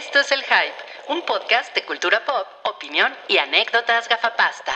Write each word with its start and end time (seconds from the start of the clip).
Esto 0.00 0.20
es 0.20 0.32
El 0.32 0.40
Hype, 0.40 1.12
un 1.12 1.20
podcast 1.26 1.74
de 1.74 1.84
cultura 1.84 2.24
pop, 2.24 2.46
opinión 2.74 3.12
y 3.28 3.36
anécdotas 3.36 4.08
gafapasta. 4.08 4.72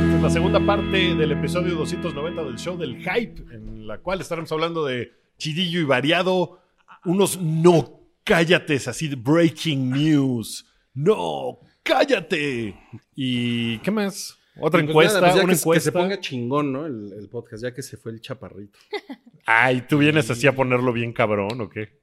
Esta 0.00 0.16
es 0.16 0.22
la 0.22 0.30
segunda 0.30 0.64
parte 0.64 1.14
del 1.14 1.32
episodio 1.32 1.74
290 1.74 2.44
del 2.44 2.56
show 2.56 2.78
del 2.78 2.96
Hype, 2.96 3.54
en 3.54 3.86
la 3.86 3.98
cual 3.98 4.22
estaremos 4.22 4.50
hablando 4.50 4.86
de 4.86 5.12
chidillo 5.36 5.80
y 5.80 5.84
variado, 5.84 6.62
unos 7.04 7.38
no 7.38 8.00
cállates, 8.24 8.88
así 8.88 9.08
de 9.08 9.16
breaking 9.16 9.90
news. 9.90 10.64
No, 10.94 11.58
cállate. 11.82 12.74
¿Y 13.14 13.76
qué 13.80 13.90
más? 13.90 14.38
Otra 14.60 14.80
pues 14.80 14.90
encuesta, 14.90 15.20
nada, 15.20 15.26
pues 15.32 15.34
ya 15.36 15.44
una 15.44 15.52
que, 15.52 15.56
que 15.56 15.60
encuesta. 15.62 15.84
se 15.84 15.92
ponga 15.92 16.20
chingón, 16.20 16.72
¿no? 16.72 16.86
El, 16.86 17.12
el 17.18 17.28
podcast, 17.28 17.62
ya 17.62 17.72
que 17.74 17.82
se 17.82 17.96
fue 17.96 18.12
el 18.12 18.20
chaparrito. 18.20 18.78
Ay, 19.46 19.84
¿tú 19.88 19.98
vienes 19.98 20.30
así 20.30 20.46
a 20.46 20.54
ponerlo 20.54 20.92
bien 20.92 21.12
cabrón 21.12 21.60
o 21.60 21.68
qué? 21.70 22.00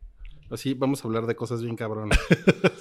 Así 0.50 0.74
vamos 0.74 1.04
a 1.04 1.08
hablar 1.08 1.28
de 1.28 1.36
cosas 1.36 1.62
bien 1.62 1.76
cabronas. 1.76 2.20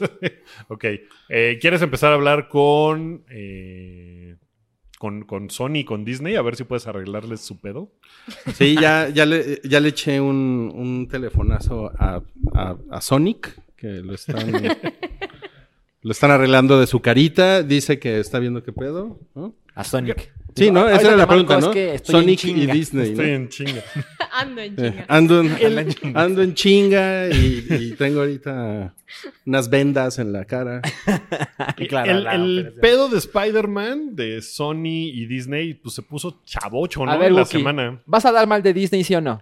ok. 0.69 0.85
Eh, 1.29 1.59
¿Quieres 1.61 1.83
empezar 1.83 2.13
a 2.13 2.15
hablar 2.15 2.49
con, 2.49 3.25
eh, 3.31 4.37
con, 4.99 5.25
con 5.25 5.51
Sony 5.51 5.77
y 5.81 5.85
con 5.85 6.03
Disney? 6.05 6.37
A 6.37 6.43
ver 6.43 6.57
si 6.57 6.65
puedes 6.65 6.87
arreglarles 6.87 7.41
su 7.43 7.61
pedo. 7.61 7.93
Sí, 8.55 8.75
ya, 8.81 9.09
ya, 9.15 9.27
le, 9.27 9.61
ya 9.65 9.81
le 9.81 9.91
eché 9.91 10.19
un, 10.19 10.73
un 10.75 11.09
telefonazo 11.09 11.93
a, 11.99 12.23
a- 12.55 12.77
a 12.91 13.01
Sonic, 13.03 13.61
que 13.77 13.89
lo 13.89 14.15
están, 14.15 14.51
lo 16.03 16.13
están 16.13 16.31
arreglando 16.31 16.79
de 16.81 16.87
su 16.87 17.01
carita. 17.01 17.63
Dice 17.63 17.99
que 17.99 18.21
está 18.21 18.39
viendo 18.39 18.63
qué 18.63 18.73
pedo. 18.73 19.19
¿no? 19.35 19.55
A 19.75 19.85
Sonic. 19.85 20.33
Sí, 20.57 20.73
¿no? 20.73 20.89
Esa 20.89 21.09
era 21.09 21.17
la 21.17 21.27
pregunta, 21.29 21.59
es 21.59 21.65
¿no? 21.65 21.73
Sonic 22.19 22.45
y. 22.45 22.67
Disney, 22.67 23.11
¿no? 23.15 23.23
Estoy 23.23 23.31
en 23.31 23.49
chinga. 23.49 23.83
Ando 24.33 24.61
en 24.63 24.73
Eh, 24.77 24.91
chinga. 24.91 25.05
ando, 25.09 25.41
en, 25.41 25.97
ando 26.17 26.43
en 26.43 26.55
chinga 26.55 27.29
y, 27.29 27.67
y 27.71 27.93
tengo 27.93 28.21
ahorita 28.21 28.93
unas 29.47 29.71
vendas 29.71 30.19
en 30.19 30.33
la 30.33 30.45
cara. 30.47 30.83
Claro, 31.89 32.31
el 32.33 32.73
pedo 32.81 33.09
de 33.09 33.19
Spider-Man 33.19 34.17
de 34.17 34.43
Sony 34.43 35.09
y 35.13 35.27
Disney 35.27 35.75
pues 35.75 35.95
se 35.95 36.03
puso 36.03 36.41
chavocho, 36.45 37.05
¿no? 37.05 37.13
A 37.13 37.17
ver, 37.17 37.29
en 37.29 37.37
la 37.37 37.43
Wookie, 37.43 37.59
semana. 37.59 38.01
¿vas 38.05 38.25
a 38.27 38.33
dar 38.33 38.47
mal 38.49 38.63
de 38.63 38.73
Disney, 38.75 39.05
sí 39.05 39.15
o 39.15 39.21
no? 39.21 39.41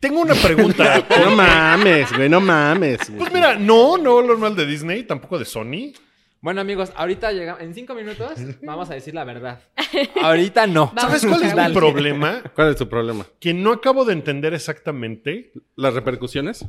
Tengo 0.00 0.20
una 0.20 0.34
pregunta. 0.34 1.06
No 1.20 1.30
mames, 1.34 2.12
güey, 2.16 2.28
no 2.28 2.40
mames. 2.40 3.08
güey. 3.08 3.18
pues 3.18 3.32
mira, 3.32 3.56
no, 3.56 3.98
no 3.98 4.20
lo 4.20 4.28
normal 4.28 4.54
de 4.54 4.66
Disney, 4.66 5.02
tampoco 5.02 5.38
de 5.38 5.44
Sony. 5.44 5.92
Bueno, 6.40 6.60
amigos, 6.60 6.92
ahorita 6.94 7.32
llegamos. 7.32 7.60
En 7.62 7.74
cinco 7.74 7.94
minutos 7.96 8.30
vamos 8.62 8.88
a 8.90 8.94
decir 8.94 9.12
la 9.12 9.24
verdad. 9.24 9.60
Ahorita 10.22 10.68
no. 10.68 10.92
¿Sabes 10.96 11.26
cuál 11.26 11.42
es 11.42 11.52
mi 11.52 11.74
problema? 11.74 12.42
¿Cuál 12.54 12.70
es 12.70 12.76
tu 12.76 12.88
problema? 12.88 13.26
Que 13.40 13.52
no 13.52 13.72
acabo 13.72 14.04
de 14.04 14.12
entender 14.12 14.54
exactamente. 14.54 15.52
¿Las 15.74 15.94
repercusiones? 15.94 16.64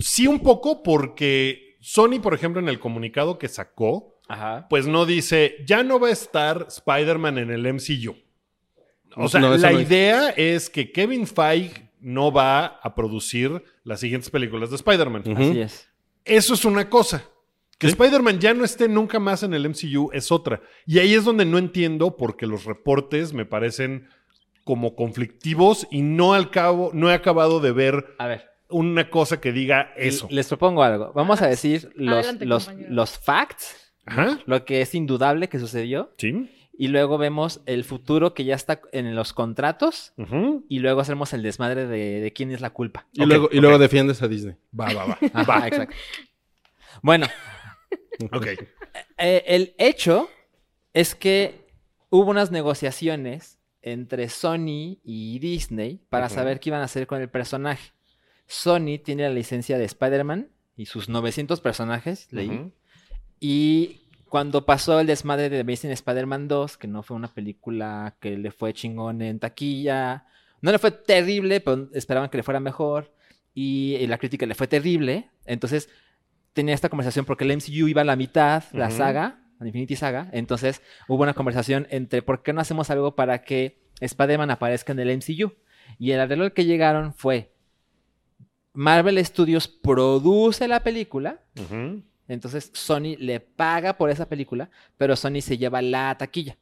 Sí, 0.00 0.26
un 0.26 0.40
poco 0.40 0.82
porque 0.82 1.76
Sony, 1.80 2.20
por 2.22 2.32
ejemplo, 2.32 2.62
en 2.62 2.70
el 2.70 2.78
comunicado 2.80 3.38
que 3.38 3.48
sacó, 3.48 4.18
Ajá. 4.28 4.66
pues 4.70 4.86
no 4.86 5.04
dice, 5.04 5.56
ya 5.66 5.82
no 5.82 6.00
va 6.00 6.08
a 6.08 6.12
estar 6.12 6.64
Spider-Man 6.70 7.36
en 7.36 7.50
el 7.50 7.70
MCU. 7.74 8.16
O 9.16 9.28
sea, 9.28 9.42
No, 9.42 9.54
la 9.58 9.72
no 9.72 9.78
es. 9.78 9.88
idea 9.90 10.30
es 10.30 10.70
que 10.70 10.90
Kevin 10.90 11.26
Feige 11.26 11.90
no 12.02 12.30
va 12.32 12.66
a 12.82 12.94
producir 12.94 13.62
las 13.84 14.00
siguientes 14.00 14.28
películas 14.30 14.70
de 14.70 14.76
Spider-Man. 14.76 15.22
Así 15.36 15.60
es. 15.60 15.88
Eso 16.24 16.54
es 16.54 16.64
una 16.64 16.88
cosa. 16.90 17.24
Que 17.78 17.88
Sí. 17.88 17.92
Spider-Man 17.94 18.38
ya 18.38 18.54
no 18.54 18.64
esté 18.64 18.88
nunca 18.88 19.18
más 19.18 19.42
en 19.42 19.54
el 19.54 19.68
MCU 19.68 20.10
es 20.12 20.30
otra. 20.30 20.60
Y 20.86 20.98
ahí 20.98 21.14
es 21.14 21.24
donde 21.24 21.44
no 21.44 21.58
entiendo 21.58 22.16
porque 22.16 22.46
los 22.46 22.64
reportes 22.64 23.32
me 23.32 23.44
parecen 23.44 24.08
como 24.64 24.94
conflictivos 24.94 25.88
y 25.90 26.02
no 26.02 26.34
al 26.34 26.50
cabo, 26.50 26.90
no 26.94 27.10
he 27.10 27.14
acabado 27.14 27.58
de 27.58 27.72
ver 27.72 28.14
A 28.18 28.28
ver. 28.28 28.44
una 28.68 29.10
cosa 29.10 29.40
que 29.40 29.50
diga 29.50 29.92
eso. 29.96 30.28
Les 30.30 30.46
propongo 30.46 30.84
algo. 30.84 31.12
Vamos 31.14 31.42
a 31.42 31.48
decir 31.48 31.90
los, 31.96 32.18
Adelante, 32.18 32.46
los, 32.46 32.70
los 32.88 33.18
facts, 33.18 33.92
Ajá. 34.06 34.38
lo 34.46 34.64
que 34.64 34.80
es 34.80 34.94
indudable 34.94 35.48
que 35.48 35.58
sucedió, 35.58 36.12
Sí. 36.18 36.48
Y 36.76 36.88
luego 36.88 37.18
vemos 37.18 37.60
el 37.66 37.84
futuro 37.84 38.34
que 38.34 38.44
ya 38.44 38.54
está 38.54 38.80
en 38.92 39.14
los 39.14 39.32
contratos, 39.32 40.12
y 40.68 40.78
luego 40.78 41.00
hacemos 41.00 41.32
el 41.32 41.42
desmadre 41.42 41.86
de, 41.86 42.20
de 42.20 42.32
quién 42.32 42.50
es 42.50 42.60
la 42.60 42.70
culpa. 42.70 43.06
Y, 43.12 43.24
luego, 43.24 43.48
y 43.52 43.60
luego 43.60 43.78
defiendes 43.78 44.22
a 44.22 44.28
Disney. 44.28 44.56
Va, 44.78 44.92
va, 44.92 45.06
va. 45.06 45.18
Ajá, 45.32 45.60
va. 45.60 45.68
exacto. 45.68 45.94
Bueno, 47.02 47.26
Ok. 48.32 48.46
Eh, 49.18 49.44
el 49.46 49.74
hecho 49.78 50.28
es 50.92 51.14
que 51.14 51.66
hubo 52.10 52.30
unas 52.30 52.50
negociaciones 52.50 53.58
entre 53.80 54.28
Sony 54.28 54.98
y 55.02 55.38
Disney 55.40 56.00
para 56.08 56.28
saber 56.28 56.60
qué 56.60 56.70
iban 56.70 56.82
a 56.82 56.84
hacer 56.84 57.06
con 57.06 57.20
el 57.20 57.28
personaje. 57.28 57.92
Sony 58.46 58.98
tiene 59.02 59.24
la 59.24 59.30
licencia 59.30 59.78
de 59.78 59.84
Spider-Man 59.84 60.50
y 60.76 60.86
sus 60.86 61.08
900 61.08 61.60
personajes, 61.60 62.28
leí. 62.30 62.72
Y 63.40 64.01
cuando 64.32 64.64
pasó 64.64 64.98
el 64.98 65.06
desmadre 65.06 65.50
de 65.50 65.60
Amazing 65.60 65.90
Spider-Man 65.90 66.48
2, 66.48 66.78
que 66.78 66.88
no 66.88 67.02
fue 67.02 67.18
una 67.18 67.28
película 67.28 68.16
que 68.18 68.38
le 68.38 68.50
fue 68.50 68.72
chingón 68.72 69.20
en 69.20 69.38
taquilla, 69.38 70.24
no 70.62 70.72
le 70.72 70.78
fue 70.78 70.90
terrible, 70.90 71.60
pero 71.60 71.90
esperaban 71.92 72.30
que 72.30 72.38
le 72.38 72.42
fuera 72.42 72.58
mejor. 72.58 73.12
Y, 73.52 73.96
y 73.96 74.06
la 74.06 74.16
crítica 74.16 74.46
le 74.46 74.54
fue 74.54 74.66
terrible. 74.66 75.28
Entonces 75.44 75.90
tenía 76.54 76.74
esta 76.74 76.88
conversación 76.88 77.26
porque 77.26 77.44
el 77.44 77.54
MCU 77.54 77.88
iba 77.88 78.00
a 78.00 78.04
la 78.06 78.16
mitad, 78.16 78.64
la 78.72 78.90
saga, 78.90 79.44
la 79.60 79.66
Infinity 79.66 79.96
Saga. 79.96 80.30
Entonces 80.32 80.80
hubo 81.08 81.22
una 81.24 81.34
conversación 81.34 81.86
entre 81.90 82.22
por 82.22 82.42
qué 82.42 82.54
no 82.54 82.62
hacemos 82.62 82.88
algo 82.88 83.14
para 83.14 83.42
que 83.42 83.82
Spider-Man 84.00 84.50
aparezca 84.50 84.92
en 84.92 85.00
el 85.00 85.14
MCU. 85.14 85.52
Y 85.98 86.12
el 86.12 86.20
arreglo 86.20 86.44
al 86.44 86.54
que 86.54 86.64
llegaron 86.64 87.12
fue: 87.12 87.52
Marvel 88.72 89.22
Studios 89.26 89.68
produce 89.68 90.68
la 90.68 90.82
película. 90.82 91.42
Ujú. 91.60 92.02
Entonces 92.32 92.70
Sony 92.72 93.16
le 93.18 93.40
paga 93.40 93.96
por 93.96 94.10
esa 94.10 94.28
película, 94.28 94.70
pero 94.96 95.16
Sony 95.16 95.40
se 95.40 95.58
lleva 95.58 95.82
la 95.82 96.16
taquilla. 96.18 96.56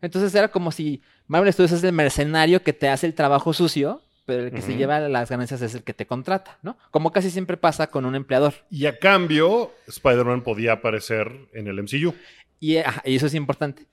Entonces 0.00 0.34
era 0.34 0.48
como 0.48 0.70
si 0.72 1.02
Marvel 1.26 1.52
Studios 1.52 1.72
es 1.72 1.84
el 1.84 1.92
mercenario 1.92 2.62
que 2.62 2.72
te 2.72 2.88
hace 2.88 3.06
el 3.06 3.14
trabajo 3.14 3.52
sucio, 3.52 4.02
pero 4.26 4.44
el 4.44 4.50
que 4.52 4.62
se 4.62 4.76
lleva 4.76 5.00
las 5.00 5.28
ganancias 5.30 5.60
es 5.62 5.74
el 5.74 5.82
que 5.82 5.92
te 5.94 6.06
contrata, 6.06 6.58
¿no? 6.62 6.76
Como 6.90 7.12
casi 7.12 7.30
siempre 7.30 7.56
pasa 7.56 7.86
con 7.88 8.04
un 8.06 8.14
empleador. 8.14 8.54
Y 8.70 8.86
a 8.86 8.98
cambio, 8.98 9.72
Spider-Man 9.86 10.42
podía 10.42 10.72
aparecer 10.72 11.30
en 11.52 11.66
el 11.68 11.82
MCU. 11.82 12.14
Y, 12.60 12.78
ajá, 12.78 13.02
y 13.04 13.16
eso 13.16 13.26
es 13.26 13.34
importante. 13.34 13.86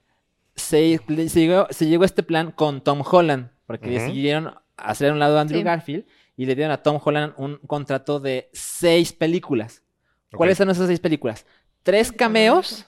Se, 0.55 0.99
le- 1.07 1.27
se 1.29 1.39
llegó, 1.41 1.67
se 1.69 1.85
llegó 1.87 2.03
a 2.03 2.05
este 2.05 2.23
plan 2.23 2.51
con 2.51 2.81
Tom 2.81 3.03
Holland, 3.09 3.49
porque 3.65 3.89
decidieron 3.89 4.53
hacer 4.77 5.09
a 5.09 5.13
un 5.13 5.19
lado 5.19 5.37
a 5.37 5.41
Andrew 5.41 5.59
Sí. 5.59 5.63
Garfield 5.65 6.05
y 6.37 6.45
le 6.45 6.55
dieron 6.55 6.71
a 6.71 6.81
Tom 6.83 6.99
Holland 7.03 7.33
un 7.37 7.57
contrato 7.67 8.19
de 8.19 8.49
seis 8.53 9.11
películas. 9.13 9.81
¿Cuáles 10.31 10.57
son 10.57 10.69
esas 10.69 10.87
seis 10.87 10.99
películas? 10.99 11.45
Tres 11.83 12.11
cameos. 12.11 12.85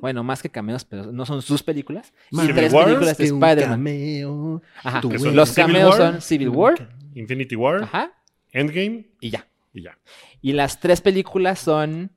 Bueno, 0.00 0.22
más 0.22 0.42
que 0.42 0.50
cameos, 0.50 0.84
pero 0.84 1.10
no 1.12 1.24
son 1.24 1.40
sus 1.40 1.62
películas. 1.62 2.12
Y 2.30 2.36
Civil 2.36 2.54
tres 2.54 2.72
War, 2.74 2.84
películas 2.84 3.16
de 3.16 3.24
Spider-Man. 3.24 4.60
Ajá. 4.82 5.00
Los 5.02 5.48
Civil 5.50 5.66
cameos 5.72 5.90
War, 5.90 6.12
son 6.12 6.20
Civil 6.20 6.48
War, 6.50 6.88
Infinity 7.14 7.56
War, 7.56 7.82
ajá, 7.84 8.12
Endgame 8.52 9.06
y 9.20 9.30
ya. 9.30 9.46
y 9.72 9.82
ya. 9.82 9.96
Y 10.42 10.52
las 10.52 10.78
tres 10.78 11.00
películas 11.00 11.58
son 11.58 12.10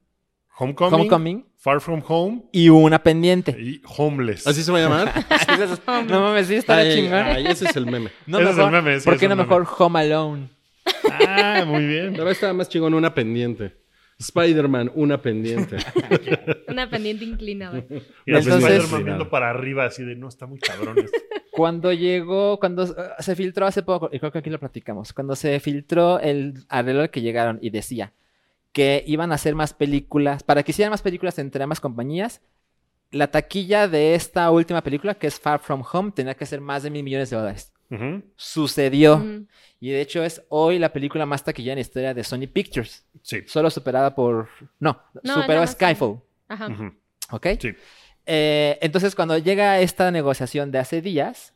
Homecoming, 0.58 1.00
Homecoming 1.00 1.46
Far 1.58 1.80
From 1.80 2.04
Home 2.08 2.44
y 2.52 2.68
una 2.68 3.02
pendiente. 3.02 3.52
y 3.58 3.82
Homeless. 3.98 4.46
¿Así 4.48 4.62
se 4.62 4.72
va 4.74 4.80
a 4.80 4.82
llamar? 4.82 5.14
no 6.10 6.22
mames, 6.22 6.48
sí, 6.48 6.56
está 6.56 6.76
Ay, 6.78 6.94
chingón. 6.96 7.14
ay, 7.24 7.48
ese 7.48 7.70
es 7.70 7.76
el 7.78 7.86
meme. 7.86 8.10
No 8.28 8.40
Ese 8.40 8.50
es 8.52 8.58
el 8.58 8.72
meme, 8.72 9.00
sí, 9.00 9.06
¿Por 9.06 9.18
qué 9.18 9.30
no 9.30 9.38
meme. 9.38 9.48
mejor 9.48 9.66
Home 9.78 10.00
Alone? 10.00 10.50
Ah, 11.10 11.64
muy 11.66 11.82
La 11.84 11.88
bien. 11.88 12.14
verdad 12.14 12.32
estaba 12.32 12.52
más 12.52 12.68
chingón 12.68 12.94
una 12.94 13.14
pendiente. 13.14 13.78
Spider-Man, 14.18 14.92
una 14.96 15.22
pendiente. 15.22 15.78
Una 16.68 16.90
pendiente 16.90 17.26
inclinada. 17.26 17.84
Y 18.26 18.34
Entonces- 18.34 18.64
Spider-Man 18.64 19.06
viendo 19.06 19.30
para 19.30 19.50
arriba 19.50 19.86
así 19.86 20.04
de 20.04 20.16
no 20.16 20.30
está 20.30 20.46
muy 20.46 20.60
cabrón 20.60 21.00
esto". 21.00 21.18
Cuando 21.52 21.94
llegó, 21.94 22.60
cuando 22.60 22.84
uh, 22.84 22.96
se 23.20 23.34
filtró 23.34 23.66
hace 23.66 23.82
poco, 23.82 24.10
y 24.12 24.20
creo 24.20 24.30
que 24.30 24.40
aquí 24.40 24.50
lo 24.50 24.60
platicamos, 24.60 25.14
cuando 25.14 25.38
se 25.38 25.58
filtró 25.62 26.20
el 26.20 26.66
arreglo 26.68 27.04
al 27.04 27.10
que 27.12 27.22
llegaron 27.22 27.60
y 27.62 27.70
decía 27.70 28.12
que 28.74 29.06
iban 29.08 29.32
a 29.32 29.36
hacer 29.36 29.56
más 29.56 29.74
películas, 29.74 30.44
para 30.44 30.64
que 30.64 30.72
hicieran 30.72 30.92
más 30.92 31.02
películas 31.02 31.40
entre 31.40 31.64
ambas 31.64 31.80
compañías, 31.80 32.42
la 33.12 33.28
taquilla 33.28 33.88
de 33.88 34.16
esta 34.16 34.52
última 34.52 34.82
película, 34.82 35.16
que 35.16 35.28
es 35.28 35.40
Far 35.40 35.60
From 35.62 35.82
Home, 35.94 36.12
tenía 36.12 36.34
que 36.34 36.46
ser 36.46 36.60
más 36.60 36.84
de 36.84 36.90
mil 36.90 37.04
millones 37.04 37.30
de 37.30 37.38
dólares. 37.38 37.72
Sucedió. 38.36 39.24
Y 39.80 39.90
de 39.92 40.02
hecho 40.02 40.24
es 40.24 40.42
hoy 40.50 40.80
la 40.80 40.92
película 40.92 41.26
más 41.26 41.44
taquillera 41.44 41.74
en 41.74 41.78
la 41.78 41.82
historia 41.82 42.14
de 42.14 42.24
Sony 42.24 42.48
Pictures. 42.52 43.06
Sí. 43.22 43.44
Solo 43.48 43.70
superada 43.70 44.16
por... 44.16 44.50
No, 44.80 45.02
No, 45.24 45.42
superó 45.42 45.62
a 45.62 45.68
Skyfall. 45.68 46.20
Ajá. 46.48 46.94
¿Ok? 47.32 47.48
Sí. 47.60 47.76
Eh, 48.26 48.78
entonces, 48.82 49.14
cuando 49.16 49.38
llega 49.38 49.80
esta 49.80 50.10
negociación 50.12 50.72
de 50.72 50.80
hace 50.80 51.02
días, 51.02 51.54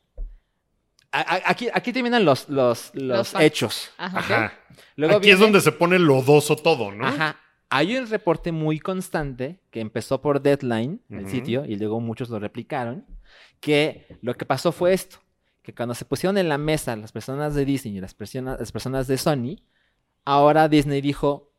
a- 1.12 1.22
a- 1.22 1.42
aquí, 1.50 1.68
aquí 1.74 1.92
terminan 1.92 2.24
los, 2.26 2.48
los, 2.50 2.92
los, 2.94 3.34
hechos. 3.40 3.90
Ajá. 3.98 4.20
Ajá. 4.20 4.54
Luego 4.96 5.18
Aquí 5.18 5.32
es 5.32 5.40
donde 5.40 5.62
se 5.62 5.72
pone 5.72 5.98
lodoso 5.98 6.56
todo, 6.56 6.92
¿no? 6.92 7.08
Ajá. 7.08 7.38
Hay 7.72 7.96
un 7.98 8.08
reporte 8.08 8.52
muy 8.52 8.80
constante 8.80 9.60
que 9.72 9.80
empezó 9.80 10.22
por 10.22 10.42
Deadline, 10.42 11.02
el 11.10 11.22
Ujú. 11.22 11.30
sitio, 11.30 11.66
y 11.66 11.76
luego 11.76 12.00
muchos 12.00 12.30
lo 12.30 12.40
replicaron, 12.40 13.06
que 13.60 14.06
lo 14.22 14.36
que 14.36 14.46
pasó 14.46 14.72
fue 14.72 14.94
esto, 14.94 15.18
que 15.70 15.76
cuando 15.76 15.96
se 15.96 16.06
pusieron 16.06 16.38
en 16.38 16.50
la 16.50 16.58
mesa 16.58 16.96
las 16.96 17.12
personas 17.12 17.56
de 17.56 17.66
Disney 17.66 17.98
y 17.98 18.02
las 18.02 18.14
personas, 18.14 18.60
las 18.60 18.72
personas 18.72 19.08
de 19.08 19.18
Sony, 19.18 19.58
Ahora 20.26 20.70
Disney 20.70 21.02
dijo, 21.02 21.52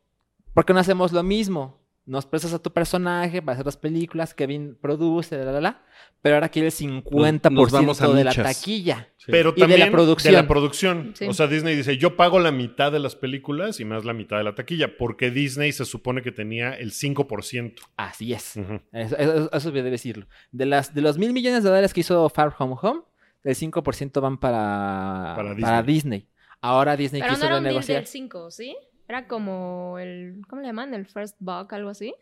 ¿por 0.53 0.65
qué 0.65 0.73
no 0.73 0.79
hacemos 0.79 1.11
lo 1.11 1.23
mismo? 1.23 1.81
Nos 2.05 2.25
prestas 2.25 2.53
a 2.53 2.59
tu 2.59 2.71
personaje 2.71 3.41
para 3.41 3.53
hacer 3.53 3.65
las 3.65 3.77
películas, 3.77 4.33
Kevin 4.33 4.77
produce, 4.81 5.37
la, 5.37 5.51
la, 5.51 5.61
la, 5.61 5.83
pero 6.21 6.35
ahora 6.35 6.49
quiere 6.49 6.67
el 6.69 6.73
50% 6.73 7.51
Nos 7.51 7.71
vamos 7.71 8.01
a 8.01 8.07
de 8.07 8.23
la 8.23 8.33
taquilla. 8.33 9.09
Sí. 9.17 9.25
Pero 9.29 9.53
Y 9.55 9.59
de 9.61 9.67
la 9.67 9.67
también 9.67 9.91
producción. 9.91 10.33
de 10.33 10.41
la 10.41 10.47
producción. 10.47 11.11
Sí. 11.15 11.25
O 11.25 11.33
sea, 11.33 11.47
Disney 11.47 11.75
dice, 11.75 11.97
yo 11.97 12.15
pago 12.15 12.39
la 12.39 12.51
mitad 12.51 12.91
de 12.91 12.99
las 12.99 13.15
películas 13.15 13.79
y 13.79 13.85
más 13.85 14.03
la 14.03 14.13
mitad 14.13 14.37
de 14.37 14.43
la 14.45 14.55
taquilla, 14.55 14.97
porque 14.97 15.31
Disney 15.31 15.71
se 15.73 15.85
supone 15.85 16.21
que 16.21 16.31
tenía 16.31 16.73
el 16.73 16.91
5%. 16.91 17.75
Así 17.97 18.33
es. 18.33 18.57
Eso, 18.93 19.17
eso, 19.17 19.51
eso 19.51 19.71
debe 19.71 19.91
decirlo. 19.91 20.27
De, 20.51 20.65
las, 20.65 20.93
de 20.93 21.01
los 21.01 21.17
mil 21.17 21.33
millones 21.33 21.63
de 21.63 21.69
dólares 21.69 21.93
que 21.93 21.99
hizo 21.99 22.27
Far 22.29 22.55
Home 22.57 22.75
Home, 22.81 23.01
el 23.43 23.55
5% 23.55 24.21
van 24.21 24.37
para, 24.39 25.33
Para 25.35 25.55
para 25.55 25.83
Disney. 25.83 25.83
Disney. 25.95 26.27
Ahora 26.61 26.95
Disney 26.95 27.21
Pero 27.21 27.31
no 27.33 27.35
quiso 27.37 27.47
era 27.47 27.57
un 27.57 27.63
deal 27.63 27.73
renegociar. 27.75 27.97
del 28.01 28.07
5, 28.07 28.51
¿sí? 28.51 28.75
Era 29.07 29.27
como 29.27 29.97
el. 29.99 30.41
¿Cómo 30.47 30.61
le 30.61 30.67
llaman? 30.67 30.93
El 30.93 31.05
first 31.05 31.35
buck, 31.39 31.73
algo 31.73 31.89
así. 31.89 32.13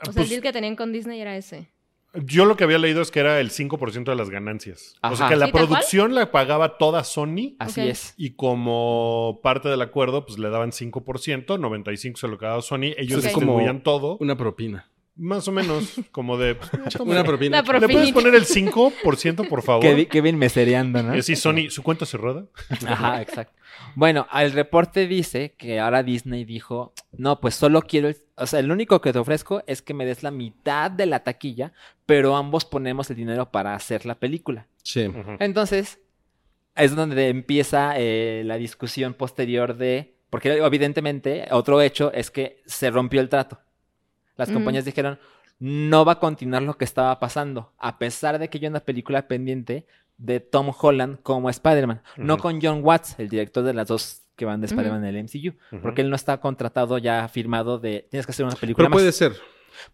O 0.00 0.04
sea, 0.06 0.14
Pues, 0.14 0.16
el 0.18 0.28
deal 0.30 0.42
que 0.42 0.52
tenían 0.52 0.76
con 0.76 0.92
Disney 0.92 1.20
era 1.20 1.36
ese. 1.36 1.70
yo 2.24 2.44
lo 2.46 2.56
que 2.56 2.64
había 2.64 2.78
leído 2.78 3.02
es 3.02 3.10
que 3.10 3.20
era 3.20 3.40
el 3.40 3.50
5% 3.50 4.04
de 4.12 4.16
las 4.16 4.30
ganancias. 4.30 4.94
O 5.02 5.16
sea, 5.16 5.26
Ajá. 5.26 5.28
que 5.34 5.36
la 5.36 5.48
producción 5.52 6.14
la 6.14 6.30
pagaba 6.30 6.78
toda 6.78 7.02
Sony. 7.04 7.56
Así 7.58 7.80
es. 7.82 8.14
Y 8.16 8.30
como 8.36 9.40
parte 9.42 9.68
del 9.68 9.82
acuerdo, 9.82 10.24
pues 10.24 10.38
le 10.38 10.48
daban 10.50 10.70
5%, 10.72 11.58
95% 11.58 12.16
se 12.16 12.28
lo 12.28 12.38
quedaba 12.38 12.62
Sony. 12.62 12.94
Ellos 12.96 13.18
Ok. 13.18 13.24
Es 13.26 13.32
como 13.32 13.46
distribuían 13.52 13.82
todo. 13.82 14.16
Una 14.20 14.36
propina. 14.36 14.88
Más 15.18 15.46
o 15.48 15.52
menos, 15.52 15.94
como 16.12 16.38
de... 16.38 16.54
pues. 16.54 16.70
Una 17.00 17.24
propina. 17.24 17.60
La 17.62 17.78
¿Le 17.80 17.88
puedes 17.88 18.12
poner 18.12 18.34
el 18.34 18.44
5%, 18.46 19.48
por 19.48 19.62
favor? 19.62 19.82
Kevin, 19.82 20.06
Kevin 20.06 20.38
mesereando, 20.38 21.02
¿no? 21.02 21.14
Y 21.16 21.18
así, 21.18 21.34
Sony, 21.36 21.68
¿su 21.70 21.82
cuenta 21.82 22.06
cerrada? 22.06 22.46
Ajá, 22.86 23.20
exacto. 23.20 23.52
Bueno, 23.94 24.26
el 24.32 24.52
reporte 24.52 25.06
dice 25.06 25.54
que 25.58 25.80
ahora 25.80 26.02
Disney 26.02 26.44
dijo, 26.44 26.92
no, 27.12 27.40
pues 27.40 27.54
solo 27.54 27.82
quiero, 27.82 28.08
el- 28.08 28.16
o 28.36 28.46
sea, 28.46 28.60
el 28.60 28.70
único 28.70 29.00
que 29.00 29.12
te 29.12 29.18
ofrezco 29.18 29.62
es 29.66 29.82
que 29.82 29.92
me 29.94 30.06
des 30.06 30.22
la 30.22 30.30
mitad 30.30 30.90
de 30.90 31.06
la 31.06 31.24
taquilla, 31.24 31.72
pero 32.06 32.36
ambos 32.36 32.64
ponemos 32.64 33.10
el 33.10 33.16
dinero 33.16 33.50
para 33.50 33.74
hacer 33.74 34.06
la 34.06 34.14
película. 34.14 34.68
Sí. 34.84 35.10
Entonces, 35.40 35.98
es 36.76 36.94
donde 36.94 37.28
empieza 37.28 37.94
eh, 37.96 38.42
la 38.44 38.56
discusión 38.56 39.14
posterior 39.14 39.76
de, 39.76 40.14
porque 40.30 40.58
evidentemente 40.58 41.46
otro 41.50 41.80
hecho 41.82 42.12
es 42.12 42.30
que 42.30 42.62
se 42.66 42.90
rompió 42.90 43.20
el 43.20 43.28
trato. 43.28 43.60
Las 44.38 44.50
compañías 44.50 44.86
dijeron, 44.86 45.18
no 45.58 46.04
va 46.04 46.12
a 46.12 46.20
continuar 46.20 46.62
lo 46.62 46.78
que 46.78 46.84
estaba 46.84 47.18
pasando, 47.18 47.72
a 47.76 47.98
pesar 47.98 48.38
de 48.38 48.48
que 48.48 48.58
hay 48.58 48.66
una 48.68 48.80
película 48.80 49.28
pendiente 49.28 49.84
de 50.16 50.40
Tom 50.40 50.72
Holland 50.80 51.18
como 51.22 51.50
Spider-Man, 51.50 52.02
no 52.16 52.38
con 52.38 52.60
John 52.62 52.80
Watts, 52.82 53.18
el 53.18 53.28
director 53.28 53.64
de 53.64 53.74
las 53.74 53.88
dos 53.88 54.22
que 54.36 54.44
van 54.44 54.60
de. 54.60 54.66
Spider-Man 54.66 55.04
en 55.04 55.16
el 55.16 55.24
MCU, 55.24 55.80
porque 55.82 56.02
él 56.02 56.10
no 56.10 56.16
está 56.16 56.40
contratado 56.40 56.96
ya 56.98 57.26
firmado 57.28 57.78
de, 57.78 58.06
tienes 58.10 58.24
que 58.24 58.32
hacer 58.32 58.46
una 58.46 58.54
película 58.54 58.84
Pero 58.84 58.90
más. 58.90 58.96
puede 58.96 59.12
ser. 59.12 59.32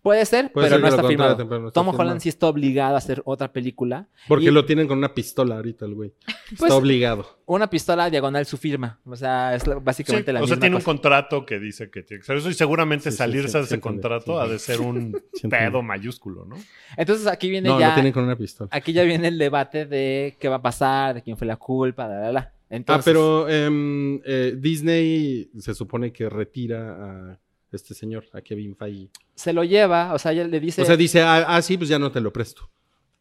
Puede 0.02 0.24
ser, 0.26 0.50
Puede 0.52 0.66
pero 0.66 0.76
ser 0.76 0.80
no 0.82 0.88
está 0.88 1.08
firmado. 1.08 1.30
contraten, 1.30 1.48
pero 1.48 1.60
no 1.62 1.68
está 1.68 1.80
Tom 1.80 1.86
firmado. 1.86 2.02
Holland 2.02 2.20
sí 2.20 2.28
está 2.28 2.46
obligado 2.48 2.94
a 2.94 2.98
hacer 2.98 3.22
otra 3.24 3.52
película. 3.52 4.08
Porque 4.28 4.46
Y- 4.46 4.50
lo 4.50 4.64
tienen 4.64 4.86
con 4.88 4.98
una 4.98 5.14
pistola 5.14 5.56
ahorita 5.56 5.84
el 5.86 5.94
güey. 5.94 6.12
Pues- 6.58 6.62
Está 6.62 6.74
obligado. 6.76 7.26
una 7.46 7.68
pistola 7.70 8.10
diagonal 8.10 8.44
su 8.46 8.56
firma. 8.56 9.00
O 9.06 9.16
sea, 9.16 9.54
es 9.54 9.64
básicamente 9.82 10.30
Sí, 10.30 10.34
la 10.34 10.40
o 10.42 10.46
sea, 10.46 10.56
misma 10.56 10.60
tiene 10.60 10.76
un 10.76 10.82
contrato 10.82 11.44
que 11.46 11.58
dice 11.58 11.90
que 11.90 12.02
tiene 12.02 12.20
que 12.20 12.26
ser 12.26 12.36
eso 12.36 12.50
y 12.50 12.54
seguramente 12.54 13.10
Sí, 13.10 13.16
salirse 13.16 13.48
sí, 13.48 13.58
de 13.58 13.64
ese 13.64 13.80
contrato 13.80 14.32
sí. 14.38 14.38
ha 14.46 14.50
de 14.52 14.58
ser 14.58 14.80
un 14.80 15.20
pedo 15.50 15.82
mayúsculo, 15.82 16.44
¿no? 16.44 16.56
Entonces 16.96 17.26
aquí 17.26 17.48
viene 17.50 17.68
No, 17.68 17.80
ya. 17.80 17.88
lo 17.88 17.94
tienen 17.94 18.12
con 18.12 18.24
una 18.24 18.36
pistola. 18.36 18.68
Aquí 18.72 18.92
ya 18.92 19.02
viene 19.04 19.28
el 19.28 19.38
debate 19.38 19.86
de 19.86 20.36
qué 20.38 20.48
va 20.48 20.56
a 20.56 20.62
pasar, 20.62 21.14
de 21.14 21.22
quién 21.22 21.36
fue 21.36 21.46
la 21.46 21.56
culpa, 21.56 22.06
la, 22.06 22.20
la, 22.20 22.32
la. 22.32 22.52
Entonces, 22.70 23.00
ah, 23.02 23.04
pero 23.04 23.48
em, 23.48 24.20
eh, 24.24 24.54
Disney 24.58 25.50
se 25.58 25.74
supone 25.74 26.12
que 26.12 26.28
retira 26.28 27.32
a 27.32 27.38
este 27.76 27.94
señor, 27.94 28.24
a 28.32 28.40
Kevin 28.40 28.74
Feige. 28.76 29.10
se 29.34 29.52
lo 29.52 29.64
lleva, 29.64 30.12
o 30.14 30.18
sea, 30.18 30.32
ella 30.32 30.44
le 30.46 30.60
dice. 30.60 30.82
O 30.82 30.84
sea, 30.84 30.96
dice, 30.96 31.20
ah, 31.22 31.44
ah, 31.48 31.62
sí, 31.62 31.76
pues 31.76 31.88
ya 31.88 31.98
no 31.98 32.10
te 32.12 32.20
lo 32.20 32.32
presto. 32.32 32.70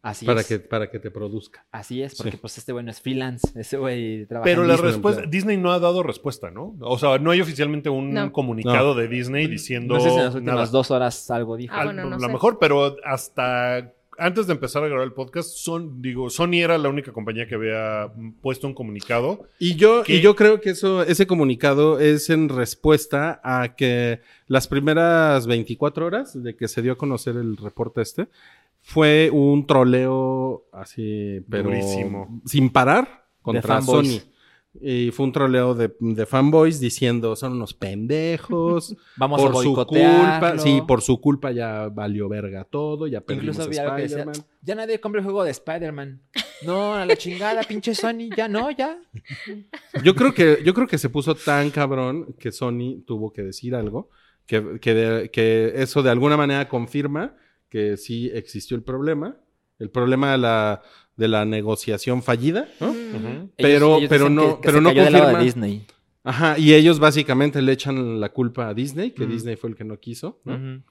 así 0.02 0.26
Para 0.26 0.42
es. 0.42 0.46
que, 0.48 0.58
para 0.58 0.90
que 0.90 0.98
te 0.98 1.10
produzca. 1.10 1.64
Así 1.72 2.02
es, 2.02 2.14
porque 2.14 2.32
Sí. 2.32 2.36
pues 2.38 2.58
este 2.58 2.72
güey 2.72 2.84
no 2.84 2.90
es 2.90 3.00
freelance. 3.00 3.58
Ese 3.58 3.78
güey 3.78 4.26
trabaja. 4.26 4.44
Pero 4.44 4.60
en 4.60 4.68
la 4.68 4.74
Disney. 4.74 4.90
respuesta. 4.92 5.22
Disney 5.26 5.56
no 5.56 5.72
ha 5.72 5.78
dado 5.78 6.02
respuesta, 6.02 6.50
¿no? 6.50 6.76
O 6.80 6.98
sea, 6.98 7.16
no 7.18 7.30
hay 7.30 7.40
oficialmente 7.40 7.88
un 7.88 8.12
No. 8.12 8.30
comunicado 8.30 8.94
de 8.94 9.08
Disney 9.08 9.46
diciendo 9.46 9.94
No 9.94 10.00
sé 10.00 10.10
si 10.10 10.16
en 10.16 10.24
las 10.26 10.34
últimas 10.34 10.54
nada. 10.56 10.66
dos 10.66 10.90
horas 10.90 11.30
algo 11.30 11.56
dijo. 11.56 11.72
Ah, 11.74 11.80
Al- 11.80 11.86
bueno, 11.86 12.04
no 12.10 12.16
a 12.16 12.18
lo 12.18 12.28
mejor, 12.28 12.58
pero 12.58 12.96
hasta 13.02 13.93
antes 14.18 14.46
de 14.46 14.52
empezar 14.52 14.84
a 14.84 14.88
grabar 14.88 15.06
el 15.06 15.12
podcast, 15.12 15.50
son, 15.56 16.00
digo, 16.00 16.30
Sony 16.30 16.60
era 16.62 16.78
la 16.78 16.88
única 16.88 17.12
compañía 17.12 17.46
que 17.46 17.54
había 17.54 18.12
puesto 18.40 18.66
un 18.66 18.74
comunicado. 18.74 19.48
Y 19.58 19.76
yo, 19.76 20.02
y 20.06 20.20
yo 20.20 20.36
creo 20.36 20.60
que 20.60 20.70
eso, 20.70 21.02
ese 21.02 21.26
comunicado 21.26 22.00
es 22.00 22.30
en 22.30 22.48
respuesta 22.48 23.40
a 23.44 23.74
que 23.76 24.20
las 24.46 24.68
primeras 24.68 25.46
24 25.46 26.06
horas 26.06 26.42
de 26.42 26.56
que 26.56 26.68
se 26.68 26.82
dio 26.82 26.92
a 26.92 26.98
conocer 26.98 27.36
el 27.36 27.56
reporte 27.56 28.02
este, 28.02 28.28
fue 28.80 29.30
un 29.32 29.66
troleo 29.66 30.66
así, 30.72 31.40
pero 31.48 31.70
Durísimo. 31.70 32.42
sin 32.44 32.70
parar 32.70 33.26
contra. 33.42 33.80
Sony. 33.80 34.20
Y 34.80 35.12
fue 35.12 35.26
un 35.26 35.32
troleo 35.32 35.74
de, 35.74 35.94
de 36.00 36.26
fanboys 36.26 36.80
diciendo, 36.80 37.36
son 37.36 37.52
unos 37.52 37.74
pendejos, 37.74 38.96
Vamos 39.16 39.40
a 39.40 39.44
por 39.44 39.62
su 39.62 39.68
boicotearlo. 39.74 40.48
culpa, 40.48 40.58
sí, 40.58 40.82
por 40.86 41.00
su 41.00 41.20
culpa 41.20 41.52
ya 41.52 41.88
valió 41.88 42.28
verga 42.28 42.64
todo, 42.64 43.06
ya 43.06 43.20
perdimos 43.20 43.56
Incluso 43.56 43.68
había 43.68 43.94
decía, 43.94 44.06
Spider-Man. 44.18 44.46
ya 44.62 44.74
nadie 44.74 44.98
compra 45.00 45.20
el 45.20 45.24
juego 45.24 45.44
de 45.44 45.52
Spider-Man. 45.52 46.20
No, 46.66 46.94
a 46.94 47.06
la 47.06 47.16
chingada, 47.16 47.62
pinche 47.62 47.94
Sony, 47.94 48.30
ya 48.36 48.48
no, 48.48 48.70
ya. 48.72 48.98
Yo 50.02 50.14
creo 50.14 50.34
que, 50.34 50.58
yo 50.64 50.74
creo 50.74 50.86
que 50.86 50.98
se 50.98 51.08
puso 51.08 51.34
tan 51.34 51.70
cabrón 51.70 52.34
que 52.38 52.50
Sony 52.52 53.02
tuvo 53.06 53.32
que 53.32 53.42
decir 53.42 53.74
algo, 53.74 54.10
que, 54.46 54.78
que, 54.80 54.94
de- 54.94 55.30
que 55.30 55.72
eso 55.76 56.02
de 56.02 56.10
alguna 56.10 56.36
manera 56.36 56.68
confirma 56.68 57.36
que 57.68 57.96
sí 57.96 58.30
existió 58.34 58.76
el 58.76 58.82
problema, 58.82 59.36
el 59.78 59.90
problema 59.90 60.32
de 60.32 60.38
la, 60.38 60.82
de 61.16 61.28
la 61.28 61.44
negociación 61.44 62.22
fallida, 62.22 62.68
¿no? 62.80 62.94
Pero- 63.56 63.98
pero 64.08 64.24
dicen 64.24 64.34
no- 64.34 64.42
que- 64.42 64.54
que 64.54 64.60
pero 64.62 64.78
se 64.78 64.82
no 64.82 64.90
de 64.90 64.96
confirma. 64.96 65.40
Disney. 65.40 65.86
Ajá, 66.24 66.58
y 66.58 66.72
ellos 66.74 66.98
básicamente 66.98 67.60
le 67.60 67.72
echan 67.72 68.18
la 68.20 68.30
culpa 68.30 68.68
a 68.68 68.74
Disney, 68.74 69.10
que. 69.12 69.26
Disney 69.26 69.56
fue 69.56 69.70
el 69.70 69.76
que 69.76 69.84
no 69.84 69.98
quiso, 70.00 70.40
¿no? 70.44 70.82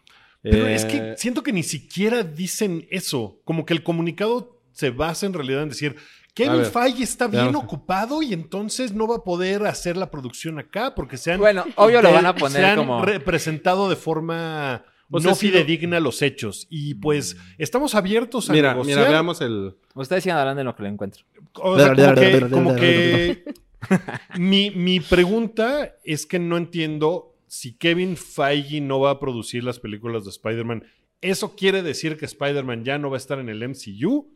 Pero 0.42 0.68
Eh, 0.68 0.76
es 0.76 0.86
que 0.86 1.16
siento 1.18 1.42
que 1.42 1.52
ni 1.54 1.64
siquiera 1.64 2.22
dicen 2.24 2.86
eso. 2.92 3.40
Como 3.46 3.66
que 3.66 3.74
el 3.74 3.82
comunicado 3.82 4.62
se 4.74 4.90
basa 4.90 5.26
en 5.26 5.34
realidad 5.34 5.64
en 5.64 5.70
decir, 5.70 5.96
Kevin 6.34 6.58
ver, 6.58 6.66
Feige 6.66 7.04
está 7.04 7.28
bien 7.28 7.56
ocupado 7.56 8.22
y 8.22 8.34
entonces 8.34 8.92
no 8.94 9.08
va 9.08 9.18
a 9.18 9.24
poder 9.24 9.66
hacer 9.68 9.96
la 9.98 10.10
producción 10.12 10.58
acá 10.60 10.94
porque 10.96 11.16
se 11.18 11.32
han, 11.32 11.40
Bueno, 11.40 11.64
obvio 11.76 12.02
lo 12.02 12.12
van 12.12 12.26
a 12.26 12.34
se 12.34 12.40
poner 12.40 12.66
han 12.66 12.78
como... 12.78 13.04
representado 13.06 13.88
de 13.90 13.96
forma 13.96 14.84
O 15.18 15.20
sea, 15.22 15.32
no 15.32 15.36
sí 15.36 15.48
fidedigna 15.48 16.00
los 16.00 16.22
hechos. 16.22 16.68
Y 16.70 16.96
pues 16.96 17.38
estamos 17.58 17.96
abiertos 17.96 18.50
a 18.50 18.54
Mira, 18.54 18.72
negociar. 18.74 18.98
mira, 19.00 19.10
veamos 19.10 19.42
el... 19.42 19.76
Ustedes 19.96 20.24
sigan 20.24 20.40
hablando 20.40 20.60
de 20.60 20.64
lo 20.66 20.76
que 20.76 20.84
lo 20.84 20.90
encuentro. 20.90 21.24
O 21.56 21.78
sea, 21.78 21.90
como 21.94 22.16
que, 22.16 22.50
como 22.50 22.76
que 22.76 23.44
mi, 24.40 24.72
mi 24.72 25.00
pregunta 25.00 25.96
es 26.04 26.26
que 26.26 26.40
no 26.40 26.58
entiendo 26.58 27.36
si 27.48 27.74
Kevin 27.74 28.18
Feige 28.18 28.82
no 28.82 29.00
va 29.00 29.12
a 29.12 29.20
producir 29.20 29.64
las 29.64 29.80
películas 29.80 30.24
de 30.24 30.32
Spider-Man. 30.32 30.84
¿Eso 31.22 31.56
quiere 31.56 31.84
decir 31.84 32.18
que 32.18 32.26
Spider-Man 32.26 32.84
ya 32.84 32.98
no 32.98 33.10
va 33.10 33.16
a 33.16 33.20
estar 33.20 33.40
en 33.40 33.50
el 33.50 33.60
MCU? 33.68 34.30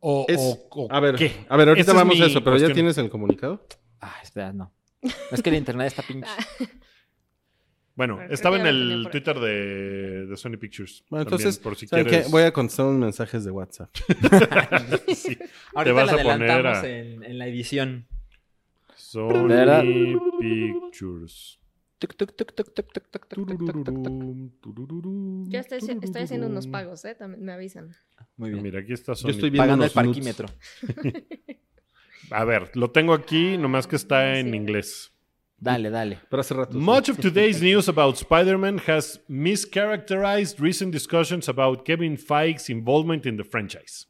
¿O, 0.00 0.26
Es- 0.28 0.38
o- 0.40 0.66
o 0.70 0.88
A 0.90 1.00
ver, 1.00 1.16
qué? 1.16 1.32
a 1.48 1.56
ver, 1.56 1.68
ahorita 1.68 1.82
Esa 1.82 1.92
es 1.92 1.96
vamos 1.96 2.20
a 2.20 2.26
eso, 2.26 2.42
pero 2.42 2.56
ya 2.56 2.72
tienes 2.72 2.96
el 2.98 3.10
comunicado. 3.10 3.66
Ah, 4.00 4.14
espera, 4.22 4.52
no. 4.52 4.72
Es 5.30 5.42
que 5.42 5.50
el 5.50 5.56
internet 5.56 5.88
está 5.88 6.02
pinche. 6.02 6.28
Bueno, 7.94 8.20
estaba 8.30 8.58
en 8.58 8.66
el 8.66 9.08
Twitter 9.10 9.38
de, 9.38 10.26
de, 10.26 10.36
Sony 10.36 10.56
Pictures. 10.58 11.04
Entonces. 11.10 11.60
Voy 12.30 12.42
a 12.42 12.52
contestar 12.52 12.86
unos 12.86 13.00
mensajes 13.00 13.44
de 13.44 13.50
WhatsApp. 13.50 13.94
sí. 15.14 15.36
Te 15.84 15.92
vas 15.92 16.12
a 16.12 16.22
poner. 16.22 16.66
En, 16.84 17.22
en, 17.22 17.38
la 17.38 17.46
edición. 17.46 18.06
Sony. 18.96 20.18
Pictures. 20.40 21.58
Yo 22.02 22.08
estoy, 25.60 26.22
haciendo 26.22 26.48
unos 26.48 26.66
pagos, 26.66 27.04
¿eh? 27.04 27.14
También 27.14 27.44
me 27.44 27.52
avisan. 27.52 27.94
Muy 28.36 28.50
bien. 28.50 28.62
Mira, 28.62 28.80
aquí 28.80 28.92
está 28.92 29.14
Sony. 29.14 29.28
Yo 29.28 29.34
estoy 29.34 29.50
pagando 29.52 29.84
el 29.84 29.90
parquímetro. 29.90 30.48
a 32.30 32.44
ver, 32.44 32.70
lo 32.74 32.90
tengo 32.90 33.12
aquí, 33.14 33.56
nomás 33.56 33.86
que 33.86 33.96
está 33.96 34.38
en 34.38 34.54
inglés. 34.54 35.11
Dale, 35.62 35.90
dale. 35.90 36.18
Pero 36.28 36.40
hace 36.40 36.54
rato. 36.54 36.76
Much 36.76 37.08
of 37.08 37.18
today's 37.20 37.62
news 37.62 37.88
about 37.88 38.16
Spider-Man 38.16 38.80
has 38.88 39.20
mischaracterized 39.28 40.58
recent 40.58 40.90
discussions 40.92 41.48
about 41.48 41.84
Kevin 41.84 42.16
Feige's 42.18 42.68
involvement 42.68 43.26
in 43.26 43.36
the 43.36 43.44
franchise. 43.44 44.06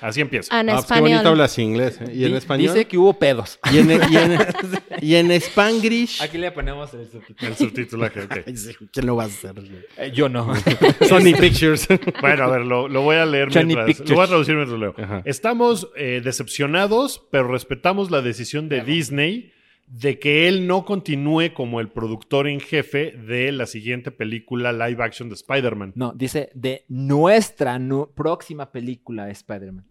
Así 0.00 0.22
empieza. 0.22 0.58
En 0.58 0.70
Ah, 0.70 0.76
pues 0.76 0.86
qué 0.86 1.00
bonito 1.00 1.28
hablas 1.28 1.58
inglés, 1.58 2.00
¿eh? 2.00 2.10
¿Y 2.14 2.24
en 2.24 2.30
Di- 2.30 2.38
español? 2.38 2.72
Dice 2.72 2.86
que 2.86 2.96
hubo 2.96 3.18
pedos. 3.18 3.58
Y 3.70 3.80
en, 3.80 3.90
y 3.90 4.16
en, 4.16 4.38
y 5.02 5.14
en 5.16 5.30
Spanglish. 5.32 6.22
Aquí 6.22 6.38
le 6.38 6.50
ponemos 6.52 6.94
el 6.94 7.06
subtítulo. 7.10 7.50
El 7.50 7.56
subtitulaje, 7.58 8.22
ok. 8.22 8.36
Ay, 8.46 8.56
sí, 8.56 8.74
¿Quién 8.90 9.04
lo 9.06 9.16
va 9.16 9.24
a 9.24 9.26
hacer? 9.26 9.52
Eh, 9.98 10.10
yo 10.14 10.30
no. 10.30 10.54
Sony 11.06 11.34
Pictures. 11.38 11.86
Bueno, 12.22 12.44
a 12.44 12.50
ver, 12.50 12.62
lo, 12.62 12.88
lo 12.88 13.02
voy 13.02 13.16
a 13.16 13.26
leer 13.26 13.48
Johnny 13.52 13.74
mientras. 13.74 13.86
Pictures. 13.88 14.08
Lo 14.08 14.16
voy 14.16 14.24
a 14.24 14.28
traducir 14.28 14.54
mientras 14.54 14.80
leo. 14.80 14.94
Ajá. 14.96 15.20
Estamos 15.26 15.90
eh, 15.96 16.22
decepcionados, 16.24 17.26
pero 17.30 17.48
respetamos 17.48 18.10
la 18.10 18.22
decisión 18.22 18.70
de 18.70 18.80
Disney 18.80 19.52
de 19.92 20.20
que 20.20 20.46
él 20.46 20.68
no 20.68 20.84
continúe 20.84 21.52
como 21.52 21.80
el 21.80 21.88
productor 21.88 22.46
en 22.46 22.60
jefe 22.60 23.10
de 23.10 23.50
la 23.50 23.66
siguiente 23.66 24.12
película 24.12 24.72
live 24.72 25.02
action 25.02 25.28
de 25.28 25.34
Spider-Man. 25.34 25.94
No, 25.96 26.12
dice 26.12 26.50
de 26.54 26.84
nuestra 26.88 27.78
nu- 27.80 28.12
próxima 28.14 28.70
película 28.70 29.26
de 29.26 29.32
Spider-Man. 29.32 29.84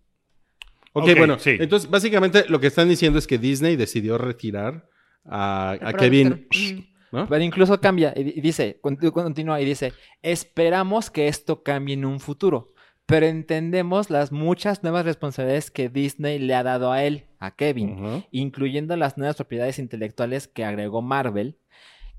Ok, 0.94 1.04
Ok, 1.10 1.18
bueno, 1.18 1.38
sí. 1.38 1.58
entonces 1.60 1.90
básicamente 1.90 2.46
lo 2.48 2.62
que 2.62 2.68
están 2.68 2.88
diciendo 2.88 3.20
es 3.20 3.28
que 3.28 3.38
Disney 3.38 3.76
decidió 3.76 4.18
retirar 4.18 4.88
a, 5.26 5.78
Kevin. 6.00 6.48
¿no? 7.12 7.28
Pero 7.28 7.44
incluso 7.44 7.80
cambia 7.82 8.14
y, 8.16 8.40
dice, 8.40 8.80
conti- 8.82 9.12
continúa 9.12 9.60
y 9.60 9.66
dice, 9.66 9.92
esperamos 10.22 11.12
que 11.12 11.28
esto 11.28 11.62
cambie 11.62 11.96
en 11.96 12.06
un 12.06 12.20
futuro, 12.22 12.68
pero 13.10 13.26
entendemos 13.26 14.10
las 14.10 14.32
muchas 14.32 14.84
nuevas 14.84 15.04
responsabilidades 15.04 15.72
que 15.72 15.90
Disney 15.90 16.38
le 16.40 16.54
ha 16.54 16.62
dado 16.64 16.92
a 16.92 17.04
él, 17.04 17.26
a 17.40 17.56
Kevin, 17.56 18.24
incluyendo 18.32 18.96
las 18.96 19.18
nuevas 19.18 19.36
propiedades 19.36 19.80
intelectuales 19.80 20.48
que 20.48 20.64
agregó 20.64 21.02
Marvel, 21.02 21.58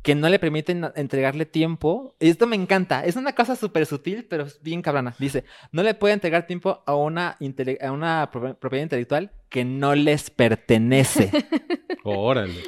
que 0.02 0.14
no 0.14 0.28
le 0.28 0.38
permiten 0.38 0.86
entregarle 0.96 1.44
tiempo. 1.46 2.16
Y 2.18 2.28
esto 2.30 2.46
me 2.46 2.56
encanta, 2.56 3.04
es 3.04 3.16
una 3.16 3.34
cosa 3.34 3.54
súper 3.54 3.86
sutil, 3.86 4.24
pero 4.28 4.44
es 4.44 4.60
bien 4.62 4.82
cabrona. 4.82 5.14
Dice, 5.18 5.44
no 5.72 5.82
le 5.82 5.94
puede 5.94 6.14
entregar 6.14 6.46
tiempo 6.46 6.82
a 6.86 6.94
una, 6.96 7.36
a 7.80 7.92
una 7.92 8.30
pro- 8.32 8.58
propiedad 8.58 8.82
intelectual 8.84 9.30
que 9.48 9.64
no 9.64 9.94
les 9.94 10.30
pertenece. 10.30 11.30
Órale. 12.04 12.62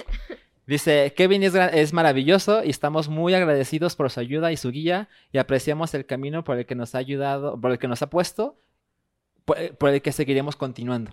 Dice, 0.66 1.12
Kevin 1.16 1.42
es, 1.42 1.54
es 1.54 1.92
maravilloso 1.92 2.62
y 2.64 2.70
estamos 2.70 3.08
muy 3.08 3.34
agradecidos 3.34 3.96
por 3.96 4.10
su 4.10 4.20
ayuda 4.20 4.52
y 4.52 4.56
su 4.56 4.70
guía 4.70 5.08
y 5.32 5.38
apreciamos 5.38 5.92
el 5.94 6.06
camino 6.06 6.44
por 6.44 6.56
el 6.58 6.66
que 6.66 6.74
nos 6.76 6.94
ha 6.94 6.98
ayudado, 6.98 7.60
por 7.60 7.72
el 7.72 7.78
que 7.78 7.88
nos 7.88 8.00
ha 8.02 8.08
puesto, 8.10 8.58
por, 9.44 9.56
por 9.76 9.90
el 9.90 10.00
que 10.02 10.12
seguiremos 10.12 10.54
continuando. 10.54 11.10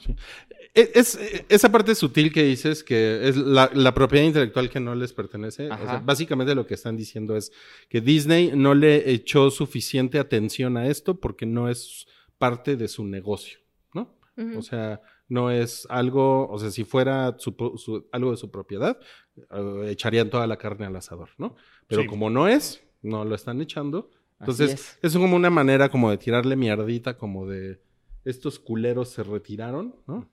Es, 0.76 1.16
es- 1.16 1.44
esa 1.50 1.72
parte 1.72 1.96
sutil 1.96 2.32
que 2.32 2.44
dices 2.44 2.84
que 2.84 3.28
es 3.28 3.36
la, 3.38 3.72
la 3.74 3.92
propiedad 3.96 4.24
intelectual 4.26 4.70
que 4.70 4.80
no 4.80 4.94
les 4.94 5.14
pertenece. 5.14 5.70
o 5.72 5.78
sea, 5.78 5.98
básicamente 6.06 6.54
lo 6.54 6.68
que 6.68 6.76
están 6.76 6.96
diciendo 6.96 7.36
es 7.36 7.52
que 7.90 8.02
Disney 8.02 8.52
no 8.54 8.76
le 8.76 9.10
echó 9.12 9.50
suficiente 9.50 10.20
atención 10.20 10.78
a 10.78 10.86
esto 10.88 11.20
porque 11.20 11.48
no 11.48 11.70
es 11.70 12.06
parte 12.38 12.76
de 12.76 12.88
su 12.88 13.04
negocio, 13.04 13.60
¿no? 13.96 14.16
Ujú. 14.38 14.60
O 14.60 14.62
sea, 14.62 15.02
no 15.30 15.52
es 15.52 15.88
algo, 15.90 16.50
o 16.50 16.60
sea, 16.60 16.72
si 16.72 16.84
fuera 16.84 17.36
su 17.38 18.08
algo 18.12 18.32
de 18.32 18.38
su 18.38 18.52
propiedad, 18.52 19.00
eh, 19.38 19.88
echarían 19.90 20.30
toda 20.30 20.48
la 20.48 20.58
carne 20.58 20.86
al 20.88 20.96
asador, 20.96 21.30
¿no? 21.38 21.56
Pero 21.88 22.02
Sí. 22.02 22.08
como 22.08 22.30
no 22.30 22.48
es, 22.48 22.84
no 23.02 23.24
lo 23.24 23.36
están 23.36 23.62
echando. 23.62 24.10
Entonces, 24.40 24.98
es. 25.02 25.14
como 25.18 25.36
una 25.36 25.50
manera 25.50 25.90
como 25.90 26.10
de 26.10 26.18
tirarle 26.18 26.56
mierdita, 26.56 27.18
como 27.18 27.46
de 27.48 27.80
estos 28.26 28.58
culeros 28.60 29.10
se 29.10 29.24
retiraron, 29.24 29.96
¿no? 30.08 30.28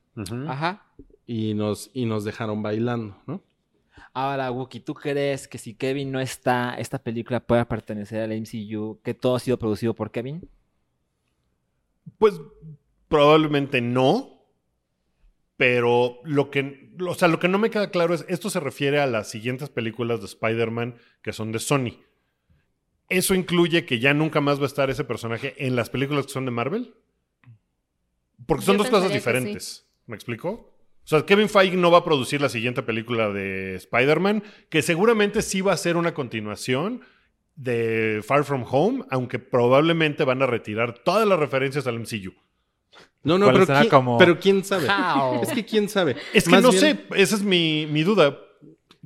Ajá. 0.48 0.86
Y 1.26 1.54
nos, 1.54 1.90
y 1.92 2.06
nos 2.06 2.24
dejaron 2.24 2.62
bailando, 2.62 3.16
¿no? 3.26 3.42
Ahora, 4.12 4.50
Wookie, 4.50 4.80
¿tú 4.80 4.94
crees 4.94 5.46
que 5.48 5.58
si 5.58 5.74
Kevin 5.74 6.10
no 6.12 6.20
está, 6.20 6.74
esta 6.78 6.98
película 6.98 7.40
pueda 7.40 7.66
pertenecer 7.66 8.22
al 8.22 8.32
MCU, 8.32 8.98
que 9.02 9.12
todo 9.14 9.36
ha 9.36 9.40
sido 9.40 9.58
producido 9.58 9.92
por 9.94 10.10
Kevin? 10.10 10.48
Pues 12.18 12.40
probablemente 13.08 13.80
no. 13.80 14.35
Pero 15.56 16.18
lo 16.24 16.50
que, 16.50 16.90
o 17.00 17.14
sea, 17.14 17.28
lo 17.28 17.38
que 17.38 17.48
no 17.48 17.58
me 17.58 17.70
queda 17.70 17.90
claro 17.90 18.14
es, 18.14 18.24
esto 18.28 18.50
se 18.50 18.60
refiere 18.60 19.00
a 19.00 19.06
las 19.06 19.30
siguientes 19.30 19.70
películas 19.70 20.20
de 20.20 20.26
Spider-Man 20.26 20.96
que 21.22 21.32
son 21.32 21.52
de 21.52 21.58
Sony. 21.58 21.98
¿Eso 23.08 23.34
incluye 23.34 23.86
que 23.86 23.98
ya 23.98 24.12
nunca 24.12 24.40
más 24.40 24.58
va 24.58 24.64
a 24.64 24.66
estar 24.66 24.90
ese 24.90 25.04
personaje 25.04 25.54
en 25.64 25.76
las 25.76 25.90
películas 25.90 26.26
que 26.26 26.32
son 26.32 26.44
de 26.44 26.50
Marvel? 26.50 26.94
Porque 28.46 28.64
son 28.64 28.76
Yo 28.76 28.82
dos 28.82 28.90
cosas 28.90 29.12
diferentes. 29.12 29.86
¿Me 30.06 30.14
explico? 30.14 30.76
O 31.06 31.08
sea, 31.08 31.24
Kevin 31.24 31.48
Feige 31.48 31.76
no 31.76 31.90
va 31.90 31.98
a 31.98 32.04
producir 32.04 32.40
la 32.40 32.48
siguiente 32.48 32.82
película 32.82 33.30
de 33.30 33.76
Spider-Man, 33.76 34.42
que 34.68 34.82
seguramente 34.82 35.40
sí 35.40 35.60
va 35.60 35.72
a 35.72 35.76
ser 35.76 35.96
una 35.96 36.14
continuación 36.14 37.00
de 37.54 38.22
Far 38.26 38.44
From 38.44 38.64
Home, 38.68 39.04
aunque 39.10 39.38
probablemente 39.38 40.24
van 40.24 40.42
a 40.42 40.46
retirar 40.46 40.98
todas 40.98 41.26
las 41.26 41.38
referencias 41.38 41.86
al 41.86 42.00
MCU. 42.00 42.34
No, 43.22 43.38
no, 43.38 43.46
¿Cuál 43.46 43.66
pero, 43.66 43.78
¿quién, 43.80 43.88
como- 43.90 44.18
pero 44.18 44.38
quién 44.38 44.64
sabe. 44.64 44.86
How? 44.88 45.42
Es 45.42 45.52
que 45.52 45.64
quién 45.64 45.88
sabe. 45.88 46.16
Es 46.32 46.44
que 46.44 46.50
Más 46.50 46.62
no 46.62 46.70
bien, 46.70 46.80
sé, 46.80 47.06
esa 47.16 47.34
es 47.36 47.42
mi, 47.42 47.86
mi 47.90 48.02
duda. 48.02 48.38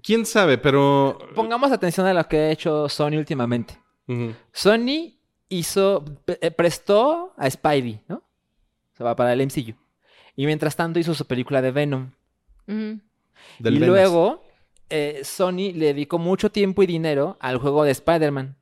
¿Quién 0.03 0.25
sabe? 0.27 0.59
Pero... 0.59 1.19
Pongamos 1.35 1.73
atención 1.73 2.07
a 2.07 2.15
lo 2.15 2.27
que 2.29 2.37
ha 2.39 2.51
hecho 2.51 2.89
Sony 2.89 3.17
últimamente. 3.19 3.79
Sony 4.53 5.15
hizo, 5.49 6.05
eh, 6.27 6.51
prestó 6.51 7.33
a 7.37 7.49
Spidey, 7.49 8.01
¿no? 8.09 8.17
O 8.17 8.97
sea, 8.97 9.07
va 9.07 9.17
para 9.17 9.33
el 9.33 9.41
MCU. 9.47 9.75
Y 10.37 10.47
mientras 10.47 10.75
tanto 10.75 10.99
hizo 10.99 11.15
su 11.15 11.27
película 11.27 11.63
de 11.63 11.71
Venom. 11.71 12.11
Y 12.67 13.71
luego 13.71 14.43
eh, 14.89 15.21
Sony 15.25 15.73
le 15.75 15.87
dedicó 15.87 16.19
mucho 16.19 16.51
tiempo 16.51 16.83
y 16.83 16.87
dinero 16.87 17.37
al 17.41 17.59
juego 17.59 17.85
de 17.85 17.91
Spider-Man. 17.93 18.57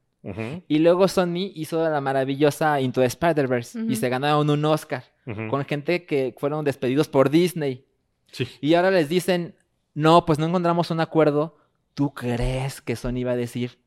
Y 0.69 0.81
luego 0.81 1.09
Sony 1.09 1.51
hizo 1.55 1.89
la 1.89 2.01
maravillosa 2.03 2.81
Into 2.81 3.01
the 3.01 3.07
Spider-Verse 3.07 3.81
y 3.89 3.97
se 3.97 4.09
ganaron 4.11 4.51
un 4.51 4.65
Oscar 4.67 5.05
con 5.51 5.65
gente 5.67 6.05
que 6.07 6.35
fueron 6.39 6.65
despedidos 6.65 7.09
por 7.09 7.29
Disney. 7.31 7.85
Sí. 8.33 8.49
Y 8.61 8.75
ahora 8.75 8.91
les 8.91 9.09
dicen, 9.09 9.55
no, 9.95 10.25
pues 10.27 10.39
no 10.39 10.47
encontramos 10.47 10.91
un 10.91 11.01
acuerdo. 11.01 11.57
¿Tú 11.95 12.15
crees 12.15 12.81
que 12.81 12.97
Sony 12.97 13.25
va 13.27 13.33
a 13.33 13.37
decir, 13.37 13.79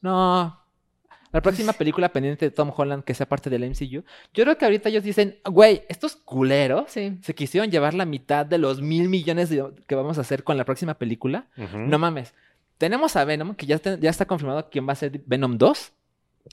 no, 0.00 0.58
la 1.32 1.40
próxima 1.40 1.72
película 1.72 2.10
pendiente 2.10 2.44
de 2.46 2.50
Tom 2.50 2.70
Holland 2.76 3.04
que 3.04 3.14
sea 3.14 3.26
parte 3.28 3.48
del 3.48 3.64
MCU? 3.70 4.02
Yo 4.34 4.44
creo 4.44 4.58
que 4.58 4.64
ahorita 4.64 4.88
ellos 4.88 5.04
dicen, 5.04 5.38
güey, 5.44 5.82
estos 5.88 6.16
culeros 6.16 6.90
Sí. 6.90 7.18
se 7.22 7.34
quisieron 7.34 7.70
llevar 7.70 7.94
la 7.94 8.04
mitad 8.04 8.44
de 8.44 8.58
los 8.58 8.82
mil 8.82 9.08
millones 9.08 9.48
de- 9.48 9.64
que 9.86 9.94
vamos 9.94 10.18
a 10.18 10.22
hacer 10.22 10.44
con 10.44 10.56
la 10.58 10.64
próxima 10.64 10.94
película. 10.94 11.46
No 11.56 11.98
mames. 11.98 12.34
Tenemos 12.78 13.14
a 13.16 13.24
Venom, 13.24 13.54
que 13.54 13.64
ya, 13.66 13.76
está- 13.76 13.98
ya 13.98 14.10
está 14.10 14.26
confirmado 14.26 14.68
quién 14.68 14.86
va 14.88 14.92
a 14.92 14.96
ser 14.96 15.22
Venom 15.24 15.56
2, 15.56 15.92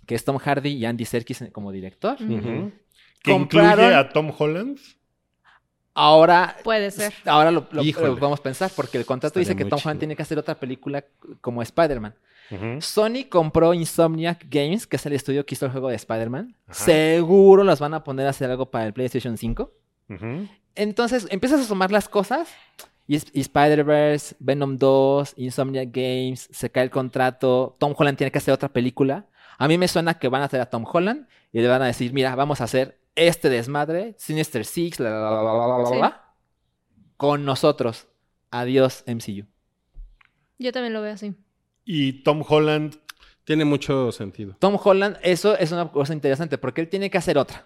que 0.05 0.13
es 0.15 0.23
Tom 0.23 0.37
Hardy 0.37 0.69
y 0.69 0.85
Andy 0.85 1.03
Serkis 1.05 1.43
como 1.51 1.71
director. 1.71 2.17
Ujú. 2.21 2.71
Que 3.21 3.31
Compraron- 3.31 3.71
incluye 3.79 3.95
a 3.95 4.09
Tom 4.09 4.31
Holland. 4.37 4.77
Ahora, 5.93 6.55
Puede 6.63 6.91
ser. 6.91 7.13
ahora 7.25 7.51
lo, 7.51 7.67
lo- 7.71 7.83
lo 7.83 8.15
podemos 8.17 8.39
pensar, 8.39 8.71
porque 8.75 8.97
el 8.97 9.05
contrato 9.05 9.39
Estaría 9.39 9.55
dice 9.55 9.63
que 9.63 9.69
Tom 9.69 9.79
Holland 9.83 9.99
tiene 9.99 10.15
que 10.15 10.21
hacer 10.21 10.37
otra 10.39 10.55
película 10.55 11.03
como 11.41 11.61
Spider-Man. 11.61 12.15
Sony 12.79 13.25
compró 13.29 13.73
Insomniac 13.75 14.45
Games, 14.49 14.87
que 14.87 14.95
es 14.95 15.05
el 15.05 15.13
estudio 15.13 15.45
que 15.45 15.53
hizo 15.55 15.65
el 15.65 15.71
juego 15.71 15.89
de 15.89 15.95
Spider-Man. 15.97 16.55
Seguro 16.71 17.63
los 17.63 17.79
van 17.79 17.93
a 17.93 18.03
poner 18.03 18.25
a 18.27 18.29
hacer 18.31 18.49
algo 18.49 18.71
para 18.71 18.85
el 18.85 18.93
PlayStation 18.93 19.37
5. 19.37 19.71
Ujú. 20.09 20.47
Entonces 20.75 21.27
empiezas 21.29 21.59
a 21.61 21.63
sumar 21.65 21.91
las 21.91 22.07
cosas. 22.09 22.47
Y 23.05 23.15
Spider-Verse, 23.41 24.35
Venom 24.39 24.77
2, 24.77 25.33
Insomniac 25.37 25.89
Games, 25.91 26.47
se 26.51 26.69
cae 26.71 26.83
el 26.83 26.89
contrato. 26.91 27.75
Tom 27.79 27.93
Holland 27.97 28.17
tiene 28.17 28.31
que 28.31 28.37
hacer 28.37 28.53
otra 28.53 28.69
película. 28.69 29.25
A 29.57 29.67
mí 29.67 29.77
me 29.79 29.87
suena 29.87 30.13
que 30.19 30.27
van 30.29 30.43
a 30.43 30.45
hacer 30.45 30.61
a 30.61 30.67
Tom 30.69 30.85
Holland 30.91 31.27
y 31.51 31.59
le 31.59 31.67
van 31.67 31.81
a 31.81 31.85
decir: 31.87 32.13
Mira, 32.13 32.35
vamos 32.35 32.61
a 32.61 32.65
hacer 32.65 32.97
este 33.27 33.49
desmadre, 33.49 34.15
Sinister 34.17 34.65
Six, 34.65 34.99
la, 34.99 35.09
la, 35.09 35.19
la, 35.31 35.43
la, 35.43 35.67
la, 35.67 35.77
la, 35.79 35.85
Sí. 35.85 35.95
la, 35.99 36.33
con 37.17 37.45
nosotros. 37.45 38.07
Adiós, 38.51 39.03
MCU. 39.07 39.45
Yo 40.57 40.71
también 40.71 40.93
lo 40.93 41.01
veo 41.01 41.13
así. 41.13 41.35
Y 41.85 42.23
Tom 42.23 42.43
Holland. 42.47 42.95
Tiene 43.43 43.65
mucho 43.65 44.11
sentido. 44.11 44.55
Tom 44.59 44.77
Holland, 44.83 45.17
eso 45.23 45.57
es 45.57 45.71
una 45.71 45.91
cosa 45.91 46.13
interesante 46.13 46.59
porque 46.59 46.81
él 46.81 46.87
tiene 46.89 47.09
que 47.09 47.17
hacer 47.17 47.37
otra. 47.39 47.65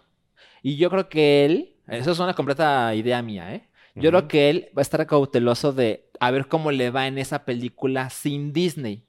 Y 0.62 0.78
yo 0.78 0.90
creo 0.90 1.10
que 1.10 1.44
él, 1.44 1.76
eso 1.90 2.12
es 2.12 2.20
una 2.20 2.34
completa 2.34 2.96
idea 2.96 3.22
mía, 3.22 3.54
¿eh? 3.54 3.68
Yo 3.96 4.10
creo 4.10 4.28
que 4.30 4.50
él 4.50 4.70
va 4.76 4.80
a 4.80 4.82
estar 4.82 5.06
cauteloso 5.06 5.74
de 5.74 6.10
a 6.22 6.32
ver 6.32 6.48
cómo 6.48 6.72
le 6.72 6.90
va 6.90 7.06
en 7.08 7.18
esa 7.18 7.44
película 7.44 8.10
sin 8.10 8.54
Disney. 8.54 9.06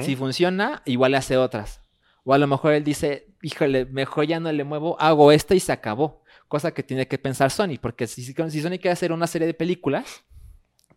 Si 0.00 0.16
funciona, 0.16 0.82
igual 0.86 1.12
le 1.12 1.18
hace 1.18 1.36
otras. 1.36 1.80
O 2.28 2.34
a 2.34 2.38
lo 2.38 2.46
mejor 2.46 2.74
él 2.74 2.84
dice, 2.84 3.28
híjole, 3.40 3.86
mejor 3.86 4.26
ya 4.26 4.38
no 4.38 4.52
le 4.52 4.62
muevo, 4.62 5.00
hago 5.00 5.32
esta 5.32 5.54
y 5.54 5.60
se 5.60 5.72
acabó. 5.72 6.22
Cosa 6.46 6.74
que 6.74 6.82
tiene 6.82 7.08
que 7.08 7.16
pensar 7.16 7.50
Sony, 7.50 7.78
porque 7.80 8.06
si, 8.06 8.22
si 8.22 8.34
Sony 8.34 8.72
quiere 8.72 8.90
hacer 8.90 9.12
una 9.12 9.26
serie 9.26 9.46
de 9.46 9.54
películas, 9.54 10.26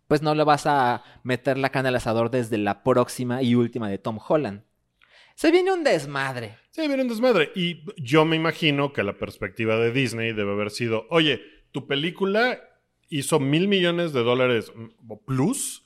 pues 0.08 0.20
no 0.20 0.34
le 0.34 0.44
vas 0.44 0.66
a 0.66 1.02
meter 1.22 1.56
la 1.56 1.70
cana 1.70 1.88
al 1.88 1.96
asador 1.96 2.30
desde 2.30 2.58
la 2.58 2.82
próxima 2.82 3.42
y 3.42 3.54
última 3.54 3.88
de 3.88 3.96
Tom 3.96 4.18
Holland. 4.28 4.64
Se 5.34 5.50
viene 5.50 5.72
un 5.72 5.84
desmadre. 5.84 6.58
Sí, 6.70 6.86
viene 6.86 7.02
un 7.02 7.08
desmadre. 7.08 7.50
Y 7.54 7.82
yo 7.96 8.26
me 8.26 8.36
imagino 8.36 8.92
que 8.92 9.02
la 9.02 9.16
perspectiva 9.16 9.78
de 9.78 9.90
Disney 9.90 10.34
debe 10.34 10.52
haber 10.52 10.70
sido: 10.70 11.06
oye, 11.08 11.40
tu 11.70 11.86
película 11.86 12.60
hizo 13.08 13.40
mil 13.40 13.68
millones 13.68 14.12
de 14.12 14.22
dólares 14.22 14.70
mm, 14.76 15.14
plus. 15.24 15.82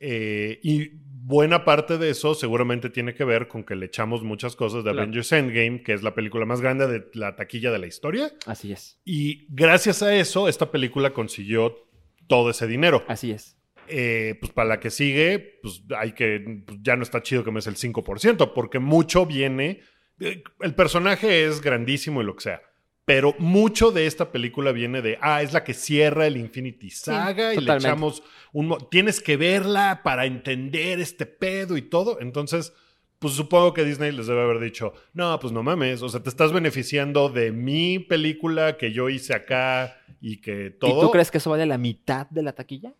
eh, 0.00 0.58
y 0.64 0.90
buena 1.32 1.64
parte 1.64 1.96
de 1.96 2.10
eso 2.10 2.34
seguramente 2.34 2.90
tiene 2.90 3.14
que 3.14 3.24
ver 3.24 3.48
con 3.48 3.64
que 3.64 3.74
le 3.74 3.86
echamos 3.86 4.22
muchas 4.22 4.54
cosas 4.54 4.84
de 4.84 4.90
Claro. 4.90 5.00
Avengers 5.00 5.32
Endgame, 5.32 5.82
que 5.82 5.94
es 5.94 6.02
la 6.02 6.14
película 6.14 6.44
más 6.44 6.60
grande 6.60 6.86
de 6.86 7.06
la 7.14 7.34
taquilla 7.36 7.70
de 7.72 7.78
la 7.78 7.86
historia. 7.86 8.30
Así 8.46 8.70
es. 8.72 9.00
Y 9.04 9.46
gracias 9.48 10.02
a 10.02 10.14
eso, 10.14 10.48
esta 10.48 10.70
película 10.70 11.10
consiguió 11.12 11.88
todo 12.28 12.50
ese 12.50 12.66
dinero. 12.66 13.04
Así 13.08 13.30
es. 13.32 13.56
Eh, 13.88 14.36
pues 14.40 14.52
para 14.52 14.68
la 14.68 14.80
que 14.80 14.90
sigue, 14.90 15.58
pues 15.62 15.82
hay 15.98 16.12
que. 16.12 16.62
pues, 16.66 16.78
ya 16.82 16.96
no 16.96 17.02
está 17.02 17.22
chido 17.22 17.42
que 17.44 17.50
me 17.50 17.56
des 17.58 17.66
el 17.66 17.76
5%, 17.76 18.52
porque 18.54 18.78
mucho 18.78 19.26
viene. 19.26 19.80
eh, 20.20 20.42
El 20.60 20.74
personaje 20.74 21.46
es 21.46 21.60
grandísimo 21.60 22.22
y 22.22 22.24
lo 22.24 22.36
que 22.36 22.42
sea. 22.44 22.62
Pero 23.04 23.34
mucho 23.38 23.90
de 23.90 24.06
esta 24.06 24.30
película 24.30 24.70
viene 24.70 25.02
de, 25.02 25.18
ah, 25.20 25.42
es 25.42 25.52
la 25.52 25.64
que 25.64 25.74
cierra 25.74 26.26
el 26.26 26.36
Infinity 26.36 26.90
Saga 26.90 27.52
y 27.52 27.60
le 27.60 27.74
echamos 27.74 28.22
un... 28.52 28.76
Tienes 28.90 29.20
que 29.20 29.36
verla 29.36 30.02
para 30.04 30.24
entender 30.24 31.00
este 31.00 31.26
pedo 31.26 31.76
y 31.76 31.82
todo. 31.82 32.20
Entonces, 32.20 32.72
pues 33.18 33.34
supongo 33.34 33.74
que 33.74 33.84
Disney 33.84 34.12
les 34.12 34.28
debe 34.28 34.42
haber 34.42 34.60
dicho, 34.60 34.92
no, 35.14 35.38
pues 35.40 35.52
no 35.52 35.62
mames, 35.62 36.02
o 36.02 36.08
sea, 36.08 36.22
te 36.22 36.28
estás 36.28 36.52
beneficiando 36.52 37.28
de 37.28 37.50
mi 37.50 37.98
película 37.98 38.76
que 38.76 38.92
yo 38.92 39.08
hice 39.08 39.34
acá 39.34 39.96
y 40.20 40.40
que 40.40 40.70
todo... 40.70 40.98
¿Y 40.98 41.00
tú 41.00 41.10
crees 41.10 41.30
que 41.30 41.38
eso 41.38 41.50
vale 41.50 41.66
la 41.66 41.78
mitad 41.78 42.28
de 42.30 42.42
la 42.42 42.52
taquilla? 42.52 42.94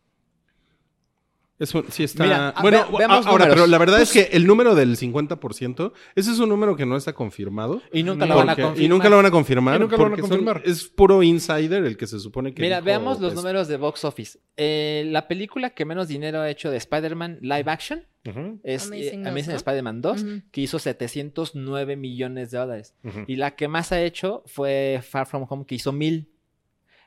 Eso 1.59 1.85
sí 1.91 2.03
está. 2.03 2.25
Mira, 2.25 2.55
bueno, 2.61 2.79
ve- 2.99 3.05
ahora, 3.05 3.21
números. 3.21 3.49
pero 3.51 3.67
la 3.69 3.79
verdad 3.79 3.99
Pues- 3.99 4.17
es 4.17 4.27
que 4.31 4.37
el 4.37 4.47
número 4.49 4.75
del 4.75 4.97
50%, 4.97 5.93
ese 6.17 6.33
es 6.33 6.39
un 6.41 6.49
número 6.49 6.75
que 6.75 6.87
no 6.87 6.97
está 6.97 7.13
confirmado. 7.13 7.81
Y 7.93 8.03
nunca 8.03 8.27
lo 8.27 8.35
van 8.37 8.51
a 8.51 8.57
confirmar. 8.57 8.81
y 8.83 8.89
nunca 8.89 9.09
lo 9.09 9.17
van 9.17 9.27
a 9.27 9.31
confirmar. 9.31 9.77
Y 9.77 9.79
nunca 9.81 9.97
lo 9.97 10.03
van 10.03 10.13
a 10.13 10.17
porque 10.17 10.23
son- 10.23 10.45
confirmar. 10.45 10.63
es 10.65 10.85
puro 10.89 11.23
insider 11.23 11.85
el 11.85 11.97
que 11.97 12.07
se 12.09 12.19
supone 12.19 12.53
que. 12.53 12.63
Mira, 12.63 12.77
dijo, 12.77 12.87
veamos 12.87 13.21
los 13.21 13.35
pues, 13.35 13.45
números 13.45 13.69
de 13.69 13.77
box 13.77 14.05
office. 14.05 14.41
Eh, 14.57 15.05
la 15.07 15.29
película 15.29 15.71
que 15.71 15.85
menos 15.85 16.09
dinero 16.09 16.41
ha 16.41 16.51
hecho 16.51 16.69
de 16.71 16.79
Spider-Man 16.79 17.39
live 17.43 17.65
action 17.71 18.05
es 18.25 18.87
Amazing 18.87 18.87
Amazing, 18.87 19.27
Amazing 19.27 19.51
¿no? 19.51 19.57
Spider-Man 19.57 20.01
2, 20.03 20.23
Ujú. 20.23 20.43
que 20.51 20.61
hizo 20.63 20.79
709 20.81 21.97
millones 21.97 22.51
de 22.51 22.59
dólares. 22.59 22.95
Y 23.29 23.37
la 23.37 23.55
que 23.55 23.69
más 23.69 23.93
ha 23.93 24.03
hecho 24.03 24.43
fue 24.47 25.01
Far 25.09 25.27
From 25.27 25.47
Home, 25.49 25.65
que 25.65 25.77
hizo 25.77 25.93
mil. 25.93 26.29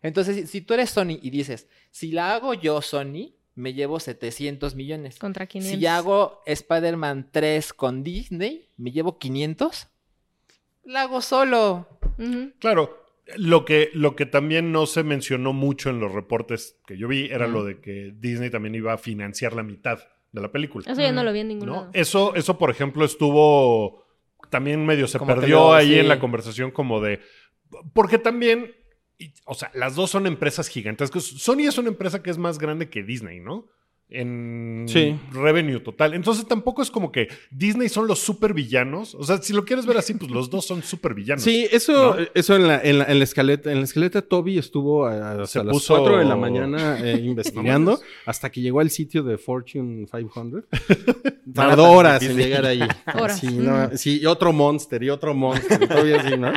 Entonces, 0.01 0.35
si, 0.35 0.47
si 0.47 0.61
tú 0.61 0.73
eres 0.73 0.91
Sony 0.91 1.17
y 1.21 1.29
dices, 1.29 1.67
si 1.91 2.11
la 2.11 2.35
hago 2.35 2.53
yo, 2.53 2.81
Sony, 2.81 3.33
me 3.55 3.73
llevo 3.73 3.99
700 3.99 4.75
millones. 4.75 5.17
Contra 5.17 5.47
500. 5.47 5.79
Si 5.79 5.85
hago 5.85 6.41
Spider-Man 6.45 7.29
3 7.31 7.73
con 7.73 8.03
Disney, 8.03 8.69
me 8.77 8.91
llevo 8.91 9.17
500. 9.17 9.87
La 10.83 11.01
hago 11.01 11.21
solo. 11.21 11.87
Claro, 12.59 13.05
lo 13.37 13.65
que, 13.65 13.89
lo 13.93 14.15
que 14.15 14.25
también 14.25 14.71
no 14.71 14.85
se 14.85 15.03
mencionó 15.03 15.51
mucho 15.53 15.89
en 15.89 15.99
los 15.99 16.11
reportes 16.11 16.77
que 16.85 16.97
yo 16.97 17.07
vi 17.07 17.25
era 17.31 17.47
lo 17.47 17.63
de 17.63 17.79
que 17.79 18.13
Disney 18.15 18.49
también 18.49 18.75
iba 18.75 18.93
a 18.93 18.97
financiar 18.97 19.53
la 19.53 19.63
mitad 19.63 19.99
de 20.31 20.41
la 20.41 20.51
película. 20.51 20.85
Eso 20.89 21.01
ya 21.01 21.11
no 21.11 21.23
lo 21.23 21.33
vi 21.33 21.39
en 21.39 21.47
ningún 21.47 21.67
¿no? 21.67 21.73
lado. 21.73 21.89
Eso, 21.93 22.35
eso, 22.35 22.57
por 22.57 22.69
ejemplo, 22.69 23.03
estuvo 23.03 24.05
también 24.49 24.85
medio 24.85 25.07
se 25.07 25.17
Como 25.17 25.33
perdió 25.33 25.73
ahí 25.73 25.93
sí. 25.93 25.99
en 25.99 26.07
la 26.07 26.19
conversación 26.19 26.71
como 26.71 27.01
de... 27.01 27.19
Porque 27.93 28.19
también, 28.19 28.75
y- 29.17 29.33
o 29.45 29.53
sea, 29.53 29.71
las 29.73 29.95
dos 29.95 30.09
son 30.11 30.27
empresas 30.27 30.67
gigantescas. 30.67 31.23
Sony 31.23 31.61
es 31.67 31.77
una 31.77 31.89
empresa 31.89 32.21
que 32.23 32.29
es 32.29 32.37
más 32.37 32.57
grande 32.59 32.89
que 32.89 33.03
Disney, 33.03 33.39
¿no? 33.39 33.67
En 34.07 34.85
Sí. 34.87 35.19
revenue 35.31 35.79
total. 35.79 36.13
Entonces 36.13 36.45
tampoco 36.47 36.81
es 36.83 36.91
como 36.91 37.11
que 37.11 37.27
Disney 37.49 37.89
son 37.89 38.07
los 38.07 38.19
super 38.19 38.53
villanos. 38.53 39.15
O 39.15 39.23
sea, 39.23 39.41
si 39.41 39.51
lo 39.51 39.65
quieres 39.65 39.85
ver 39.87 39.97
así, 39.97 40.13
pues 40.13 40.29
los 40.31 40.49
dos 40.49 40.65
son 40.65 40.83
super 40.83 41.13
villanos. 41.15 41.43
Sí, 41.43 41.67
eso, 41.71 42.15
¿no? 42.15 42.25
eso 42.35 42.55
en 42.55 42.67
la, 42.67 42.79
en, 42.81 42.99
la, 42.99 43.05
en 43.05 43.17
la 43.17 43.23
escaleta, 43.23 43.71
en 43.71 43.79
la 43.79 43.83
escaleta 43.83 44.21
Toby 44.21 44.59
estuvo 44.59 45.05
a- 45.07 45.31
hasta 45.31 45.47
Se 45.47 45.63
las 45.63 45.75
puso- 45.75 45.95
4 45.97 46.17
de 46.19 46.25
la 46.25 46.35
mañana 46.35 46.99
eh, 47.03 47.19
investigando 47.23 47.99
hasta 48.27 48.51
que 48.51 48.61
llegó 48.61 48.79
al 48.79 48.91
sitio 48.91 49.23
de 49.23 49.37
Fortune 49.39 50.05
500. 50.05 50.63
Nada 51.45 51.69
Tardó 51.69 51.91
horas 51.91 52.21
en 52.23 52.37
llegar 52.37 52.65
ahí. 52.65 52.79
Horas. 53.19 53.39
Sí, 53.39 53.47
no, 53.47 53.95
sí, 53.95 54.19
y 54.21 54.25
otro 54.25 54.51
monster 54.51 55.01
y 55.03 55.09
otro 55.09 55.33
monster. 55.33 55.81
y 55.83 55.87
todavía 55.87 56.19
así, 56.21 56.37
¿no? 56.37 56.51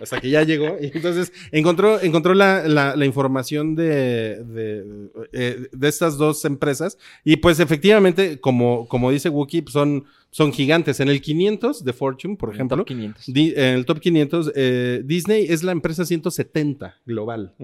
Hasta 0.00 0.20
que 0.20 0.30
ya 0.30 0.42
llegó. 0.44 0.76
Y 0.80 0.90
entonces 0.94 1.32
encontró, 1.52 2.00
encontró 2.00 2.34
la, 2.34 2.66
la- 2.68 2.94
la 2.96 3.04
información 3.04 3.74
de, 3.74 4.42
de, 4.44 5.08
eh, 5.32 5.66
de 5.72 5.88
estas 5.88 6.15
dos 6.18 6.44
empresas. 6.44 6.98
Y 7.24 7.36
pues 7.36 7.60
efectivamente, 7.60 8.38
como, 8.40 8.86
como 8.88 9.10
dice 9.10 9.28
Wookie, 9.28 9.62
pues, 9.62 9.72
son, 9.72 10.04
son 10.30 10.52
gigantes. 10.52 11.00
En 11.00 11.08
el 11.08 11.20
500 11.20 11.84
de 11.84 11.92
Fortune, 11.92 12.36
por 12.36 12.50
En 12.50 12.54
ejemplo, 12.56 12.78
top 12.78 12.86
500. 12.88 13.24
Di- 13.32 13.52
en 13.56 13.74
el 13.76 13.86
top 13.86 14.00
500, 14.00 14.52
eh, 14.54 15.02
Disney 15.04 15.46
es 15.48 15.62
la 15.62 15.72
empresa 15.72 16.04
170 16.04 16.96
global 17.06 17.54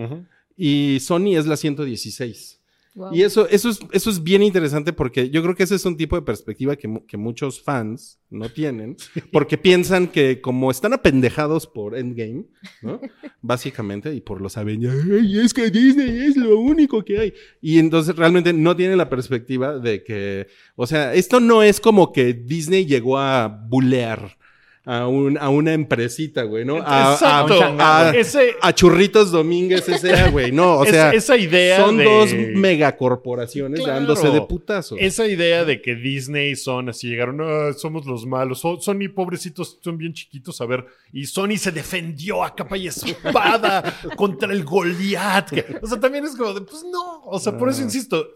y 0.57 0.99
Sony 1.01 1.37
es 1.37 1.47
la 1.47 1.57
116. 1.57 2.61
Wow. 2.95 3.15
Y 3.15 3.23
eso, 3.23 3.49
eso, 3.49 3.71
es, 3.71 3.81
eso 3.93 4.11
es 4.11 4.23
bien 4.23 4.43
interesante 4.43 4.93
porque 4.93 5.31
yo 5.31 5.43
creo 5.43 5.55
que 5.55 5.63
ese 5.63 5.77
es 5.77 5.85
un 5.87 5.97
tipo 5.97 6.15
de 6.15 6.23
perspectiva 6.23 6.77
que, 6.77 7.03
que 7.09 7.17
muchos 7.17 7.63
fans 7.63 8.21
no 8.29 8.51
tienen, 8.51 8.97
porque 9.33 9.57
piensan 9.57 10.09
que 10.09 10.43
como 10.43 10.71
están 10.71 10.93
apendejados 10.93 11.67
por 11.67 11.97
Endgame, 11.97 12.45
¿no? 12.83 13.01
Básicamente, 13.41 14.15
y 14.15 14.21
por 14.21 14.43
los 14.43 14.59
Avengers, 14.59 15.05
"Ay, 15.11 15.39
es 15.41 15.55
que 15.55 15.71
Disney 15.71 16.27
es 16.27 16.37
lo 16.37 16.59
único 16.59 17.03
que 17.03 17.19
hay. 17.19 17.35
Y 17.63 17.79
entonces 17.79 18.15
realmente 18.15 18.53
no 18.53 18.77
tienen 18.77 18.99
la 18.99 19.09
perspectiva 19.09 19.79
de 19.79 20.05
que, 20.05 20.47
o 20.77 20.87
sea, 20.87 21.15
esto 21.15 21.41
no 21.41 21.63
es 21.63 21.81
como 21.81 22.13
que 22.13 22.35
Disney 22.35 22.85
llegó 22.85 23.19
a 23.19 23.49
bulear 23.49 24.37
a, 24.85 25.07
un, 25.07 25.39
a 25.39 25.49
una 25.49 25.73
empresita, 25.75 26.43
güey, 26.43 26.65
¿no? 26.65 26.79
A, 26.85 27.13
Exacto. 27.13 27.63
a- 27.79 28.09
a- 28.09 28.11
Ese- 28.17 28.57
a 28.61 28.73
Churritos 28.75 29.31
Domínguez 29.31 29.89
S.A., 29.89 30.31
güey. 30.31 30.51
No, 30.51 30.79
o 30.79 30.85
sea, 30.87 31.13
esa 31.13 31.37
idea 31.37 31.79
son 31.85 31.99
de- 31.99 32.05
dos 32.05 32.33
megacorporaciones 32.57 33.81
Claro. 33.81 33.95
dándose 33.95 34.29
de 34.31 34.41
putazos. 34.43 34.99
Esa 35.01 35.27
idea 35.27 35.65
de 35.65 35.81
que 35.81 35.95
Disney 35.95 36.57
son 36.57 36.89
así, 36.89 37.09
llegaron, 37.09 37.41
"Ah, 37.43 37.73
somos 37.77 38.07
los 38.07 38.27
malos, 38.27 38.61
So- 38.61 38.81
Sony 38.81 39.09
pobrecitos, 39.15 39.79
son 39.81 39.99
bien 39.99 40.13
chiquitos, 40.15 40.61
a 40.61 40.67
ver, 40.67 40.85
y 41.13 41.27
Sony 41.27 41.57
se 41.59 41.71
defendió 41.71 42.43
a 42.43 42.55
capa 42.55 42.77
y 42.77 42.89
espada 42.89 43.83
contra 44.17 44.53
el 44.53 44.65
Goliat. 44.65 45.51
que- 45.51 45.79
o 45.81 45.87
sea, 45.87 46.01
también 46.01 46.25
es 46.25 46.35
como 46.37 46.55
de, 46.55 46.61
pues 46.63 46.85
no, 46.91 47.23
o 47.25 47.39
sea, 47.39 47.57
por 47.57 47.69
eso 47.69 47.81
Ah. 47.83 47.85
insisto, 47.85 48.27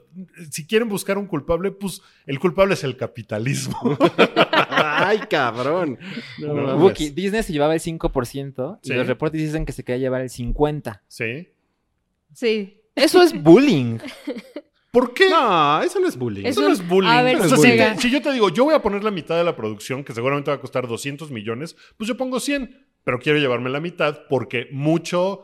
si 0.51 0.65
quieren 0.67 0.89
buscar 0.89 1.19
un 1.19 1.27
culpable, 1.27 1.71
pues 1.73 2.01
el 2.27 2.39
culpable 2.39 2.75
es 2.75 2.85
el 2.85 2.97
capitalismo. 2.97 3.77
Ay, 4.95 5.19
cabrón. 5.31 5.99
No, 6.39 6.49
No, 6.55 6.63
mames. 6.63 6.83
Wookie, 6.83 7.11
Disney 7.11 7.43
se 7.43 7.53
llevaba 7.53 7.75
el 7.75 7.81
5% 7.81 8.79
Sí. 8.83 8.93
y 8.93 8.97
los 8.97 9.07
reportes 9.07 9.41
dicen 9.41 9.65
que 9.67 9.73
se 9.73 9.85
quería 9.85 10.01
llevar 10.01 10.21
el 10.23 10.31
50%. 10.31 11.01
¿Sí? 11.09 11.49
Sí. 12.33 12.81
Eso 12.95 13.23
es 13.23 13.41
bullying. 13.43 13.99
¿Por 14.91 15.13
qué? 15.13 15.29
No, 15.29 15.83
eso 15.83 16.01
no 16.01 16.09
es 16.09 16.17
bullying. 16.17 16.45
Es 16.47 16.53
Eso 16.57 16.63
no 16.63 16.73
es 16.73 16.87
bullying. 16.87 17.11
a 17.11 17.23
ver 17.23 17.37
O 17.37 17.49
sea, 17.49 17.57
si 17.59 17.63
si, 17.65 17.69
llega. 17.69 17.95
te- 17.95 18.01
si 18.01 18.11
yo 18.11 18.23
te 18.23 18.33
digo, 18.33 18.49
yo 18.49 18.65
voy 18.65 18.75
a 18.75 18.81
poner 18.81 19.05
la 19.05 19.11
mitad 19.11 19.37
de 19.37 19.45
la 19.45 19.55
producción, 19.55 20.03
que 20.05 20.15
seguramente 20.15 20.51
va 20.51 20.57
a 20.57 20.61
costar 20.61 20.87
200 20.89 21.31
millones, 21.31 21.77
pues 21.99 22.09
yo 22.09 22.17
pongo 22.17 22.41
100, 22.41 22.87
pero 23.05 23.19
quiero 23.19 23.39
llevarme 23.39 23.69
la 23.69 23.81
mitad 23.81 24.21
porque 24.31 24.69
mucho, 24.73 25.43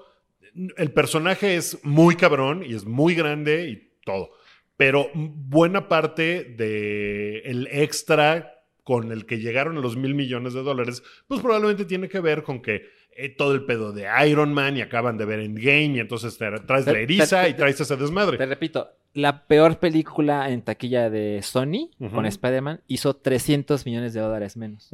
el 0.78 0.92
personaje 0.92 1.56
es 1.56 1.78
muy 1.84 2.16
cabrón 2.16 2.64
y 2.66 2.74
es 2.74 2.86
muy 2.86 3.14
grande 3.14 3.68
y 3.68 3.90
todo, 4.06 4.30
pero 4.78 5.08
buena 5.14 5.86
parte 5.88 6.44
de 6.44 7.40
el 7.40 7.68
extra 7.70 8.51
con 8.84 9.12
el 9.12 9.26
que 9.26 9.38
llegaron 9.38 9.76
a 9.78 9.80
los 9.80 9.96
mil 9.96 10.14
millones 10.14 10.54
de 10.54 10.62
dólares, 10.62 11.02
pues 11.28 11.40
probablemente 11.40 11.84
tiene 11.84 12.08
que 12.08 12.20
ver 12.20 12.42
con 12.42 12.60
que 12.62 12.82
eh, 13.16 13.28
todo 13.28 13.54
el 13.54 13.64
pedo 13.64 13.92
de 13.92 14.06
Iron 14.28 14.52
Man 14.54 14.76
y 14.76 14.80
acaban 14.80 15.18
de 15.18 15.24
ver 15.24 15.38
Endgame 15.40 15.96
y 15.96 16.00
entonces 16.00 16.36
te 16.38 16.50
traes 16.66 16.86
la 16.86 16.92
Te- 16.92 17.02
eriza 17.02 17.42
te- 17.44 17.50
y 17.50 17.54
traes 17.54 17.80
ese 17.80 17.94
Te 17.96 18.02
desmadre. 18.02 18.44
repito, 18.46 18.88
la 19.14 19.46
peor 19.46 19.78
película 19.78 20.48
en 20.50 20.62
taquilla 20.62 21.10
de 21.10 21.40
Sony 21.42 21.90
con 22.10 22.24
Spider-Man 22.26 22.80
hizo 22.88 23.14
300 23.14 23.84
millones 23.86 24.14
de 24.14 24.20
dólares 24.20 24.56
menos. 24.56 24.90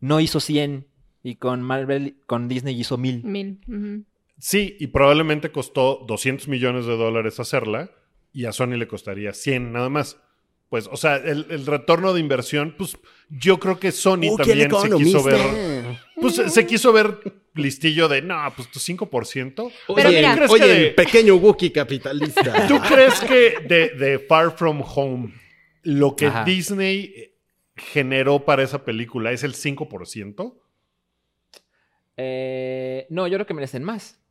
No 0.00 0.18
hizo 0.20 0.40
100 0.40 0.86
y 1.22 1.36
con 1.36 1.62
Marvel, 1.62 2.16
con 2.26 2.48
Disney 2.48 2.78
hizo 2.78 2.98
1000. 2.98 3.22
Mil. 3.24 4.04
Sí, 4.38 4.76
y 4.80 4.88
probablemente 4.88 5.52
costó 5.52 6.04
200 6.08 6.48
millones 6.48 6.84
de 6.86 6.96
dólares 6.96 7.38
hacerla 7.38 7.90
y 8.32 8.46
a 8.46 8.52
Sony 8.52 8.76
le 8.76 8.88
costaría 8.88 9.32
100 9.32 9.72
nada 9.72 9.88
más. 9.88 10.20
Pues, 10.72 10.88
o 10.90 10.96
sea, 10.96 11.16
el, 11.16 11.44
el 11.50 11.66
retorno 11.66 12.14
de 12.14 12.20
inversión, 12.20 12.74
pues 12.78 12.96
yo 13.28 13.60
creo 13.60 13.78
que 13.78 13.92
Sony 13.92 14.30
Uh, 14.30 14.36
también 14.38 14.70
¿quién 14.70 14.80
se 14.80 14.96
quiso 15.04 15.22
ver. 15.22 15.34
economista? 15.34 16.00
Pues 16.18 16.34
se- 16.50 16.66
quiso 16.66 16.94
ver 16.94 17.20
listillo 17.54 18.08
de, 18.08 18.22
no, 18.22 18.38
pues 18.56 18.70
tu 18.70 18.78
5%. 18.80 19.70
Pero 19.94 20.08
oye, 20.08 20.16
mira- 20.16 20.30
¿Tú 20.30 20.36
crees 20.38 20.50
oye, 20.50 20.62
que 20.64 20.68
de- 20.70 20.86
el 20.88 20.94
pequeño 20.94 21.34
Wookiee 21.36 21.72
capitalista. 21.72 22.66
¿Tú 22.68 22.80
crees 22.88 23.20
que 23.20 23.56
de, 23.68 23.90
de 23.90 24.18
Far 24.20 24.56
From 24.56 24.82
Home 24.82 25.34
lo 25.82 26.16
que 26.16 26.28
Ajá. 26.28 26.44
Disney 26.44 27.34
generó 27.76 28.42
para 28.46 28.62
esa 28.62 28.82
película 28.82 29.30
es 29.30 29.42
el 29.42 29.52
5%? 29.52 30.54
Eh, 32.16 33.06
no, 33.10 33.26
yo 33.28 33.34
creo 33.36 33.46
que 33.46 33.52
merecen 33.52 33.84
más. 33.84 34.21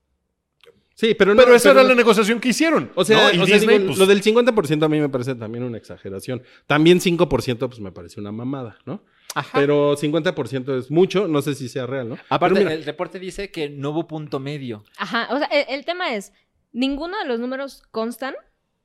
Sí, 1.02 1.16
pero 1.16 1.34
no. 1.34 1.42
Pero 1.42 1.56
esa 1.56 1.72
era 1.72 1.82
no- 1.82 1.90
la 1.90 1.96
negociación 1.96 2.40
que 2.40 2.50
hicieron. 2.50 2.92
O 2.94 3.04
sea, 3.04 3.18
¿no? 3.18 3.34
Y 3.34 3.40
o 3.40 3.48
sea, 3.48 3.56
Disney, 3.56 3.80
digo, 3.80 3.88
pues, 3.88 3.98
lo 3.98 4.06
del 4.06 4.22
50% 4.22 4.86
a 4.86 4.88
mí 4.88 5.00
me 5.00 5.10
parece 5.10 5.34
también 5.34 5.64
una 5.64 5.80
exageración. 5.80 6.44
También 6.68 7.00
5% 7.00 7.58
pues 7.70 7.80
me 7.80 7.92
parece 7.92 8.20
una 8.20 8.32
mamada, 8.32 8.78
¿no? 8.86 9.04
Ajá. 9.34 9.50
Pero 9.58 9.98
50% 9.98 10.78
es 10.78 10.92
mucho, 10.92 11.28
no 11.28 11.42
sé 11.42 11.56
si 11.56 11.70
sea 11.70 11.88
real, 11.88 12.10
¿no? 12.10 12.18
Aparte, 12.30 12.54
Pero 12.54 12.66
mira, 12.70 12.76
el 12.76 12.86
reporte 12.86 13.18
dice 13.18 13.50
que 13.50 13.68
no 13.68 13.90
hubo 13.90 14.08
punto 14.08 14.40
medio. 14.40 14.84
Ajá. 14.96 15.28
O 15.32 15.40
sea, 15.40 15.48
el, 15.48 15.66
el 15.70 15.86
tema 15.86 16.14
es, 16.14 16.34
ninguno 16.72 17.18
de 17.18 17.26
los 17.26 17.40
números 17.40 17.82
constan 17.90 18.36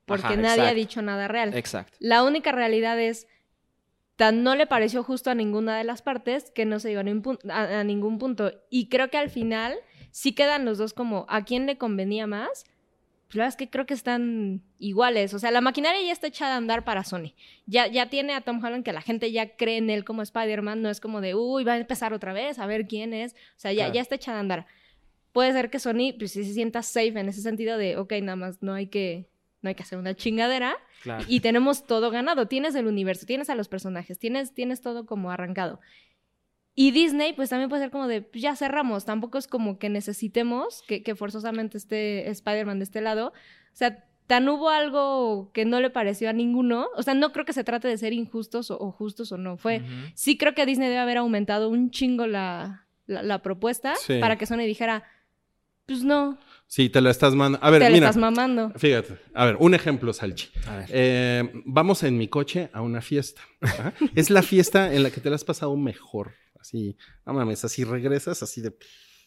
porque 0.07 0.25
Ajá, 0.25 0.37
nadie 0.37 0.63
ha 0.63 0.73
dicho 0.73 1.03
nada 1.03 1.29
real. 1.29 1.53
Exacto. 1.53 1.99
La 2.01 2.23
única 2.23 2.51
realidad 2.51 2.99
es, 2.99 3.27
tan 4.17 4.43
no 4.43 4.57
le 4.57 4.67
pareció 4.67 5.03
justo 5.03 5.29
a 5.29 5.35
ninguna 5.35 5.77
de 5.77 5.85
las 5.85 6.01
partes 6.01 6.51
que 6.51 6.65
no 6.65 6.81
se 6.81 6.89
llegó 6.89 7.01
a 7.51 7.85
ningún 7.85 8.19
punto. 8.19 8.53
Y 8.71 8.89
creo 8.89 9.11
que 9.11 9.19
al 9.19 9.29
final 9.29 9.75
sí 10.17 10.33
quedan 10.33 10.65
los 10.65 10.79
dos 10.79 10.95
como, 10.95 11.27
¿a 11.29 11.45
quién 11.45 11.67
le 11.67 11.77
convenía 11.77 12.27
más? 12.27 12.65
pues 13.27 13.35
la 13.37 13.43
verdad 13.43 13.49
es 13.55 13.57
que 13.57 13.69
creo 13.69 13.87
que 13.87 13.93
están 13.95 14.63
iguales. 14.79 15.35
O 15.35 15.39
sea, 15.41 15.51
la 15.51 15.61
maquinaria 15.61 16.01
ya 16.01 16.13
está 16.13 16.29
echada 16.29 16.55
a 16.55 16.57
andar 16.59 16.85
para 16.85 17.03
Sony. 17.05 17.35
Ya, 17.67 17.87
ya 17.89 18.09
tiene 18.09 18.33
a 18.35 18.41
Tom 18.41 18.65
Holland 18.65 18.85
que 18.85 18.93
la 18.93 19.03
gente 19.03 19.31
ya 19.33 19.57
cree 19.57 19.79
en 19.79 19.91
él 19.91 20.05
como 20.05 20.23
Spider-Man. 20.23 20.81
No 20.81 20.89
es 20.89 21.01
como 21.01 21.21
de, 21.21 21.35
uy, 21.35 21.65
va 21.65 21.73
a 21.73 21.79
empezar 21.79 22.13
otra 22.15 22.33
vez, 22.33 22.59
a 22.61 22.67
ver 22.67 22.87
quién 22.87 23.13
es. 23.13 23.33
O 23.33 23.37
sea, 23.59 23.73
ya, 23.73 23.79
Claro. 23.87 23.95
ya 23.95 24.01
está 24.01 24.15
echada 24.15 24.39
a 24.39 24.41
andar. 24.41 24.67
Puede 25.33 25.53
ser 25.53 25.71
que 25.71 25.81
Sony, 25.81 26.15
pues 26.17 26.31
sí 26.31 26.45
se 26.45 26.55
sienta 26.55 26.83
safe 26.83 27.19
en 27.19 27.29
ese 27.29 27.43
sentido 27.43 27.77
de, 27.77 27.97
ok, 27.99 28.13
nada 28.23 28.37
más 28.37 28.63
no 28.63 28.73
hay 28.75 28.87
que, 28.87 29.29
no 29.61 29.69
hay 29.71 29.75
que 29.75 29.83
hacer 29.83 29.99
una 29.99 30.15
chingadera. 30.15 30.77
Claro. 31.03 31.25
Y 31.27 31.41
tenemos 31.41 31.85
todo 31.85 32.11
ganado. 32.13 32.47
Tienes 32.47 32.77
el 32.77 32.87
universo, 32.87 33.27
tienes 33.27 33.51
a 33.51 33.57
los 33.57 33.67
personajes, 33.67 34.21
tienes, 34.21 34.55
tienes 34.55 34.81
todo 34.81 35.05
como 35.05 35.33
arrancado. 35.33 35.81
Y 36.79 36.91
Disney, 36.93 37.33
pues 37.33 37.49
también 37.51 37.69
puede 37.71 37.83
ser 37.83 37.91
como 37.91 38.07
de, 38.07 38.21
pues, 38.23 38.43
ya 38.43 38.55
cerramos. 38.55 39.05
Tampoco 39.07 39.39
es 39.39 39.49
como 39.49 39.79
que 39.79 39.89
necesitemos 39.89 40.83
que, 40.87 41.03
que 41.03 41.15
forzosamente 41.17 41.79
esté 41.79 42.29
Spider-Man 42.31 42.79
de 42.79 42.85
este 42.85 43.01
lado. 43.01 43.29
O 43.29 43.33
sea, 43.77 44.05
tan 44.27 44.47
hubo 44.49 44.69
algo 44.69 45.51
que 45.55 45.65
no 45.65 45.81
le 45.81 45.89
pareció 45.89 46.29
a 46.29 46.35
ninguno. 46.35 46.87
O 46.95 47.03
sea, 47.03 47.15
no 47.15 47.33
creo 47.33 47.47
que 47.47 47.55
se 47.55 47.65
trate 47.65 47.89
de 47.89 47.97
ser 47.97 48.13
injustos 48.13 48.71
o, 48.71 48.79
o 48.79 48.93
justos 48.93 49.33
o 49.33 49.39
no. 49.39 49.57
Fue, 49.57 49.81
sí 50.15 50.37
creo 50.37 50.55
que 50.55 50.67
Disney 50.67 50.89
debe 50.89 51.01
haber 51.01 51.17
aumentado 51.17 51.71
un 51.71 51.91
chingo 51.91 52.27
la, 52.27 52.85
la, 53.07 53.23
la 53.23 53.41
propuesta 53.41 53.95
Sí. 53.97 54.19
para 54.21 54.37
que 54.37 54.45
Sony 54.45 54.59
dijera, 54.67 55.03
pues 55.87 56.03
no, 56.05 56.39
Sí, 56.69 56.89
te 56.91 57.01
la 57.01 57.11
estás 57.11 57.35
mandando. 57.37 57.65
A 57.65 57.71
ver, 57.71 57.81
te 57.81 57.91
la 57.91 57.97
estás 57.97 58.17
mamando. 58.17 58.73
Fíjate. 58.77 59.17
A 59.35 59.47
ver, 59.47 59.57
un 59.61 59.73
ejemplo, 59.75 60.13
Salchi. 60.13 60.49
A 60.67 60.77
ver. 60.79 60.87
Eh, 60.91 61.63
vamos 61.65 62.03
en 62.03 62.19
mi 62.19 62.27
coche 62.27 62.71
a 62.73 62.83
una 62.83 63.01
fiesta. 63.01 63.41
Es 64.17 64.29
la 64.31 64.43
fiesta 64.43 64.93
en 64.93 65.05
la 65.05 65.11
que 65.13 65.21
te 65.21 65.31
la 65.31 65.37
has 65.37 65.45
pasado 65.45 65.77
mejor. 65.77 66.33
Así, 66.67 66.97
no 67.25 67.33
mames, 67.33 67.65
así 67.65 67.85
regresas, 67.85 68.43
así 68.43 68.61
de. 68.61 68.77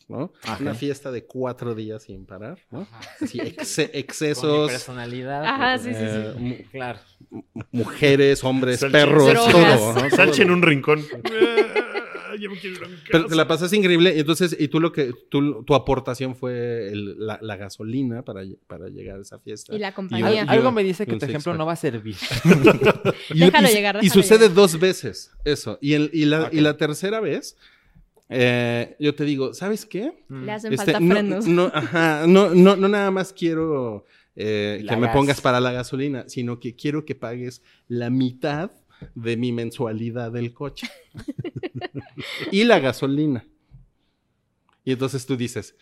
¿no? 0.09 0.33
Ajá. 0.43 0.57
Una 0.59 0.73
fiesta 0.73 1.09
de 1.11 1.25
cuatro 1.25 1.73
días 1.73 2.03
sin 2.03 2.25
parar, 2.25 2.57
¿no? 2.69 2.85
Así, 3.21 3.37
exce- 3.39 3.85
Con 3.85 3.93
mi 3.93 3.99
excesos, 3.99 4.71
personalidad. 4.71 5.45
Ajá, 5.45 5.79
pues, 5.81 5.83
sí, 5.83 5.93
sí, 5.93 6.05
eh, 6.05 6.67
Claro. 6.71 6.99
mujeres, 7.71 8.43
hombres, 8.43 8.83
perros, 8.91 9.27
Drogas. 9.27 9.51
todo. 9.79 9.93
¿no? 10.03 10.09
Salchi 10.09 10.41
en 10.41 10.51
un 10.51 10.61
rincón. 10.63 11.05
Ah, 12.29 12.35
ya 12.39 12.47
me 12.49 12.57
quiero 12.59 12.75
ir 12.77 12.83
a 12.83 12.87
mi 12.87 12.95
Pero 13.11 13.25
te 13.25 13.35
la 13.35 13.47
pasas 13.47 13.73
increíble 13.73 14.13
y 14.15 14.19
entonces, 14.19 14.55
y 14.59 14.67
tú 14.67 14.79
lo 14.79 14.91
que, 14.91 15.13
tú, 15.29 15.63
tu 15.63 15.73
aportación 15.73 16.35
fue 16.35 16.89
el- 16.91 17.17
la, 17.25 17.39
la 17.41 17.57
gasolina 17.57 18.23
para, 18.23 18.43
para 18.67 18.87
llegar 18.89 19.17
a 19.17 19.21
esa 19.21 19.39
fiesta. 19.39 19.75
Y 19.75 19.79
la 19.79 19.89
Y 19.89 19.93
compañía. 19.93 20.45
yo- 20.45 20.51
Algo 20.51 20.71
me 20.71 20.83
dice 20.83 21.03
y 21.03 21.05
que 21.07 21.15
tu 21.17 21.25
ejemplo 21.25 21.53
no 21.55 21.65
va 21.65 21.73
a 21.73 21.75
servir. 21.75 22.15
Y, 23.33 23.39
Déjalo 23.39 23.69
y- 23.69 23.73
llegar, 23.73 23.95
y 23.97 24.01
déjalo 24.07 24.21
sucede 24.21 24.39
llegar. 24.39 24.53
dos 24.55 24.79
veces 24.79 25.31
eso. 25.45 25.77
Y, 25.81 25.93
el- 25.93 26.09
y 26.13 26.25
la, 26.25 26.49
y 26.51 26.61
la 26.61 26.77
tercera 26.77 27.19
vez, 27.19 27.57
eh, 28.29 28.95
yo 28.99 29.15
te 29.15 29.23
digo, 29.25 29.53
¿sabes 29.53 29.85
qué? 29.85 30.23
Le 30.29 30.51
hacen 30.51 30.73
Este, 30.73 30.85
falta 30.93 30.99
no, 30.99 31.13
frenos. 31.13 31.47
No, 31.47 31.71
ajá, 31.73 32.25
no, 32.27 32.53
no, 32.53 32.75
no 32.75 32.87
nada 32.87 33.09
más 33.11 33.33
quiero 33.33 34.05
eh, 34.35 34.85
que 34.87 34.95
me 34.95 35.07
gas. 35.07 35.15
pongas 35.15 35.41
para 35.41 35.59
la 35.59 35.71
gasolina, 35.71 36.25
sino 36.27 36.59
que 36.59 36.75
quiero 36.75 37.05
que 37.05 37.15
pagues 37.15 37.61
la 37.87 38.09
mitad 38.09 38.71
de 39.15 39.37
mi 39.37 39.51
mensualidad 39.51 40.31
del 40.31 40.53
coche. 40.53 40.87
y 42.51 42.63
la 42.63 42.79
gasolina. 42.79 43.45
Y 44.83 44.93
entonces 44.93 45.25
tú 45.25 45.37
dices, 45.37 45.75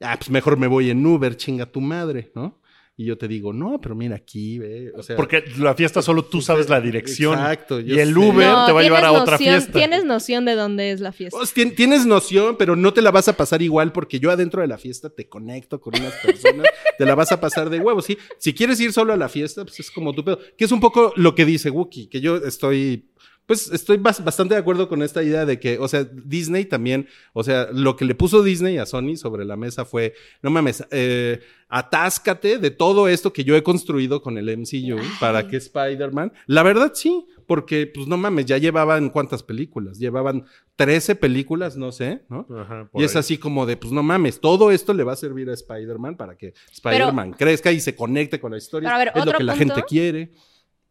ah, 0.00 0.16
pues 0.16 0.30
mejor 0.30 0.56
me 0.56 0.66
voy 0.66 0.90
en 0.90 1.04
Uber, 1.04 1.36
chinga 1.36 1.66
tu 1.66 1.80
madre, 1.80 2.30
¿no? 2.34 2.60
Y 3.00 3.04
yo 3.04 3.16
te 3.16 3.28
digo, 3.28 3.52
no, 3.52 3.80
pero 3.80 3.94
mira 3.94 4.16
aquí, 4.16 4.58
ve. 4.58 4.90
O 4.96 5.04
sea, 5.04 5.14
Porque 5.14 5.44
la 5.60 5.72
fiesta 5.76 6.02
solo 6.02 6.24
tú 6.24 6.42
sabes 6.42 6.68
la 6.68 6.80
dirección. 6.80 7.34
Exacto. 7.38 7.78
Y 7.78 7.96
el 8.00 8.12
sé. 8.12 8.18
Uber 8.18 8.48
te 8.66 8.72
va 8.72 8.80
a 8.80 8.82
llevar 8.82 9.04
a 9.04 9.08
tienes 9.10 9.22
otra 9.22 9.34
noción- 9.38 9.54
fiesta. 9.54 9.72
Tienes 9.72 10.04
noción 10.04 10.44
de 10.44 10.54
dónde 10.56 10.90
es 10.90 11.00
la 11.00 11.12
fiesta. 11.12 11.38
Pues, 11.38 11.54
tien- 11.54 11.76
tienes 11.76 12.06
noción, 12.06 12.56
pero 12.58 12.74
no 12.74 12.92
te 12.92 13.00
la 13.00 13.12
vas 13.12 13.28
a 13.28 13.34
pasar 13.36 13.62
igual 13.62 13.92
porque 13.92 14.18
yo 14.18 14.32
adentro 14.32 14.62
de 14.62 14.66
la 14.66 14.78
fiesta 14.78 15.10
te 15.10 15.28
conecto 15.28 15.80
con 15.80 15.94
unas 15.96 16.12
personas, 16.14 16.66
te 16.98 17.04
la 17.06 17.14
vas 17.14 17.30
a 17.30 17.40
pasar 17.40 17.70
de 17.70 17.78
huevos, 17.78 18.04
¿sí? 18.04 18.18
Si 18.38 18.52
quieres 18.52 18.80
ir 18.80 18.92
solo 18.92 19.12
a 19.12 19.16
la 19.16 19.28
fiesta, 19.28 19.62
pues 19.64 19.78
es 19.78 19.92
como 19.92 20.12
tu 20.12 20.24
pedo. 20.24 20.40
Que 20.56 20.64
es 20.64 20.72
un 20.72 20.80
poco 20.80 21.12
lo 21.14 21.36
que 21.36 21.44
dice 21.44 21.70
Wookie, 21.70 22.08
que 22.08 22.20
yo 22.20 22.38
estoy, 22.38 23.04
pues 23.48 23.70
estoy 23.72 23.96
bas- 23.96 24.22
bastante 24.22 24.54
de 24.54 24.60
acuerdo 24.60 24.88
con 24.88 25.02
esta 25.02 25.22
idea 25.22 25.44
de 25.46 25.58
que, 25.58 25.78
o 25.78 25.88
sea, 25.88 26.04
Disney 26.04 26.66
también, 26.66 27.08
o 27.32 27.42
sea, 27.42 27.68
lo 27.72 27.96
que 27.96 28.04
le 28.04 28.14
puso 28.14 28.42
Disney 28.42 28.76
a 28.76 28.84
Sony 28.86 29.16
sobre 29.16 29.44
la 29.46 29.56
mesa 29.56 29.84
fue, 29.86 30.12
no 30.42 30.50
mames, 30.50 30.84
eh, 30.90 31.40
atáscate 31.88 32.58
de 32.58 32.70
todo 32.70 33.08
esto 33.08 33.32
que 33.32 33.44
yo 33.44 33.56
he 33.56 33.62
construido 33.62 34.20
con 34.22 34.36
el 34.38 34.48
MCU 34.56 34.98
para 35.18 35.48
que 35.48 35.56
Spider-Man, 35.56 36.32
la 36.46 36.62
verdad 36.62 36.92
sí, 36.94 37.26
porque 37.46 37.86
pues 37.92 38.06
no 38.06 38.18
mames, 38.18 38.44
ya 38.44 38.58
llevaban 38.58 39.08
cuántas 39.08 39.42
películas, 39.42 39.98
llevaban 39.98 40.44
13 40.76 41.14
películas, 41.16 41.76
no 41.76 41.90
sé, 41.92 42.22
¿no? 42.28 42.46
Ajá, 42.54 42.90
Y 42.94 43.02
es 43.04 43.14
ahí. 43.16 43.20
así 43.20 43.38
como 43.38 43.64
de, 43.64 43.76
pues 43.78 43.92
no 43.92 44.02
mames, 44.02 44.40
todo 44.40 44.70
esto 44.70 44.92
le 44.92 45.04
va 45.04 45.14
a 45.14 45.16
servir 45.16 45.48
a 45.48 45.54
Spider-Man 45.54 46.16
para 46.16 46.36
que 46.36 46.52
Spider-Man 46.72 47.32
crezca 47.32 47.72
y 47.72 47.80
se 47.80 47.94
conecte 47.96 48.38
con 48.40 48.52
la 48.52 48.58
historia. 48.58 48.88
Pero 48.90 48.96
a 48.96 48.98
ver, 48.98 49.12
es 49.14 49.24
lo 49.26 49.32
que 49.32 49.44
la 49.44 49.56
gente 49.56 49.82
quiere. 49.88 50.32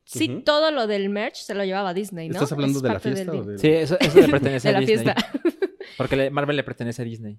Sí, 0.10 0.42
todo 0.46 0.72
lo 0.72 0.88
del 0.88 1.10
merch 1.10 1.36
se 1.36 1.54
lo 1.54 1.64
llevaba 1.66 1.94
Disney, 1.94 2.30
¿no? 2.30 2.36
¿Estás 2.36 2.52
hablando 2.54 2.78
Es 2.80 2.84
de 2.84 2.90
la 2.90 3.00
fiesta 3.00 3.32
o 3.32 3.34
deal. 3.44 3.46
de...? 3.48 3.58
Sí, 3.58 3.68
eso, 3.70 3.98
eso 4.00 4.20
le 4.22 4.28
pertenece 4.30 4.70
De 4.70 4.76
a 4.76 4.80
la 4.80 4.86
Disney. 4.86 5.04
fiesta. 5.14 5.32
Porque 5.98 6.30
Marvel 6.32 6.56
le 6.56 6.64
pertenece 6.64 7.02
a 7.02 7.06
Disney. 7.06 7.38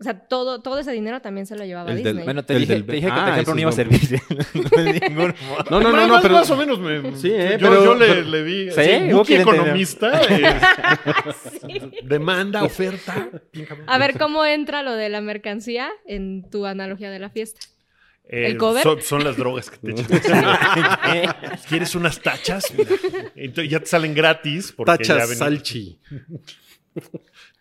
O 0.00 0.04
sea, 0.04 0.14
todo, 0.16 0.62
todo 0.62 0.78
ese 0.78 0.92
dinero 0.92 1.20
también 1.20 1.44
se 1.46 1.56
lo 1.56 1.64
llevaba 1.64 1.90
El 1.90 1.96
del- 1.96 2.04
Disney. 2.04 2.24
Bueno, 2.24 2.44
te 2.44 2.54
dije, 2.56 2.72
del- 2.72 2.86
te 2.86 2.92
dije 2.92 3.06
que 3.08 3.12
Ah, 3.12 3.30
ejemplo 3.32 3.54
no 3.54 3.60
iba 3.60 3.70
a 3.70 3.72
servir. 3.72 4.00
No, 5.70 5.80
no, 5.80 5.80
no, 5.80 5.92
Más- 5.92 6.06
no, 6.08 6.14
más- 6.14 6.22
pero... 6.22 6.34
Más 6.34 6.50
o 6.50 6.56
menos 6.56 6.78
me. 6.78 7.16
Sí, 7.16 7.30
eh, 7.32 7.56
yo, 7.60 7.68
pero- 7.68 7.84
yo 7.84 7.94
le, 7.96 8.06
pero- 8.06 8.22
le 8.22 8.42
vi. 8.42 8.70
Sí, 8.70 8.76
le 8.80 8.94
entendió. 8.96 9.40
economista. 9.40 10.20
eh, 10.28 10.60
Demanda, 12.04 12.62
oferta. 12.64 13.28
A 13.86 13.98
ver 13.98 14.18
cómo 14.18 14.44
entra 14.44 14.82
lo 14.82 14.92
de 14.94 15.08
la 15.08 15.20
mercancía 15.20 15.88
en 16.06 16.48
tu 16.50 16.66
analogía 16.66 17.10
de 17.10 17.18
la 17.18 17.30
fiesta. 17.30 17.60
Eh, 18.30 18.46
¿El 18.48 18.56
cover? 18.58 18.82
Son, 18.82 19.00
son 19.00 19.24
las 19.24 19.36
drogas 19.38 19.70
que 19.70 19.78
te 19.78 20.00
echan. 20.02 20.44
¿Quieres 21.68 21.94
unas 21.94 22.20
tachas? 22.20 22.66
Entonces 23.34 23.70
ya 23.70 23.80
te 23.80 23.86
salen 23.86 24.14
gratis. 24.14 24.72
Porque 24.72 24.92
ya 25.04 25.14
Tachas 25.14 25.28
ven- 25.30 25.38
salchi. 25.38 25.98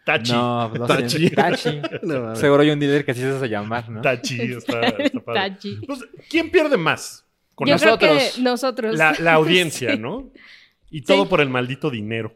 Tachi. 0.06 0.32
No, 0.32 0.69
no 0.69 0.86
Tachi. 0.86 1.30
sé. 1.30 1.36
Tachi. 1.36 1.82
No. 2.03 2.36
Seguro 2.36 2.62
hay 2.63 2.69
un 2.71 2.80
dealer 2.80 3.03
que 3.06 3.12
así 3.12 3.21
se 3.21 3.30
hace 3.30 3.47
llamar, 3.49 3.89
¿no? 3.89 4.01
Tachi. 4.01 4.41
Está, 4.53 4.82
está 4.88 5.19
padre. 5.19 5.39
Tachi. 5.51 5.75
Pues, 5.86 5.99
¿Quién 6.30 6.49
pierde 6.51 6.77
más? 6.77 7.25
Con 7.56 7.67
Yo 7.67 7.73
nosotros. 7.75 7.97
creo 7.99 8.32
que 8.36 8.41
nosotros. 8.41 8.97
La, 8.97 9.15
la 9.19 9.34
audiencia, 9.36 9.91
Sí. 9.93 9.97
¿no? 9.99 10.32
Y 10.89 11.01
todo 11.01 11.23
Sí. 11.23 11.30
por 11.30 11.41
el 11.41 11.49
maldito 11.49 11.89
dinero. 11.89 12.34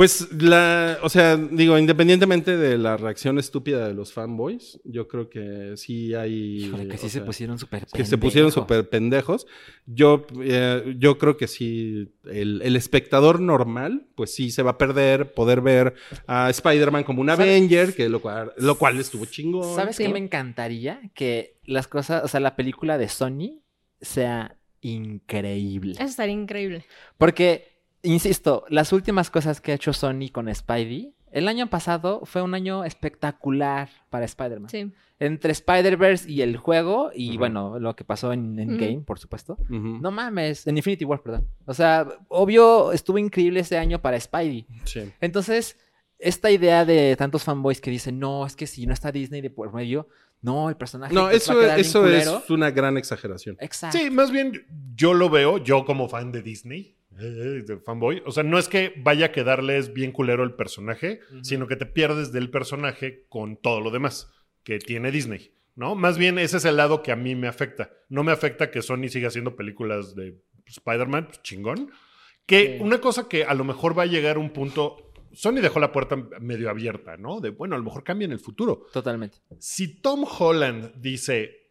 Pues 0.00 0.32
la, 0.32 0.96
o 1.02 1.10
sea, 1.10 1.36
digo, 1.36 1.76
independientemente 1.76 2.56
de 2.56 2.78
la 2.78 2.96
reacción 2.96 3.38
estúpida 3.38 3.86
de 3.86 3.92
los 3.92 4.14
fanboys, 4.14 4.80
yo 4.84 5.08
creo 5.08 5.28
que 5.28 5.74
sí 5.76 6.14
hay... 6.14 6.64
Híjole, 6.64 6.88
que 6.88 6.96
sí 6.96 7.10
se 7.10 7.20
pusieron 7.20 7.58
súper 7.58 7.84
que 7.84 8.06
se 8.06 8.16
pusieron 8.16 8.48
pendejos. 8.50 8.54
súper 8.64 8.88
pendejos. 8.88 9.46
Yo, 9.84 10.26
eh, 10.42 10.94
yo 10.98 11.18
creo 11.18 11.36
que 11.36 11.46
sí, 11.48 12.14
el, 12.24 12.62
el 12.62 12.76
espectador 12.76 13.40
normal, 13.40 14.06
pues 14.14 14.34
sí 14.34 14.50
se 14.50 14.62
va 14.62 14.70
a 14.70 14.78
perder 14.78 15.34
poder 15.34 15.60
ver 15.60 15.92
a 16.26 16.48
Spider-Man 16.48 17.04
como 17.04 17.20
un 17.20 17.26
¿Sabes? 17.28 17.46
Avenger, 17.46 17.94
que 17.94 18.08
lo 18.08 18.22
cual, 18.22 18.54
lo 18.56 18.78
cual 18.78 18.98
estuvo 18.98 19.26
chingón. 19.26 19.74
¿Sabes 19.76 19.96
Sí. 19.96 20.04
qué 20.04 20.08
me 20.08 20.18
encantaría? 20.18 21.02
Que 21.12 21.58
las 21.66 21.88
cosas, 21.88 22.24
o 22.24 22.28
sea, 22.28 22.40
la 22.40 22.56
película 22.56 22.96
de 22.96 23.10
Sony 23.10 23.60
sea 24.00 24.56
increíble. 24.80 25.92
Eso 25.92 26.04
estaría 26.04 26.32
increíble. 26.34 26.86
Porque, 27.18 27.69
insisto, 28.02 28.64
las 28.68 28.92
últimas 28.92 29.30
cosas 29.30 29.60
que 29.60 29.72
ha 29.72 29.74
hecho 29.74 29.92
Sony 29.92 30.30
con 30.32 30.52
Spidey, 30.54 31.14
el 31.32 31.46
año 31.48 31.68
pasado 31.68 32.22
fue 32.24 32.42
un 32.42 32.54
año 32.54 32.84
espectacular 32.84 33.88
para 34.10 34.24
Spider-Man. 34.24 34.68
Sí. 34.68 34.90
Entre 35.20 35.52
Spider-Verse 35.52 36.30
y 36.30 36.40
el 36.42 36.56
juego, 36.56 37.10
y 37.14 37.36
bueno, 37.36 37.78
lo 37.78 37.94
que 37.94 38.04
pasó 38.04 38.32
en 38.32 38.58
Endgame, 38.58 39.02
por 39.02 39.18
supuesto. 39.18 39.58
No 39.68 40.10
mames, 40.10 40.66
en 40.66 40.76
Infinity 40.78 41.04
War, 41.04 41.22
perdón. 41.22 41.46
O 41.66 41.74
sea, 41.74 42.08
obvio, 42.28 42.92
estuvo 42.92 43.18
increíble 43.18 43.60
ese 43.60 43.76
año 43.76 44.00
para 44.00 44.18
Spidey. 44.18 44.66
Sí. 44.84 45.12
Entonces, 45.20 45.76
esta 46.18 46.50
idea 46.50 46.84
de 46.84 47.16
tantos 47.16 47.44
fanboys 47.44 47.80
que 47.80 47.90
dicen, 47.90 48.18
no, 48.18 48.46
es 48.46 48.56
que 48.56 48.66
si 48.66 48.86
no 48.86 48.94
está 48.94 49.12
Disney 49.12 49.40
de 49.40 49.50
por 49.50 49.72
medio, 49.74 50.08
no, 50.42 50.68
el 50.70 50.76
personaje 50.76 51.14
No, 51.14 51.28
pues, 51.28 51.48
va 51.48 51.54
a 51.54 51.76
eso, 51.76 51.76
eso 51.76 52.00
culero". 52.00 52.38
es 52.42 52.50
una 52.50 52.70
gran 52.70 52.96
exageración. 52.96 53.56
Exacto. 53.60 53.98
Sí, 53.98 54.10
más 54.10 54.30
bien 54.30 54.66
yo 54.96 55.12
lo 55.12 55.28
veo, 55.28 55.58
yo 55.58 55.84
como 55.84 56.08
fan 56.08 56.32
de 56.32 56.42
Disney, 56.42 56.96
eh, 57.18 57.62
de 57.66 57.78
fanboy. 57.84 58.22
O 58.26 58.32
sea, 58.32 58.42
no 58.42 58.58
es 58.58 58.68
que 58.68 58.94
vaya 58.98 59.26
a 59.26 59.32
quedarles 59.32 59.92
bien 59.92 60.12
culero 60.12 60.44
el 60.44 60.54
personaje, 60.54 61.20
sino 61.42 61.66
que 61.66 61.76
te 61.76 61.86
pierdes 61.86 62.32
del 62.32 62.50
personaje 62.50 63.26
con 63.28 63.56
todo 63.56 63.80
lo 63.80 63.90
demás 63.90 64.30
que 64.62 64.78
tiene 64.78 65.10
Disney. 65.10 65.54
¿No? 65.76 65.94
Más 65.94 66.18
bien 66.18 66.38
ese 66.38 66.58
es 66.58 66.64
el 66.66 66.76
lado 66.76 67.02
que 67.02 67.12
a 67.12 67.16
mí 67.16 67.34
me 67.34 67.48
afecta. 67.48 67.90
No 68.08 68.22
me 68.24 68.32
afecta 68.32 68.70
que 68.70 68.82
Sony 68.82 69.08
siga 69.08 69.28
haciendo 69.28 69.56
películas 69.56 70.14
de 70.14 70.42
Spider-Man, 70.66 71.26
pues, 71.28 71.42
chingón. 71.42 71.90
Que 72.44 72.76
Sí. 72.76 72.82
una 72.84 73.00
cosa 73.00 73.28
que 73.28 73.44
a 73.44 73.54
lo 73.54 73.64
mejor 73.64 73.96
va 73.98 74.02
a 74.02 74.06
llegar 74.06 74.36
a 74.36 74.40
un 74.40 74.50
punto. 74.50 75.12
Sony 75.32 75.60
dejó 75.62 75.78
la 75.80 75.92
puerta 75.92 76.16
medio 76.40 76.68
abierta, 76.68 77.16
¿no? 77.16 77.40
De 77.40 77.50
bueno, 77.50 77.76
a 77.76 77.78
lo 77.78 77.84
mejor 77.84 78.02
cambia 78.04 78.26
en 78.26 78.32
el 78.32 78.40
futuro. 78.40 78.86
Totalmente. 78.92 79.38
Si 79.58 80.00
Tom 80.02 80.24
Holland 80.38 80.92
dice, 81.00 81.70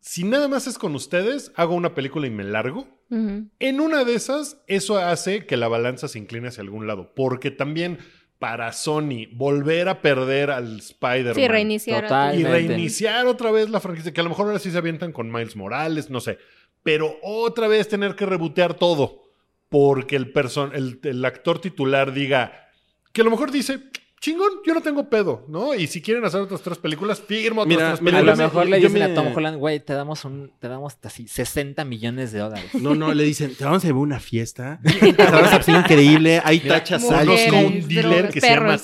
si 0.00 0.24
nada 0.24 0.46
más 0.48 0.66
es 0.66 0.78
con 0.78 0.94
ustedes, 0.94 1.52
hago 1.56 1.74
una 1.74 1.94
película 1.94 2.26
y 2.28 2.30
me 2.30 2.44
largo, 2.44 2.95
En 3.08 3.80
una 3.80 4.04
de 4.04 4.14
esas, 4.14 4.62
eso 4.66 4.98
hace 4.98 5.46
que 5.46 5.56
la 5.56 5.68
balanza 5.68 6.08
se 6.08 6.18
incline 6.18 6.48
hacia 6.48 6.62
algún 6.62 6.86
lado, 6.86 7.12
porque 7.14 7.50
también 7.50 7.98
para 8.38 8.72
Sony 8.72 9.28
volver 9.32 9.88
a 9.88 10.02
perder 10.02 10.50
al 10.50 10.78
Spider-Man. 10.78 11.34
Sí, 11.34 11.48
reiniciar. 11.48 12.34
y 12.34 12.44
reiniciar 12.44 13.26
otra 13.26 13.50
vez 13.50 13.70
la 13.70 13.80
franquicia, 13.80 14.12
que 14.12 14.20
a 14.20 14.24
lo 14.24 14.30
mejor 14.30 14.46
ahora 14.46 14.58
sí 14.58 14.70
se 14.70 14.78
avientan 14.78 15.12
con 15.12 15.30
Miles 15.30 15.56
Morales, 15.56 16.10
no 16.10 16.20
sé, 16.20 16.38
pero 16.82 17.16
otra 17.22 17.68
vez 17.68 17.88
tener 17.88 18.14
que 18.14 18.26
rebotear 18.26 18.74
todo 18.74 19.22
porque 19.68 20.16
el, 20.16 20.32
person 20.32 20.72
el, 20.74 21.00
el 21.02 21.24
actor 21.24 21.60
titular 21.60 22.12
diga 22.12 22.70
que 23.12 23.22
a 23.22 23.24
lo 23.24 23.30
mejor 23.30 23.50
dice, 23.50 23.80
chingón, 24.20 24.48
yo 24.66 24.74
no 24.74 24.80
tengo 24.80 25.08
pedo, 25.08 25.44
¿no? 25.48 25.74
Y 25.74 25.86
si 25.86 26.00
quieren 26.02 26.24
hacer 26.24 26.40
otras 26.40 26.60
tres 26.62 26.78
películas, 26.78 27.20
firmo 27.20 27.62
otras 27.62 27.76
Mira, 27.76 27.88
tres 27.90 28.02
mira, 28.02 28.18
a 28.18 28.20
películas. 28.22 28.38
lo 28.38 28.42
me- 28.42 28.48
mejor 28.48 28.66
le 28.68 28.76
dicen 28.78 28.92
me- 28.98 29.04
a 29.04 29.14
Tom 29.14 29.26
Holland, 29.36 29.58
güey, 29.58 29.80
te 29.80 29.92
damos 29.92 30.24
un, 30.24 30.52
te 30.58 30.68
damos 30.68 30.96
así 31.04 31.28
60 31.28 31.84
millones 31.84 32.32
de 32.32 32.40
dólares. 32.40 32.74
No, 32.74 32.94
no, 32.94 33.12
le 33.14 33.24
dicen, 33.24 33.54
te 33.54 33.64
vamos 33.64 33.84
a 33.84 33.86
llevar 33.86 34.02
una 34.02 34.18
fiesta. 34.20 34.80
Te 35.00 35.12
vas 35.12 35.52
a 35.52 35.58
pasar 35.58 35.80
increíble. 35.80 36.40
Hay 36.44 36.60
tachas 36.60 37.02
mujeres, 37.02 37.46
Conozco 37.50 37.56
un 37.66 37.88
dealer 37.88 38.28
que 38.30 38.40
se 38.40 38.48
llama 38.48 38.78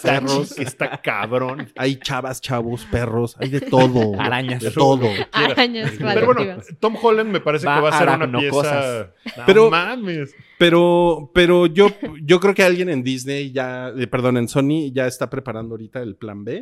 que 0.56 0.62
está 0.62 1.00
cabrón. 1.02 1.68
hay 1.76 1.96
chavas, 1.96 2.40
chavos, 2.40 2.84
perros, 2.90 3.36
hay 3.40 3.48
de 3.48 3.60
todo. 3.60 4.20
Arañas. 4.20 4.62
De 4.62 4.70
todo. 4.70 5.08
Arañas 5.32 5.92
Pero 5.98 6.26
bueno. 6.26 6.62
Tom 6.78 6.96
Holland 7.02 7.30
me 7.30 7.40
parece 7.40 7.66
Va 7.66 7.76
que 7.76 7.80
va 7.82 7.88
a 7.90 7.98
ser 7.98 8.08
una 8.08 8.38
pieza. 8.38 9.12
No 9.36 9.46
Pero- 9.46 9.70
mames. 9.70 10.34
Pero, 10.58 11.28
pero 11.34 11.66
yo, 11.66 11.88
yo 12.22 12.38
creo 12.38 12.54
que 12.54 12.62
alguien 12.62 12.88
en 12.88 13.02
Disney 13.02 13.50
ya, 13.50 13.88
eh, 13.98 14.06
perdón, 14.06 14.36
en 14.36 14.46
Sony 14.46 14.92
ya 14.92 15.08
está 15.08 15.21
preparando 15.30 15.74
ahorita 15.74 16.02
el 16.02 16.16
plan 16.16 16.44
B. 16.44 16.52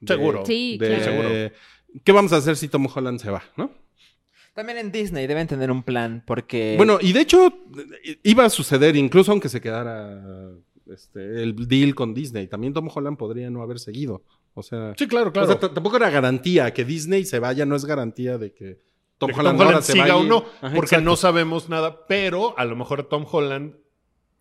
de- 0.00 0.06
Seguro. 0.06 0.44
Sí, 0.44 0.76
de- 0.78 0.86
claro. 0.88 1.04
Seguro. 1.04 1.28
¿Qué 2.04 2.12
vamos 2.12 2.32
a 2.32 2.36
hacer 2.36 2.56
si 2.56 2.68
Tom 2.68 2.86
Holland 2.94 3.18
se 3.20 3.30
va, 3.30 3.42
no? 3.56 3.70
También 4.54 4.78
en 4.78 4.90
Disney 4.92 5.26
deben 5.26 5.46
tener 5.46 5.70
un 5.70 5.82
plan 5.82 6.22
porque... 6.26 6.74
Bueno, 6.76 6.98
y 7.00 7.12
de 7.12 7.20
hecho, 7.20 7.52
iba 8.22 8.44
a 8.46 8.50
suceder, 8.50 8.96
incluso 8.96 9.30
aunque 9.32 9.48
se 9.50 9.60
quedara 9.60 10.22
este, 10.90 11.42
el 11.42 11.54
deal 11.68 11.94
con 11.94 12.14
Disney, 12.14 12.46
también 12.46 12.72
Tom 12.72 12.88
Holland 12.94 13.18
podría 13.18 13.50
no 13.50 13.62
haber 13.62 13.78
seguido. 13.78 14.22
O 14.54 14.62
sea, 14.62 14.94
Sí, 14.96 15.06
claro, 15.08 15.28
o 15.28 15.32
claro. 15.32 15.48
sea, 15.48 15.58
t- 15.60 15.68
tampoco 15.68 15.96
era 15.96 16.08
garantía 16.10 16.72
que 16.72 16.84
Disney 16.86 17.24
se 17.26 17.38
vaya, 17.38 17.66
no 17.66 17.76
es 17.76 17.84
garantía 17.84 18.38
de 18.38 18.52
que 18.54 18.80
Tom 19.18 19.28
De 19.28 19.34
que 19.34 19.40
Holland, 19.40 19.58
Tom 19.58 19.66
ahora 19.66 19.68
Holland 19.78 19.84
se 19.84 19.92
siga 19.92 20.04
vaya. 20.04 20.16
o 20.16 20.24
no, 20.24 20.36
Ajá, 20.38 20.74
porque 20.74 20.78
exacto. 20.96 21.04
no 21.04 21.16
sabemos 21.16 21.68
nada, 21.68 22.06
pero 22.06 22.58
a 22.58 22.64
lo 22.64 22.76
mejor 22.76 23.02
Tom 23.08 23.26
Holland, 23.30 23.74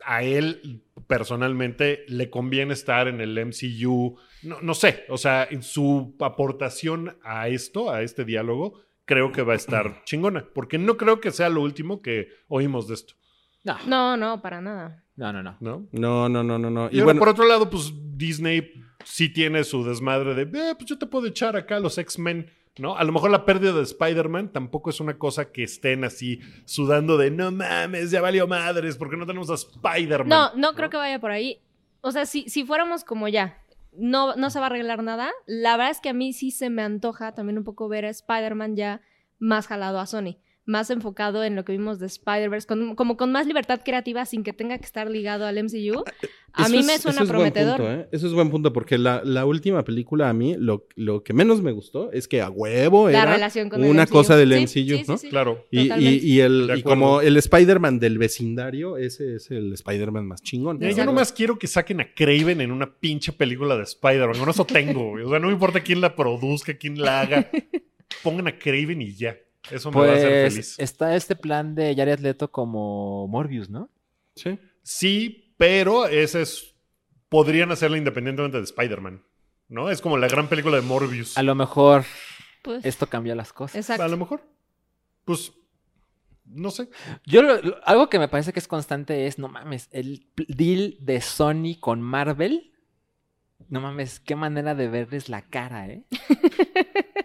a 0.06 0.24
él 0.24 0.84
personalmente 1.08 2.06
le 2.08 2.30
conviene 2.30 2.74
estar 2.74 3.08
en 3.08 3.22
el 3.22 3.38
MCU, 3.46 4.18
no, 4.44 4.62
no 4.62 4.74
sé, 4.74 5.06
o 5.10 5.18
sea, 5.18 5.48
en 5.50 5.64
su 5.64 6.16
aportación 6.20 7.18
a 7.24 7.48
esto, 7.48 7.92
a 7.92 8.02
este 8.02 8.26
diálogo, 8.26 8.80
creo 9.06 9.32
que 9.32 9.42
va 9.42 9.54
a 9.54 9.58
estar 9.58 10.02
chingona, 10.06 10.48
porque 10.54 10.78
no 10.78 10.98
creo 10.98 11.20
que 11.20 11.32
sea 11.32 11.50
lo 11.50 11.62
último 11.62 12.02
que 12.02 12.30
oímos 12.48 12.88
de 12.88 12.96
esto, 12.96 13.16
No, 13.64 13.78
No, 13.88 14.18
no, 14.18 14.42
para 14.42 14.62
nada. 14.62 15.04
no, 15.16 15.32
no. 15.34 15.44
no. 15.44 15.58
¿no? 15.60 15.88
No, 15.92 16.30
no, 16.30 16.44
no, 16.44 16.60
no, 16.60 16.70
no. 16.70 16.90
Y, 16.92 17.02
bueno, 17.02 17.20
por 17.20 17.30
otro 17.30 17.48
lado, 17.48 17.70
pues 17.70 17.94
Disney 18.18 18.72
sí 19.04 19.30
tiene 19.30 19.64
su 19.64 19.84
desmadre 19.84 20.34
de, 20.34 20.44
eh, 20.44 20.76
pues 20.76 20.86
yo 20.86 20.98
te 20.98 21.06
puedo 21.06 21.28
echar 21.28 21.56
acá 21.56 21.78
a 21.78 21.80
los 21.80 21.98
X-Men, 21.98 22.52
¿no? 22.78 22.98
A 22.98 23.04
lo 23.04 23.12
mejor 23.12 23.32
la 23.32 23.46
pérdida 23.46 23.74
de 23.74 23.84
Spider-Man 23.84 24.52
tampoco 24.52 24.90
es 24.90 25.00
una 25.00 25.18
cosa 25.18 25.52
que 25.52 25.64
estén 25.64 26.04
así 26.04 26.40
sudando 26.66 27.18
de, 27.18 27.32
no 27.32 27.52
mames, 27.52 28.12
ya 28.12 28.22
valió 28.22 28.48
madres, 28.48 28.98
porque 28.98 29.18
no 29.18 29.26
tenemos 29.26 29.50
a 29.50 29.56
Spider-Man. 29.56 30.28
No, 30.28 30.54
no 30.56 30.76
creo 30.76 30.90
que 30.90 30.98
vaya 30.98 31.20
por 31.20 31.32
ahí. 31.32 31.62
O 32.02 32.12
sea, 32.12 32.26
si, 32.26 32.50
si 32.50 32.66
fuéramos 32.66 33.04
como 33.04 33.28
ya, 33.28 33.58
no, 33.94 34.36
no 34.36 34.50
se 34.50 34.60
va 34.60 34.66
a 34.66 34.70
arreglar 34.70 35.04
nada. 35.04 35.32
La 35.46 35.78
verdad 35.78 35.92
es 35.92 36.02
que 36.02 36.10
a 36.10 36.14
mí 36.14 36.34
sí 36.34 36.52
se 36.52 36.70
me 36.70 36.84
antoja 36.84 37.34
también 37.34 37.58
un 37.58 37.64
poco 37.64 37.88
ver 37.88 38.06
a 38.06 38.10
Spider-Man 38.10 38.76
ya 38.76 39.02
más 39.40 39.68
jalado 39.68 40.00
a 40.00 40.06
Sony. 40.06 40.38
Más 40.68 40.90
enfocado 40.90 41.44
en 41.44 41.56
lo 41.56 41.64
que 41.64 41.74
vimos 41.74 42.00
de 42.00 42.08
Spider-Verse, 42.08 42.66
con- 42.68 42.96
como 42.96 43.18
con 43.18 43.32
más 43.32 43.46
libertad 43.46 43.82
creativa 43.86 44.26
sin 44.26 44.44
que 44.44 44.52
tenga 44.52 44.78
que 44.80 44.86
estar 44.86 45.08
ligado 45.12 45.46
al 45.46 45.58
MCU. 45.64 46.04
A 46.54 46.64
Eso 46.64 46.72
mí 46.72 46.80
es- 46.80 46.86
me 46.88 46.94
eso 46.96 47.04
suena 47.04 47.22
es 47.22 47.28
buen 47.28 47.30
prometedor. 47.30 47.78
punto, 47.78 47.92
¿eh? 47.92 48.08
Eso 48.12 48.26
es 48.26 48.34
buen 48.34 48.50
punto, 48.50 48.74
porque 48.74 48.98
la, 48.98 49.22
la 49.24 49.46
última 49.46 49.84
película 49.84 50.28
a 50.28 50.34
mí, 50.34 50.56
lo, 50.58 50.88
lo 50.96 51.22
que 51.24 51.34
menos 51.34 51.62
me 51.62 51.72
gustó 51.72 52.12
es 52.12 52.28
que 52.28 52.42
a 52.42 52.50
huevo 52.50 53.10
La 53.12 53.22
era 53.24 53.34
relación 53.34 53.70
con 53.70 53.84
el 53.84 53.90
una 53.92 54.04
MCU. 54.06 54.12
cosa 54.14 54.36
del 54.38 54.54
Sí, 54.54 54.62
MCU, 54.62 54.68
sí, 54.98 54.98
sí, 54.98 55.04
¿no? 55.08 55.18
sí. 55.20 55.30
Claro. 55.30 55.66
Y, 55.70 55.82
y, 55.82 55.84
Totalmente. 55.90 56.26
y 56.26 56.40
el, 56.40 56.72
y 56.78 56.82
como 56.84 57.22
el 57.22 57.38
Spider-Man 57.38 58.00
del 58.00 58.18
vecindario, 58.18 58.98
ese 58.98 59.36
es 59.36 59.52
el 59.52 59.72
Spider-Man 59.74 60.26
más 60.26 60.42
chingón. 60.42 60.80
Mira, 60.80 60.94
yo 60.94 61.06
nomás 61.06 61.32
quiero 61.32 61.60
que 61.60 61.68
saquen 61.68 62.02
a 62.02 62.12
Craven 62.14 62.60
en 62.62 62.72
una 62.72 62.92
pinche 62.92 63.34
película 63.34 63.76
de 63.78 63.84
Spider-Man. 63.84 64.40
Con 64.40 64.50
eso 64.50 64.66
tengo, 64.66 65.10
güey. 65.12 65.26
O 65.26 65.30
sea, 65.30 65.38
no 65.40 65.48
me 65.48 65.54
importa 65.54 65.82
quién 65.82 66.02
la 66.02 66.16
produzca, 66.16 66.76
quién 66.76 67.00
la 67.00 67.22
haga. 67.22 67.52
Pongan 68.24 68.48
a 68.48 68.58
Craven 68.58 69.02
y 69.02 69.14
ya. 69.14 69.36
Eso 69.72 69.92
me 69.92 70.00
va 70.02 70.08
a 70.08 70.16
hacer 70.16 70.42
Pues 70.44 70.54
feliz. 70.54 70.76
está 70.80 71.16
este 71.16 71.36
plan 71.36 71.76
de 71.76 71.96
Jared 71.96 72.20
Leto 72.20 72.52
como 72.52 73.28
Morbius, 73.28 73.70
¿no? 73.70 73.90
Sí. 74.36 74.60
Sí, 74.84 75.54
pero 75.58 76.06
ese 76.08 76.42
es. 76.42 76.76
Podrían 77.30 77.72
hacerla 77.72 77.98
independientemente 77.98 78.58
de 78.58 78.64
Spider-Man. 78.64 79.24
¿No? 79.68 79.90
Es 79.90 80.00
como 80.02 80.18
la 80.18 80.28
gran 80.28 80.48
película 80.48 80.76
de 80.76 80.84
Morbius. 80.84 81.38
A 81.38 81.44
lo 81.44 81.56
mejor 81.56 82.06
Pues, 82.62 82.86
esto 82.86 83.08
cambió 83.08 83.34
las 83.36 83.52
cosas. 83.52 83.76
exacto. 83.78 84.04
A 84.04 84.08
lo 84.08 84.18
mejor. 84.18 84.44
Pues. 85.26 85.52
No 86.46 86.70
sé. 86.70 86.88
Yo 87.26 87.42
lo- 87.42 87.60
lo- 87.62 87.80
algo 87.88 88.08
que 88.08 88.20
me 88.20 88.28
parece 88.28 88.54
que 88.54 88.60
es 88.60 88.68
constante 88.68 89.26
es, 89.26 89.40
no 89.40 89.48
mames, 89.48 89.90
el 89.92 90.28
deal 90.36 90.96
de 91.00 91.20
Sony 91.22 91.80
con 91.80 92.00
Marvel. 92.02 92.72
No 93.68 93.82
mames, 93.82 94.20
qué 94.20 94.36
manera 94.36 94.76
de 94.76 94.88
verles 94.88 95.28
la 95.30 95.42
cara, 95.42 95.88
¿eh? 95.88 96.04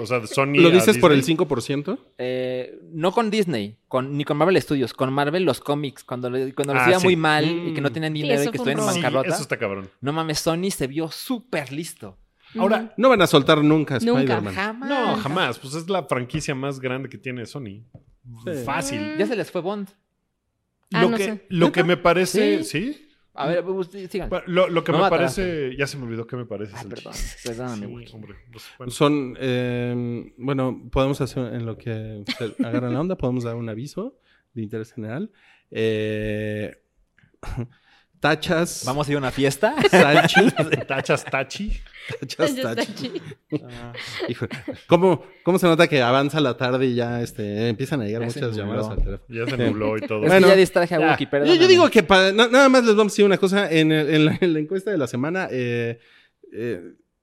O 0.00 0.06
sea, 0.06 0.26
Sony. 0.26 0.54
¿Lo 0.60 0.70
dices 0.70 0.98
por 0.98 1.12
el 1.12 1.18
Disney. 1.22 1.36
5%? 1.36 1.98
Eh, 2.18 2.78
no 2.92 3.12
con 3.12 3.30
Disney, 3.30 3.76
con, 3.88 4.16
ni 4.16 4.24
con 4.24 4.36
Marvel 4.36 4.60
Studios, 4.60 4.92
con 4.92 5.12
Marvel 5.12 5.44
los 5.44 5.60
cómics, 5.60 6.04
cuando, 6.04 6.28
cuando 6.54 6.74
les 6.74 6.82
Ah, 6.82 6.90
iba 6.90 6.98
sí. 7.00 7.06
muy 7.06 7.16
mal 7.16 7.44
y 7.46 7.70
Mm. 7.70 7.74
que 7.74 7.80
no 7.80 7.92
tenían 7.92 8.12
Sí, 8.12 8.22
dinero 8.22 8.40
y 8.40 8.42
eso 8.42 8.50
que 8.50 8.56
estuvieron 8.58 8.86
en. 8.88 8.94
Sí, 8.94 9.00
bancarrota. 9.02 9.28
eso 9.34 9.42
está 9.42 9.56
cabrón. 9.58 9.90
No 10.00 10.12
mames, 10.12 10.38
Sony 10.40 10.70
se 10.70 10.86
vio 10.86 11.10
súper 11.10 11.72
listo. 11.72 12.18
Ahora, 12.56 12.94
No 12.96 13.08
van 13.08 13.20
a 13.20 13.26
soltar 13.26 13.64
nunca 13.64 13.94
a 13.94 13.98
Spider-Man. 13.98 14.54
Jamás. 14.54 14.88
no, 14.88 15.16
jamás. 15.16 15.58
Pues 15.58 15.74
es 15.74 15.88
la 15.88 16.04
franquicia 16.04 16.54
más 16.54 16.78
grande 16.78 17.08
que 17.08 17.18
tiene 17.18 17.46
Sony. 17.46 17.82
Sí. 18.44 18.50
Fácil. 18.64 19.16
Ya 19.18 19.26
se 19.26 19.34
les 19.34 19.50
fue 19.50 19.60
Bond. 19.60 19.88
Ah, 20.92 21.02
lo 21.02 21.10
no 21.10 21.16
que, 21.16 21.24
sé. 21.24 21.46
lo 21.48 21.72
que 21.72 21.82
me 21.82 21.96
parece. 21.96 22.62
Sí. 22.62 23.08
A 23.36 23.48
ver, 23.48 23.64
ustedes 23.64 24.10
sigan. 24.10 24.30
Lo, 24.46 24.68
lo 24.68 24.84
que 24.84 24.92
No 24.92 24.98
me 24.98 25.04
me 25.04 25.10
parece. 25.10 25.76
Ya 25.76 25.86
se 25.88 25.96
me 25.96 26.04
olvidó 26.04 26.26
qué 26.26 26.36
me 26.36 26.46
parece. 26.46 26.72
Ay, 26.76 26.86
perdón, 26.88 27.12
perdóname, 27.44 27.86
Sí, 27.86 27.92
güey. 27.92 28.06
hombre. 28.12 28.34
Pues, 28.52 28.64
bueno. 28.78 28.90
Son, 28.92 29.36
eh, 29.40 30.32
bueno, 30.36 30.88
podemos 30.92 31.20
hacer 31.20 31.52
en 31.52 31.66
lo 31.66 31.76
que 31.76 32.22
se 32.38 32.64
agarran 32.64 32.92
la 32.94 33.00
onda, 33.00 33.16
podemos 33.16 33.42
dar 33.44 33.56
un 33.56 33.68
aviso 33.68 34.18
de 34.52 34.62
interés 34.62 34.92
general. 34.92 35.32
Eh, 35.70 36.76
tachas, 38.28 38.84
Vamos 38.86 39.06
a 39.06 39.10
ir 39.10 39.16
a 39.16 39.18
una 39.18 39.30
fiesta. 39.30 39.74
salchi, 39.90 40.50
Tachas 40.88 41.24
Tachi. 41.26 41.78
tachas, 42.20 42.56
tachi. 42.56 43.12
Hijo, 44.30 44.46
¿cómo, 44.86 45.22
¿Cómo 45.42 45.58
se 45.58 45.66
nota 45.66 45.86
que 45.88 46.00
avanza 46.00 46.40
la 46.40 46.56
tarde 46.56 46.86
y 46.86 46.94
ya 46.94 47.20
este, 47.20 47.68
empiezan 47.68 48.00
a 48.00 48.04
llegar 48.06 48.22
Ya 48.22 48.26
muchas 48.28 48.56
llamadas 48.56 48.88
al 48.88 48.96
teléfono? 49.04 49.28
Ya 49.28 49.46
se 49.46 49.56
nubló 49.70 49.98
y 49.98 50.00
todo. 50.00 50.22
Es 50.24 50.28
Bueno, 50.30 50.46
que 50.46 50.52
ya 50.54 50.56
distraje 50.56 50.94
a 50.94 51.00
ya. 51.00 51.10
Wookie, 51.10 51.24
Yo, 51.24 51.30
perdón. 51.30 51.58
yo 51.58 51.68
digo 51.68 51.90
que 51.90 52.02
pa- 52.02 52.32
na- 52.32 52.48
nada 52.48 52.70
más 52.70 52.84
les 52.86 52.96
vamos 52.96 53.12
a 53.12 53.14
decir 53.14 53.24
una 53.26 53.36
cosa. 53.36 53.70
En, 53.70 53.92
el- 53.92 54.08
en 54.14 54.24
la, 54.24 54.38
en 54.40 54.52
la 54.54 54.58
encuesta 54.60 54.90
de 54.90 54.96
la 54.96 55.06
semana, 55.06 55.48
eh, 55.50 55.98
eh, 56.52 56.80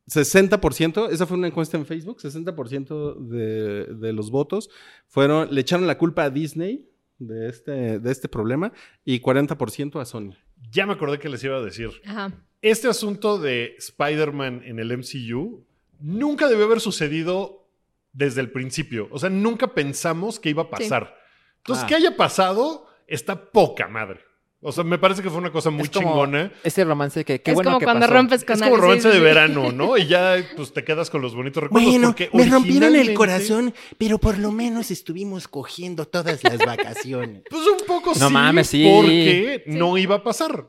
60%, 0.08 1.10
esa 1.12 1.26
fue 1.26 1.36
una 1.38 1.48
encuesta 1.48 1.78
en 1.78 1.86
Facebook, 1.88 2.20
60% 2.22 3.28
de, 3.28 3.86
de 3.96 4.14
los 4.14 4.30
votos 4.30 4.70
fueron, 5.08 5.48
le 5.54 5.62
echaron 5.62 5.88
la 5.88 5.98
culpa 5.98 6.26
a 6.26 6.30
Disney 6.30 6.88
de 7.18 7.50
este, 7.50 8.00
de 8.00 8.12
este 8.12 8.28
problema 8.28 8.72
y 9.04 9.20
40% 9.20 10.00
a 10.00 10.06
Sony. 10.06 10.34
Ya 10.70 10.86
me 10.86 10.94
acordé 10.94 11.20
que 11.20 11.30
les 11.30 11.44
iba 11.44 11.58
a 11.58 11.62
decir. 11.62 11.90
Ajá. 12.06 12.32
Este 12.62 12.88
asunto 12.88 13.40
de 13.40 13.76
Spider-Man 13.78 14.62
en 14.66 14.80
el 14.80 14.96
MCU 14.98 15.66
nunca 16.00 16.48
debió 16.48 16.66
haber 16.66 16.80
sucedido 16.80 17.68
desde 18.14 18.42
el 18.42 18.52
principio. 18.52 19.08
O 19.12 19.18
sea, 19.20 19.30
nunca 19.30 19.74
pensamos 19.74 20.40
que 20.40 20.50
iba 20.50 20.64
a 20.64 20.70
pasar. 20.70 21.18
Entonces, 21.58 21.84
Ah. 21.84 21.88
que 21.88 21.96
haya 21.96 22.16
pasado 22.16 22.88
está 23.08 23.52
poca 23.52 23.88
madre. 23.88 24.22
O 24.64 24.72
sea, 24.72 24.84
me 24.84 25.00
parece 25.00 25.24
que 25.24 25.30
fue 25.32 25.40
una 25.40 25.52
cosa 25.52 25.72
muy 25.72 25.82
Es 25.84 25.90
como 25.90 26.08
chingona. 26.10 26.52
Ese 26.64 26.84
romance 26.84 27.26
que 27.26 27.42
qué 27.42 27.52
es 27.52 27.56
bueno 27.56 27.70
como 27.72 27.80
que 27.80 27.86
cuando 27.86 28.02
pasó. 28.06 28.14
rompes 28.14 28.44
con 28.46 28.56
Es 28.58 28.62
como 28.62 28.78
romance 28.78 29.02
sí, 29.02 29.08
de 29.08 29.14
sí. 29.16 29.20
verano, 29.20 29.72
¿no? 29.74 29.98
Y 29.98 30.06
ya 30.06 30.36
pues 30.56 30.72
te 30.72 30.84
quedas 30.84 31.10
con 31.10 31.22
los 31.24 31.34
bonitos 31.34 31.64
recuerdos. 31.64 31.90
Bueno, 31.92 32.08
porque 32.10 32.30
me 32.34 32.46
rompieron 32.46 32.96
el 32.96 33.14
corazón, 33.16 33.74
pero 33.98 34.20
por 34.20 34.38
lo 34.38 34.52
menos 34.52 34.92
estuvimos 34.92 35.48
cogiendo 35.48 36.06
todas 36.08 36.44
las 36.44 36.58
vacaciones. 36.60 37.42
Pues 37.50 37.64
un 37.66 37.86
poco 37.88 38.12
No 38.20 38.28
sí, 38.28 38.34
mames, 38.34 38.68
sí. 38.68 38.88
porque 38.96 39.64
Sí. 39.66 39.72
no 39.72 39.98
iba 39.98 40.16
a 40.18 40.24
pasar. 40.24 40.68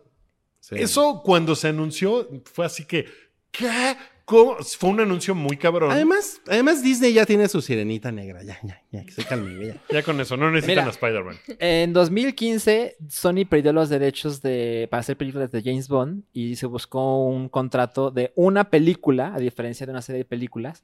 Sí. 0.61 0.77
Eso 0.79 1.21
cuando 1.23 1.55
se 1.55 1.69
anunció 1.69 2.29
fue 2.51 2.65
así 2.65 2.87
que, 2.87 3.05
¿qué? 3.51 3.97
¿Cómo? 4.33 4.57
Fue 4.63 4.89
un 4.89 5.01
anuncio 5.01 5.35
muy 5.35 5.59
cabrón. 5.59 5.91
Además, 5.91 6.41
además 6.47 6.83
Disney 6.83 7.13
ya 7.13 7.27
tiene 7.27 7.49
su 7.49 7.61
sirenita 7.61 8.11
negra. 8.11 8.43
Ya, 8.43 8.59
ya, 8.63 8.83
ya, 8.91 9.05
que 9.05 9.13
se 9.13 9.25
calme. 9.25 9.67
Ya. 9.67 9.77
ya 9.91 10.03
con 10.03 10.19
eso, 10.21 10.39
no 10.39 10.51
necesitan 10.51 10.85
Mira. 10.85 10.87
a 10.87 10.91
Spider-Man. 10.91 11.37
En 11.59 11.93
2015, 11.93 12.97
Sony 13.09 13.45
perdió 13.47 13.75
los 13.75 13.91
derechos 13.91 14.41
de, 14.41 14.89
para 14.91 15.03
hacer 15.03 15.19
películas 15.19 15.51
de 15.53 15.63
James 15.63 15.87
Bond 15.87 16.23
y 16.33 16.57
se 16.57 16.65
buscó 16.65 17.27
un 17.27 17.51
contrato 17.51 18.11
de 18.11 18.33
una 18.35 18.71
película, 18.71 19.35
a 19.35 19.39
diferencia 19.39 19.85
de 19.85 19.93
una 19.93 20.01
serie 20.01 20.21
de 20.21 20.25
películas, 20.25 20.83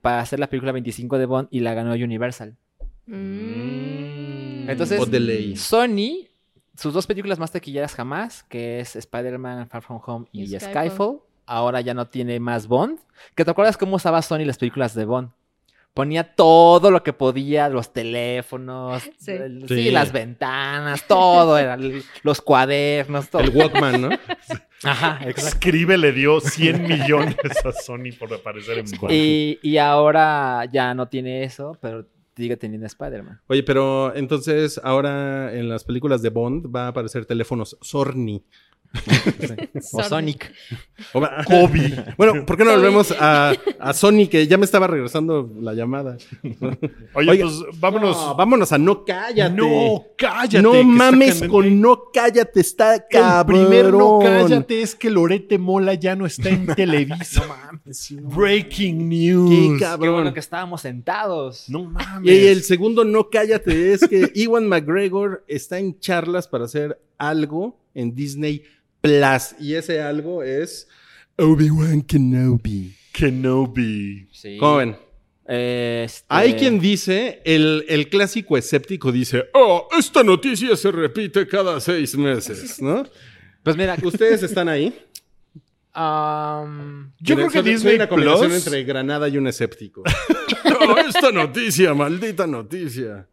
para 0.00 0.20
hacer 0.20 0.38
la 0.38 0.48
película 0.48 0.70
25 0.70 1.18
de 1.18 1.26
Bond 1.26 1.48
y 1.50 1.60
la 1.60 1.74
ganó 1.74 1.94
Universal. 1.94 2.56
Mm. 3.06 4.70
Entonces. 4.70 5.00
Sony 5.58 6.28
sus 6.76 6.92
dos 6.92 7.06
películas 7.06 7.38
más 7.38 7.52
taquilleras 7.52 7.94
jamás, 7.94 8.42
que 8.44 8.80
es 8.80 8.96
Spider-Man 8.96 9.68
Far 9.68 9.82
From 9.82 10.00
Home 10.04 10.26
y, 10.32 10.42
Y 10.42 10.46
Skyfall. 10.58 10.70
Skyfall. 10.70 11.20
Ahora 11.46 11.80
ya 11.80 11.94
no 11.94 12.06
tiene 12.06 12.40
más 12.40 12.66
Bond. 12.68 12.98
¿Que 13.34 13.44
te 13.44 13.50
acuerdas 13.50 13.76
cómo 13.76 13.96
usaba 13.96 14.22
Sony 14.22 14.44
las 14.44 14.58
películas 14.58 14.94
de 14.94 15.04
Bond? 15.04 15.30
Ponía 15.92 16.34
todo 16.34 16.90
lo 16.90 17.04
que 17.04 17.12
podía, 17.12 17.68
los 17.68 17.92
teléfonos, 17.92 19.02
Sí. 19.18 19.30
el- 19.30 19.68
Sí. 19.68 19.74
sí, 19.76 19.90
las 19.92 20.10
ventanas, 20.12 21.06
todo, 21.06 21.56
era, 21.56 21.78
los 22.22 22.40
cuadernos, 22.40 23.28
todo. 23.30 23.42
El 23.42 23.50
Walkman, 23.50 24.00
¿no? 24.02 24.08
Ajá, 24.82 25.20
exacto. 25.22 25.48
Escribe 25.48 25.96
le 25.96 26.12
dio 26.12 26.40
100 26.40 26.82
millones 26.82 27.36
a 27.64 27.72
Sony 27.72 28.10
por 28.18 28.32
aparecer 28.34 28.78
en 28.78 28.86
Bond. 29.00 29.12
Y, 29.12 29.58
y 29.62 29.78
ahora 29.78 30.64
ya 30.70 30.94
no 30.94 31.06
tiene 31.08 31.44
eso, 31.44 31.78
pero 31.80 32.06
sigue 32.36 32.56
teniendo 32.56 32.86
Spider-Man. 32.86 33.40
Oye, 33.46 33.62
pero 33.62 34.14
entonces 34.16 34.80
ahora 34.82 35.54
en 35.54 35.68
las 35.68 35.84
películas 35.84 36.20
de 36.22 36.30
Bond 36.30 36.74
va 36.74 36.86
a 36.86 36.88
aparecer 36.88 37.24
teléfonos 37.24 37.78
Sorny. 37.80 38.42
O 39.92 40.02
Sonic. 40.02 40.52
O 41.12 41.20
Kobe. 41.46 42.04
Bueno, 42.16 42.46
¿por 42.46 42.56
qué 42.56 42.64
no 42.64 42.70
volvemos 42.72 43.12
a, 43.18 43.52
a 43.80 43.92
Sony? 43.92 44.28
Que 44.30 44.46
ya 44.46 44.56
me 44.56 44.64
estaba 44.64 44.86
regresando 44.86 45.50
la 45.60 45.74
llamada. 45.74 46.16
Oye, 47.14 47.30
Oiga, 47.30 47.46
pues 47.46 47.80
vámonos. 47.80 48.16
No, 48.16 48.34
vámonos 48.34 48.72
a 48.72 48.78
No 48.78 49.04
Cállate. 49.04 49.54
No, 49.54 50.04
cállate. 50.16 50.62
No 50.62 50.82
mames 50.84 51.42
con 51.48 51.80
No 51.80 52.04
Cállate, 52.12 52.60
está 52.60 52.94
El 52.94 53.02
cabrón. 53.10 53.66
primer 53.66 53.92
no 53.92 54.20
cállate 54.22 54.82
es 54.82 54.94
que 54.94 55.10
Lorete 55.10 55.58
Mola 55.58 55.94
ya 55.94 56.14
no 56.16 56.26
está 56.26 56.48
en 56.50 56.66
Televisa. 56.74 57.42
Breaking 58.22 58.98
Qué 58.98 59.04
news. 59.04 59.50
Qué 59.50 59.66
bueno 59.66 59.78
cabrón. 59.78 60.34
que 60.34 60.40
estábamos 60.40 60.80
sentados. 60.82 61.68
No 61.68 61.84
mames. 61.84 62.30
Y 62.32 62.46
el 62.46 62.62
segundo 62.62 63.04
No 63.04 63.28
Cállate 63.28 63.92
es 63.92 64.06
que 64.06 64.30
Iwan 64.34 64.68
McGregor 64.68 65.44
está 65.48 65.78
en 65.78 65.98
charlas 65.98 66.48
para 66.48 66.64
hacer 66.64 66.98
algo 67.18 67.78
en 67.94 68.14
Disney 68.14 68.62
Plus. 69.04 69.54
Y 69.60 69.74
ese 69.74 70.00
algo 70.00 70.42
es 70.42 70.88
Obi-Wan 71.36 72.02
Kenobi. 72.02 72.96
Kenobi. 73.12 74.28
Sí. 74.32 74.56
¿Cómo 74.58 74.76
ven? 74.76 74.96
Este- 75.46 76.24
Hay 76.30 76.54
quien 76.54 76.80
dice, 76.80 77.42
el, 77.44 77.84
el 77.88 78.08
clásico 78.08 78.56
escéptico 78.56 79.12
dice, 79.12 79.44
oh, 79.52 79.88
esta 79.98 80.22
noticia 80.22 80.74
se 80.74 80.90
repite 80.90 81.46
cada 81.46 81.78
seis 81.80 82.16
meses, 82.16 82.80
¿no? 82.80 83.04
Pues 83.62 83.76
mira, 83.76 83.94
¿Ustedes 84.02 84.42
están 84.42 84.68
ahí? 84.70 84.98
am, 85.92 87.12
Yo 87.20 87.34
creo 87.36 87.48
que 87.48 87.58
Soy- 87.58 87.62
soy 87.62 87.72
Disney 87.72 87.94
una 87.96 88.08
combinación 88.08 88.48
Plus- 88.50 88.64
entre 88.66 88.84
Granada 88.84 89.28
y 89.28 89.36
un 89.38 89.46
escéptico. 89.46 90.02
oh, 90.88 90.96
esta 90.98 91.30
noticia, 91.30 91.92
maldita 91.94 92.46
noticia. 92.46 93.28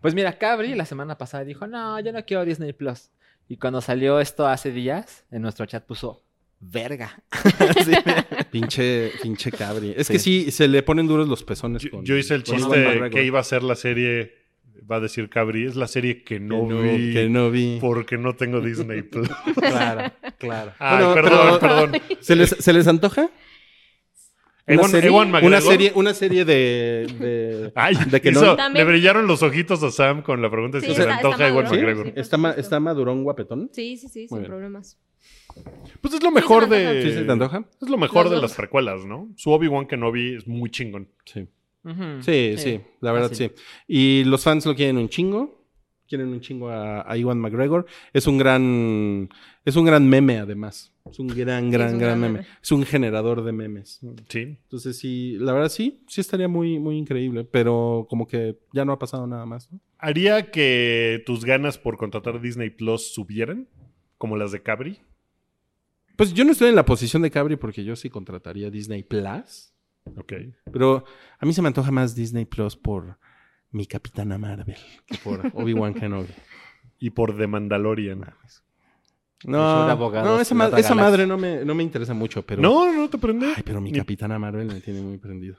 pues 0.00 0.14
mira, 0.14 0.38
Cabri 0.38 0.74
la 0.74 0.86
semana 0.86 1.18
pasada 1.18 1.44
dijo, 1.44 1.66
no, 1.66 1.98
yo 2.00 2.12
no 2.12 2.24
quiero 2.24 2.44
Disney 2.44 2.72
Plus. 2.72 3.10
Y 3.48 3.56
cuando 3.56 3.80
salió 3.80 4.20
esto 4.20 4.46
hace 4.46 4.70
días, 4.72 5.24
en 5.30 5.42
nuestro 5.42 5.64
chat 5.66 5.84
puso, 5.84 6.22
verga. 6.60 7.22
Sí. 7.84 7.92
Pinche, 8.50 9.12
pinche 9.22 9.50
cabri. 9.52 9.94
Es 9.96 10.08
que 10.08 10.18
sí, 10.18 10.50
se 10.50 10.68
le 10.68 10.82
ponen 10.82 11.06
duros 11.06 11.28
los 11.28 11.42
pezones. 11.44 11.82
Yo, 11.82 11.90
con- 11.90 12.04
yo 12.04 12.16
hice 12.16 12.34
el 12.34 12.42
chiste 12.44 13.10
que 13.10 13.24
iba 13.24 13.38
a 13.40 13.44
ser 13.44 13.62
la 13.62 13.74
serie, 13.76 14.34
va 14.90 14.96
a 14.96 15.00
decir 15.00 15.28
Cabri, 15.28 15.66
es 15.66 15.76
la 15.76 15.86
serie 15.86 16.22
que 16.24 16.36
Que 16.36 16.40
no, 16.40 16.66
no, 16.66 16.80
vi 16.80 17.12
que 17.12 17.28
no 17.28 17.50
vi. 17.50 17.78
porque 17.80 18.16
no 18.16 18.34
tengo 18.36 18.60
Disney 18.62 19.02
Plus. 19.02 19.28
claro, 19.54 20.10
claro. 20.38 20.72
Ay, 20.78 21.04
Bueno, 21.04 21.14
perdón, 21.14 21.58
pero- 21.60 21.90
perdón. 21.90 22.02
¿Se 22.20 22.36
les, 22.36 22.50
¿Se 22.50 22.72
les 22.72 22.86
antoja? 22.88 23.28
Una 24.68 24.82
Ewan- 24.82 24.90
serie, 24.90 25.08
Ewan 25.08 25.44
una 25.44 25.60
serie, 25.60 25.92
una 25.94 26.14
serie 26.14 26.44
de, 26.44 27.06
de, 27.18 27.72
Ay, 27.76 27.96
de 28.10 28.20
que 28.20 28.30
hizo- 28.30 28.56
no. 28.56 28.68
le 28.70 28.84
brillaron 28.84 29.26
los 29.26 29.42
ojitos 29.42 29.82
a 29.82 29.90
Sam 29.90 30.22
con 30.22 30.42
la 30.42 30.50
pregunta 30.50 30.78
de 30.78 30.86
si 30.86 30.94
se 30.94 31.06
le 31.06 31.12
antoja 31.12 31.32
está 31.34 31.48
Ewan. 31.48 31.64
McGregor. 31.64 32.06
Sí. 32.06 32.12
¿Está, 32.16 32.36
ma- 32.36 32.52
¿Está 32.52 32.80
madurón 32.80 33.24
guapetón? 33.24 33.70
Sí, 33.72 33.96
sí, 33.96 34.08
sí, 34.08 34.28
sin 34.28 34.38
bien. 34.38 34.50
problemas. 34.50 34.98
Pues 36.00 36.14
es 36.14 36.22
lo 36.22 36.30
mejor 36.30 36.68
de. 36.68 37.02
¿Sí 37.02 37.12
se 37.12 37.24
te 37.24 37.32
antoja? 37.32 37.64
Es 37.82 37.88
lo 37.88 37.96
mejor 37.98 38.24
Los 38.24 38.30
de 38.30 38.36
dos. 38.36 38.42
las 38.42 38.54
precuelas, 38.54 39.04
¿no? 39.04 39.28
Su 39.36 39.50
Obi-Wan 39.50 39.86
Kenobi 39.86 40.34
es 40.36 40.46
muy 40.46 40.70
chingón. 40.70 41.08
Sí. 41.24 41.48
Sí, 42.20 42.54
sí, 42.58 42.80
la 43.00 43.12
verdad 43.12 43.30
sí. 43.32 43.50
Y 43.86 44.22
los 44.24 44.44
fans 44.44 44.66
lo 44.66 44.74
quieren 44.74 44.98
un 44.98 45.08
chingo. 45.08 45.56
Quieren 46.06 46.28
un 46.28 46.40
chingo 46.40 46.68
a, 46.70 47.10
a 47.10 47.16
Iwan 47.16 47.38
McGregor. 47.38 47.86
Es 48.12 48.26
un 48.26 48.36
gran. 48.38 49.28
Es 49.68 49.76
un 49.76 49.84
gran 49.84 50.08
meme, 50.08 50.38
además. 50.38 50.94
Es 51.10 51.18
un 51.18 51.28
gran, 51.28 51.70
gran, 51.70 51.92
un 51.92 51.98
gran 51.98 51.98
gran 51.98 52.20
meme. 52.20 52.38
meme. 52.38 52.48
Es 52.62 52.72
un 52.72 52.84
generador 52.84 53.44
de 53.44 53.52
memes. 53.52 54.00
Sí. 54.26 54.56
Entonces, 54.62 54.96
sí, 54.96 55.36
la 55.38 55.52
verdad 55.52 55.68
sí, 55.68 56.02
sí 56.08 56.22
estaría 56.22 56.48
muy, 56.48 56.78
muy 56.78 56.96
increíble. 56.96 57.44
Pero 57.44 58.06
como 58.08 58.26
que 58.26 58.58
ya 58.72 58.86
no 58.86 58.92
ha 58.92 58.98
pasado 58.98 59.26
nada 59.26 59.44
más. 59.44 59.70
¿no? 59.70 59.78
¿Haría 59.98 60.50
que 60.50 61.22
tus 61.26 61.44
ganas 61.44 61.76
por 61.76 61.98
contratar 61.98 62.40
Disney 62.40 62.70
Plus 62.70 63.12
subieran? 63.12 63.68
Como 64.16 64.38
las 64.38 64.52
de 64.52 64.62
Cabri. 64.62 65.00
Pues 66.16 66.32
yo 66.32 66.46
no 66.46 66.52
estoy 66.52 66.70
en 66.70 66.74
la 66.74 66.86
posición 66.86 67.20
de 67.20 67.30
Cabri 67.30 67.56
porque 67.56 67.84
yo 67.84 67.94
sí 67.94 68.08
contrataría 68.08 68.70
Disney 68.70 69.02
Plus. 69.02 69.74
Ok. 70.16 70.32
Pero 70.72 71.04
a 71.38 71.44
mí 71.44 71.52
se 71.52 71.60
me 71.60 71.68
antoja 71.68 71.90
más 71.90 72.14
Disney 72.14 72.46
Plus 72.46 72.74
por 72.74 73.18
mi 73.70 73.84
Capitana 73.84 74.38
Marvel 74.38 74.78
que 75.04 75.18
por 75.18 75.42
Obi-Wan 75.52 75.92
Kenobi. 75.92 76.32
Y 76.98 77.10
por 77.10 77.36
The 77.36 77.46
Mandalorian. 77.46 78.24
No, 79.44 79.84
un 79.84 79.90
abogado 79.90 80.26
no 80.36 80.40
esa, 80.40 80.54
ma- 80.54 80.68
madre 80.94 81.26
no 81.26 81.38
me, 81.38 81.64
no 81.64 81.74
me 81.74 81.82
interesa 81.84 82.12
mucho, 82.14 82.42
pero... 82.44 82.60
No, 82.60 82.92
no 82.92 83.08
te 83.08 83.18
prende. 83.18 83.46
Ay, 83.56 83.62
pero 83.64 83.80
mi 83.80 83.92
Capitana 83.92 84.38
Marvel 84.38 84.66
me 84.66 84.80
tiene 84.80 85.00
muy 85.00 85.18
prendido. 85.18 85.56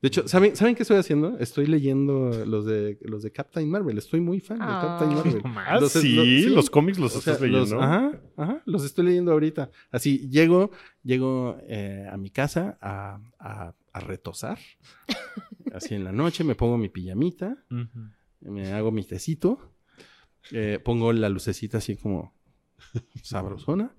De 0.00 0.08
hecho, 0.08 0.26
¿saben, 0.26 0.56
¿saben 0.56 0.74
qué 0.74 0.82
estoy 0.82 0.96
haciendo? 0.96 1.38
Estoy 1.38 1.66
leyendo 1.66 2.44
los 2.44 2.66
de, 2.66 2.98
los 3.02 3.22
de 3.22 3.30
Captain 3.30 3.70
Marvel. 3.70 3.96
Estoy 3.98 4.20
muy 4.20 4.40
fan 4.40 4.58
de 4.58 4.64
Ah. 4.66 4.96
Captain 4.98 5.14
Marvel. 5.14 5.42
Ah, 5.64 5.74
Entonces, 5.74 6.02
sí, 6.02 6.16
lo- 6.16 6.24
sí. 6.24 6.46
los 6.48 6.70
cómics 6.70 6.98
los 6.98 7.14
O 7.14 7.20
sea, 7.20 7.34
estás 7.34 7.48
los- 7.48 7.68
leyendo. 7.70 7.80
ajá, 7.84 8.20
ajá, 8.36 8.62
los 8.66 8.84
estoy 8.84 9.04
leyendo 9.04 9.30
ahorita. 9.30 9.70
Así, 9.92 10.28
llego, 10.28 10.72
llego 11.04 11.56
eh, 11.68 12.08
a 12.10 12.16
mi 12.16 12.30
casa 12.30 12.76
a, 12.80 13.20
a, 13.38 13.74
a 13.92 14.00
retosar. 14.00 14.58
Así 15.72 15.94
en 15.94 16.02
la 16.02 16.10
noche 16.10 16.42
me 16.42 16.56
pongo 16.56 16.76
mi 16.78 16.88
pijamita, 16.88 17.56
me 18.40 18.72
hago 18.72 18.90
mi 18.90 19.04
tecito, 19.04 19.72
eh, 20.50 20.80
pongo 20.84 21.12
la 21.12 21.28
lucecita 21.28 21.78
así 21.78 21.96
como 21.96 22.34
sabrosona 23.22 23.94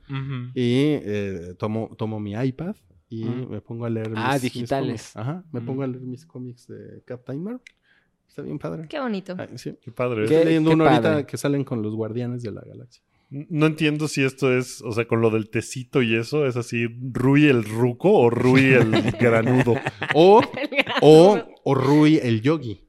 y 0.54 0.98
eh, 1.02 1.56
tomo, 1.58 1.96
tomo 1.98 2.20
mi 2.20 2.34
iPad 2.34 2.76
y 3.10 3.26
me 3.26 3.62
pongo 3.62 3.86
a 3.86 3.90
leer 3.90 4.12
Ah, 4.16 4.34
mis 4.34 4.42
digitales. 4.44 5.12
cómics. 5.14 5.18
Ajá, 5.18 5.44
me 5.52 5.62
pongo 5.62 5.84
a 5.84 5.88
leer 5.88 6.02
mis 6.04 6.26
cómics 6.26 6.68
de 6.68 7.04
Captain 7.06 7.42
Marvel. 7.44 7.62
Está 8.28 8.42
bien 8.42 8.58
padre. 8.58 8.88
Qué 8.90 9.00
bonito. 9.00 9.36
Ay, 9.38 9.50
sí. 9.58 9.78
Qué 9.82 9.92
padre. 9.92 10.26
¿Qué? 10.26 10.34
Estoy 10.34 10.46
leyendo 10.46 10.72
uno 10.72 10.86
ahorita 10.88 11.26
que 11.28 11.38
salen 11.38 11.64
con 11.64 11.84
los 11.84 11.94
guardianes 11.96 12.42
de 12.42 12.52
la 12.52 12.62
galaxia. 12.62 13.04
No 13.30 13.66
entiendo 13.68 14.08
si 14.08 14.24
esto 14.24 14.56
es, 14.56 14.82
o 14.82 14.92
sea, 14.92 15.08
con 15.08 15.22
lo 15.22 15.30
del 15.32 15.50
tecito 15.50 16.02
y 16.04 16.16
eso, 16.16 16.46
es 16.46 16.56
así, 16.56 16.86
Rui 17.12 17.46
el 17.46 17.64
ruco 17.64 18.12
o 18.12 18.30
Rui 18.30 18.62
el 18.74 18.92
granudo. 19.14 19.76
O, 20.16 20.42
o, 21.02 21.40
o 21.64 21.76
Rui 21.76 22.18
el 22.22 22.42
yogi. 22.42 22.83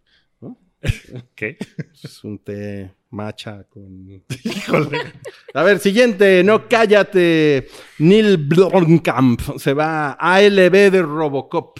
¿No? 1.13 1.23
¿Qué? 1.35 1.57
Es 2.03 2.23
un 2.25 2.39
té 2.39 2.91
matcha 3.11 3.65
con... 3.65 4.23
Híjole. 4.45 4.99
A 5.55 5.63
ver, 5.63 5.79
siguiente. 5.79 6.43
No 6.45 6.69
cállate. 6.69 7.69
Neil 7.99 8.37
Blomkamp 8.39 9.41
se 9.59 9.73
va 9.75 10.13
a 10.13 10.35
ALB 10.37 10.73
de 10.91 11.03
Robocop. 11.03 11.79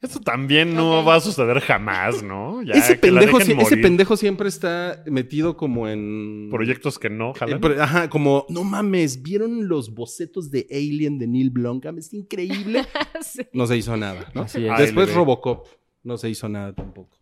Esto 0.00 0.20
también 0.20 0.74
no 0.74 1.02
va 1.02 1.14
a 1.14 1.20
suceder 1.20 1.60
jamás, 1.60 2.22
¿no? 2.22 2.62
Ya, 2.62 2.74
ese, 2.74 3.00
que 3.00 3.10
la 3.10 3.20
pendejo, 3.20 3.38
dejen 3.38 3.56
sie- 3.56 3.60
ese 3.62 3.70
morir. 3.70 3.82
pendejo 3.82 4.16
siempre 4.18 4.48
está 4.50 5.02
metido 5.06 5.56
como 5.56 5.88
en... 5.88 6.48
Proyectos 6.50 6.98
que 6.98 7.08
no, 7.08 7.30
Eh, 7.30 7.34
jalan. 7.38 7.60
pero, 7.62 7.82
Ajá, 7.82 8.10
como, 8.10 8.44
no 8.50 8.64
mames, 8.64 9.22
¿vieron 9.22 9.66
los 9.66 9.94
bocetos 9.94 10.50
de 10.50 10.66
Alien 10.70 11.18
de 11.18 11.26
Neil 11.26 11.48
Blomkamp? 11.48 11.98
Es 11.98 12.12
increíble. 12.12 12.84
Sí. 13.22 13.40
No 13.54 13.66
se 13.66 13.78
hizo 13.78 13.96
nada, 13.96 14.30
¿no? 14.34 14.42
Así 14.42 14.66
es. 14.66 14.76
Después 14.76 15.08
ALB. 15.08 15.16
Robocop. 15.16 15.66
No 16.02 16.18
se 16.18 16.28
hizo 16.28 16.50
nada 16.50 16.74
tampoco. 16.74 17.16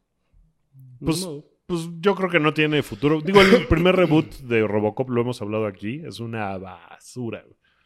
Pues, 1.04 1.26
pues 1.66 1.88
yo 2.00 2.14
creo 2.14 2.28
que 2.30 2.40
no 2.40 2.52
tiene 2.54 2.82
futuro. 2.82 3.20
Digo, 3.20 3.40
el 3.40 3.66
primer 3.68 3.96
reboot 3.96 4.30
de 4.40 4.66
Robocop, 4.66 5.08
lo 5.10 5.20
hemos 5.22 5.40
hablado 5.42 5.66
aquí, 5.66 6.02
es 6.06 6.20
una 6.20 6.56
basura. 6.58 7.44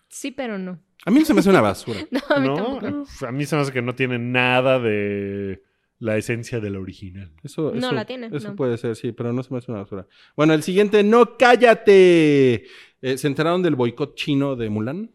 Sí, 0.08 0.30
pero 0.30 0.58
no. 0.58 0.80
A 1.04 1.10
mí 1.10 1.20
no 1.20 1.24
se 1.24 1.34
me 1.34 1.40
hace 1.40 1.50
una 1.50 1.60
basura. 1.60 2.00
No, 2.10 2.20
a 2.28 2.40
mí 2.40 2.46
¿No? 2.48 2.54
tampoco. 2.80 3.26
A 3.26 3.32
mí 3.32 3.44
se 3.44 3.56
me 3.56 3.62
hace 3.62 3.72
que 3.72 3.82
no 3.82 3.94
tiene 3.94 4.18
nada 4.18 4.78
de 4.78 5.62
la 5.98 6.16
esencia 6.16 6.60
del 6.60 6.76
original. 6.76 7.32
Eso, 7.42 7.72
No 7.72 7.78
eso- 7.78 7.92
la 7.92 8.04
tiene, 8.04 8.28
Eso 8.32 8.48
no. 8.50 8.56
puede 8.56 8.76
ser, 8.78 8.96
sí, 8.96 9.12
pero 9.12 9.32
no 9.32 9.42
se 9.42 9.52
me 9.52 9.58
hace 9.58 9.70
una 9.70 9.80
basura. 9.82 10.06
Bueno, 10.36 10.52
el 10.54 10.62
siguiente, 10.62 11.02
no 11.02 11.36
cállate. 11.36 12.64
Eh, 13.02 13.18
¿Se 13.18 13.26
enteraron 13.26 13.62
del 13.62 13.76
boicot 13.76 14.14
chino 14.14 14.56
de 14.56 14.68
Mulan? 14.70 15.10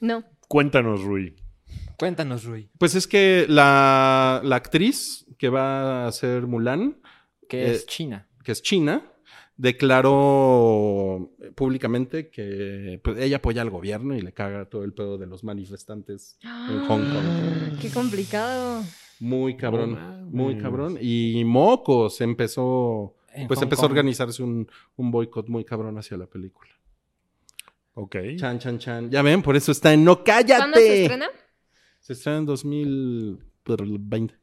No. 0.00 0.24
Cuéntanos, 0.48 1.02
Rui. 1.02 1.34
Cuéntanos, 1.98 2.44
Rui. 2.44 2.70
Pues 2.78 2.94
es 2.94 3.06
que 3.06 3.44
la, 3.48 4.40
la 4.44 4.56
actriz 4.56 5.26
que 5.38 5.48
va 5.48 6.06
a 6.06 6.12
ser 6.12 6.46
Mulan, 6.46 6.98
¿Qué 7.48 7.66
Eh, 7.66 7.70
es 7.72 7.86
China? 7.86 8.26
que 8.44 8.52
es 8.52 8.62
china, 8.62 9.02
declaró 9.56 11.30
públicamente 11.54 12.30
que 12.30 13.00
pues, 13.02 13.18
ella 13.18 13.38
apoya 13.38 13.62
al 13.62 13.70
gobierno 13.70 14.16
y 14.16 14.20
le 14.22 14.32
caga 14.32 14.66
todo 14.66 14.84
el 14.84 14.92
pedo 14.94 15.18
de 15.18 15.26
los 15.26 15.44
manifestantes 15.44 16.38
en 16.42 16.80
Hong 16.86 17.00
Kong. 17.02 17.78
Qué 17.80 17.90
complicado. 17.90 18.82
Muy 19.20 19.56
cabrón, 19.56 20.30
muy 20.30 20.56
cabrón. 20.58 20.96
Y 21.00 21.42
mocos 21.44 22.20
empezó 22.20 23.16
En 23.34 23.48
pues 23.48 23.58
Hong 23.58 23.64
empezó 23.64 23.82
a 23.82 23.86
organizarse 23.86 24.42
un, 24.42 24.66
un 24.96 25.10
boicot 25.10 25.48
muy 25.48 25.64
cabrón 25.64 25.98
hacia 25.98 26.16
la 26.16 26.26
película. 26.26 26.70
Ok. 27.94 28.16
Chan, 28.36 28.58
chan, 28.60 28.78
chan. 28.78 29.10
Ya 29.10 29.22
ven, 29.22 29.42
por 29.42 29.56
eso 29.56 29.72
está 29.72 29.92
en 29.92 30.04
No 30.04 30.22
Cállate. 30.22 30.56
¿Cuándo 30.60 30.78
se 30.78 31.02
estrena? 31.02 31.26
Se 32.00 32.12
estrena 32.12 32.38
en 32.38 32.46
2020. 32.46 34.34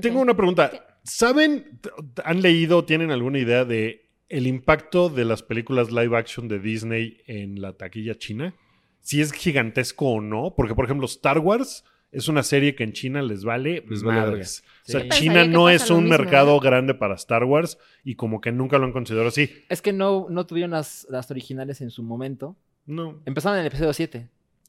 Tengo 0.00 0.20
una 0.20 0.34
pregunta. 0.36 0.89
¿Saben, 1.02 1.80
han 2.24 2.42
leído, 2.42 2.84
tienen 2.84 3.10
alguna 3.10 3.38
idea 3.38 3.64
de 3.64 4.10
el 4.28 4.46
impacto 4.46 5.08
de 5.08 5.24
las 5.24 5.42
películas 5.42 5.90
live 5.90 6.16
action 6.16 6.48
de 6.48 6.60
Disney 6.60 7.18
en 7.26 7.60
la 7.60 7.72
taquilla 7.72 8.16
china? 8.16 8.54
Si 9.00 9.20
es 9.20 9.32
gigantesco 9.32 10.06
o 10.06 10.20
no. 10.20 10.54
Porque, 10.56 10.74
por 10.74 10.84
ejemplo, 10.84 11.06
Star 11.06 11.38
Wars 11.38 11.84
es 12.12 12.28
una 12.28 12.42
serie 12.42 12.74
que 12.74 12.84
en 12.84 12.92
China 12.92 13.22
les 13.22 13.44
vale 13.44 13.84
Les 13.88 14.02
vale 14.02 14.20
madres. 14.20 14.64
O 14.88 14.92
sea. 14.92 15.08
China 15.08 15.44
no 15.46 15.68
es 15.68 15.90
un 15.90 16.04
mismo, 16.04 16.18
mercado 16.18 16.54
¿no? 16.54 16.60
grande 16.60 16.94
para 16.94 17.14
Star 17.14 17.44
Wars 17.44 17.78
y 18.04 18.16
como 18.16 18.40
que 18.40 18.52
nunca 18.52 18.78
lo 18.78 18.86
han 18.86 18.92
considerado 18.92 19.28
así. 19.28 19.50
Es 19.68 19.80
que 19.80 19.92
no, 19.92 20.26
no 20.28 20.46
tuvieron 20.46 20.72
las, 20.72 21.06
las 21.08 21.30
originales 21.30 21.80
en 21.80 21.90
su 21.90 22.02
momento. 22.02 22.56
No. 22.86 23.20
Empezaron 23.26 23.58
en 23.58 23.62
el 23.62 23.68
episodio 23.68 23.92
7. 23.92 24.28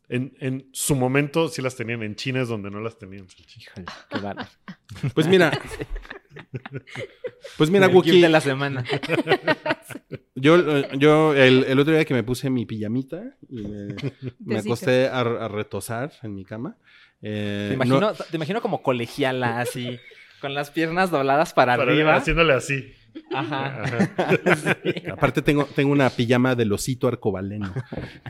En, 0.10 0.36
en 0.40 0.70
su 0.72 0.96
momento 0.96 1.48
sí 1.48 1.62
las 1.62 1.76
tenían. 1.76 2.04
En 2.04 2.16
China 2.16 2.42
es 2.42 2.48
donde 2.48 2.70
no 2.70 2.80
las 2.80 2.98
tenían. 2.98 3.26
Híjole, 3.58 3.86
qué 4.10 4.20
bárbaro. 4.20 4.50
Pues 5.14 5.28
mira. 5.28 5.52
pues 7.58 7.70
mira, 7.70 7.86
El 7.88 7.96
Wookie. 7.96 8.22
de 8.22 8.30
la 8.30 8.42
semana. 8.42 8.84
Yo, 10.36 10.56
eh, 10.58 10.88
yo 10.98 11.36
el, 11.36 11.66
el 11.66 11.80
otro 11.80 11.94
día 11.94 12.04
que 12.06 12.14
me 12.16 12.24
puse 12.24 12.50
mi 12.50 12.66
pijamita 12.66 13.36
y 13.50 13.62
me, 14.40 14.58
acosté 14.58 15.08
a, 15.08 15.20
a 15.20 15.48
retosar 15.48 16.12
en 16.24 16.34
mi 16.34 16.46
cama. 16.46 16.78
eh, 17.22 17.68
Te 17.72 17.78
no- 17.78 17.84
imagino, 17.98 18.14
te 18.14 18.36
imagino 18.38 18.62
como 18.62 18.82
colegiala, 18.82 19.60
así, 19.60 20.00
con 20.40 20.54
las 20.56 20.72
piernas 20.72 21.12
dobladas 21.12 21.54
para, 21.54 21.78
Para- 21.78 21.92
arriba. 21.92 22.16
Haciéndole 22.16 22.54
así. 22.54 22.92
Ajá. 23.32 23.84
Ajá. 23.84 24.14
aparte 25.12 25.42
tengo, 25.44 25.66
tengo 25.66 25.92
una 25.92 26.10
pijama 26.10 26.56
del 26.56 26.72
osito 26.74 27.08
arcobaleno. 27.08 27.72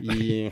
Y, 0.02 0.50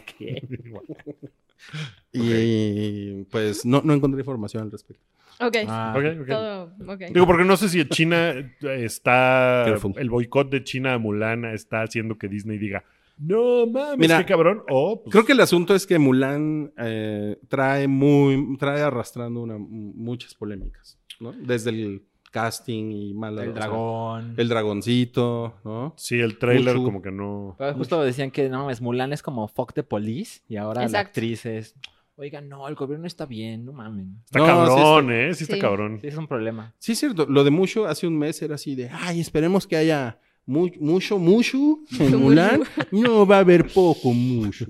y 2.12 3.24
pues 3.24 3.64
no, 3.64 3.82
no 3.84 3.92
encontré 3.92 4.20
información 4.20 4.62
al 4.62 4.70
respecto. 4.72 5.02
Ok. 5.40 5.56
Ah, 5.68 5.94
Ok, 5.96 6.04
ok. 6.22 6.26
Todo, 6.28 6.72
ok. 6.86 7.00
Digo, 7.12 7.26
porque 7.26 7.44
no 7.44 7.56
sé 7.56 7.68
si 7.68 7.84
China 7.88 8.34
está. 8.62 9.62
Careful. 9.66 9.94
El 9.96 10.10
boicot 10.10 10.50
de 10.50 10.62
China 10.64 10.94
a 10.94 10.98
Mulan 10.98 11.44
está 11.46 11.82
haciendo 11.82 12.18
que 12.18 12.28
Disney 12.28 12.58
diga. 12.58 12.84
No 13.18 13.66
mames, 13.66 13.98
Mira, 13.98 14.18
qué 14.18 14.24
cabrón. 14.32 14.62
Pues, 14.66 14.98
Creo 15.10 15.24
que 15.26 15.32
el 15.32 15.40
asunto 15.40 15.74
es 15.74 15.86
que 15.86 15.98
Mulan 15.98 16.72
eh, 16.78 17.36
trae 17.48 17.86
muy, 17.86 18.56
trae 18.58 18.80
arrastrando 18.80 19.42
una, 19.42 19.56
muchas 19.58 20.34
polémicas, 20.34 20.98
¿no? 21.20 21.32
Desde 21.32 21.68
el 21.70 22.02
casting 22.30 22.90
y 22.92 23.12
mala. 23.12 23.42
el 23.44 23.52
dragón. 23.52 24.34
el 24.36 24.48
dragoncito, 24.48 25.54
¿no? 25.64 25.94
sí, 25.96 26.18
el 26.20 26.38
trailer 26.38 26.76
Mucho. 26.76 26.84
como 26.86 27.02
que 27.02 27.10
no. 27.10 27.56
Pero 27.58 27.74
justo 27.74 28.00
decían 28.02 28.30
que 28.30 28.48
no, 28.48 28.70
es 28.70 28.80
Mulan 28.80 29.12
es 29.12 29.22
como 29.22 29.48
Fuck 29.48 29.74
the 29.74 29.82
Police 29.82 30.40
y 30.48 30.56
ahora 30.56 30.80
la 30.82 30.86
Exacto. 30.86 31.08
actriz 31.08 31.44
es. 31.44 31.74
Oiga, 32.20 32.40
no, 32.42 32.68
el 32.68 32.74
gobierno 32.74 33.06
está 33.06 33.24
bien, 33.24 33.64
no 33.64 33.72
mamen. 33.72 34.16
Está 34.26 34.40
No, 34.40 34.46
cabrón, 34.46 35.06
sí 35.08 35.12
¿eh? 35.14 35.34
Sí 35.34 35.44
está 35.44 35.54
Sí. 35.56 35.60
cabrón. 35.60 35.98
Sí, 36.02 36.06
es 36.08 36.16
un 36.16 36.26
problema. 36.26 36.74
Sí, 36.78 36.92
es 36.92 36.98
cierto. 36.98 37.24
Lo 37.26 37.44
de 37.44 37.50
Mushu 37.50 37.86
hace 37.86 38.06
un 38.06 38.18
mes 38.18 38.42
era 38.42 38.56
así 38.56 38.74
de, 38.74 38.90
ay, 38.92 39.20
esperemos 39.20 39.66
que 39.66 39.76
haya 39.76 40.18
mu- 40.44 40.68
mucho 40.80 41.18
Mushu 41.18 41.84
en. 41.98 42.16
Mulan. 42.16 42.60
No 42.92 43.26
va 43.26 43.36
a 43.36 43.40
haber 43.40 43.66
poco 43.72 44.12
Mushu. 44.12 44.66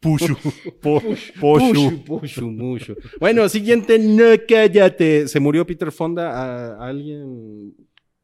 Pushu. 0.00 0.34
Po- 0.80 1.02
Pushu. 1.40 2.04
Pushu, 2.04 2.50
Mushu. 2.50 2.94
Bueno, 3.20 3.48
siguiente, 3.48 3.98
no 3.98 4.24
cállate. 4.48 5.28
Se 5.28 5.40
murió 5.40 5.66
Peter 5.66 5.90
Fonda. 5.92 6.30
¿A, 6.30 6.74
a 6.84 6.88
alguien 6.88 7.74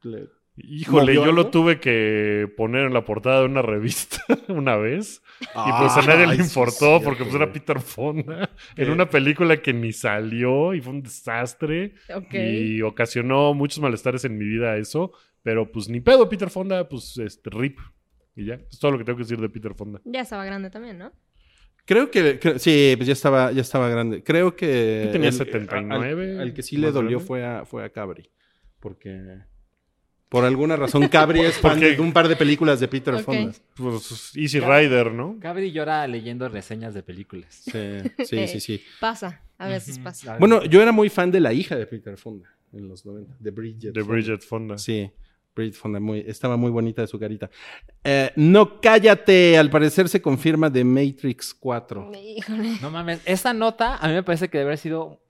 le- 0.03 0.29
Híjole, 0.65 1.15
¿Movió 1.15 1.27
yo 1.27 1.33
lo 1.33 1.47
tuve 1.49 1.81
que 1.81 2.53
poner 2.57 2.87
en 2.87 2.95
la 2.95 3.05
portada 3.05 3.41
de 3.41 3.47
una 3.47 3.63
revista 3.63 4.19
una 4.49 4.77
vez. 4.77 5.23
y 5.41 5.45
pues 5.45 5.57
Ah, 5.57 6.01
a 6.03 6.07
nadie 6.07 6.27
le 6.27 6.33
ay, 6.35 6.41
importó 6.41 7.01
porque 7.03 7.25
pues 7.25 7.35
era 7.35 7.53
Peter 7.53 7.81
Fonda 7.81 8.51
en 8.77 8.87
¿Qué? 8.87 8.91
una 8.91 9.09
película 9.11 9.61
que 9.63 9.73
ni 9.73 9.93
salió 9.93 10.75
y 10.75 10.81
fue 10.81 10.93
un 10.93 11.03
desastre. 11.03 11.95
Ok. 12.15 12.35
Y 12.35 12.83
ocasionó 12.83 13.55
muchos 13.55 13.81
malestares 13.81 14.25
en 14.25 14.37
mi 14.39 14.45
vida 14.45 14.77
eso. 14.77 15.13
Pero 15.43 15.71
pues 15.73 15.89
ni 15.89 16.01
pedo, 16.01 16.29
Peter 16.29 16.51
Fonda, 16.51 16.89
pues 16.89 17.17
este, 17.19 17.49
rip. 17.51 17.79
Y 18.37 18.45
ya, 18.47 18.55
es 18.55 18.79
todo 18.79 18.91
lo 18.93 18.99
que 18.99 19.05
tengo 19.05 19.17
que 19.17 19.25
decir 19.25 19.41
de 19.41 19.49
Peter 19.49 19.75
Fonda. 19.75 20.01
Ya 20.05 20.21
estaba 20.21 20.45
grande 20.45 20.69
también, 20.71 20.99
¿no? 20.99 21.13
Creo 21.87 22.11
que, 22.11 22.39
creo- 22.39 22.59
sí, 22.59 22.93
pues 22.97 23.07
ya 23.07 23.15
estaba, 23.15 23.51
ya 23.51 23.63
estaba 23.63 23.89
grande. 23.89 24.23
Creo 24.23 24.55
que. 24.55 25.03
¿Qué 25.07 25.09
tenía, 25.13 25.29
el- 25.31 25.35
79? 25.35 26.33
Al, 26.35 26.41
al 26.41 26.55
que 26.55 26.63
sí 26.63 26.77
le 26.77 26.89
¿Más 26.89 26.95
dolió 26.95 27.11
grande? 27.19 27.27
fue 27.27 27.45
a, 27.45 27.65
fue 27.65 27.85
a 27.85 27.91
Cabri. 27.91 28.31
Porque. 28.79 29.19
Por 30.31 30.45
alguna 30.45 30.77
razón, 30.77 31.09
Cabri 31.09 31.41
es 31.41 31.59
fan 31.59 31.81
de 31.81 32.01
un 32.01 32.13
par 32.13 32.29
de 32.29 32.37
películas 32.37 32.79
de 32.79 32.87
Peter. 32.87 33.19
Fonda. 33.19 33.53
Pues 33.75 34.31
Easy 34.37 34.61
Rider, 34.61 35.11
¿no? 35.13 35.37
Cabri 35.41 35.73
llora 35.73 36.07
leyendo 36.07 36.49
reseñas 36.49 36.95
de 36.95 37.03
películas. 37.03 37.63
Sí, 37.65 38.01
sí, 38.25 38.47
sí, 38.47 38.61
sí. 38.61 38.83
Pasa, 39.01 39.43
a 39.59 39.67
veces 39.67 39.99
pasa. 39.99 40.39
Bueno, 40.39 40.65
yo 40.65 40.81
era 40.81 40.93
muy 40.93 41.09
fan 41.09 41.33
de 41.33 41.41
la 41.41 41.53
hija 41.53 41.75
de 41.75 41.85
Peter 41.85 42.17
Fonda 42.17 42.49
en 42.73 42.87
los 42.87 43.05
90, 43.05 43.39
de 43.41 43.51
Bridget. 43.51 43.93
De 43.93 44.03
Fonda. 44.03 44.15
Bridget 44.15 44.43
Fonda. 44.43 44.79
Sí, 44.79 45.11
Bridget 45.57 45.75
Fonda, 45.75 45.99
muy, 45.99 46.21
estaba 46.25 46.57
muy 46.57 46.71
bonita 46.71 47.03
de 47.03 47.09
su 47.09 47.19
carita. 47.19 47.51
Eh, 48.05 48.31
no 48.37 48.81
cállate, 48.81 49.59
al 49.59 49.69
parecer 49.69 50.09
se 50.09 50.23
confirma 50.23 50.71
de 50.71 50.85
Matrix 50.85 51.53
4. 51.55 52.13
Híjole. 52.15 52.79
No 52.81 52.93
mames, 52.93 53.21
esa 53.25 53.53
nota 53.53 53.97
a 53.97 54.07
mí 54.07 54.15
me 54.15 54.23
parece 54.23 54.49
que 54.49 54.59
debe 54.59 54.69
haber 54.69 54.79
sido. 54.79 55.21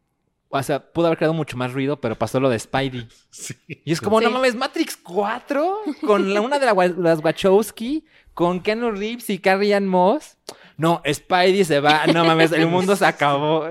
O 0.53 0.61
sea, 0.65 0.81
pudo 0.93 1.07
haber 1.07 1.17
creado 1.19 1.33
mucho 1.35 1.57
más 1.57 1.73
ruido, 1.73 2.01
pero 2.01 2.17
pasó 2.17 2.41
lo 2.41 2.49
de 2.51 2.59
Spidey. 2.59 3.07
Sí. 3.31 3.55
Y 3.69 3.93
es 3.93 4.01
como, 4.01 4.19
Sí. 4.19 4.25
no 4.25 4.33
mames, 4.33 4.57
Matrix 4.57 4.97
4 4.97 5.77
con 6.05 6.35
la, 6.35 6.41
una 6.41 6.59
de 6.59 6.67
la 6.67 6.75
las 6.99 7.23
Wachowski, 7.23 8.05
con 8.35 8.61
Keanu 8.61 8.91
Reeves 8.91 9.31
y 9.31 9.39
Carrie 9.39 9.75
Ann 9.75 9.87
Moss. 9.87 10.37
No, 10.77 11.03
Spidey 11.11 11.65
se 11.65 11.79
va, 11.81 12.07
no 12.09 12.25
mames, 12.25 12.53
el 12.53 12.67
mundo 12.67 12.97
se 12.97 13.05
acabó. 13.07 13.69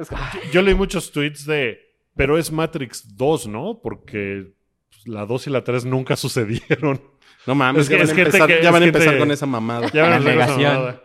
Yo 0.54 0.62
leí 0.62 0.74
muchos 0.76 1.12
tweets 1.12 1.46
de, 1.46 1.80
pero 2.16 2.38
es 2.38 2.52
Matrix 2.52 3.18
2, 3.18 3.48
¿no? 3.48 3.80
Porque 3.84 4.54
pues, 4.90 5.08
la 5.08 5.26
2 5.26 5.48
y 5.48 5.50
la 5.50 5.64
3 5.64 5.86
nunca 5.86 6.16
sucedieron. 6.16 7.02
No 7.48 7.56
mames, 7.56 7.90
Es 7.90 7.90
que- 7.90 7.98
ya 7.98 8.06
van 8.06 8.18
a 8.18 8.22
empezar, 8.22 8.48
que- 8.48 8.64
ya 8.64 8.72
van 8.72 8.84
a 8.84 8.86
es 8.86 8.92
que 8.92 8.98
empezar 8.98 9.14
te- 9.16 9.20
con 9.20 9.32
esa 9.32 9.46
mamada. 9.46 9.92
Ya 9.92 10.04
van 10.04 10.14
a 10.14 10.20
La 10.20 10.30
hacer 10.30 10.40
esa 10.40 10.58
mamada. 10.58 11.04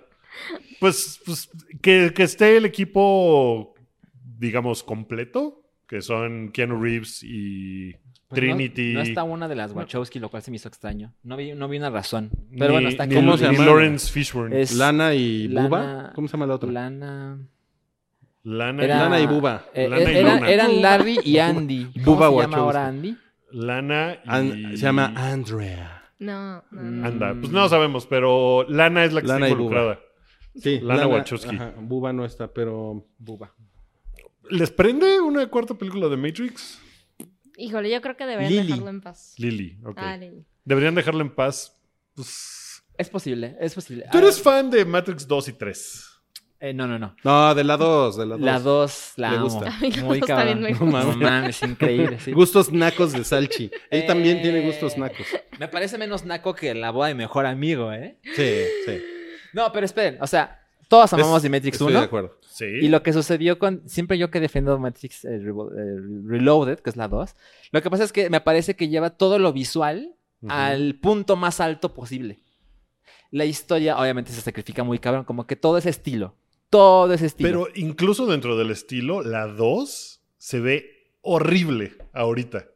Pues, 0.79 1.21
pues 1.25 1.49
que, 1.83 2.13
que 2.15 2.23
esté 2.23 2.57
el 2.59 2.67
equipo, 2.67 3.75
digamos, 4.39 4.83
completo, 4.83 5.64
que 5.87 6.01
son 6.03 6.51
Keanu 6.53 6.81
Reeves 6.83 7.23
y 7.23 7.93
pues, 8.29 8.41
Trinity. 8.41 8.95
No, 8.95 9.03
está 9.03 9.23
una 9.25 9.49
de 9.49 9.55
las 9.55 9.73
Wachowski, 9.73 10.19
lo 10.19 10.29
cual 10.31 10.43
se 10.43 10.51
me 10.51 10.57
hizo 10.57 10.69
extraño. 10.69 11.13
No 11.23 11.37
vi, 11.37 11.53
no 11.53 11.69
vi 11.69 11.79
una 11.79 11.91
razón. 11.91 12.31
Pero 12.59 12.73
bueno, 12.75 12.89
está 12.89 13.07
ni, 13.07 13.15
aquí. 13.17 13.25
¿Cómo 13.25 13.37
se 13.37 13.49
ni 13.49 13.55
llama? 13.55 13.67
Lawrence 13.67 14.11
Fishburne. 14.13 14.61
Es- 14.61 14.75
Lana 14.77 15.15
y 15.15 15.49
Lana- 15.49 15.69
Buba. 15.69 16.13
¿Cómo 16.15 16.29
se 16.29 16.33
llama 16.33 16.47
la 16.47 16.55
otra? 16.55 16.71
Lana. 16.73 17.39
Lana, 18.43 18.85
Era- 18.85 18.99
Lana 18.99 19.21
y 19.21 19.27
Buba. 19.27 19.65
eh, 19.75 19.89
Lana 19.89 20.13
y 20.13 20.53
eran, 20.53 20.83
Larry 20.83 21.19
y 21.25 21.39
Andy. 21.39 21.93
¿Cómo 22.05 22.17
Buba 22.17 22.27
se 22.29 22.33
llama 22.33 22.37
Wachowski. 22.37 22.57
ahora 22.61 22.87
Andy? 22.89 23.17
Lana 23.53 24.15
y... 24.25 24.29
An- 24.29 24.77
se 24.77 24.77
llama 24.83 25.13
Andrea. 25.17 26.03
No, 26.19 26.63
no, 26.71 26.83
no. 26.83 27.07
Anda, 27.07 27.35
pues 27.41 27.51
no 27.53 27.69
sabemos, 27.69 28.07
pero 28.07 28.65
Lana 28.69 29.05
es 29.05 29.13
la 29.13 29.21
que 29.23 29.27
Lana 29.29 29.47
está 29.47 29.49
y 29.49 29.53
Buba. 29.59 29.65
involucrada. 29.77 30.01
Sí, 30.57 30.81
Lana 30.81 31.07
Wachowski. 31.07 31.57
ajá, 31.57 31.73
Buba 31.81 32.13
no 32.13 32.25
está, 32.25 32.49
pero 32.53 33.07
Buba. 33.19 33.53
¿Les 34.51 34.71
prende 34.71 35.21
una 35.21 35.47
cuarta 35.49 35.75
película 35.75 36.09
de 36.09 36.17
Matrix? 36.17 36.79
Híjole, 37.57 37.91
yo 37.91 38.01
creo 38.01 38.17
que 38.17 38.27
deberían 38.27 38.53
Lily. 38.53 38.67
dejarlo 38.73 38.91
en 38.91 39.01
paz. 39.01 39.35
Lily, 39.39 39.79
ok. 39.85 39.95
Ah, 39.97 40.17
Lily. 40.17 40.45
Deberían 40.65 40.95
dejarla 40.95 41.23
en 41.23 41.31
paz. 41.35 41.77
Pues, 42.15 42.83
Es 42.99 43.09
posible, 43.09 43.57
es 43.61 43.75
posible. 43.75 44.07
Tú 44.11 44.19
eres 44.19 44.39
Ah, 44.41 44.43
fan 44.43 44.71
de 44.71 44.85
Matrix 44.85 45.27
2 45.27 45.49
y 45.49 45.53
3. 45.55 46.05
eh, 46.61 46.73
no, 46.73 46.87
no, 46.87 46.99
no. 46.99 47.15
No, 47.25 47.55
de 47.55 47.63
la 47.65 47.77
2, 47.77 48.17
de 48.17 48.27
la 48.27 48.35
2. 48.37 48.41
La 48.45 48.59
2 48.61 49.13
la 49.17 49.31
Le 49.31 49.37
amo. 49.37 49.45
gusta. 49.49 49.73
Muy 50.05 50.21
dos 50.21 50.27
cabrón. 50.29 50.63
No 50.63 50.87
mames, 50.87 51.17
mames, 51.17 51.63
increíble. 51.63 52.19
sí. 52.21 52.33
Gustos 52.33 52.73
nacos 52.73 53.13
de 53.13 53.23
Salchi. 53.25 53.71
Él 53.91 54.07
también 54.07 54.39
Eh, 54.39 54.43
tiene 54.43 54.61
gustos 54.67 54.97
nacos. 54.99 55.27
Me 55.59 55.69
parece 55.69 55.97
menos 55.99 56.25
naco 56.25 56.55
que 56.55 56.75
la 56.75 56.91
boda 56.91 57.09
de 57.09 57.15
mejor 57.15 57.47
amigo, 57.47 57.93
¿eh? 57.93 58.19
Sí, 58.35 58.55
sí. 58.87 59.03
No, 59.53 59.71
pero 59.73 59.87
esperen, 59.87 60.19
o 60.21 60.27
sea, 60.27 60.61
todos 60.89 61.13
amamos 61.13 61.37
Es- 61.39 61.43
de 61.45 61.51
Matrix 61.51 61.75
Estoy 61.77 61.93
1. 61.93 62.01
de 62.01 62.05
acuerdo. 62.07 62.39
Sí. 62.57 62.67
Y 62.67 62.89
lo 62.89 63.03
que 63.03 63.13
sucedió 63.13 63.59
con. 63.59 63.83
Siempre 63.89 64.17
yo 64.17 64.31
que 64.31 64.39
defiendo 64.39 64.79
Matrix 64.79 65.25
eh, 65.25 65.37
eh, 65.37 65.41
Reloaded, 66.25 66.79
que 66.79 66.91
es 66.91 66.97
la 66.97 67.09
2, 67.09 67.35
lo 67.73 67.83
que 67.83 67.91
pasa 67.91 68.05
es 68.05 68.13
que 68.13 68.31
me 68.31 68.41
parece 68.41 68.77
que 68.77 68.87
lleva 68.89 69.11
todo 69.11 69.41
lo 69.41 69.53
visual 69.53 70.15
al 70.47 70.95
punto 70.97 71.35
más 71.37 71.59
alto 71.61 71.95
posible. 71.95 72.39
La 73.33 73.45
historia, 73.45 73.99
obviamente, 73.99 74.31
se 74.31 74.41
sacrifica 74.41 74.85
muy 74.85 75.01
cabrón, 75.01 75.25
como 75.25 75.47
que 75.49 75.57
todo 75.57 75.79
ese 75.79 75.91
estilo. 75.91 76.37
Todo 76.71 77.13
ese 77.13 77.27
estilo. 77.27 77.49
Pero 77.49 77.69
incluso 77.75 78.27
dentro 78.27 78.57
del 78.57 78.71
estilo, 78.71 79.23
la 79.23 79.47
2 79.49 80.21
se 80.39 80.61
ve 80.61 81.09
horrible 81.23 81.95
ahorita. 82.13 82.67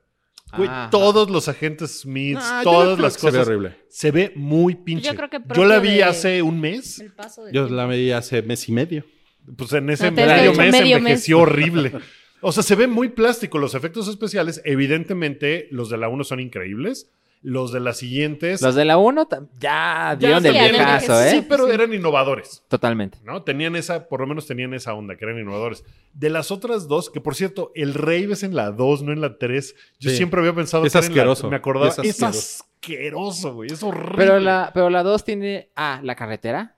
Güey, 0.56 0.68
Ajá. 0.68 0.88
todos 0.90 1.30
los 1.30 1.46
agentes 1.48 2.00
Smiths, 2.00 2.40
Ah, 2.42 2.62
no 2.64 2.70
todas 2.70 2.98
las 2.98 3.14
que 3.14 3.20
se 3.20 3.26
ve 3.26 3.30
cosas. 3.32 3.46
horrible. 3.46 3.76
Se 3.90 4.10
ve 4.10 4.32
muy 4.34 4.74
pinche. 4.74 5.10
Yo 5.10 5.14
creo 5.14 5.28
que 5.28 5.40
Yo 5.54 5.64
la 5.66 5.78
vi 5.78 5.96
de- 5.96 6.04
hace 6.04 6.42
un 6.42 6.58
mes. 6.58 6.98
El 7.00 7.12
paso 7.12 7.44
del 7.44 7.54
Yo 7.54 7.62
tiempo. 7.66 7.76
la 7.76 7.86
veía 7.86 8.18
hace 8.18 8.40
mes 8.42 8.68
y 8.68 8.72
medio. 8.72 9.04
Pues 9.56 9.72
en 9.72 9.90
ese 9.90 10.10
No, 10.10 10.16
medio 10.16 10.52
mes 10.54 10.72
medio 10.72 10.96
envejeció 10.98 11.40
horrible. 11.40 11.92
O 12.40 12.52
sea, 12.52 12.62
se 12.62 12.76
ve 12.76 12.86
muy 12.86 13.08
plástico. 13.08 13.58
Los 13.58 13.74
efectos 13.74 14.06
especiales, 14.06 14.62
evidentemente, 14.64 15.66
los 15.72 15.90
de 15.90 15.96
la 15.98 16.08
1 16.08 16.22
son 16.22 16.38
increíbles. 16.38 17.10
Los 17.42 17.72
de 17.72 17.80
las 17.80 17.98
siguientes. 17.98 18.62
Los 18.62 18.76
de 18.76 18.84
la 18.84 18.96
1 18.96 19.28
ya 19.58 20.14
dieron 20.16 20.38
sí, 20.38 20.44
del 20.44 20.54
ya 20.54 20.62
dieron 20.62 20.78
viejazo, 20.78 21.12
que 21.20 21.28
¿eh? 21.28 21.30
Sí, 21.32 21.46
pero 21.48 21.66
eran 21.68 21.92
innovadores. 21.92 22.62
Totalmente. 22.68 23.18
¿no? 23.24 23.42
Tenían 23.42 23.74
esa, 23.74 24.08
por 24.08 24.20
lo 24.20 24.28
menos 24.28 24.46
tenían 24.46 24.72
esa 24.74 24.94
onda, 24.94 25.16
que 25.16 25.24
eran 25.24 25.38
innovadores. 25.40 25.84
De 26.14 26.30
las 26.30 26.52
otras 26.52 26.86
dos, 26.86 27.10
que 27.10 27.20
por 27.20 27.34
cierto, 27.34 27.72
el 27.74 27.94
rave 27.94 28.28
es 28.32 28.44
en 28.44 28.54
la 28.54 28.70
2, 28.70 29.02
no 29.02 29.12
en 29.12 29.20
la 29.20 29.36
3. 29.38 29.74
Yo 29.98 30.10
Sí. 30.10 30.16
siempre 30.16 30.38
había 30.40 30.54
pensado 30.54 30.84
Es 30.84 30.92
que 30.92 30.98
era 30.98 31.06
en 31.08 31.12
la- 31.14 31.20
asqueroso. 31.22 31.50
me 31.50 31.56
acordaba. 31.56 31.88
Es 31.88 31.98
Es 31.98 32.22
asqueroso. 32.22 32.64
asqueroso, 32.80 33.54
güey. 33.54 33.72
Es 33.72 33.82
horrible. 33.82 34.14
Pero 34.16 34.38
la, 34.40 34.70
pero 34.72 34.90
la 34.90 35.02
2 35.02 35.24
tiene, 35.24 35.70
ah, 35.76 36.00
la 36.04 36.14
carretera. 36.14 36.76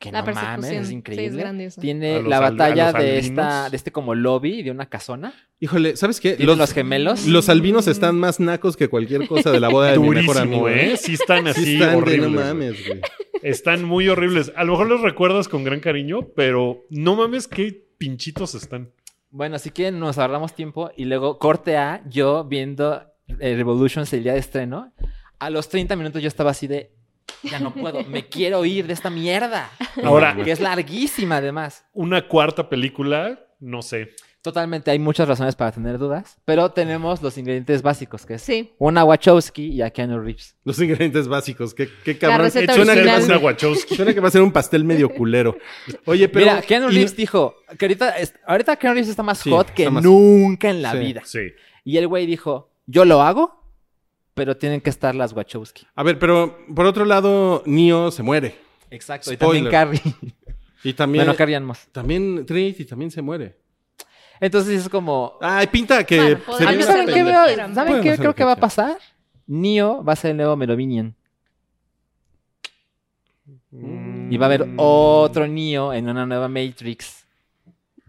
Que 0.00 0.10
La 0.10 0.22
no 0.22 0.32
mames, 0.32 0.42
persecución. 0.42 0.82
es 0.82 0.88
Sí, 0.88 0.94
increíble. 0.94 1.26
es 1.26 1.36
grandiosa. 1.36 1.80
Tiene 1.80 2.22
la 2.22 2.38
al- 2.38 2.42
batalla 2.56 2.92
de 2.92 2.98
albinos. 3.18 3.24
esta, 3.26 3.70
de 3.70 3.76
este 3.76 3.92
como 3.92 4.14
lobby 4.14 4.62
de 4.62 4.70
una 4.70 4.86
casona. 4.88 5.34
Híjole, 5.60 5.94
¿sabes 5.96 6.20
qué? 6.20 6.36
Los 6.40 6.72
gemelos. 6.72 7.26
Los 7.26 7.48
albinos 7.50 7.86
están 7.86 8.18
más 8.18 8.40
nacos 8.40 8.76
que 8.78 8.88
cualquier 8.88 9.28
cosa 9.28 9.50
de 9.52 9.60
la 9.60 9.68
boda 9.68 9.92
de 9.92 9.98
mi 9.98 10.08
mejor 10.08 10.36
Durísimo, 10.36 10.66
amigo. 10.66 10.68
¿eh? 10.70 10.96
Sí 10.96 11.12
están 11.14 11.46
así 11.46 11.62
Sí 11.64 11.74
están 11.74 11.90
de 11.90 11.96
horribles. 11.96 12.30
no 12.30 12.40
mames, 12.40 12.86
güey. 12.86 13.00
Están 13.42 13.84
muy 13.84 14.08
horribles. 14.08 14.52
A 14.56 14.64
lo 14.64 14.72
mejor 14.72 14.88
los 14.88 15.02
recuerdas 15.02 15.48
con 15.48 15.64
gran 15.64 15.80
cariño, 15.80 16.28
pero 16.34 16.86
no 16.90 17.14
mames 17.16 17.46
qué 17.46 17.86
pinchitos 17.98 18.54
están. 18.54 18.90
Bueno, 19.30 19.56
así 19.56 19.70
que 19.70 19.92
nos 19.92 20.16
ahorramos 20.18 20.54
tiempo 20.54 20.90
y 20.96 21.04
luego 21.04 21.38
corte 21.38 21.76
A, 21.76 22.02
yo 22.08 22.44
viendo 22.44 23.02
eh, 23.38 23.54
Revolutions 23.54 24.10
el 24.14 24.22
día 24.24 24.32
de 24.32 24.38
estreno. 24.40 24.92
A 25.38 25.50
los 25.50 25.68
30 25.68 25.94
minutos 25.96 26.20
yo 26.22 26.28
estaba 26.28 26.50
así 26.52 26.66
de, 26.66 26.90
ya 27.42 27.58
no 27.60 27.72
puedo, 27.74 28.04
me 28.04 28.28
quiero 28.28 28.64
ir 28.64 28.86
de 28.86 28.92
esta 28.92 29.10
mierda. 29.10 29.70
Ahora- 30.04 30.36
que 30.42 30.50
es 30.50 30.60
larguísima 30.60 31.36
además. 31.38 31.84
Una 31.92 32.26
cuarta 32.28 32.68
película, 32.68 33.40
no 33.60 33.82
sé. 33.82 34.10
Totalmente, 34.42 34.90
hay 34.90 34.98
muchas 34.98 35.28
razones 35.28 35.54
para 35.54 35.70
tener 35.70 35.98
dudas, 35.98 36.38
pero 36.46 36.70
tenemos 36.70 37.20
los 37.20 37.36
ingredientes 37.36 37.82
básicos, 37.82 38.24
que 38.24 38.34
es 38.34 38.42
Sí. 38.42 38.72
una 38.78 39.04
Wachowski 39.04 39.66
y 39.66 39.82
a 39.82 39.90
Keanu 39.90 40.18
Reeves. 40.18 40.56
Los 40.64 40.80
ingredientes 40.80 41.28
básicos. 41.28 41.74
Qué, 41.74 41.90
qué 42.04 42.16
cabrón. 42.16 42.40
receta 42.46 42.74
suena, 42.74 42.94
que 42.94 43.00
va 43.04 43.12
a 43.12 43.14
original. 43.16 43.22
ser, 43.22 43.36
Una 43.36 43.44
Wachowski. 43.44 43.96
suena 43.96 44.14
que 44.14 44.20
va 44.20 44.28
a 44.28 44.30
ser 44.30 44.40
un 44.40 44.50
pastel 44.50 44.82
medio 44.84 45.10
culero. 45.10 45.58
Oye, 46.06 46.26
pero. 46.30 46.46
Mira, 46.46 46.62
Keanu 46.62 46.88
y- 46.90 46.94
Reeves 46.94 47.14
dijo 47.16 47.54
que 47.78 47.84
ahorita, 47.84 48.14
ahorita 48.46 48.76
Keanu 48.76 48.94
Reeves 48.94 49.10
está 49.10 49.22
más 49.22 49.40
Sí, 49.40 49.50
hot 49.50 49.68
que 49.74 49.90
más- 49.90 50.02
nunca 50.02 50.70
en 50.70 50.80
la 50.80 50.92
Sí. 50.92 50.98
vida. 51.00 51.20
Sí. 51.26 51.40
Y 51.84 51.98
el 51.98 52.08
güey 52.08 52.24
dijo, 52.24 52.70
yo 52.86 53.04
lo 53.04 53.20
hago, 53.20 53.59
pero 54.40 54.56
tienen 54.56 54.80
que 54.80 54.88
estar 54.88 55.14
las 55.14 55.34
Wachowski. 55.34 55.86
A 55.94 56.02
ver, 56.02 56.18
pero 56.18 56.64
por 56.74 56.86
otro 56.86 57.04
lado, 57.04 57.62
Neo 57.66 58.10
se 58.10 58.22
muere. 58.22 58.56
Exacto, 58.90 59.30
y 59.30 59.36
Spoiler. 59.36 59.70
también 59.70 60.00
Carrie. 60.00 60.14
Y 60.82 60.94
también. 60.94 61.26
bueno, 61.26 61.36
Carrie 61.36 61.56
Ann. 61.56 61.70
También 61.92 62.46
Trinity 62.46 62.86
también 62.86 63.10
se 63.10 63.20
muere. 63.20 63.58
Entonces 64.40 64.80
es 64.80 64.88
como... 64.88 65.36
Ay, 65.42 65.66
pinta 65.66 66.04
que. 66.04 66.36
Bueno, 66.36 66.70
se 66.72 66.82
¿saben 66.84 67.06
qué, 67.06 67.12
que 67.12 67.22
veo? 67.22 67.74
¿Saben 67.74 68.02
qué 68.02 68.16
creo 68.16 68.34
que 68.34 68.44
va 68.44 68.52
a 68.52 68.56
pasar? 68.56 68.96
Neo 69.46 70.02
va 70.02 70.14
a 70.14 70.16
ser 70.16 70.30
el 70.30 70.38
nuevo 70.38 70.56
Merovinian. 70.56 71.14
Y 74.30 74.38
va 74.38 74.46
a 74.46 74.48
haber 74.48 74.70
otro 74.78 75.46
Neo 75.46 75.92
en 75.92 76.08
una 76.08 76.24
nueva 76.24 76.48
Matrix. 76.48 77.26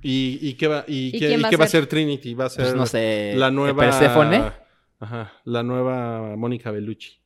¿Y, 0.02 0.40
y 0.42 0.54
qué 0.54 0.70
va, 0.70 0.86
y 0.88 1.08
¿Y 1.08 1.12
qué, 1.12 1.28
quién 1.28 1.40
y 1.42 1.44
va 1.44 1.50
a 1.50 1.52
qué 1.52 1.58
va 1.58 1.66
a 1.66 1.68
ser? 1.68 1.82
ser 1.82 1.90
Trinity? 1.90 2.34
Va 2.36 2.46
a 2.46 2.50
ser 2.50 2.64
Pues 2.64 2.76
no 2.76 2.86
sé. 2.86 3.34
la 3.36 3.52
nueva. 3.52 3.84
Perséfone. 3.84 4.61
Ajá. 5.02 5.34
La 5.44 5.64
nueva 5.64 6.36
Mónica 6.38 6.72
Bellucci. 6.72 7.18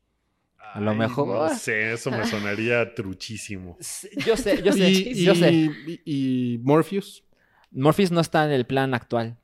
A 0.73 0.79
lo 0.81 0.91
Ay, 0.91 0.97
mejor. 0.97 1.27
No 1.49 1.55
sé, 1.55 1.93
eso 1.93 2.09
me 2.11 2.25
sonaría 2.25 2.93
truchísimo. 2.95 3.77
Yo 4.25 4.35
sé, 4.35 4.61
yo 4.63 4.73
sé, 4.73 4.89
y, 4.89 5.23
yo 5.23 5.33
y- 5.33 5.35
sé. 5.35 5.51
y- 5.53 6.01
y 6.05 6.57
Morpheus. 6.63 7.23
Morpheus 7.71 8.11
no 8.11 8.19
está 8.21 8.45
en 8.45 8.51
el 8.51 8.65
plan 8.65 8.93
actual. 8.93 9.37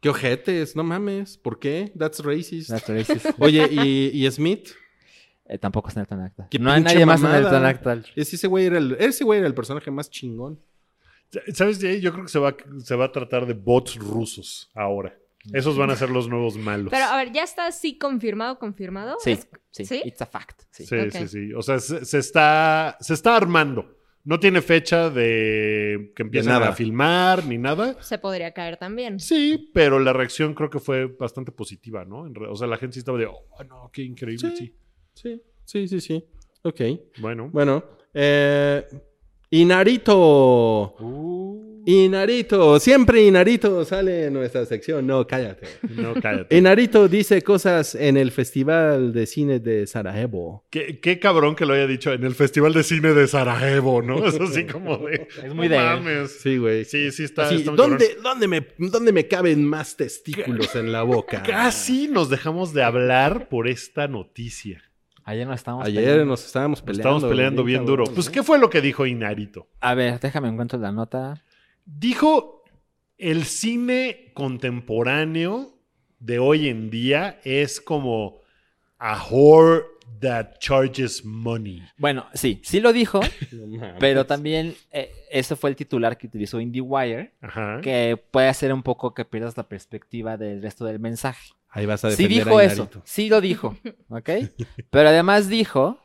Qué 0.00 0.08
ojetes, 0.08 0.74
no 0.74 0.82
mames. 0.82 1.36
¿Por 1.36 1.58
qué? 1.60 1.92
That's 1.96 2.18
racist. 2.24 2.70
That's 2.70 2.88
racist. 2.88 3.26
Oye, 3.38 3.68
¿y, 3.70 4.26
y 4.26 4.30
Smith? 4.32 4.70
Eh, 5.46 5.58
tampoco 5.58 5.88
está 5.88 6.00
en 6.00 6.02
el 6.02 6.08
plan 6.08 6.20
actual. 6.22 6.48
No 6.60 6.72
hay 6.72 6.80
nadie 6.82 7.06
más 7.06 7.20
en 7.20 7.26
el 7.26 7.32
mamada. 7.34 7.50
plan 7.50 7.64
actual. 7.66 8.06
Ese 8.16 8.34
ese 8.36 8.46
güey 8.48 8.66
era 8.66 8.78
el, 8.78 8.96
ese 8.98 9.22
güey 9.24 9.38
era 9.38 9.46
el 9.46 9.54
personaje 9.54 9.90
más 9.90 10.10
chingón. 10.10 10.58
¿Sabes, 11.54 11.78
Jay? 11.80 12.00
Yo 12.00 12.12
creo 12.12 12.24
que 12.24 12.30
se 12.30 12.38
va, 12.38 12.56
se 12.82 12.94
va 12.96 13.06
a 13.06 13.12
tratar 13.12 13.46
de 13.46 13.54
bots 13.54 13.96
rusos 13.96 14.70
ahora. 14.74 15.16
Esos 15.52 15.76
van 15.76 15.90
a 15.90 15.96
ser 15.96 16.10
los 16.10 16.28
nuevos 16.28 16.56
malos. 16.56 16.88
Pero 16.90 17.04
a 17.06 17.16
ver, 17.16 17.32
¿ya 17.32 17.42
está 17.42 17.66
así 17.66 17.98
confirmado, 17.98 18.58
confirmado? 18.58 19.16
Sí, 19.20 19.32
Es- 19.32 19.48
sí, 19.70 19.84
¿Sí? 19.86 20.02
It's 20.04 20.22
a 20.22 20.26
fact. 20.26 20.62
Sí. 20.70 20.86
Sí, 20.86 20.96
sí, 21.10 21.28
sí. 21.28 21.52
O 21.54 21.62
sea, 21.62 21.78
se, 21.80 22.04
se 22.04 22.18
está, 22.18 22.96
se 23.00 23.14
está 23.14 23.36
armando. 23.36 23.98
No 24.24 24.38
tiene 24.38 24.62
fecha 24.62 25.10
de 25.10 26.12
que 26.14 26.22
empiecen 26.22 26.52
nada. 26.52 26.68
a 26.68 26.72
filmar 26.74 27.44
ni 27.44 27.58
nada. 27.58 28.00
Se 28.00 28.18
podría 28.18 28.52
caer 28.52 28.76
también. 28.76 29.18
Sí, 29.18 29.68
pero 29.74 29.98
la 29.98 30.12
reacción 30.12 30.54
creo 30.54 30.70
que 30.70 30.78
fue 30.78 31.06
bastante 31.06 31.50
positiva, 31.50 32.04
¿no? 32.04 32.24
En 32.26 32.34
re- 32.36 32.46
O 32.46 32.54
sea, 32.54 32.68
la 32.68 32.76
gente 32.76 32.94
sí 32.94 32.98
estaba 33.00 33.18
de, 33.18 33.26
oh, 33.26 33.44
no, 33.68 33.90
qué 33.92 34.02
increíble, 34.02 34.54
sí. 34.56 34.72
Sí, 35.14 35.42
sí, 35.64 35.88
sí, 35.88 36.00
sí. 36.00 36.24
Ok. 36.62 36.80
Bueno. 37.18 37.50
Bueno. 37.52 37.82
Eh, 38.14 38.86
Inarito. 39.50 40.94
Inarito. 41.86 42.78
Siempre 42.78 43.22
Inarito 43.22 43.84
sale 43.84 44.26
en 44.26 44.34
nuestra 44.34 44.64
sección. 44.66 45.06
No, 45.06 45.26
cállate. 45.26 45.66
No, 45.90 46.14
cállate. 46.14 46.56
Inarito 46.56 47.08
dice 47.08 47.42
cosas 47.42 47.94
en 47.94 48.16
el 48.16 48.30
Festival 48.30 49.12
de 49.12 49.26
Cine 49.26 49.58
de 49.60 49.86
Sarajevo. 49.86 50.64
Qué, 50.70 51.00
qué 51.00 51.18
cabrón 51.18 51.54
que 51.56 51.66
lo 51.66 51.74
haya 51.74 51.86
dicho 51.86 52.12
en 52.12 52.24
el 52.24 52.34
Festival 52.34 52.72
de 52.72 52.82
Cine 52.82 53.12
de 53.14 53.26
Sarajevo, 53.26 54.02
¿no? 54.02 54.24
Es 54.26 54.40
así 54.40 54.64
como 54.72 54.98
de... 54.98 55.28
Es 55.44 55.54
muy 55.54 55.68
no 55.68 55.74
de 55.74 55.80
mames. 55.80 56.38
Sí, 56.40 56.58
güey. 56.58 56.84
Sí, 56.84 57.10
sí 57.10 57.24
está... 57.24 57.50
¿dónde, 57.50 58.16
dónde, 58.22 58.48
me, 58.48 58.66
¿Dónde 58.78 59.12
me 59.12 59.26
caben 59.26 59.64
más 59.64 59.96
testículos 59.96 60.74
en 60.76 60.92
la 60.92 61.02
boca? 61.02 61.42
Casi 61.42 62.08
nos 62.08 62.28
dejamos 62.30 62.72
de 62.72 62.82
hablar 62.82 63.48
por 63.48 63.68
esta 63.68 64.08
noticia. 64.08 64.82
Ayer 65.24 65.46
nos 65.46 65.56
estábamos 65.60 65.86
Ayer 65.86 66.02
peleando. 66.02 66.24
nos 66.26 66.44
estábamos 66.44 66.78
Nos 66.80 66.86
peleando. 66.86 67.16
Estamos 67.16 67.30
peleando 67.30 67.64
bien 67.64 67.80
cabrón, 67.82 68.06
duro. 68.06 68.14
Pues. 68.14 68.28
¿qué 68.28 68.42
fue 68.42 68.58
lo 68.58 68.68
que 68.70 68.80
dijo 68.80 69.06
Inarito? 69.06 69.68
A 69.80 69.94
ver, 69.94 70.18
déjame 70.18 70.48
encuentro 70.48 70.78
la 70.80 70.90
nota. 70.90 71.44
Dijo, 71.84 72.64
el 73.18 73.44
cine 73.44 74.32
contemporáneo 74.34 75.74
de 76.18 76.38
hoy 76.38 76.68
en 76.68 76.90
día 76.90 77.40
es 77.44 77.80
como 77.80 78.40
a 78.98 79.24
whore 79.30 79.82
that 80.20 80.58
charges 80.58 81.24
money. 81.24 81.82
Bueno, 81.98 82.26
sí, 82.32 82.60
sí 82.62 82.80
lo 82.80 82.92
dijo, 82.92 83.20
No 83.52 83.94
pero 83.98 84.24
también 84.24 84.74
eh, 84.92 85.12
eso 85.30 85.56
fue 85.56 85.70
el 85.70 85.76
titular 85.76 86.16
que 86.16 86.28
utilizó 86.28 86.60
IndieWire, 86.60 87.32
Ajá. 87.40 87.80
que 87.82 88.16
puede 88.30 88.48
hacer 88.48 88.72
un 88.72 88.82
poco 88.82 89.14
que 89.14 89.24
pierdas 89.24 89.56
la 89.56 89.68
perspectiva 89.68 90.36
del 90.36 90.62
resto 90.62 90.84
del 90.84 91.00
mensaje. 91.00 91.52
Ahí 91.68 91.86
vas 91.86 92.04
a 92.04 92.10
Sí 92.12 92.28
dijo 92.28 92.58
a 92.58 92.64
eso, 92.64 92.88
sí 93.04 93.28
lo 93.28 93.40
dijo, 93.40 93.76
¿ok? 94.08 94.30
Pero 94.90 95.08
además 95.08 95.48
dijo, 95.48 95.98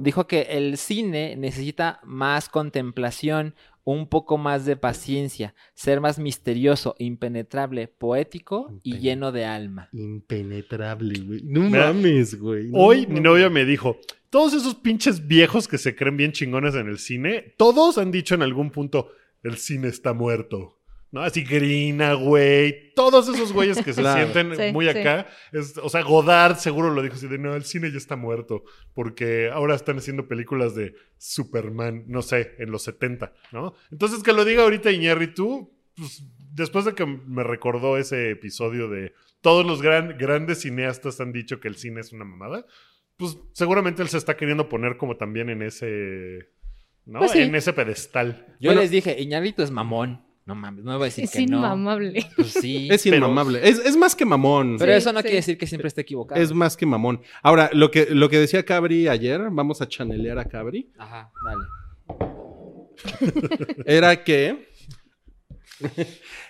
dijo 0.00 0.26
que 0.26 0.42
el 0.50 0.78
cine 0.78 1.36
necesita 1.36 2.00
más 2.04 2.48
contemplación, 2.48 3.54
un 3.84 4.08
poco 4.08 4.38
más 4.38 4.66
de 4.66 4.76
paciencia, 4.76 5.54
ser 5.74 6.00
más 6.00 6.18
misterioso, 6.18 6.94
impenetrable, 6.98 7.88
poético 7.88 8.78
y 8.82 8.98
lleno 8.98 9.32
de 9.32 9.44
alma. 9.44 9.88
Impenetrable, 9.92 11.20
güey. 11.20 11.42
No 11.44 11.62
Mira, 11.62 11.92
mames, 11.92 12.38
güey. 12.38 12.70
No 12.70 12.78
Hoy 12.78 13.06
mi 13.06 13.20
novia 13.20 13.50
me 13.50 13.64
dijo, 13.64 13.98
todos 14.30 14.54
esos 14.54 14.74
pinches 14.74 15.26
viejos 15.26 15.66
que 15.66 15.78
se 15.78 15.96
creen 15.96 16.16
bien 16.16 16.32
chingones 16.32 16.74
en 16.74 16.88
el 16.88 16.98
cine, 16.98 17.54
todos 17.56 17.98
han 17.98 18.10
dicho 18.10 18.34
en 18.34 18.42
algún 18.42 18.70
punto, 18.70 19.10
el 19.42 19.56
cine 19.56 19.88
está 19.88 20.12
muerto. 20.12 20.79
¿No? 21.12 21.22
Así 21.22 21.42
Grina, 21.42 22.14
güey. 22.14 22.92
Todos 22.94 23.28
esos 23.28 23.52
güeyes 23.52 23.82
que 23.82 23.92
se 23.92 24.00
Claro. 24.00 24.32
sienten 24.32 24.56
Sí, 24.56 24.72
muy 24.72 24.84
sí. 24.90 24.96
acá. 24.98 25.26
es- 25.52 25.76
o 25.78 25.88
sea, 25.88 26.02
Godard 26.02 26.56
seguro 26.56 26.90
lo 26.90 27.02
dijo 27.02 27.14
así 27.16 27.26
de, 27.26 27.36
no, 27.38 27.56
el 27.56 27.64
cine 27.64 27.90
ya 27.90 27.96
está 27.98 28.14
muerto. 28.14 28.62
Porque 28.94 29.50
ahora 29.52 29.74
están 29.74 29.98
haciendo 29.98 30.28
películas 30.28 30.74
de 30.76 30.94
Superman, 31.18 32.04
no 32.06 32.22
sé, 32.22 32.54
en 32.58 32.70
los 32.70 32.82
70, 32.84 33.32
¿no? 33.52 33.74
Entonces 33.90 34.22
que 34.22 34.32
lo 34.32 34.44
diga 34.44 34.62
ahorita 34.62 34.92
Iñárritu, 34.92 35.72
pues 35.96 36.22
después 36.54 36.84
de 36.84 36.94
que 36.94 37.04
me 37.06 37.42
recordó 37.42 37.96
ese 37.98 38.30
episodio 38.30 38.88
de 38.88 39.12
todos 39.40 39.66
los 39.66 39.82
gran- 39.82 40.16
grandes 40.18 40.60
cineastas 40.60 41.20
han 41.20 41.32
dicho 41.32 41.58
que 41.60 41.68
el 41.68 41.76
cine 41.76 42.00
es 42.02 42.12
una 42.12 42.24
mamada, 42.24 42.66
pues 43.16 43.36
seguramente 43.52 44.02
él 44.02 44.08
se 44.08 44.16
está 44.18 44.36
queriendo 44.36 44.68
poner 44.68 44.96
como 44.96 45.16
también 45.16 45.50
en 45.50 45.62
ese, 45.62 46.50
¿no? 47.04 47.18
Pues 47.20 47.32
sí. 47.32 47.40
En 47.42 47.54
ese 47.54 47.72
pedestal. 47.72 48.46
Yo 48.60 48.68
Bueno. 48.68 48.80
les 48.82 48.90
dije, 48.90 49.20
Iñarrito 49.20 49.62
es 49.62 49.70
mamón. 49.70 50.24
No 50.46 50.54
mames, 50.54 50.84
no 50.84 50.92
voy 50.94 51.02
a 51.02 51.04
decir 51.04 51.24
Es 51.24 51.30
que 51.32 51.46
no. 51.46 51.58
inmamable. 51.58 52.26
Pues 52.34 52.52
sí. 52.52 52.88
Es 52.92 53.02
Pero- 53.04 53.16
inmamable. 53.16 53.60
Es, 53.68 53.78
es 53.78 53.96
más 53.96 54.14
que 54.16 54.24
mamón. 54.24 54.76
Pero 54.78 54.92
Sí, 54.92 54.98
eso 54.98 55.12
no 55.12 55.18
sí. 55.20 55.24
quiere 55.24 55.36
decir 55.36 55.58
que 55.58 55.66
siempre 55.66 55.88
esté 55.88 56.00
equivocado. 56.00 56.40
Es 56.40 56.52
más 56.52 56.76
que 56.76 56.86
mamón. 56.86 57.20
Ahora, 57.42 57.70
lo 57.72 57.90
que, 57.90 58.06
lo 58.10 58.28
que 58.28 58.38
decía 58.38 58.64
Cabri 58.64 59.06
ayer, 59.08 59.40
vamos 59.50 59.80
a 59.82 59.88
chanelear 59.88 60.38
a 60.38 60.46
Cabri, 60.46 60.90
Ajá, 60.98 61.30
dale. 61.44 61.64
era 63.86 64.24
que 64.24 64.68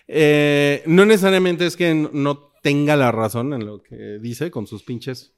eh, 0.08 0.82
no 0.86 1.04
necesariamente 1.06 1.66
es 1.66 1.76
que 1.76 1.94
no 1.94 2.50
tenga 2.62 2.96
la 2.96 3.12
razón 3.12 3.52
en 3.54 3.64
lo 3.66 3.82
que 3.82 4.18
dice 4.20 4.50
con 4.50 4.66
sus 4.66 4.82
pinches 4.82 5.34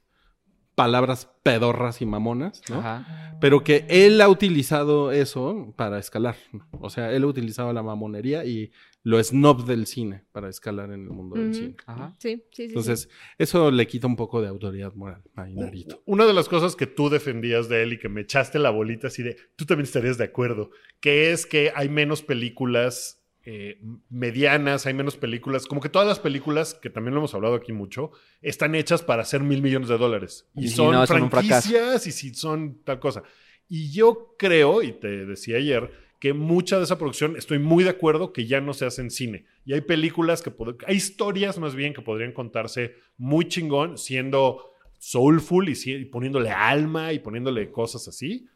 palabras 0.75 1.29
pedorras 1.43 2.01
y 2.01 2.07
mamonas, 2.07 2.63
¿no? 2.69 2.79
Ajá. 2.79 3.37
Pero 3.41 3.65
que 3.65 3.85
él 3.89 4.21
ha 4.21 4.29
utilizado 4.29 5.13
eso 5.13 5.75
para 5.77 5.99
escalar. 5.99 6.37
O 6.81 6.91
sea, 6.91 7.13
él 7.13 7.25
ha 7.25 7.27
utilizado 7.27 7.73
la 7.73 7.83
mamonería 7.83 8.45
y 8.45 8.73
lo 9.03 9.23
snob 9.23 9.65
del 9.65 9.87
cine 9.87 10.25
para 10.33 10.49
escalar 10.49 10.93
en 10.93 11.03
el 11.03 11.11
mundo 11.11 11.37
del 11.37 11.55
cine. 11.55 11.77
Ajá. 11.87 12.15
Sí, 12.19 12.37
sí, 12.37 12.45
sí. 12.53 12.63
Entonces, 12.65 13.09
eso 13.39 13.71
le 13.71 13.87
quita 13.87 14.07
un 14.07 14.17
poco 14.17 14.41
de 14.41 14.49
autoridad 14.49 14.95
moral 14.95 15.23
a 15.35 15.49
Inarito. 15.49 16.03
Una 16.07 16.25
de 16.25 16.33
las 16.33 16.49
cosas 16.49 16.77
que 16.77 16.87
tú 16.87 17.09
defendías 17.09 17.69
de 17.69 17.83
él 17.83 17.95
y 17.95 17.99
que 17.99 18.09
me 18.09 18.21
echaste 18.21 18.59
la 18.61 18.71
bolita 18.71 19.09
así 19.09 19.23
de, 19.23 19.37
tú 19.57 19.67
también 19.67 19.85
estarías 19.85 20.19
de 20.19 20.25
acuerdo, 20.25 20.71
que 21.01 21.33
es 21.33 21.47
que 21.47 21.73
hay 21.75 21.89
menos 21.89 22.23
películas 22.23 23.22
eh, 23.45 23.81
medianas, 24.11 24.87
hay 24.87 24.95
menos 24.95 25.17
películas, 25.17 25.67
como 25.67 25.81
que 25.81 25.89
todas 25.89 26.07
las 26.07 26.21
películas, 26.21 26.75
que 26.75 26.91
también 26.91 27.15
lo 27.15 27.21
hemos 27.21 27.35
hablado 27.35 27.55
aquí 27.57 27.73
mucho, 27.73 28.11
están 28.41 28.75
hechas 28.75 29.03
para 29.03 29.23
hacer 29.23 29.43
mil 29.43 29.63
millones 29.63 29.89
de 29.89 29.99
dólares. 29.99 30.49
Y, 30.55 30.67
Y 30.67 30.69
si 30.69 30.77
son 30.77 30.93
no, 30.93 31.07
franquicias 31.07 32.07
y 32.07 32.13
si 32.13 32.35
son 32.35 32.79
tal 32.85 33.01
cosa. 33.01 33.23
Y 33.69 33.91
yo 33.93 34.35
creo, 34.39 34.83
y 34.83 34.93
te 34.93 35.27
decía 35.27 35.57
ayer, 35.57 35.91
que 36.21 36.33
mucha 36.35 36.79
de 36.79 36.85
esa 36.85 36.99
producción, 36.99 37.37
estoy 37.37 37.59
muy 37.59 37.83
de 37.83 37.91
acuerdo 37.91 38.33
que 38.33 38.47
ya 38.47 38.61
no 38.61 38.75
se 38.75 38.85
hace 38.87 39.03
en 39.03 39.11
cine. 39.11 39.45
Y 39.65 39.73
hay 39.73 39.81
películas 39.81 40.41
que, 40.41 40.53
hay 40.87 40.95
historias 40.97 41.59
más 41.59 41.75
bien 41.75 41.95
que 41.95 42.03
podrían 42.03 42.33
contarse 42.33 42.95
muy 43.17 43.49
chingón, 43.49 43.99
siendo 43.99 44.71
soulful 44.99 45.69
y, 45.69 45.75
si- 45.75 45.95
y 45.95 46.05
poniéndole 46.05 46.51
alma 46.51 47.13
y 47.13 47.19
poniéndole 47.19 47.73
cosas 47.73 48.07
así. 48.07 48.47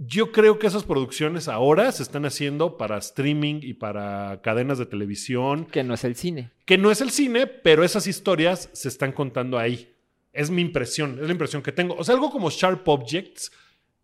Yo 0.00 0.30
creo 0.30 0.60
que 0.60 0.68
esas 0.68 0.84
producciones 0.84 1.48
ahora 1.48 1.90
se 1.90 2.04
están 2.04 2.24
haciendo 2.24 2.76
para 2.76 2.98
streaming 2.98 3.58
y 3.62 3.74
para 3.74 4.40
cadenas 4.42 4.78
de 4.78 4.86
televisión, 4.86 5.64
Que 5.66 5.82
no 5.82 5.94
es 5.94 6.04
el 6.04 6.14
cine. 6.14 6.52
que 6.66 6.78
no 6.78 6.92
es 6.92 7.00
el 7.00 7.10
cine, 7.10 7.48
pero 7.48 7.82
esas 7.82 8.06
historias 8.06 8.70
se 8.72 8.86
están 8.88 9.10
contando 9.10 9.58
ahí. 9.58 9.92
Es 10.32 10.50
mi 10.50 10.62
impresión, 10.62 11.18
es 11.20 11.26
la 11.26 11.32
impresión 11.32 11.62
que 11.62 11.72
tengo. 11.72 11.94
O 11.96 12.04
sea, 12.04 12.14
algo 12.14 12.30
como 12.30 12.48
Sharp 12.48 12.86
Objects, 12.88 13.50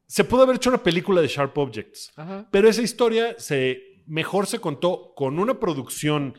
se 0.06 0.24
pudo 0.24 0.42
haber 0.42 0.56
hecho 0.56 0.70
una 0.70 0.82
película 0.82 1.20
de 1.22 1.28
Sharp 1.28 1.56
Objects. 1.56 2.12
Ajá. 2.16 2.48
Pero 2.50 2.68
esa 2.68 2.82
historia 2.82 3.36
se, 3.38 4.02
mejor 4.06 4.46
se 4.48 4.58
contó 4.58 5.12
con 5.14 5.38
una 5.38 5.60
producción 5.60 6.34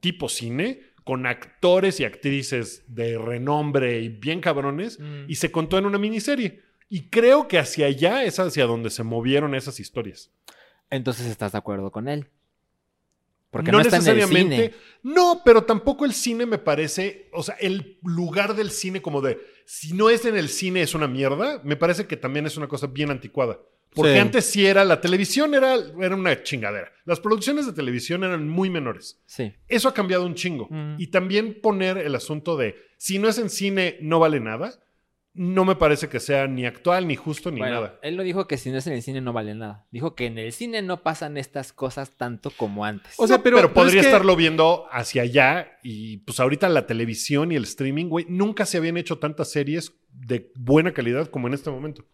tipo 0.00 0.30
cine, 0.30 0.80
con 1.04 1.26
actores 1.26 2.00
y 2.00 2.04
actrices 2.04 2.84
de 2.88 3.18
renombre 3.18 4.00
y 4.00 4.08
bien 4.08 4.40
cabrones, 4.40 4.98
Mm. 4.98 5.24
y 5.28 5.34
se 5.34 5.52
contó 5.52 5.76
en 5.76 5.84
una 5.84 5.98
miniserie. 5.98 6.62
Y 6.88 7.08
creo 7.08 7.48
que 7.48 7.58
hacia 7.58 7.86
allá 7.86 8.24
es 8.24 8.38
hacia 8.38 8.66
donde 8.66 8.90
se 8.90 9.02
movieron 9.02 9.54
esas 9.54 9.80
historias. 9.80 10.30
Entonces 10.90 11.26
estás 11.26 11.52
de 11.52 11.58
acuerdo 11.58 11.90
con 11.90 12.08
él. 12.08 12.28
Porque 13.50 13.70
no, 13.70 13.78
no, 13.78 13.82
está 13.84 13.96
en 13.98 14.02
el 14.08 14.16
necesariamente. 14.16 14.56
cine. 14.56 14.74
No, 15.04 15.42
pero 15.44 15.62
tampoco 15.64 16.04
el 16.04 16.12
cine 16.12 16.44
me 16.44 16.58
parece. 16.58 17.28
O 17.32 17.42
sea, 17.44 17.54
el 17.60 17.98
lugar 18.02 18.54
del 18.56 18.70
cine, 18.70 19.00
como 19.00 19.20
de. 19.20 19.38
Si 19.64 19.92
no 19.94 20.10
es 20.10 20.24
en 20.24 20.36
el 20.36 20.48
cine, 20.48 20.82
es 20.82 20.94
una 20.94 21.06
mierda. 21.06 21.60
Me 21.62 21.76
parece 21.76 22.06
que 22.06 22.16
también 22.16 22.46
es 22.46 22.56
una 22.56 22.66
cosa 22.66 22.88
bien 22.88 23.10
anticuada. 23.10 23.60
Porque 23.94 24.14
Sí. 24.14 24.18
antes 24.18 24.44
sí 24.46 24.66
era. 24.66 24.84
La 24.84 25.00
televisión 25.00 25.54
era, 25.54 25.74
era 25.74 26.16
una 26.16 26.42
chingadera. 26.42 26.90
Las 27.04 27.20
producciones 27.20 27.64
de 27.66 27.72
televisión 27.72 28.24
eran 28.24 28.48
muy 28.48 28.70
menores. 28.70 29.20
Sí. 29.26 29.54
Eso 29.68 29.88
ha 29.88 29.94
cambiado 29.94 30.26
un 30.26 30.34
chingo. 30.34 30.66
Mm. 30.68 30.96
Y 30.98 31.06
también 31.06 31.60
poner 31.60 31.98
el 31.98 32.16
asunto 32.16 32.56
de. 32.56 32.74
Si 32.98 33.20
no 33.20 33.28
es 33.28 33.38
en 33.38 33.50
cine, 33.50 33.98
no 34.00 34.18
vale 34.18 34.40
nada. 34.40 34.74
No 35.36 35.64
me 35.64 35.74
parece 35.74 36.08
que 36.08 36.20
sea 36.20 36.46
ni 36.46 36.64
actual, 36.64 37.08
ni 37.08 37.16
justo, 37.16 37.50
ni 37.50 37.58
Bueno, 37.58 37.74
nada. 37.74 37.98
él 38.02 38.14
lo 38.14 38.22
dijo 38.22 38.46
que 38.46 38.56
si 38.56 38.70
no 38.70 38.78
es 38.78 38.86
en 38.86 38.92
el 38.92 39.02
cine 39.02 39.20
no 39.20 39.32
vale 39.32 39.52
nada. 39.56 39.84
Dijo 39.90 40.14
que 40.14 40.26
en 40.26 40.38
el 40.38 40.52
cine 40.52 40.80
no 40.80 41.02
pasan 41.02 41.36
estas 41.36 41.72
cosas 41.72 42.12
tanto 42.16 42.50
como 42.56 42.84
antes. 42.84 43.14
O 43.18 43.26
sea, 43.26 43.38
No, 43.38 43.42
pero- 43.42 43.56
pero, 43.56 43.68
pero 43.68 43.74
podría 43.82 44.00
es 44.00 44.06
que- 44.06 44.12
estarlo 44.12 44.36
viendo 44.36 44.86
hacia 44.92 45.22
allá 45.22 45.78
y 45.82 46.18
pues 46.18 46.38
ahorita 46.38 46.68
la 46.68 46.86
televisión 46.86 47.50
y 47.50 47.56
el 47.56 47.64
streaming, 47.64 48.06
güey, 48.06 48.26
nunca 48.28 48.64
se 48.64 48.76
habían 48.78 48.96
hecho 48.96 49.18
tantas 49.18 49.50
series 49.50 49.92
de 50.12 50.52
buena 50.54 50.92
calidad 50.92 51.26
como 51.26 51.48
en 51.48 51.54
este 51.54 51.68
momento. 51.70 52.04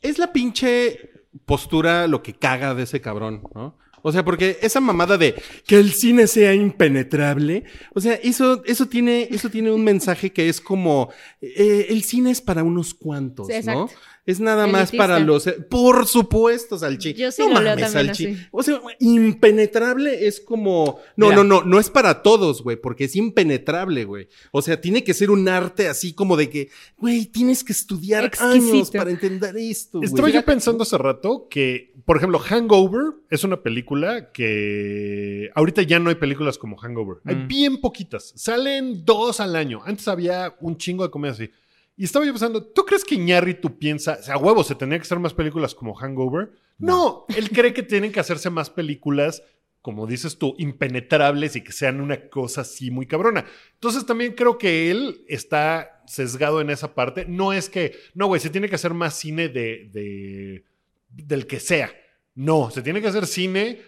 Es 0.00 0.18
la 0.18 0.32
pinche 0.32 1.10
postura 1.44 2.06
lo 2.06 2.22
que 2.22 2.32
caga 2.32 2.74
de 2.74 2.84
ese 2.84 3.02
cabrón, 3.02 3.42
¿no? 3.54 3.76
O 4.02 4.12
sea, 4.12 4.24
porque 4.24 4.58
esa 4.62 4.80
mamada 4.80 5.16
de 5.16 5.34
que 5.66 5.76
el 5.76 5.92
cine 5.92 6.26
sea 6.26 6.54
impenetrable, 6.54 7.64
o 7.94 8.00
sea, 8.00 8.14
eso, 8.14 8.62
eso, 8.64 8.86
tiene, 8.86 9.28
eso 9.30 9.48
tiene 9.48 9.70
un 9.70 9.84
mensaje 9.84 10.32
que 10.32 10.48
es 10.48 10.60
como, 10.60 11.10
eh, 11.40 11.86
el 11.88 12.02
cine 12.02 12.30
es 12.30 12.40
para 12.40 12.62
unos 12.62 12.94
cuantos, 12.94 13.46
Sí, 13.48 13.54
¿no? 13.64 13.88
Es 14.24 14.38
nada 14.38 14.68
más 14.68 14.92
para 14.92 15.18
los... 15.18 15.46
eh, 15.48 15.54
Por 15.68 16.06
supuesto, 16.06 16.78
Salchi. 16.78 17.12
Yo 17.14 17.32
sí 17.32 17.42
no 17.42 17.54
lo 17.54 17.60
leo 17.62 17.74
mames, 17.74 17.92
también 17.92 18.06
Salchi. 18.14 18.26
así. 18.32 18.46
O 18.52 18.62
sea, 18.62 18.80
impenetrable 19.00 20.26
es 20.26 20.40
como... 20.40 21.00
No, 21.16 21.26
Mira. 21.30 21.36
no, 21.38 21.44
no, 21.44 21.62
no 21.64 21.80
es 21.80 21.90
para 21.90 22.22
todos, 22.22 22.62
güey, 22.62 22.76
porque 22.76 23.04
es 23.04 23.16
impenetrable, 23.16 24.04
güey. 24.04 24.28
O 24.52 24.62
sea, 24.62 24.80
tiene 24.80 25.02
que 25.02 25.14
ser 25.14 25.30
un 25.30 25.48
arte 25.48 25.88
así 25.88 26.12
como 26.12 26.36
de 26.36 26.48
que, 26.50 26.68
güey, 26.98 27.26
tienes 27.26 27.64
que 27.64 27.72
estudiar 27.72 28.30
años 28.38 28.90
para 28.90 29.10
entender 29.10 29.56
esto, 29.56 29.98
güey. 29.98 30.08
Estaba 30.08 30.28
yo 30.28 30.44
pensando 30.44 30.82
hace 30.82 30.98
rato 30.98 31.48
que, 31.50 31.92
por 32.04 32.16
ejemplo, 32.16 32.38
Hangover 32.38 33.14
es 33.30 33.44
una 33.44 33.62
película 33.62 34.30
que 34.32 35.50
ahorita 35.54 35.82
ya 35.82 35.98
no 35.98 36.10
hay 36.10 36.16
películas 36.16 36.58
como 36.58 36.76
Hangover. 36.76 37.18
Hay 37.24 37.34
Mm. 37.34 37.48
bien 37.48 37.80
poquitas. 37.80 38.32
Salen 38.36 39.04
dos 39.04 39.40
al 39.40 39.56
año. 39.56 39.80
Antes 39.84 40.06
había 40.08 40.54
un 40.60 40.76
chingo 40.76 41.04
de 41.04 41.10
comedia 41.10 41.32
así. 41.32 41.50
Y 41.96 42.04
estaba 42.04 42.24
yo 42.24 42.32
pensando, 42.32 42.62
¿tú 42.64 42.84
crees 42.84 43.04
que 43.04 43.14
Iñárritu 43.16 43.78
piensa, 43.78 44.16
o 44.20 44.22
sea, 44.22 44.34
a 44.34 44.38
huevo, 44.38 44.64
se 44.64 44.74
tendría 44.74 44.98
que 44.98 45.02
hacer 45.02 45.18
más 45.18 45.34
películas 45.34 45.74
como 45.74 45.94
Hangover? 45.94 46.50
No, 46.78 47.26
él 47.36 47.50
cree 47.50 47.72
que 47.74 47.82
tienen 47.82 48.10
que 48.12 48.18
hacerse 48.20 48.48
más 48.50 48.70
películas, 48.70 49.42
como 49.82 50.06
dices 50.06 50.38
tú, 50.38 50.54
impenetrables 50.58 51.54
y 51.54 51.62
que 51.62 51.72
sean 51.72 52.00
una 52.00 52.28
cosa 52.28 52.62
así 52.62 52.90
muy 52.90 53.06
cabrona. 53.06 53.44
Entonces 53.74 54.06
también 54.06 54.32
creo 54.32 54.56
que 54.58 54.90
él 54.90 55.24
está 55.28 56.02
sesgado 56.06 56.60
en 56.60 56.70
esa 56.70 56.94
parte. 56.94 57.26
No 57.28 57.52
es 57.52 57.68
que, 57.68 57.94
no, 58.14 58.26
güey, 58.26 58.40
se 58.40 58.50
tiene 58.50 58.68
que 58.68 58.74
hacer 58.76 58.94
más 58.94 59.14
cine 59.14 59.48
de, 59.48 59.90
de- 59.92 60.64
del 61.10 61.46
que 61.46 61.60
sea. 61.60 61.92
No, 62.34 62.70
se 62.70 62.80
tiene 62.82 63.00
que 63.02 63.08
hacer 63.08 63.26
cine 63.26 63.80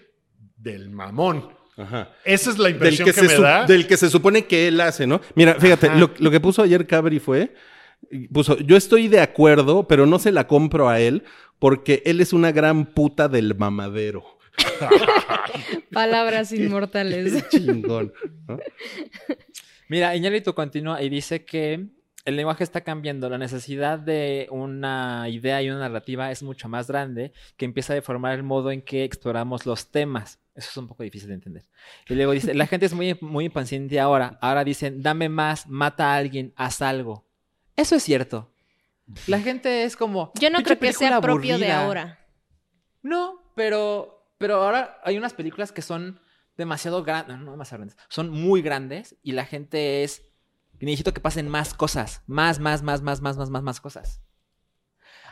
del 0.57 0.91
mamón. 0.91 1.49
Ajá. 1.77 2.13
Esa 2.25 2.51
es 2.51 2.59
la 2.59 2.65
Del 2.65 2.75
impresión 2.75 3.07
que, 3.09 3.15
que, 3.15 3.29
se 3.29 3.37
me 3.39 3.43
da. 3.43 3.65
del 3.67 3.87
que 3.87 3.97
se 3.97 4.11
supone 4.11 4.45
que 4.47 4.69
él 4.69 4.81
hace, 4.81 5.07
¿no? 5.07 5.21
Mira, 5.35 5.55
fíjate, 5.59 5.89
lo, 5.97 6.11
lo 6.19 6.31
que 6.31 6.39
puso 6.39 6.63
ayer 6.63 6.87
Cabri 6.87 7.19
fue, 7.19 7.53
puso, 8.33 8.59
yo 8.59 8.77
estoy 8.77 9.09
de 9.09 9.21
acuerdo, 9.21 9.87
pero 9.89 10.07
no 10.07 10.19
se 10.19 10.33
la 10.33 10.47
compro 10.47 10.89
a 10.89 11.01
él 11.01 11.25
porque 11.59 12.03
él 12.05 12.21
es 12.21 12.33
una 12.33 12.53
gran 12.53 12.87
puta 12.87 13.29
del 13.29 13.55
mamadero. 13.55 14.25
Palabras 15.93 16.53
inmortales. 16.53 17.33
Es 17.33 17.49
chingón. 17.49 18.13
¿no? 18.47 18.59
Mira, 19.89 20.15
Iñárritu 20.17 20.55
continúa 20.55 21.03
y 21.03 21.09
dice 21.09 21.45
que 21.45 21.87
el 22.25 22.37
lenguaje 22.37 22.65
está 22.65 22.83
cambiando. 22.83 23.29
La 23.29 23.39
necesidad 23.39 23.99
de 23.99 24.47
una 24.51 25.29
idea 25.29 25.63
y 25.63 25.71
una 25.71 25.81
narrativa 25.81 26.31
es 26.31 26.43
mucho 26.43 26.69
más 26.69 26.89
grande, 26.89 27.33
que 27.57 27.65
empieza 27.65 27.93
a 27.93 27.97
deformar 27.97 28.35
el 28.35 28.43
modo 28.43 28.71
en 28.71 28.83
que 28.83 29.05
exploramos 29.05 29.67
los 29.67 29.91
temas. 29.91 30.41
Eso 30.55 30.71
es 30.71 30.77
un 30.77 30.87
poco 30.87 31.03
difícil 31.03 31.29
de 31.29 31.35
entender. 31.35 31.65
Y 32.09 32.15
luego 32.15 32.33
dice, 32.33 32.55
la 32.55 32.67
gente 32.67 32.87
es 32.87 32.95
muy, 32.95 33.17
muy 33.21 33.47
impaciente 33.47 33.99
ahora. 34.01 34.39
Ahora 34.41 34.65
dicen, 34.65 35.03
dame 35.03 35.29
más, 35.29 35.67
mata 35.67 36.13
a 36.13 36.17
alguien, 36.17 36.53
haz 36.57 36.81
algo. 36.81 37.24
Eso 37.77 37.97
es 37.97 38.03
cierto. 38.03 38.51
La 39.27 39.41
gente 39.41 39.85
es 39.85 39.97
como... 39.97 40.33
Yo 40.35 40.49
no 40.51 40.59
"Pinche 40.59 40.79
creo 40.79 40.93
que 40.93 40.97
sea 40.97 41.21
propio 41.21 41.59
de 41.59 41.71
aburrida". 41.71 41.85
ahora. 41.85 42.27
No, 43.03 43.53
pero, 43.55 44.31
pero 44.39 44.57
ahora 44.63 44.99
hay 45.05 45.19
unas 45.19 45.35
películas 45.35 45.73
que 45.73 45.83
son 45.83 46.21
demasiado 46.57 47.03
grandes, 47.03 47.39
no 47.39 47.51
demasiado 47.53 47.81
grandes, 47.81 47.99
son 48.09 48.31
muy 48.31 48.63
grandes 48.63 49.17
y 49.23 49.33
la 49.33 49.45
gente 49.45 50.05
es, 50.05 50.23
necesito 50.81 51.13
que 51.13 51.21
pasen 51.21 51.49
más 51.49 51.75
cosas, 51.75 52.23
más, 52.27 52.61
más, 52.61 52.83
más, 52.83 53.03
más, 53.03 53.21
más, 53.21 53.37
más, 53.37 53.51
más, 53.51 53.63
más 53.63 53.81
cosas. 53.81 54.21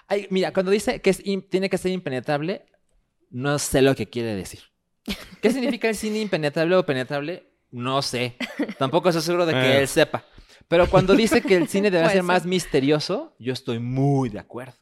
Ay, 0.09 0.26
mira, 0.30 0.53
cuando 0.53 0.70
dice 0.72 1.01
que 1.01 1.11
es 1.11 1.22
tiene 1.49 1.70
que 1.70 1.78
ser 1.78 1.93
impenetrable, 1.93 2.66
no 3.30 3.59
sé 3.59 3.80
lo 3.82 3.95
que 3.95 4.11
quiere 4.11 4.34
decir. 4.34 4.61
¿Qué 5.40 5.51
significa 5.51 5.88
el 5.88 5.95
cine 5.97 6.20
impenetrable 6.20 6.76
o 6.76 6.84
penetrable? 6.84 7.49
No 7.70 8.03
sé. 8.03 8.36
Tampoco 8.78 9.09
estoy 9.09 9.22
seguro 9.22 9.47
de 9.47 9.53
que 9.55 9.59
Ah. 9.59 9.78
él 9.80 9.88
sepa. 9.88 10.24
Pero 10.72 10.88
cuando 10.88 11.14
dice 11.14 11.42
que 11.42 11.54
el 11.54 11.68
cine 11.68 11.90
debe 11.90 12.06
ser 12.06 12.12
ser. 12.14 12.22
más 12.22 12.46
misterioso, 12.46 13.36
yo 13.38 13.52
estoy 13.52 13.78
muy 13.78 14.30
de 14.30 14.38
acuerdo. 14.38 14.72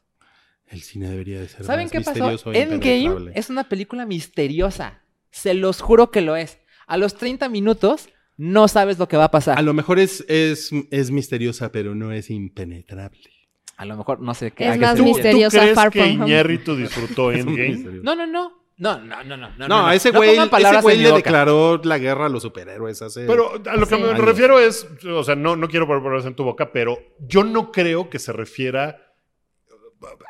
El 0.67 0.83
cine 0.83 1.09
debería 1.09 1.41
de 1.41 1.49
ser 1.49 1.65
¿Saben 1.65 1.83
más 1.87 1.91
qué 1.91 1.99
pasó? 1.99 2.11
misterioso 2.11 2.53
e 2.53 2.61
Endgame 2.61 3.31
es 3.35 3.49
una 3.49 3.67
película 3.67 4.05
misteriosa. 4.05 5.01
Se 5.31 5.53
los 5.53 5.81
juro 5.81 6.09
que 6.09 6.21
lo 6.21 6.37
es. 6.37 6.59
A 6.87 6.95
los 6.95 7.15
30 7.15 7.49
minutos 7.49 8.07
no 8.37 8.69
sabes 8.69 8.99
lo 8.99 9.09
que 9.09 9.17
va 9.17 9.25
a 9.25 9.31
pasar. 9.31 9.57
A 9.57 9.61
lo 9.61 9.73
mejor 9.73 9.99
es, 9.99 10.23
es, 10.29 10.71
es 10.91 11.11
misteriosa, 11.11 11.73
pero 11.73 11.93
no 11.93 12.13
es 12.13 12.29
impenetrable. 12.29 13.29
A 13.75 13.83
lo 13.83 13.97
mejor 13.97 14.21
no 14.21 14.33
sé 14.33 14.51
qué. 14.51 14.69
Es 14.69 14.79
más 14.79 14.95
¿Tú, 14.95 15.03
misterioso. 15.03 15.57
misteriosa, 15.57 15.57
tú 15.57 15.61
crees 15.61 15.75
Far 15.75 15.91
que 15.91 16.03
From 16.03 16.21
Home. 16.21 16.31
Iñárritu 16.31 16.75
disfrutó 16.77 17.31
Endgame? 17.33 17.99
No, 18.01 18.15
no, 18.15 18.25
no. 18.25 18.60
No, 18.81 18.99
no, 18.99 19.23
no, 19.23 19.37
no. 19.37 19.49
No, 19.57 19.67
No, 19.67 19.87
a 19.87 19.93
ese 19.95 20.09
güey, 20.11 20.35
pongan 20.37 20.49
ese 20.73 20.81
güey 20.81 20.97
le 20.97 21.11
declaró 21.11 21.79
la 21.83 21.97
guerra 21.99 22.25
a 22.25 22.29
los 22.29 22.41
superhéroes 22.41 23.01
hace... 23.03 23.25
Pero 23.27 23.53
a 23.65 23.75
lo 23.77 23.85
que 23.87 23.95
Sí. 23.95 24.01
me 24.01 24.13
refiero 24.15 24.59
es, 24.59 24.87
o 25.07 25.23
sea, 25.23 25.35
no, 25.35 25.55
no 25.55 25.67
quiero 25.67 25.85
poner 25.85 26.01
palabras 26.01 26.25
en 26.25 26.35
tu 26.35 26.43
boca, 26.43 26.71
pero 26.73 26.97
yo 27.19 27.43
no 27.43 27.71
creo 27.71 28.09
que 28.09 28.17
se 28.17 28.33
refiera 28.33 29.13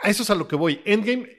a 0.04 0.10
eso 0.10 0.24
es 0.24 0.30
a 0.30 0.36
lo 0.36 0.48
que 0.48 0.56
voy. 0.58 0.82
Endgame 0.84 1.30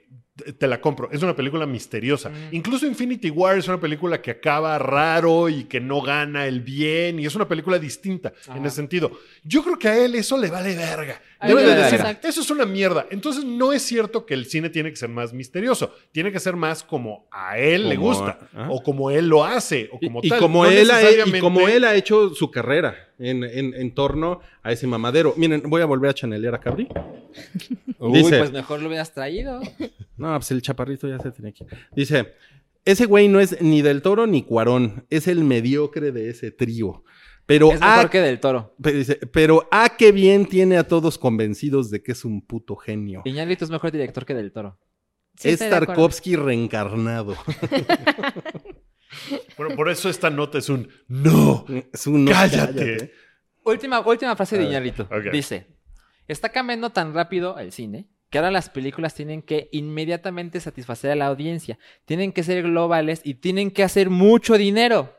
te- 0.59 0.67
la 0.67 0.81
compro. 0.81 1.11
Es 1.13 1.23
una 1.23 1.37
película 1.37 1.67
misteriosa. 1.67 2.31
Mm. 2.31 2.35
Incluso 2.53 2.87
Infinity 2.87 3.29
War 3.29 3.59
es 3.59 3.69
una 3.69 3.79
película 3.79 4.23
que 4.23 4.31
acaba 4.31 4.79
raro 4.79 5.51
y 5.51 5.65
que 5.65 5.81
no 5.81 6.01
gana 6.01 6.47
el 6.47 6.63
bien 6.63 7.21
y 7.21 7.27
es 7.27 7.35
una 7.35 7.47
película 7.47 7.79
distinta 7.79 8.33
en 8.55 8.65
ese 8.65 8.77
sentido. 8.77 9.13
Yo 9.45 9.63
creo 9.63 9.79
que 9.79 9.89
a 9.89 10.03
él 10.03 10.15
eso 10.15 10.39
le 10.39 10.49
vale 10.51 10.75
verga. 10.75 11.21
Debe 11.47 11.63
de 11.63 11.75
decir, 11.75 12.01
eso 12.23 12.41
es 12.41 12.51
una 12.51 12.65
mierda. 12.67 13.07
Entonces 13.11 13.45
no 13.45 13.73
es 13.73 13.83
cierto 13.83 14.25
que 14.27 14.35
el 14.35 14.47
cine 14.47 14.71
tiene 14.71 14.91
que 14.91 14.97
ser 14.97 15.09
más 15.09 15.33
misterioso. 15.33 15.95
Tiene 16.13 16.31
que 16.33 16.39
ser 16.41 16.57
más 16.57 16.83
como 16.83 17.27
a 17.31 17.59
él 17.59 17.89
le 17.89 17.97
Como- 17.97 18.09
gusta 18.09 18.39
ajá. 18.55 18.69
o 18.71 18.83
como 18.83 19.11
él 19.11 19.29
lo 19.29 19.45
hace 19.45 19.89
o 19.93 19.99
como 19.99 20.21
y 20.23 20.29
tal. 20.29 20.39
como 20.39 20.65
No 20.65 20.71
él 20.71 20.91
ha, 20.91 21.01
y 21.01 21.05
necesariamente- 21.05 21.41
como 21.41 21.69
él 21.69 21.85
ha 21.85 21.95
hecho 21.95 22.35
su 22.35 22.51
carrera 22.51 22.95
en, 23.19 23.45
en- 23.45 23.75
en 23.75 23.95
torno 23.95 24.41
a 24.63 24.73
ese 24.73 24.87
mamadero. 24.87 25.35
Miren, 25.37 25.63
voy 25.67 25.83
a 25.83 25.87
volver 25.87 26.11
a 26.11 26.15
chanelear 26.15 26.55
a 26.55 26.61
Cabri. 26.61 26.89
Uy, 27.99 28.19
Dice- 28.19 28.39
pues 28.39 28.53
mejor 28.53 28.81
lo 28.81 28.89
hubieras 28.89 29.13
traído. 29.13 29.61
No, 30.19 30.35
pues 30.39 30.51
el 30.53 30.63
chaparrito 30.63 31.09
ya 31.09 31.19
se 31.19 31.33
tenía 31.33 31.51
aquí. 31.51 31.67
Dice, 31.97 32.35
ese 32.85 33.07
güey 33.07 33.27
no 33.27 33.41
es 33.41 33.61
ni 33.61 33.83
del 33.83 34.03
toro 34.03 34.27
ni 34.29 34.43
cuarón, 34.45 35.05
es 35.11 35.27
el 35.27 35.43
mediocre 35.43 36.13
de 36.13 36.29
ese 36.31 36.53
trío. 36.53 37.03
Pero, 37.47 37.73
es 37.73 37.81
ah, 37.83 37.97
mejor 37.97 38.11
que 38.11 38.21
del 38.21 38.41
toro. 38.41 38.75
pero, 38.81 38.99
dice, 38.99 39.17
pero 39.33 39.69
ah, 39.71 39.95
qué 39.99 40.13
bien 40.13 40.47
tiene 40.47 40.77
a 40.79 40.87
todos 40.87 41.19
convencidos 41.19 41.91
de 41.91 42.03
que 42.03 42.13
es 42.13 42.25
un 42.25 42.47
puto 42.47 42.77
genio. 42.77 43.23
Iñárritu 43.25 43.65
es 43.65 43.71
mejor 43.71 43.91
director 43.91 44.25
que 44.25 44.35
del 44.35 44.53
toro. 44.53 44.79
Sí, 45.37 45.51
es. 45.51 45.59
Tarkovsky 45.59 46.37
reencarnado. 46.37 47.37
Bueno, 49.59 49.77
por 49.77 49.91
eso 49.91 50.09
esta 50.09 50.31
nota 50.31 50.57
es 50.57 50.71
un 50.71 50.89
no. 51.09 51.67
Es 51.93 52.07
un 52.07 52.25
no, 52.25 52.33
Cállate. 52.33 53.13
Última, 53.65 54.01
última 54.01 54.35
frase 54.37 54.57
de 54.57 54.65
A 54.65 54.69
Iñárritu. 54.69 55.07
Dice, 55.31 55.67
está 56.27 56.49
cambiando 56.49 56.91
tan 56.91 57.15
rápido 57.15 57.59
el 57.59 57.73
cine 57.73 58.09
que 58.31 58.39
ahora 58.39 58.51
las 58.51 58.71
películas 58.71 59.15
tienen 59.15 59.43
que 59.43 59.69
inmediatamente 59.73 60.59
satisfacer 60.61 61.11
a 61.11 61.15
la 61.15 61.27
audiencia. 61.27 61.79
Tienen 62.07 62.33
que 62.33 62.43
ser 62.43 62.63
globales 62.63 63.21
y 63.25 63.35
tienen 63.35 63.71
que 63.71 63.83
hacer 63.83 64.09
mucho 64.09 64.57
dinero. 64.57 65.15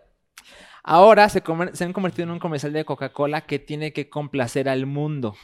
Ahora 0.83 1.29
se, 1.29 1.41
comer- 1.41 1.75
se 1.75 1.85
han 1.85 1.93
convertido 1.93 2.23
en 2.25 2.31
un 2.31 2.39
comercial 2.39 2.73
de 2.73 2.83
Coca-Cola 2.85 3.41
que 3.41 3.57
tiene 3.59 3.93
que 3.93 4.09
complacer 4.09 4.67
al 4.67 4.85
mundo. 4.85 5.35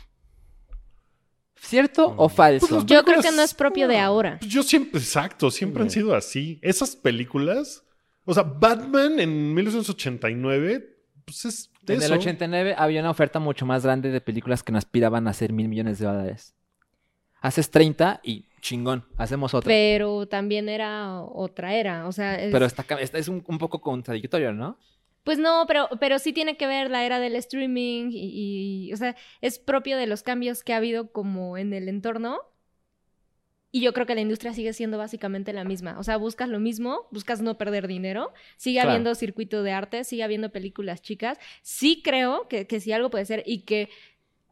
¿Cierto 1.56 2.14
o 2.18 2.30
falso? 2.30 2.68
Pues 2.68 2.86
Yo 2.86 3.04
creo 3.04 3.22
que 3.22 3.32
no 3.32 3.42
es 3.42 3.54
propio 3.54 3.88
de 3.88 3.98
ahora. 4.00 4.38
Pues 4.40 4.52
Yo 4.52 4.64
siempre, 4.64 5.00
exacto, 5.00 5.52
siempre 5.52 5.84
han 5.84 5.90
sido 5.90 6.16
así. 6.16 6.58
Esas 6.62 6.96
películas, 6.96 7.84
o 8.26 8.34
sea, 8.34 8.44
Batman 8.44 9.20
en 9.20 9.54
1989, 9.54 10.98
pues 11.26 11.46
es 11.46 11.72
en 11.88 11.98
eso. 11.98 12.14
el 12.14 12.20
89 12.20 12.76
había 12.78 13.02
una 13.02 13.10
oferta 13.12 13.40
mucho 13.40 13.66
más 13.66 13.84
grande 13.84 14.10
de 14.10 14.22
películas 14.22 14.64
que 14.64 14.72
no 14.72 14.78
aspiraban 14.78 15.28
a 15.28 15.32
hacer 15.32 15.52
mil 15.52 15.68
millones 15.68 16.00
de 16.00 16.06
dólares. 16.06 16.56
Haces 17.42 17.70
30 17.72 18.22
y 18.24 18.46
chingón, 18.62 19.06
hacemos 19.18 19.54
otra. 19.54 19.68
Pero 19.68 20.28
también 20.28 20.70
era 20.70 21.22
otra 21.22 21.74
era. 21.76 22.08
O 22.08 22.12
sea, 22.14 22.36
es- 22.42 22.52
Pero 22.52 22.66
está, 22.66 22.86
es 23.00 23.28
un, 23.28 23.44
un 23.48 23.58
poco 23.58 23.82
contradictorio, 23.82 24.54
¿no? 24.54 24.78
Pues 25.24 25.38
no, 25.38 25.66
pero, 25.68 25.90
pero 26.00 26.18
sí 26.20 26.34
tiene 26.34 26.58
que 26.58 26.66
ver 26.66 26.90
la 26.90 27.06
era 27.06 27.20
del 27.20 27.36
streaming 27.36 28.10
y, 28.12 28.88
y, 28.88 28.94
o 28.94 28.98
sea, 28.98 29.16
es 29.42 29.60
propio 29.60 29.98
de 29.98 30.08
los 30.08 30.24
cambios 30.24 30.64
que 30.64 30.74
ha 30.74 30.78
habido 30.78 31.12
como 31.12 31.58
en 31.58 31.74
el 31.74 31.90
entorno. 31.90 32.40
Y 33.72 33.82
yo 33.82 33.94
creo 33.94 34.08
que 34.08 34.16
la 34.16 34.22
industria 34.22 34.52
sigue 34.54 34.74
siendo 34.74 34.98
básicamente 34.98 35.54
la 35.54 35.64
misma. 35.64 36.00
O 36.00 36.04
sea, 36.04 36.18
buscas 36.18 36.50
lo 36.50 36.60
mismo, 36.60 37.08
buscas 37.12 37.42
no 37.42 37.56
perder 37.56 37.88
dinero, 37.88 38.34
sigue 38.58 38.78
Claro. 38.78 38.90
habiendo 38.92 39.14
circuito 39.14 39.62
de 39.62 39.72
arte, 39.72 40.04
sigue 40.04 40.24
habiendo 40.24 40.52
películas 40.52 41.04
chicas. 41.04 41.38
Sí 41.62 42.02
creo 42.04 42.48
que, 42.48 42.66
que 42.66 42.80
si 42.80 42.92
algo 42.94 43.12
puede 43.12 43.26
ser 43.26 43.44
y 43.46 43.66
que 43.66 43.90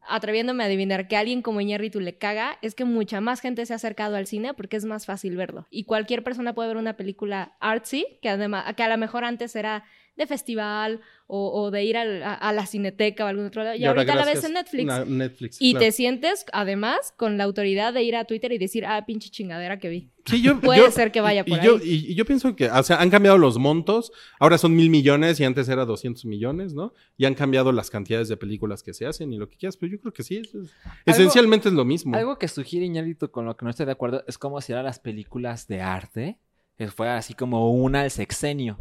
atreviéndome 0.08 0.64
a 0.64 0.68
adivinar 0.68 1.08
que 1.08 1.16
a 1.18 1.22
alguien 1.22 1.42
como 1.42 1.62
Iñárritu 1.62 2.00
le 2.00 2.18
caga, 2.18 2.60
es 2.62 2.76
que 2.76 2.86
mucha 2.86 3.20
más 3.20 3.42
gente 3.42 3.66
se 3.66 3.74
ha 3.74 3.78
acercado 3.78 4.16
al 4.16 4.28
cine 4.28 4.54
porque 4.54 4.78
es 4.78 4.86
más 4.86 5.06
fácil 5.06 5.36
verlo. 5.36 5.66
Y 5.72 5.86
cualquier 5.86 6.24
persona 6.24 6.54
puede 6.54 6.70
ver 6.70 6.78
una 6.78 6.96
película 6.96 7.58
artsy, 7.60 8.06
que, 8.22 8.30
además, 8.30 8.74
que 8.76 8.84
a 8.84 8.88
lo 8.90 8.98
mejor 9.00 9.26
antes 9.26 9.56
era 9.56 9.84
de 10.18 10.28
festival 10.28 11.00
o, 11.28 11.52
o 11.62 11.72
de 11.72 11.84
ir 11.84 11.96
al- 11.98 12.24
a, 12.24 12.34
a 12.34 12.52
la 12.54 12.66
cineteca 12.66 13.24
o 13.26 13.28
algún 13.28 13.46
otro 13.46 13.64
lado. 13.64 13.76
Y, 13.76 13.86
ahora 13.86 14.02
ahorita 14.02 14.16
la 14.16 14.26
ves 14.26 14.44
en 14.44 14.54
Netflix. 14.54 14.86
na- 14.86 15.06
Netflix, 15.06 15.58
y 15.62 15.72
claro. 15.72 15.86
te 15.86 15.92
sientes, 15.92 16.46
además, 16.54 17.14
con 17.18 17.38
la 17.38 17.44
autoridad 17.44 17.94
de 17.94 18.04
ir 18.04 18.16
a 18.16 18.26
Twitter 18.26 18.52
y 18.52 18.58
decir, 18.58 18.86
ah, 18.86 19.06
pinche 19.06 19.30
chingadera 19.30 19.78
que 19.78 19.90
vi. 19.90 20.10
Sí, 20.26 20.42
yo- 20.42 20.60
Puede 20.62 20.80
yo- 20.80 20.92
ser 20.92 21.12
que 21.12 21.22
vaya 21.22 21.44
y- 21.46 21.50
por 21.50 21.60
y 21.60 21.62
yo, 21.66 21.76
ahí. 21.78 21.82
y, 22.08 22.12
y 22.12 22.16
yo 22.16 22.26
pienso 22.26 22.56
que, 22.56 22.70
o 22.70 22.84
sea, 22.84 23.00
han 23.00 23.10
cambiado 23.10 23.38
los 23.38 23.58
montos, 23.60 24.12
ahora 24.40 24.58
son 24.58 24.76
mil 24.76 24.90
millones 24.90 25.40
y 25.40 25.44
antes 25.44 25.70
era 25.70 25.86
200 25.86 26.26
millones, 26.26 26.74
¿no? 26.74 26.94
Y 27.16 27.26
han 27.26 27.36
cambiado 27.36 27.72
las 27.72 27.90
cantidades 27.92 28.28
de 28.28 28.38
películas 28.38 28.82
que 28.82 28.94
se 28.94 29.06
hacen 29.06 29.32
y 29.34 29.38
lo 29.38 29.48
que 29.50 29.58
quieras, 29.58 29.78
pero 29.78 29.92
yo 29.92 30.00
creo 30.00 30.14
que 30.14 30.24
sí, 30.24 30.38
es- 30.38 30.56
es- 30.56 30.72
esencialmente 31.06 31.68
es 31.70 31.76
lo 31.76 31.86
mismo. 31.86 32.16
Algo 32.16 32.40
que 32.40 32.48
sugiere 32.48 32.86
Iñárritu 32.88 33.30
con 33.30 33.46
lo 33.46 33.56
que 33.56 33.66
no 33.66 33.70
estoy 33.70 33.86
de 33.86 33.92
acuerdo 33.92 34.24
es 34.28 34.38
como 34.38 34.62
si 34.62 34.74
ahora 34.74 34.84
las 34.84 35.00
películas 35.00 35.68
de 35.68 35.82
arte 35.82 36.40
que 36.78 36.88
fuera 36.88 37.18
así 37.18 37.34
como 37.34 37.72
una 37.72 38.02
al 38.02 38.12
sexenio. 38.12 38.80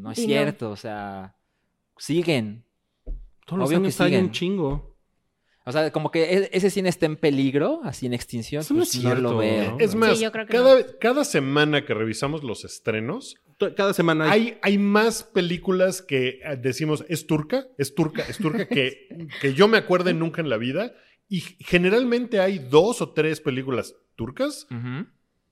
No 0.00 0.10
es 0.12 0.18
Y 0.18 0.22
no. 0.22 0.26
cierto, 0.28 0.70
o 0.70 0.76
sea, 0.76 1.34
siguen. 1.96 2.64
Todos 3.46 3.58
los 3.60 3.68
obvio 3.68 3.78
que 3.80 3.84
años 3.86 4.00
hay 4.00 4.08
siguen. 4.10 4.24
un 4.26 4.30
chingo. 4.32 4.98
O 5.64 5.72
sea, 5.72 5.90
como 5.92 6.10
que 6.10 6.22
e- 6.34 6.50
ese 6.52 6.70
cine 6.70 6.88
está 6.88 7.04
en 7.06 7.16
peligro, 7.16 7.80
así 7.84 8.06
en 8.06 8.14
extinción, 8.14 8.60
Eso 8.60 8.72
no 8.74 8.80
pues 8.80 8.94
es 8.94 9.02
no 9.04 9.10
lo 9.14 9.16
cierto, 9.16 9.36
veo. 9.38 9.70
¿no? 9.72 9.78
Es 9.80 9.94
más, 9.94 10.16
Sí, 10.16 10.24
yo 10.24 10.32
creo 10.32 10.46
que 10.46 10.52
cada, 10.52 10.98
cada 10.98 11.24
semana 11.24 11.84
que 11.84 11.92
revisamos 11.92 12.42
los 12.42 12.64
estrenos, 12.64 13.36
Cada 13.76 13.92
semana 13.92 14.30
hay... 14.30 14.40
hay, 14.40 14.58
hay 14.62 14.78
más 14.78 15.24
películas 15.24 16.00
que 16.00 16.40
eh, 16.44 16.56
decimos, 16.56 17.04
es 17.08 17.26
turca, 17.26 17.66
es 17.76 17.94
turca, 17.94 18.22
es 18.28 18.38
turca, 18.38 18.66
que, 18.68 19.08
que 19.42 19.52
yo 19.52 19.68
me 19.68 19.76
acuerde 19.78 20.14
nunca 20.14 20.40
en 20.40 20.48
la 20.48 20.56
vida. 20.56 20.94
Y 21.28 21.40
generalmente 21.40 22.40
hay 22.40 22.58
dos 22.58 23.02
o 23.02 23.10
tres 23.12 23.40
películas 23.42 23.94
turcas 24.16 24.66
Ujú. 24.70 25.06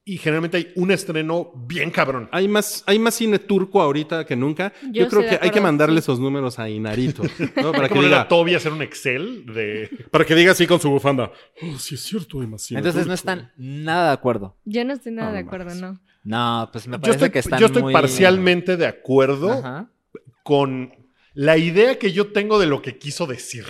Y 0.08 0.18
generalmente 0.18 0.56
hay 0.56 0.72
un 0.76 0.92
estreno 0.92 1.50
bien 1.66 1.90
cabrón. 1.90 2.28
Hay 2.30 2.46
más, 2.46 2.84
hay 2.86 2.96
más 3.00 3.12
cine 3.16 3.40
turco 3.40 3.82
ahorita 3.82 4.24
que 4.24 4.36
nunca. 4.36 4.72
Yo, 4.84 5.02
Yo 5.02 5.08
creo 5.08 5.22
que 5.28 5.38
hay 5.42 5.50
que 5.50 5.60
mandarle 5.60 5.98
esos 5.98 6.20
números 6.20 6.60
a 6.60 6.70
Inarito. 6.70 7.22
Para, 7.72 7.88
que 7.88 7.98
diga, 8.00 8.28
Toby 8.28 8.54
a 8.54 8.58
hacer 8.58 8.72
un 8.72 8.82
Excel 8.82 9.44
de... 9.46 9.90
para 10.12 10.24
que 10.24 10.36
diga 10.36 10.52
así 10.52 10.64
con 10.64 10.78
su 10.80 10.88
bufanda. 10.90 11.32
Oh, 11.60 11.76
sí 11.76 11.96
es 11.96 12.02
cierto, 12.02 12.40
hay 12.40 12.46
más 12.46 12.62
cine 12.62 12.78
Entonces 12.78 13.00
no 13.00 13.14
turco". 13.14 13.14
están 13.14 13.52
nada 13.56 14.06
de 14.06 14.12
acuerdo. 14.12 14.56
Yo 14.64 14.84
no 14.84 14.92
estoy 14.92 15.10
nada 15.10 15.30
No 15.30 15.34
de 15.34 15.40
acuerdo, 15.40 15.74
no. 15.74 16.00
No, 16.22 16.68
pues 16.70 16.86
me 16.86 16.96
Yo 16.96 17.00
parece 17.00 17.16
estoy, 17.16 17.30
que 17.30 17.38
están 17.40 17.58
yo 17.58 17.66
estoy 17.66 17.82
muy- 17.82 17.92
parcialmente 17.92 18.76
de 18.76 18.86
acuerdo 18.86 19.50
Ajá. 19.50 19.90
con 20.44 20.94
la 21.34 21.56
idea 21.56 21.98
que 21.98 22.12
yo 22.12 22.28
tengo 22.28 22.60
de 22.60 22.66
lo 22.66 22.80
que 22.80 22.96
quiso 22.96 23.26
decir. 23.26 23.64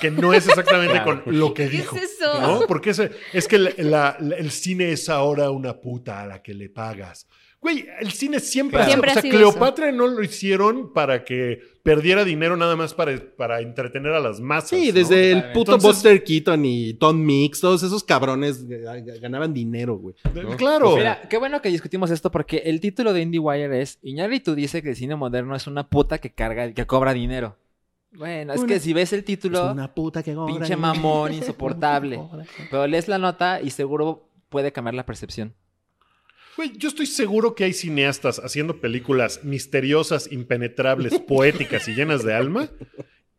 Que 0.00 0.10
no 0.10 0.32
es 0.32 0.46
exactamente 0.46 0.92
Claro. 1.02 1.24
con 1.24 1.38
lo 1.38 1.52
que 1.54 1.64
¿Qué 1.64 1.76
dijo. 1.78 1.96
es 1.96 2.02
eso? 2.20 2.40
¿no? 2.40 2.60
Porque 2.66 2.90
ese- 2.90 3.10
es 3.32 3.48
que 3.48 3.58
la- 3.58 3.72
la- 3.78 4.16
la- 4.20 4.36
el 4.36 4.50
cine 4.50 4.92
es 4.92 5.08
ahora 5.08 5.50
una 5.50 5.80
puta 5.80 6.22
a 6.22 6.26
la 6.26 6.42
que 6.42 6.54
le 6.54 6.68
pagas. 6.68 7.26
Güey, 7.60 7.86
el 8.00 8.10
cine 8.12 8.40
siempre, 8.40 8.78
Claro. 8.78 8.84
ha 8.84 8.86
sido- 8.86 8.92
Siempre 8.92 9.08
o 9.08 9.10
ha 9.10 9.14
sea, 9.14 9.22
sido 9.22 9.36
Cleopatra 9.36 9.92
no 9.92 10.06
lo 10.06 10.22
hicieron 10.22 10.94
para 10.94 11.24
que 11.24 11.60
perdiera 11.82 12.24
dinero 12.24 12.56
nada 12.56 12.74
más 12.74 12.94
para, 12.94 13.12
para 13.36 13.60
entretener 13.60 14.12
a 14.12 14.20
las 14.20 14.40
masas. 14.40 14.70
Sí, 14.70 14.86
¿no? 14.88 14.94
desde 14.94 15.32
el 15.32 15.42
puto 15.52 15.72
Entonces- 15.74 15.82
Buster 16.02 16.24
Keaton 16.24 16.64
y 16.64 16.94
Tom 16.94 17.18
Mix, 17.22 17.60
todos 17.60 17.82
esos 17.82 18.02
cabrones 18.02 18.64
eh, 18.70 18.82
ganaban 19.20 19.52
dinero, 19.52 19.96
güey. 19.98 20.14
¿no? 20.34 20.56
Claro. 20.56 20.96
Mira, 20.96 21.20
qué 21.28 21.36
bueno 21.36 21.60
que 21.60 21.68
discutimos 21.68 22.10
esto 22.10 22.30
porque 22.30 22.62
el 22.64 22.80
título 22.80 23.12
de 23.12 23.20
IndieWire 23.22 23.82
es 23.82 23.98
Iñárritu 24.02 24.54
dice 24.54 24.82
que 24.82 24.90
el 24.90 24.96
cine 24.96 25.16
moderno 25.16 25.54
es 25.54 25.66
una 25.66 25.90
puta 25.90 26.16
que 26.18 26.30
carga 26.32 26.72
que 26.72 26.86
cobra 26.86 27.12
dinero. 27.12 27.58
Bueno, 28.12 28.52
es 28.52 28.60
Una- 28.60 28.68
que 28.68 28.80
si 28.80 28.92
ves 28.92 29.12
el 29.12 29.24
título, 29.24 29.66
Es 29.66 29.72
una 29.72 29.94
puta 29.94 30.22
que 30.22 30.34
cobra 30.34 30.54
pinche 30.54 30.76
mamón, 30.76 31.32
insoportable. 31.34 32.20
Pero 32.70 32.86
lees 32.86 33.08
la 33.08 33.18
nota 33.18 33.60
y 33.60 33.70
seguro 33.70 34.28
puede 34.48 34.72
cambiar 34.72 34.94
la 34.94 35.06
percepción. 35.06 35.54
Güey, 36.56 36.76
yo 36.76 36.88
estoy 36.88 37.06
seguro 37.06 37.54
que 37.54 37.64
hay 37.64 37.72
cineastas 37.72 38.40
haciendo 38.40 38.80
películas 38.80 39.44
misteriosas, 39.44 40.30
impenetrables, 40.32 41.18
poéticas 41.28 41.86
y 41.88 41.94
llenas 41.94 42.24
de 42.24 42.34
alma 42.34 42.68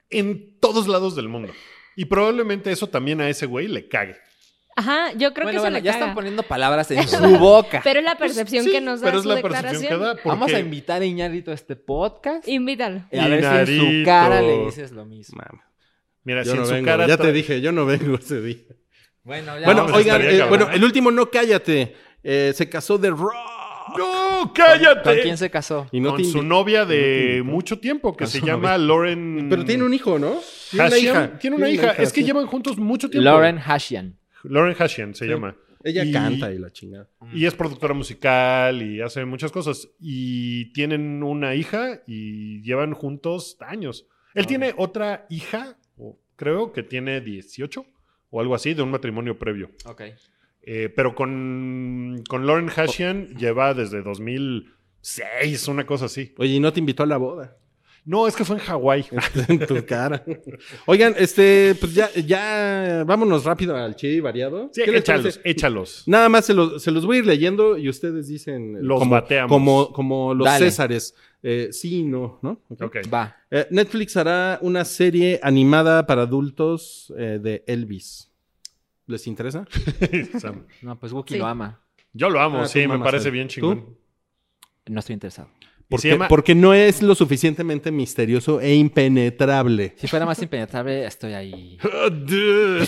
en 0.09 0.57
todos 0.59 0.87
lados 0.87 1.15
del 1.15 1.27
mundo. 1.27 1.51
Y 1.95 2.05
probablemente 2.05 2.71
eso 2.71 2.87
también 2.87 3.19
a 3.21 3.29
ese 3.29 3.45
güey 3.45 3.67
le 3.67 3.87
cague. 3.87 4.15
Ajá, 4.75 5.11
yo 5.13 5.33
creo 5.33 5.45
bueno, 5.45 5.57
que 5.57 5.61
bueno, 5.61 5.77
se 5.77 5.81
le 5.81 5.85
ya 5.85 5.91
caga. 5.93 6.03
están 6.05 6.15
poniendo 6.15 6.43
palabras 6.43 6.89
en 6.91 7.07
su 7.07 7.37
boca. 7.37 7.81
Pero 7.83 7.99
es 7.99 8.05
la 8.05 8.15
percepción 8.15 8.63
Sí, 8.65 8.71
que 8.71 8.81
nos 8.81 9.01
da 9.01 9.05
pero 9.07 9.17
es 9.17 9.23
su 9.23 9.29
la 9.29 9.35
percepción 9.41 9.71
declaración. 9.81 9.99
que 9.99 10.05
da. 10.05 10.13
porque- 10.15 10.29
Vamos 10.29 10.53
a 10.53 10.59
invitar 10.59 11.01
a 11.01 11.05
Iñárritu 11.05 11.51
a 11.51 11.53
este 11.53 11.75
podcast. 11.75 12.47
Invítalo. 12.47 13.01
Y 13.11 13.19
a 13.19 13.27
ver 13.27 13.67
si 13.67 13.73
en 13.73 13.79
su 14.01 14.05
cara 14.05 14.41
le 14.41 14.65
dices 14.65 14.91
lo 14.91 15.05
mismo. 15.05 15.41
Mira, 16.23 16.43
Yo 16.43 16.51
si 16.51 16.57
no 16.57 16.63
en 16.63 16.67
su 16.67 16.73
vengo, 16.75 16.85
cara 16.85 17.07
ya 17.07 17.17
te 17.17 17.31
dije, 17.33 17.61
yo 17.61 17.71
no 17.71 17.85
vengo 17.85 18.15
ese 18.17 18.41
día. 18.41 18.57
Bueno, 19.23 19.59
ya 19.59 19.65
Bueno, 19.65 19.85
oigan, 19.93 20.21
eh, 20.21 20.43
bueno, 20.47 20.69
el 20.71 20.83
último 20.83 21.11
no 21.11 21.29
cállate. 21.29 21.95
Eh, 22.23 22.53
se 22.55 22.69
casó 22.69 22.97
de 22.97 23.09
Rock. 23.09 23.33
¡No, 23.97 24.53
cállate! 24.53 25.03
¿Con 25.03 25.17
quién 25.21 25.37
se 25.37 25.49
casó? 25.49 25.87
Y 25.91 25.99
no 25.99 26.11
con 26.11 26.23
su 26.23 26.43
novia 26.43 26.85
de 26.85 27.41
mucho 27.43 27.79
tiempo, 27.79 28.15
que 28.15 28.23
A 28.23 28.27
se 28.27 28.39
llama 28.39 28.69
novia. 28.73 28.77
Lauren... 28.77 29.47
Pero 29.49 29.65
tiene 29.65 29.83
un 29.83 29.93
hijo, 29.93 30.17
¿no? 30.17 30.35
Tiene 30.69 30.87
una 30.87 30.97
hija. 30.97 31.39
Tiene 31.39 31.55
una 31.57 31.69
hija. 31.69 31.91
Es 31.91 32.13
que 32.13 32.21
sí. 32.21 32.27
llevan 32.27 32.45
juntos 32.45 32.77
mucho 32.77 33.09
tiempo. 33.09 33.25
Lauren 33.25 33.57
Hashian. 33.59 34.17
Lauren 34.43 34.75
Hashian 34.75 35.13
se 35.15 35.25
Sí. 35.25 35.31
llama. 35.31 35.55
Ella 35.83 36.03
Y- 36.05 36.11
canta 36.11 36.51
y 36.53 36.59
la 36.59 36.69
chingada. 36.71 37.09
Y 37.33 37.45
es 37.45 37.55
productora 37.55 37.93
musical 37.95 38.81
y 38.83 39.01
hace 39.01 39.25
muchas 39.25 39.51
cosas. 39.51 39.89
Y 39.99 40.71
tienen 40.73 41.23
una 41.23 41.55
hija 41.55 42.03
y 42.05 42.61
llevan 42.61 42.93
juntos 42.93 43.57
años. 43.61 44.07
Él 44.35 44.45
tiene 44.45 44.73
otra 44.77 45.25
hija, 45.29 45.77
creo 46.35 46.71
que 46.71 46.83
tiene 46.83 47.19
18 47.21 47.85
o 48.29 48.39
algo 48.41 48.53
así, 48.55 48.73
de 48.75 48.81
un 48.83 48.91
matrimonio 48.91 49.37
previo. 49.39 49.71
Ok. 49.85 50.01
Eh, 50.63 50.89
pero 50.95 51.15
con, 51.15 52.21
con 52.29 52.45
Lauren 52.45 52.69
Hashian 52.69 53.35
lleva 53.35 53.73
desde 53.73 54.03
2006, 54.03 55.67
una 55.67 55.85
cosa 55.85 56.05
así. 56.05 56.33
Oye, 56.37 56.53
¿y 56.53 56.59
no 56.59 56.71
te 56.71 56.79
invitó 56.79 57.03
a 57.03 57.07
la 57.07 57.17
boda? 57.17 57.57
No, 58.03 58.27
es 58.27 58.35
que 58.35 58.43
fue 58.43 58.55
en 58.55 58.63
Hawái. 58.63 59.05
en 59.47 59.65
tu 59.65 59.85
cara. 59.85 60.23
Oigan, 60.87 61.13
este, 61.17 61.75
pues 61.79 61.93
ya, 61.93 62.09
ya, 62.13 63.03
vámonos 63.05 63.43
rápido 63.45 63.75
al 63.77 63.95
chido 63.95 64.13
y 64.13 64.19
variado. 64.19 64.69
Sí, 64.73 64.81
¿Qué 64.83 64.91
les 64.91 65.01
échalos, 65.01 65.39
échalos. 65.43 66.03
Nada 66.07 66.27
más 66.27 66.45
se 66.45 66.53
los, 66.55 66.81
se 66.81 66.89
los 66.89 67.05
voy 67.05 67.17
a 67.17 67.19
ir 67.19 67.25
leyendo 67.27 67.77
y 67.77 67.87
ustedes 67.89 68.27
dicen. 68.27 68.85
Los 68.85 68.99
como, 68.99 69.11
bateamos. 69.11 69.49
Como, 69.51 69.93
como 69.93 70.33
los 70.33 70.45
Dale. 70.45 70.65
Césares. 70.65 71.15
Eh, 71.43 71.69
sí, 71.71 72.03
no, 72.03 72.39
¿no? 72.41 72.61
Ok. 72.69 72.81
Ok. 72.83 72.97
Va. 73.13 73.35
Eh, 73.51 73.67
Netflix 73.69 74.17
hará 74.17 74.57
una 74.61 74.83
serie 74.85 75.39
animada 75.43 76.05
para 76.07 76.23
adultos 76.23 77.13
eh, 77.17 77.39
de 77.41 77.63
Elvis. 77.67 78.31
¿Les 79.07 79.27
interesa? 79.27 79.65
No, 80.81 80.99
pues 80.99 81.11
Wookie 81.11 81.35
Sí. 81.35 81.39
lo 81.39 81.45
ama. 81.45 81.81
Yo 82.13 82.29
lo 82.29 82.41
amo, 82.41 82.61
Ah, 82.61 82.67
sí, 82.67 82.83
tú 82.83 82.89
me 82.89 82.99
parece 82.99 83.29
bien 83.29 83.47
¿Tú? 83.47 83.53
chingón. 83.53 83.97
No 84.87 84.99
estoy 84.99 85.13
interesado. 85.13 85.49
Porque, 85.91 86.09
llama- 86.09 86.27
porque 86.27 86.55
no 86.55 86.73
es 86.73 87.01
lo 87.03 87.13
suficientemente 87.13 87.91
misterioso 87.91 88.59
e 88.61 88.73
impenetrable. 88.75 89.93
Si 89.97 90.07
fuera 90.07 90.25
más 90.25 90.41
impenetrable, 90.41 91.05
estoy 91.05 91.33
ahí. 91.33 91.77
Oh, 91.83 92.09
dude. 92.09 92.87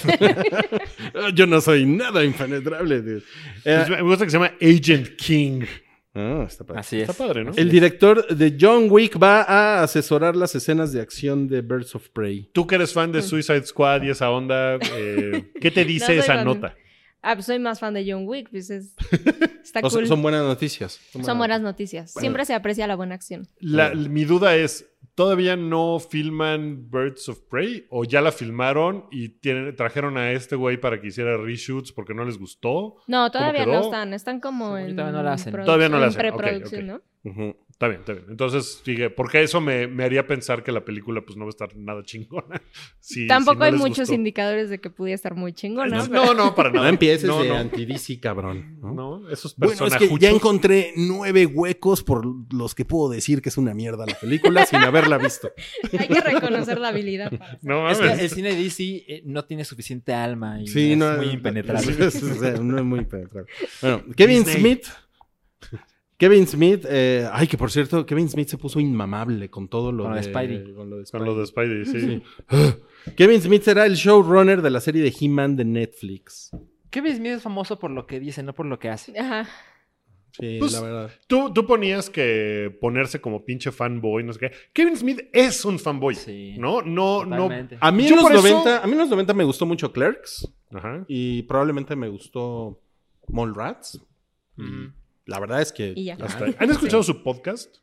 Yo 1.36 1.46
no 1.46 1.62
soy 1.62 1.86
nada 1.86 2.24
impenetrable. 2.24 3.02
dude. 3.02 3.24
Eh, 3.66 3.84
Pues 3.86 3.90
me 3.90 4.02
gusta 4.02 4.26
que 4.26 4.32
se 4.32 4.38
llama 4.38 4.54
Agent 4.62 5.16
King. 5.18 5.62
ah, 6.16 6.46
está 6.48 6.64
padre. 6.64 6.80
Así 6.80 7.00
es. 7.02 7.10
Está 7.10 7.26
padre, 7.26 7.44
¿no? 7.44 7.52
El 7.56 7.70
director 7.70 8.26
de 8.28 8.56
John 8.60 8.88
Wick 8.90 9.22
va 9.22 9.42
a 9.44 9.84
asesorar 9.84 10.36
las 10.36 10.56
escenas 10.56 10.92
de 10.94 11.02
acción 11.02 11.48
de 11.48 11.62
Birds 11.62 11.96
of 11.96 12.10
Prey. 12.10 12.50
Tú 12.54 12.66
que 12.68 12.76
eres 12.76 12.94
fan 12.94 13.12
de 13.12 13.22
Suicide 13.22 13.66
Squad 13.66 14.04
y 14.04 14.10
esa 14.10 14.30
onda, 14.30 14.76
eh, 14.96 15.52
¿qué 15.60 15.72
te 15.72 15.84
dice 15.86 16.18
esa 16.18 16.36
fan. 16.36 16.46
nota? 16.46 16.76
Ah, 17.24 17.36
pues 17.36 17.46
soy 17.46 17.58
más 17.58 17.80
fan 17.80 17.94
de 17.94 18.06
John 18.08 18.28
Wick, 18.28 18.50
pues 18.52 18.70
es... 18.70 18.96
Está 19.64 19.80
O 19.82 19.90
sea, 19.90 20.00
cool. 20.02 20.08
son 20.08 20.22
buenas 20.22 20.44
noticias. 20.44 21.00
Son 21.24 21.38
buenas 21.38 21.62
noticias. 21.62 22.12
Siempre 22.12 22.44
se 22.46 22.54
aprecia 22.54 22.86
la 22.86 22.96
buena 22.98 23.16
acción. 23.16 23.48
La- 23.60 23.92
mi 23.96 24.26
duda 24.26 24.56
es, 24.58 24.86
¿todavía 25.16 25.56
no 25.56 26.00
filman 26.00 26.90
Birds 26.92 27.30
of 27.30 27.40
Prey? 27.50 27.88
¿O 27.90 28.04
ya 28.04 28.20
la 28.20 28.34
filmaron 28.34 29.06
y 29.10 29.30
tienen, 29.30 29.74
trajeron 29.76 30.18
a 30.18 30.32
este 30.34 30.58
güey 30.58 30.76
para 30.78 31.00
que 31.00 31.08
hiciera 31.08 31.38
reshoots 31.38 31.94
porque 31.94 32.14
no 32.14 32.26
les 32.26 32.38
gustó? 32.38 32.98
No, 33.08 33.32
todavía 33.32 33.66
no 33.66 33.80
están. 33.82 34.14
Están 34.14 34.42
como 34.42 34.76
Sí, 34.78 34.84
en... 34.84 34.96
todavía 34.98 35.18
no 35.18 35.24
la 35.24 35.34
hacen. 35.34 35.54
Todavía 35.54 35.88
no 35.90 35.98
la 36.00 36.04
en 36.04 36.10
hacen, 36.10 36.20
preproducción, 36.22 36.90
ok. 36.90 37.02
¿no? 37.24 37.32
Ujú. 37.32 37.56
Está 37.84 37.90
bien, 37.90 38.00
está 38.00 38.14
bien. 38.14 38.26
Entonces, 38.30 38.82
sigue, 38.86 39.10
porque 39.10 39.44
eso 39.44 39.60
me, 39.60 39.88
me 39.88 40.06
haría 40.06 40.26
pensar 40.26 40.64
que 40.64 40.72
la 40.72 40.86
película 40.86 41.20
pues 41.22 41.36
no 41.38 41.44
va 41.44 41.50
a 41.50 41.52
estar 41.52 41.76
nada 41.76 42.02
chingona. 42.04 42.62
Si- 43.02 43.28
Tampoco 43.28 43.56
si 43.56 43.60
no 43.60 43.66
hay 43.66 43.72
muchos 43.74 43.98
gustó. 44.00 44.14
indicadores 44.14 44.70
de 44.70 44.80
que 44.80 44.90
pudiera 44.90 45.16
estar 45.16 45.36
muy 45.36 45.52
chingona. 45.52 46.08
No, 46.08 46.34
no, 46.34 46.56
para 46.56 46.70
nada. 46.72 46.84
No 46.86 46.90
empieces 46.90 47.28
no, 47.28 47.44
de 47.44 47.50
no. 47.50 47.56
anti-DC, 47.58 48.22
cabrón. 48.22 48.80
¿no? 48.80 48.94
No, 48.94 49.30
esos 49.30 49.58
Bueno, 49.58 49.86
es 49.88 49.96
que 49.98 50.10
ya 50.18 50.30
encontré 50.30 50.94
nueve 50.96 51.46
huecos 51.46 52.02
por 52.04 52.26
los 52.54 52.74
que 52.74 52.86
puedo 52.86 53.12
decir 53.12 53.42
que 53.42 53.50
es 53.50 53.58
una 53.58 53.74
mierda 53.74 54.06
la 54.06 54.16
Película 54.18 54.66
sin 54.66 54.80
haberla 54.80 55.18
visto. 55.18 55.52
Hay 56.00 56.08
que 56.08 56.22
reconocer 56.22 56.80
la 56.80 56.88
habilidad. 56.88 57.30
para- 57.38 57.60
No 57.62 57.90
Es 57.90 57.98
que 58.00 58.08
el 58.14 58.30
cine 58.30 58.56
de 58.56 58.64
DC 58.64 58.84
eh, 59.06 59.22
no 59.26 59.44
tiene 59.44 59.66
suficiente 59.66 60.14
alma 60.14 60.62
y 60.62 60.68
Sí, 60.68 60.94
es 60.94 60.98
no, 60.98 61.18
muy 61.18 61.28
impenetrable. 61.32 61.94
no 62.62 62.78
es 62.78 62.84
muy 62.86 63.00
impenetrable. 63.00 63.52
Bueno, 63.82 64.04
Kevin 64.16 64.46
Disney. 64.46 64.62
Smith. 64.62 64.86
Kevin 66.18 66.48
Smith, 66.48 66.86
eh, 66.88 67.28
ay, 67.32 67.48
que 67.48 67.58
por 67.58 67.72
cierto, 67.72 68.06
Kevin 68.06 68.30
Smith 68.30 68.48
se 68.48 68.58
puso 68.58 68.80
inmamable 68.80 69.50
con 69.50 69.68
todo 69.68 69.92
lo 69.92 70.04
Con 70.04 70.14
de, 70.14 70.22
de 70.22 70.24
Spidey. 70.24 70.74
con 70.74 70.90
lo 70.90 70.98
de 71.00 71.06
Con 71.12 71.26
lo 71.26 71.36
de 71.38 71.46
Spidey, 71.46 71.86
sí. 71.86 72.22
Kevin 73.18 73.42
Smith 73.42 73.64
será 73.64 73.86
el 73.86 73.96
showrunner 73.96 74.62
de 74.62 74.70
la 74.70 74.80
serie 74.80 75.02
de 75.04 75.14
He-Man 75.20 75.56
de 75.56 75.66
Netflix. 75.66 76.52
Kevin 76.90 77.16
Smith 77.16 77.32
es 77.34 77.42
famoso 77.42 77.80
por 77.80 77.92
lo 77.92 78.06
que 78.06 78.20
dice, 78.20 78.44
no 78.44 78.54
por 78.54 78.66
lo 78.68 78.80
que 78.80 78.90
hace. 78.90 79.18
Ajá. 79.20 79.48
Sí, 80.32 80.58
Pues, 80.60 80.74
la 80.74 80.82
verdad. 80.82 81.12
Tú, 81.28 81.52
tú 81.54 81.66
ponías 81.68 82.10
que 82.10 82.76
ponerse 82.82 83.20
como 83.22 83.44
pinche 83.46 83.72
fanboy, 83.72 84.24
no 84.24 84.34
sé 84.34 84.40
qué. 84.40 84.52
Kevin 84.74 84.96
Smith 84.98 85.22
es 85.32 85.64
un 85.66 85.78
fanboy. 85.78 86.16
Sí. 86.16 86.56
¿No? 86.58 86.82
No, 86.82 87.24
no. 87.26 87.50
A 87.80 87.92
mí, 87.92 88.08
en 88.08 88.16
los 88.16 88.24
por 88.24 88.32
eso- 88.34 88.42
90, 88.42 88.84
a 88.84 88.86
mí 88.88 88.94
en 88.94 88.98
los 89.00 89.10
90 89.10 89.34
me 89.34 89.44
gustó 89.44 89.66
mucho 89.68 89.92
Clerks 89.92 90.52
Ajá. 90.72 91.04
y 91.08 91.44
probablemente 91.44 91.96
me 91.96 92.08
gustó 92.08 92.80
Mallrats. 93.28 94.02
Y 94.58 94.62
La 95.26 95.40
verdad 95.40 95.62
es 95.62 95.72
que... 95.72 95.94
Y 95.96 96.06
ya. 96.06 96.18
Hasta 96.22 96.46
ahí. 96.46 96.56
¿Han 96.60 96.70
escuchado 96.72 97.04
su 97.04 97.24
podcast? 97.24 97.78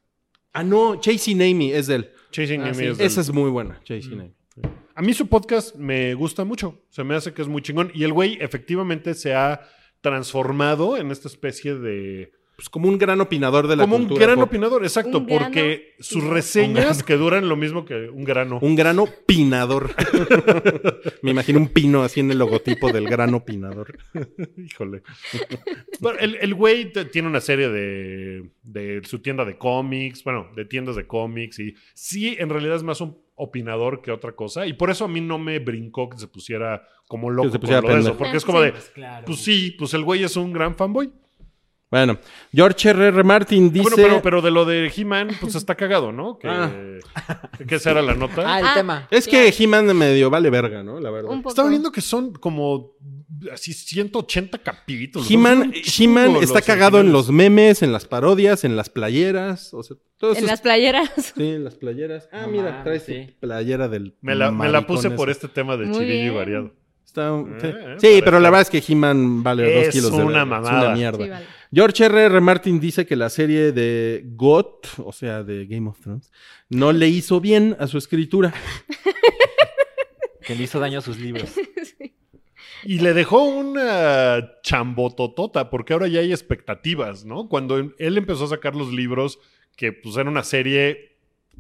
Ah, 0.53 0.62
no, 0.64 1.01
Chasing 1.01 1.41
Amy 1.43 1.72
es 1.72 1.86
de 1.86 1.95
él. 1.97 2.11
Chasing 2.32 2.61
Ah, 2.62 2.66
Amy 2.66 2.74
sí. 2.74 2.84
es 2.86 2.99
del- 2.99 3.07
Esa 3.07 3.20
es 3.20 3.30
muy 3.32 3.51
buena, 3.51 3.80
Chasing 3.84 4.20
Amy. 4.20 4.34
A 4.95 5.03
mí 5.03 5.14
su 5.14 5.26
podcast 5.28 5.76
me 5.76 6.12
gusta 6.14 6.45
mucho. 6.45 6.84
Se 6.91 7.03
me 7.05 7.14
hace 7.14 7.32
que 7.32 7.41
es 7.43 7.49
muy 7.49 7.62
chingón. 7.62 7.91
Y 7.95 8.05
el 8.05 8.12
güey 8.12 8.36
efectivamente 8.41 9.14
se 9.14 9.34
ha 9.34 9.62
transformado 10.01 10.97
en 10.97 11.11
esta 11.11 11.28
especie 11.28 11.74
de... 11.76 12.32
Pues 12.61 12.68
como 12.68 12.90
un 12.90 12.98
gran 12.98 13.22
opinador 13.22 13.68
de 13.68 13.74
la 13.74 13.84
Como 13.84 13.96
un 13.96 14.02
cultura 14.02 14.26
gran 14.26 14.38
pop. 14.38 14.48
opinador, 14.48 14.82
exacto. 14.82 15.16
Un 15.20 15.26
grano 15.26 15.44
porque 15.46 15.94
sus 15.98 16.22
reseñas 16.22 17.02
que 17.02 17.16
duran 17.16 17.48
lo 17.48 17.56
mismo 17.56 17.86
que 17.86 18.11
un 18.11 18.22
grano. 18.22 18.58
Un 18.61 18.76
gran 18.76 18.98
opinador. 18.98 19.88
Me 21.22 21.30
imagino 21.30 21.58
un 21.58 21.68
pino 21.68 22.02
así 22.02 22.20
en 22.20 22.30
el 22.30 22.38
logotipo 22.38 22.92
del 22.92 23.08
gran 23.08 23.32
opinador. 23.32 23.96
Híjole. 24.58 25.00
Bueno, 26.00 26.18
el, 26.18 26.36
el 26.38 26.54
güey 26.54 26.92
tiene 27.11 27.28
una 27.28 27.40
serie 27.40 27.70
de, 27.70 28.50
de 28.62 29.00
su 29.04 29.20
tienda 29.20 29.46
de 29.46 29.56
cómics, 29.56 30.22
bueno, 30.22 30.48
de 30.54 30.66
tiendas 30.66 30.96
de 30.96 31.06
cómics 31.06 31.61
y 31.61 31.74
sí, 31.94 32.36
en 32.38 32.50
realidad 32.50 32.76
es 32.76 32.82
más 32.82 33.00
un 33.00 33.16
opinador 33.36 34.02
que 34.02 34.12
otra 34.12 34.32
cosa 34.32 34.66
y 34.66 34.74
por 34.74 34.90
eso 34.90 35.06
a 35.06 35.08
mí 35.08 35.22
no 35.22 35.38
me 35.38 35.61
brincó 35.61 36.11
que 36.11 36.18
se 36.18 36.26
pusiera 36.28 36.86
como 37.08 37.30
loco 37.30 37.48
se 37.48 37.58
pusiera 37.58 37.80
con 37.80 37.90
lo 37.92 37.96
de 37.96 38.02
eso, 38.02 38.18
porque 38.18 38.36
es 38.36 38.44
como 38.44 38.61
de, 38.61 38.74
claro. 38.92 39.24
pues 39.24 39.38
sí, 39.38 39.74
pues 39.78 39.94
el 39.94 40.04
güey 40.04 40.22
es 40.24 40.36
un 40.36 40.52
gran 40.52 40.76
fanboy. 40.76 41.11
Bueno, 41.91 42.18
George 42.53 42.88
R. 42.91 43.09
R. 43.09 43.24
Martin 43.24 43.72
dice... 43.72 43.82
Bueno, 43.91 43.97
pero, 43.97 44.22
pero 44.22 44.43
de 44.43 44.51
lo 44.53 44.64
de 44.64 44.93
He-Man, 44.97 45.30
pues 45.41 45.57
está 45.57 45.74
cagado, 45.74 46.12
¿no? 46.12 46.38
Que, 46.38 46.47
Ah. 46.49 46.70
que 47.66 47.74
esa 47.74 47.91
era 47.91 48.01
la 48.03 48.14
nota. 48.14 48.43
Ah, 48.47 48.61
el 48.61 48.66
Ah, 48.66 48.74
tema. 48.74 49.09
Es 49.11 49.26
que 49.26 49.49
He-Man 49.59 49.97
medio 49.97 50.30
vale 50.30 50.51
verga, 50.51 50.84
¿no? 50.84 51.01
La 51.01 51.11
verdad. 51.11 51.32
Estaba 51.47 51.68
viendo 51.68 51.91
que 51.91 52.01
son 52.01 52.32
como 52.32 52.93
así 53.53 53.72
180 53.72 54.59
capítulos. 54.59 55.28
He-Man, 55.28 55.72
He-Man 55.99 56.36
está 56.36 56.62
cagado 56.62 57.01
en 57.01 57.11
los 57.12 57.30
memes, 57.30 57.82
en 57.82 57.93
las 57.93 58.05
parodias, 58.07 58.62
en 58.62 58.76
las 58.76 58.88
playeras. 58.88 59.74
O 59.74 59.82
sea, 59.82 59.97
todo 60.16 60.30
eso 60.32 60.38
En 60.38 60.45
es- 60.45 60.51
las 60.51 60.61
playeras. 60.61 61.11
Sí, 61.36 61.49
en 61.49 61.64
las 61.64 61.74
playeras. 61.74 62.28
Ah, 62.30 62.43
No 62.43 62.49
mira, 62.53 62.84
trae 62.84 63.01
sí. 63.01 63.34
playera 63.41 63.88
del. 63.88 64.14
Me 64.20 64.36
la, 64.36 64.53
me 64.53 64.68
la 64.68 64.86
puse 64.86 65.11
por 65.11 65.28
este 65.28 65.49
tema 65.49 65.76
de 65.76 65.86
bien. 65.86 66.34
variado. 66.36 66.72
Está- 67.05 67.30
Eh, 67.36 67.45
sí, 67.61 67.66
eh, 67.66 67.72
Sí, 67.72 68.07
parece. 68.07 68.22
pero 68.22 68.38
la 68.38 68.51
verdad 68.51 68.61
es 68.62 68.70
que 68.70 68.93
He-Man 68.93 69.43
vale 69.43 69.74
dos 69.86 69.88
kilos 69.93 70.12
de. 70.12 70.18
Es 70.18 70.24
mamada. 70.24 70.70
una 70.86 70.95
mierda. 70.95 71.24
Sí, 71.24 71.30
vale. 71.30 71.47
George 71.72 72.04
R. 72.04 72.24
R. 72.24 72.40
Martin 72.40 72.80
dice 72.80 73.06
que 73.06 73.14
la 73.14 73.30
serie 73.30 73.70
de 73.70 74.24
GOT, 74.34 74.88
o 74.98 75.12
sea, 75.12 75.44
de 75.44 75.66
Game 75.66 75.88
of 75.88 76.00
Thrones, 76.00 76.32
no 76.68 76.92
le 76.92 77.08
hizo 77.08 77.40
bien 77.40 77.76
a 77.78 77.86
su 77.86 77.98
escritura. 77.98 78.52
Que 80.42 80.56
le 80.56 80.64
hizo 80.64 80.80
daño 80.80 80.98
a 80.98 81.02
sus 81.02 81.18
libros. 81.18 81.52
Y 82.82 83.00
le 83.00 83.12
dejó 83.12 83.44
una 83.44 84.54
chambototota, 84.62 85.68
porque 85.68 85.92
ahora 85.92 86.08
ya 86.08 86.20
hay 86.20 86.32
expectativas, 86.32 87.26
¿no? 87.26 87.46
Cuando 87.46 87.76
él 87.76 88.18
empezó 88.18 88.44
a 88.44 88.48
sacar 88.48 88.74
los 88.74 88.90
libros, 88.90 89.38
que 89.76 89.92
pues 89.92 90.16
era 90.16 90.30
una 90.30 90.42
serie 90.42 91.18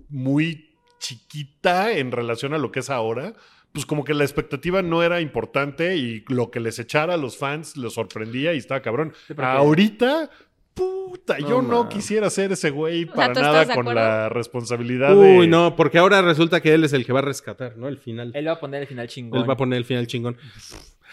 muy 0.08 0.78
chiquita 0.98 1.92
en 1.92 2.10
relación 2.10 2.54
a 2.54 2.58
lo 2.58 2.72
que 2.72 2.80
es 2.80 2.88
ahora, 2.88 3.34
pues 3.72 3.86
como 3.86 4.04
que 4.04 4.14
la 4.14 4.24
expectativa 4.24 4.82
no 4.82 5.02
era 5.02 5.20
importante 5.20 5.96
y 5.96 6.24
lo 6.28 6.50
que 6.50 6.60
les 6.60 6.78
echara 6.78 7.14
a 7.14 7.16
los 7.16 7.36
fans 7.36 7.76
los 7.76 7.94
sorprendía 7.94 8.52
y 8.54 8.58
estaba 8.58 8.82
cabrón. 8.82 9.12
Ahorita, 9.36 10.30
puta, 10.74 11.38
No, 11.38 11.48
yo 11.48 11.62
no 11.62 11.88
quisiera 11.88 12.28
ser 12.30 12.52
ese 12.52 12.70
güey 12.70 13.04
para 13.04 13.32
¿tú 13.32 13.40
nada 13.40 13.74
con 13.74 13.94
la 13.94 14.28
responsabilidad 14.28 15.10
de... 15.10 15.38
Uy, 15.38 15.48
no, 15.48 15.76
porque 15.76 15.98
ahora 15.98 16.20
resulta 16.22 16.60
que 16.60 16.74
él 16.74 16.84
es 16.84 16.92
el 16.92 17.06
que 17.06 17.12
va 17.12 17.20
a 17.20 17.22
rescatar, 17.22 17.76
¿no? 17.76 17.88
El 17.88 17.98
final. 17.98 18.32
Él 18.34 18.48
va 18.48 18.52
a 18.52 18.60
poner 18.60 18.82
el 18.82 18.88
final 18.88 19.06
chingón. 19.08 19.40
Él 19.40 19.48
va 19.48 19.54
a 19.54 19.56
poner 19.56 19.78
el 19.78 19.84
final 19.84 20.06
chingón. 20.06 20.36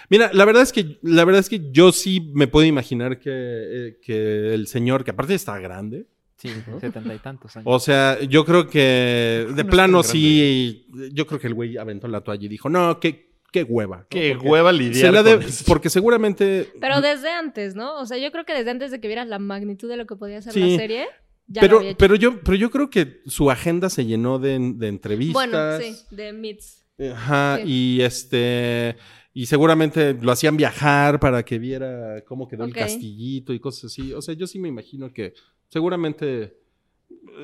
Mira, 0.09 0.29
la 0.33 0.45
verdad 0.45 0.63
es 0.63 0.71
que 0.71 0.99
la 1.01 1.25
verdad 1.25 1.39
es 1.41 1.49
que 1.49 1.71
yo 1.71 1.91
sí 1.91 2.31
me 2.33 2.47
puedo 2.47 2.65
imaginar 2.65 3.19
que, 3.19 3.31
eh, 3.33 3.99
que 4.01 4.53
el 4.53 4.67
señor, 4.67 5.03
que 5.03 5.11
aparte 5.11 5.33
está 5.33 5.59
grande, 5.59 6.07
Sí, 6.37 6.49
setenta 6.79 7.13
y 7.15 7.19
tantos 7.19 7.55
años. 7.57 7.65
o 7.67 7.79
sea, 7.79 8.21
yo 8.21 8.45
creo 8.45 8.67
que 8.69 9.47
de 9.55 9.63
no 9.63 9.69
plano 9.69 10.03
sí, 10.03 10.87
yo 11.11 11.25
creo 11.25 11.39
que 11.39 11.47
el 11.47 11.55
güey 11.55 11.77
aventó 11.77 12.07
la 12.07 12.21
toalla 12.21 12.45
y 12.45 12.47
dijo, 12.47 12.69
no, 12.69 12.99
qué, 12.99 13.33
qué 13.51 13.63
hueva. 13.63 13.97
¿no? 14.01 14.05
Qué 14.09 14.33
Porque 14.35 14.47
hueva 14.49 14.71
se 14.71 14.77
lidiar 14.77 15.13
la 15.13 15.23
de- 15.23 15.35
con 15.37 15.43
eso. 15.43 15.63
porque 15.67 15.89
seguramente... 15.89 16.71
Pero 16.79 17.01
desde 17.01 17.31
antes, 17.31 17.75
¿no? 17.75 17.99
O 17.99 18.05
sea, 18.05 18.17
yo 18.19 18.31
creo 18.31 18.45
que 18.45 18.53
desde 18.53 18.69
antes 18.69 18.91
de 18.91 18.99
que 19.01 19.07
vieras 19.07 19.27
la 19.27 19.39
magnitud 19.39 19.89
de 19.89 19.97
lo 19.97 20.05
que 20.05 20.15
podía 20.15 20.41
ser 20.43 20.53
Sí. 20.53 20.59
la 20.73 20.77
serie, 20.77 21.05
ya 21.47 21.61
lo 21.61 21.67
pero, 21.67 21.77
había 21.79 21.89
hecho. 21.89 21.97
pero 21.97 22.15
yo, 22.15 22.39
pero 22.41 22.55
yo 22.55 22.69
creo 22.69 22.89
que 22.91 23.21
su 23.25 23.49
agenda 23.49 23.89
se 23.89 24.05
llenó 24.05 24.37
de, 24.37 24.59
de 24.75 24.87
entrevistas. 24.89 25.33
Bueno, 25.33 25.79
sí, 25.79 25.95
de 26.15 26.33
Meets. 26.33 26.85
Ajá, 27.13 27.57
Sí. 27.63 27.63
y 27.97 28.01
este 28.01 28.95
y 29.33 29.45
seguramente 29.45 30.15
lo 30.19 30.31
hacían 30.31 30.57
viajar 30.57 31.19
para 31.19 31.43
que 31.45 31.59
viera 31.59 32.23
cómo 32.27 32.47
quedó 32.47 32.63
el 32.65 32.73
castillito 32.73 33.53
y 33.53 33.59
cosas 33.59 33.85
así. 33.85 34.11
O 34.13 34.21
sea, 34.21 34.33
yo 34.33 34.47
sí 34.47 34.57
me 34.57 34.67
imagino 34.67 35.13
que 35.13 35.33
seguramente 35.69 36.57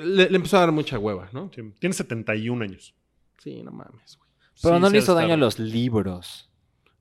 le, 0.03 0.29
le 0.29 0.35
empezó 0.35 0.57
a 0.57 0.61
dar 0.61 0.71
mucha 0.71 0.97
hueva, 0.99 1.29
¿no? 1.33 1.51
Sí, 1.53 1.61
Tiene 1.79 1.93
71 1.93 2.63
años. 2.63 2.95
Sí, 3.37 3.61
no 3.63 3.71
mames, 3.71 4.17
güey. 4.17 4.29
Pero 4.61 4.75
Sí, 4.75 4.81
no 4.81 4.89
le 4.89 4.97
hizo 4.99 5.13
daño 5.15 5.33
a 5.33 5.37
los 5.37 5.59
libros. 5.59 6.49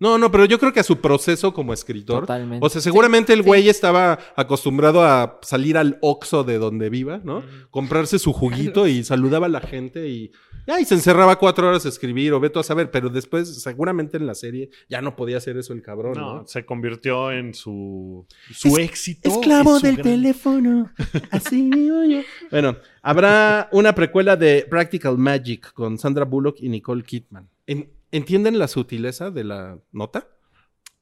No, 0.02 0.18
no, 0.18 0.32
pero 0.32 0.46
yo 0.46 0.58
creo 0.58 0.72
que 0.72 0.80
a 0.80 0.82
su 0.82 1.00
proceso 1.00 1.54
como 1.54 1.72
escritor. 1.72 2.22
Totalmente. 2.22 2.66
O 2.66 2.68
sea, 2.68 2.80
seguramente 2.80 3.32
el 3.32 3.42
güey 3.42 3.68
estaba 3.68 4.18
acostumbrado 4.34 5.04
a 5.04 5.38
salir 5.42 5.78
al 5.78 5.96
Oxxo 6.00 6.42
de 6.42 6.58
donde 6.58 6.90
viva, 6.90 7.20
¿no? 7.22 7.44
Comprarse 7.70 8.18
su 8.18 8.32
juguito 8.32 8.88
y 8.88 9.04
saludaba 9.04 9.46
a 9.46 9.48
la 9.48 9.60
gente 9.60 10.08
y, 10.08 10.32
ya, 10.66 10.80
y 10.80 10.84
se 10.86 10.94
encerraba 10.94 11.38
cuatro 11.38 11.68
horas 11.68 11.86
a 11.86 11.88
escribir 11.88 12.32
o 12.32 12.40
veto 12.40 12.58
a 12.58 12.64
saber, 12.64 12.90
pero 12.90 13.10
después 13.10 13.62
seguramente 13.62 14.16
en 14.16 14.26
la 14.26 14.34
serie 14.34 14.70
ya 14.88 15.00
no 15.00 15.14
podía 15.14 15.36
hacer 15.36 15.56
eso 15.56 15.72
el 15.72 15.82
cabrón, 15.82 16.14
¿no? 16.16 16.34
No, 16.38 16.46
se 16.48 16.64
convirtió 16.64 17.30
en 17.30 17.54
su, 17.54 18.26
su 18.52 18.76
éxito. 18.78 19.30
Esclavo 19.30 19.78
su 19.78 19.86
del 19.86 19.94
gran- 19.98 20.04
teléfono. 20.04 20.90
Así 21.30 21.70
vivo 21.70 22.02
yo. 22.02 22.22
Bueno, 22.50 22.76
habrá 23.02 23.68
una 23.70 23.94
precuela 23.94 24.34
de 24.34 24.66
Practical 24.68 25.16
Magic 25.16 25.72
con 25.72 25.96
Sandra 25.96 26.24
Bullock 26.24 26.56
y 26.58 26.68
Nicole 26.68 27.04
Kidman. 27.04 27.48
En- 27.68 27.88
¿Entienden 28.12 28.58
la 28.58 28.68
sutileza 28.68 29.30
de 29.30 29.44
la 29.44 29.78
nota? 29.90 30.28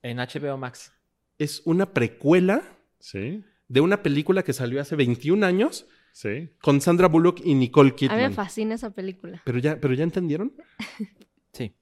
En 0.03 0.17
HBO 0.19 0.57
Max. 0.57 0.93
Es 1.39 1.63
una 1.65 1.93
precuela 1.93 2.63
Sí, 2.99 3.43
de 3.69 3.81
una 3.81 4.03
película 4.03 4.43
que 4.43 4.53
salió 4.53 4.81
hace 4.81 4.95
21 4.97 5.45
años 5.47 5.87
sí. 6.13 6.51
con 6.61 6.81
Sandra 6.83 7.09
Bullock 7.09 7.41
y 7.45 7.55
Nicole 7.55 7.91
A 7.91 7.93
mí 7.93 7.99
me 8.03 8.09
Kidman. 8.09 8.33
fascina 8.35 8.75
esa 8.75 8.91
película. 8.91 9.41
Pero 9.45 9.59
ya, 9.59 9.81
pero 9.81 9.95
ya 9.95 10.05
entendieron? 10.05 10.55
Sí. 11.53 11.75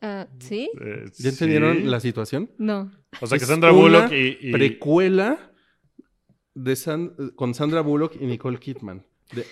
Ah, 0.00 0.28
¿Sí? 0.38 0.70
eh, 0.80 1.04
¿Ya 1.18 1.28
entendieron 1.30 1.76
sí. 1.76 1.82
la 1.84 2.00
situación? 2.00 2.50
No. 2.58 2.90
O 3.20 3.26
sea 3.26 3.36
que 3.38 3.44
Es 3.44 3.50
Sandra 3.50 3.70
una 3.72 3.80
Bullock 3.82 4.12
y... 4.12 4.48
y- 4.48 4.52
Precuela 4.52 5.52
de 6.54 6.76
San- 6.76 7.14
con 7.36 7.52
Sandra 7.54 7.80
Bullock 7.82 8.16
y 8.20 8.26
Nicole 8.26 8.58
Kidman. 8.58 9.04
De, 9.34 9.44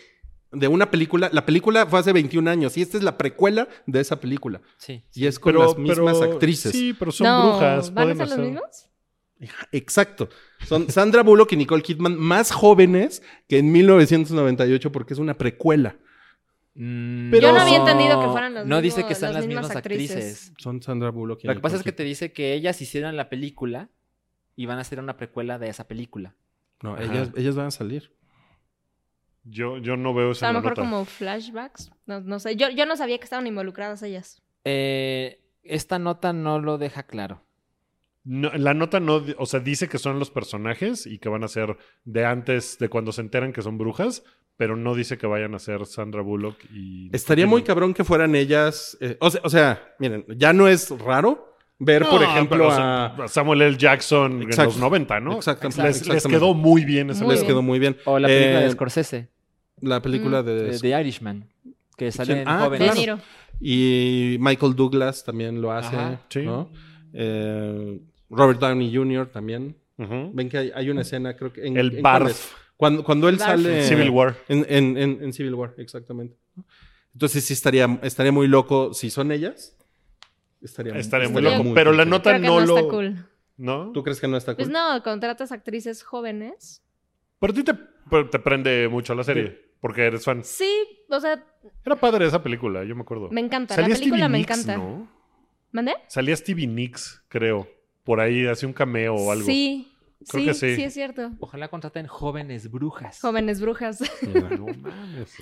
de 0.53 0.69
una 0.69 0.91
película. 0.91 1.31
La 1.33 1.45
película 1.47 1.87
fue 1.87 1.99
hace 2.01 2.13
21 2.13 2.49
años 2.51 2.77
y 2.77 2.83
esta 2.83 2.97
es 2.97 3.03
la 3.03 3.17
precuela 3.17 3.69
de 3.87 4.01
esa 4.01 4.21
película. 4.21 4.61
Sí. 4.77 5.03
Y 5.15 5.27
es 5.27 5.39
con 5.39 5.53
pero, 5.53 5.65
las 5.67 5.79
mismas 5.79 6.19
pero- 6.19 6.33
actrices. 6.33 6.73
Sí, 6.73 6.95
pero 6.99 7.11
son 7.13 7.27
no, 7.27 7.43
brujas. 7.51 7.93
¿van 7.93 8.11
a 8.11 8.15
pueden 8.15 8.29
ser 8.29 8.39
los 8.39 8.47
mismos? 8.47 8.89
Exacto. 9.73 10.29
Son 10.67 10.89
Sandra 10.89 11.23
Bullock 11.23 11.53
y 11.53 11.57
Nicole 11.57 11.83
Kidman 11.83 12.17
más 12.17 12.53
jóvenes 12.53 13.23
que 13.49 13.59
en 13.59 13.73
1998 13.73 14.93
porque 14.93 15.15
es 15.15 15.19
una 15.19 15.35
precuela. 15.37 15.97
Mm, 16.75 17.31
Pero- 17.31 17.49
Yo 17.49 17.53
no 17.55 17.61
había 17.61 17.77
entendido 17.79 18.21
que 18.21 18.29
fueran 18.29 18.55
los 18.55 18.67
No 18.67 18.81
dice 18.81 19.05
que 19.05 19.15
sean 19.15 19.33
las 19.33 19.41
las 19.43 19.47
mismas 19.49 19.65
mismas 19.65 19.77
actrices. 19.77 20.17
actrices. 20.17 20.53
Son 20.59 20.81
Sandra 20.83 21.11
Bullock 21.11 21.41
y 21.45 21.47
Lo 21.49 21.55
que 21.55 21.61
pasa 21.61 21.77
es 21.77 21.83
que 21.83 21.93
te 21.93 22.05
dice 22.05 22.33
que 22.33 22.55
ellas 22.55 22.81
hicieron 22.81 23.17
la 23.17 23.29
película 23.29 23.89
y 24.57 24.67
van 24.67 24.79
a 24.79 24.83
hacer 24.83 24.99
una 25.01 25.17
precuela 25.17 25.59
de 25.59 25.69
esa 25.69 25.89
película. 25.89 26.35
No, 26.83 26.97
ellas, 26.99 27.31
ellas 27.37 27.55
van 27.57 27.67
a 27.67 27.71
salir. 27.71 28.13
Yo, 29.45 29.79
yo 29.79 29.97
no 29.97 30.15
veo 30.15 30.33
eso 30.33 30.47
a 30.47 30.53
lo 30.53 30.61
mejor 30.61 30.79
nota. 30.79 30.83
como 30.83 31.05
flashbacks. 31.05 31.91
No, 32.07 32.21
no 32.21 32.39
sé. 32.39 32.57
Yo, 32.57 32.71
yo 32.71 32.87
no 32.87 32.97
sabía 32.97 33.19
que 33.19 33.25
estaban 33.25 33.47
involucradas 33.47 34.03
ellas. 34.03 34.43
Eh, 34.65 35.41
esta 35.63 35.99
nota 35.99 36.33
no 36.33 36.61
lo 36.61 36.79
deja 36.79 37.03
claro. 37.05 37.43
No, 38.25 38.51
la 38.53 38.73
nota 38.73 39.01
no, 39.01 39.21
o 39.39 39.47
sea, 39.47 39.59
dice 39.61 39.89
que 39.89 39.99
son 39.99 40.21
los 40.21 40.31
personajes 40.31 41.07
y 41.07 41.19
que 41.19 41.29
van 41.29 41.43
a 41.43 41.49
ser 41.49 41.77
de 42.05 42.25
antes, 42.25 42.79
de 42.79 42.89
cuando 42.89 43.11
se 43.11 43.21
enteran 43.21 43.53
que 43.53 43.63
son 43.63 43.79
brujas, 43.79 44.23
pero 44.57 44.77
no 44.77 44.95
dice 44.95 45.19
que 45.19 45.27
vayan 45.27 45.57
a 45.57 45.59
ser 45.59 45.87
Sandra 45.87 46.23
Bullock 46.23 46.57
y... 46.73 47.15
Estaría 47.15 47.49
muy 47.49 47.63
cabrón 47.63 47.95
que 47.95 48.05
fueran 48.05 48.37
ellas. 48.37 48.97
eh, 49.01 49.17
o, 49.21 49.29
sea, 49.29 49.41
o 49.43 49.51
sea, 49.51 49.95
miren, 49.99 50.25
ya 50.37 50.53
no 50.53 50.69
es 50.69 50.91
raro 51.01 51.52
ver, 51.85 52.05
por 52.09 52.23
ejemplo, 52.23 52.69
pero, 52.69 52.73
a. 52.73 53.29
Samuel 53.29 53.63
L. 53.63 53.77
Jackson 53.77 54.43
en 54.43 54.49
los 54.57 54.77
90, 54.77 55.21
¿no? 55.21 55.37
Exactamente, 55.37 55.83
Les, 56.13 56.27
quedó 56.27 56.55
muy 56.55 56.85
bien 56.85 57.11
esa 57.11 57.25
Muy 57.25 57.35
les 57.35 57.45
quedó 57.45 57.63
muy 57.63 57.79
bien. 57.79 57.97
O 58.05 58.19
la 58.19 58.29
película 58.29 58.61
Eh, 58.61 58.65
de 58.65 58.71
Scorsese, 58.71 59.29
La 59.81 60.01
película 60.03 60.43
Mm, 60.43 60.47
de. 60.47 60.55
de 60.65 60.79
The 60.79 61.01
Irishman, 61.01 61.49
que 61.97 62.11
salen 62.13 62.45
Ah, 62.47 62.61
jóvenes. 62.65 62.81
De 62.81 62.85
claro. 62.87 63.01
Niro. 63.01 63.19
Y 63.61 64.37
Michael 64.41 64.75
Douglas 64.75 65.25
también 65.25 65.61
lo 65.61 65.73
hace. 65.73 65.95
Ajá. 65.97 66.21
Sí. 66.29 66.43
¿no? 66.43 66.71
Eh, 67.13 68.01
Robert 68.31 68.59
Downey 68.61 68.95
Jr. 68.95 69.27
también. 69.27 69.77
Ven 69.99 70.49
que 70.49 70.59
hay, 70.59 70.73
hay 70.75 70.91
una 70.91 71.03
escena, 71.03 71.37
creo 71.37 71.53
que. 71.53 71.65
En, 71.67 71.77
El 71.77 71.97
en 71.97 72.03
Barf. 72.03 72.55
Cuando, 72.77 73.05
cuando 73.05 73.29
él 73.29 73.37
Barf. 73.37 73.51
sale. 73.63 73.83
Civil 73.85 74.11
War. 74.11 74.35
En, 74.49 74.67
en- 74.69 74.97
en- 74.97 75.19
en 75.23 75.33
Civil 75.33 75.55
War, 75.55 75.75
exactamente. 75.79 76.37
Entonces 77.13 77.45
sí 77.45 77.53
estaría, 77.53 78.01
estaría 78.03 78.33
muy 78.33 78.49
loco. 78.49 78.95
Si 78.95 79.11
son 79.11 79.31
ellas, 79.31 79.77
estaría, 80.63 80.95
Estaría 80.97 81.29
muy 81.29 81.39
Estaría 81.39 81.59
loco, 81.59 81.65
muy 81.69 81.75
pero 81.75 81.93
la 81.93 82.05
nota 82.05 82.31
Creo 82.31 82.41
que 82.43 82.47
no, 82.47 82.61
no, 82.61 82.67
lo... 82.67 82.77
está 82.79 82.89
cool. 82.91 83.27
¿No? 83.57 83.93
¿Tú 83.93 84.03
crees 84.03 84.21
que 84.21 84.29
no 84.29 84.37
está 84.37 84.55
cool? 84.55 84.65
Pues 84.65 84.69
no, 84.71 85.03
contratas 85.03 85.53
actrices 85.53 86.03
jóvenes. 86.03 86.83
Pero 87.39 87.53
a 87.53 87.55
ti 87.57 87.63
te, 87.65 87.75
te 88.31 88.39
prende 88.39 88.89
mucho 88.89 89.15
la 89.15 89.25
serie, 89.25 89.73
porque 89.81 90.05
eres 90.07 90.25
fan. 90.25 90.43
Sí, 90.45 90.73
o 91.11 91.21
sea, 91.21 91.45
Era 91.85 91.97
padre 91.97 92.27
esa 92.27 92.43
película, 92.43 92.85
yo 92.85 92.95
me 92.95 93.03
acuerdo. 93.03 93.29
me 93.31 93.41
encanta. 93.41 93.75
Salía 93.75 93.91
la 93.91 93.95
película 93.97 94.17
Stevie 94.19 94.29
me 94.31 94.39
Nicks, 94.39 94.51
encanta. 94.51 94.77
¿no? 94.77 95.09
¿Mandé? 95.73 95.95
Salía 96.09 96.37
Stevie 96.37 96.67
Nicks, 96.67 97.23
creo. 97.29 97.69
Por 98.05 98.21
ahí, 98.21 98.47
hacía 98.47 98.67
un 98.69 98.73
cameo 98.73 99.15
o 99.15 99.31
algo. 99.31 99.45
Sí. 99.45 99.92
Creo 100.29 100.43
sí, 100.43 100.47
que 100.47 100.55
sí. 100.55 100.77
sí 100.77 100.83
es 100.85 100.95
cierto. 100.95 101.31
Ojalá 101.41 101.69
contraten 101.69 102.07
jóvenes 102.07 102.71
brujas. 102.71 103.21
Jóvenes 103.21 103.61
brujas. 103.61 103.99
No. 104.59 104.67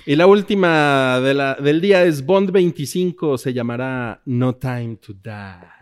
Y 0.05 0.15
la 0.15 0.27
última 0.27 1.19
de 1.19 1.33
la- 1.33 1.55
del 1.55 1.81
día 1.81 2.03
es 2.03 2.25
Bond 2.25 2.51
25, 2.51 3.37
se 3.37 3.53
llamará 3.53 4.21
No 4.25 4.55
Time 4.55 4.97
to 4.97 5.13
Die. 5.13 5.80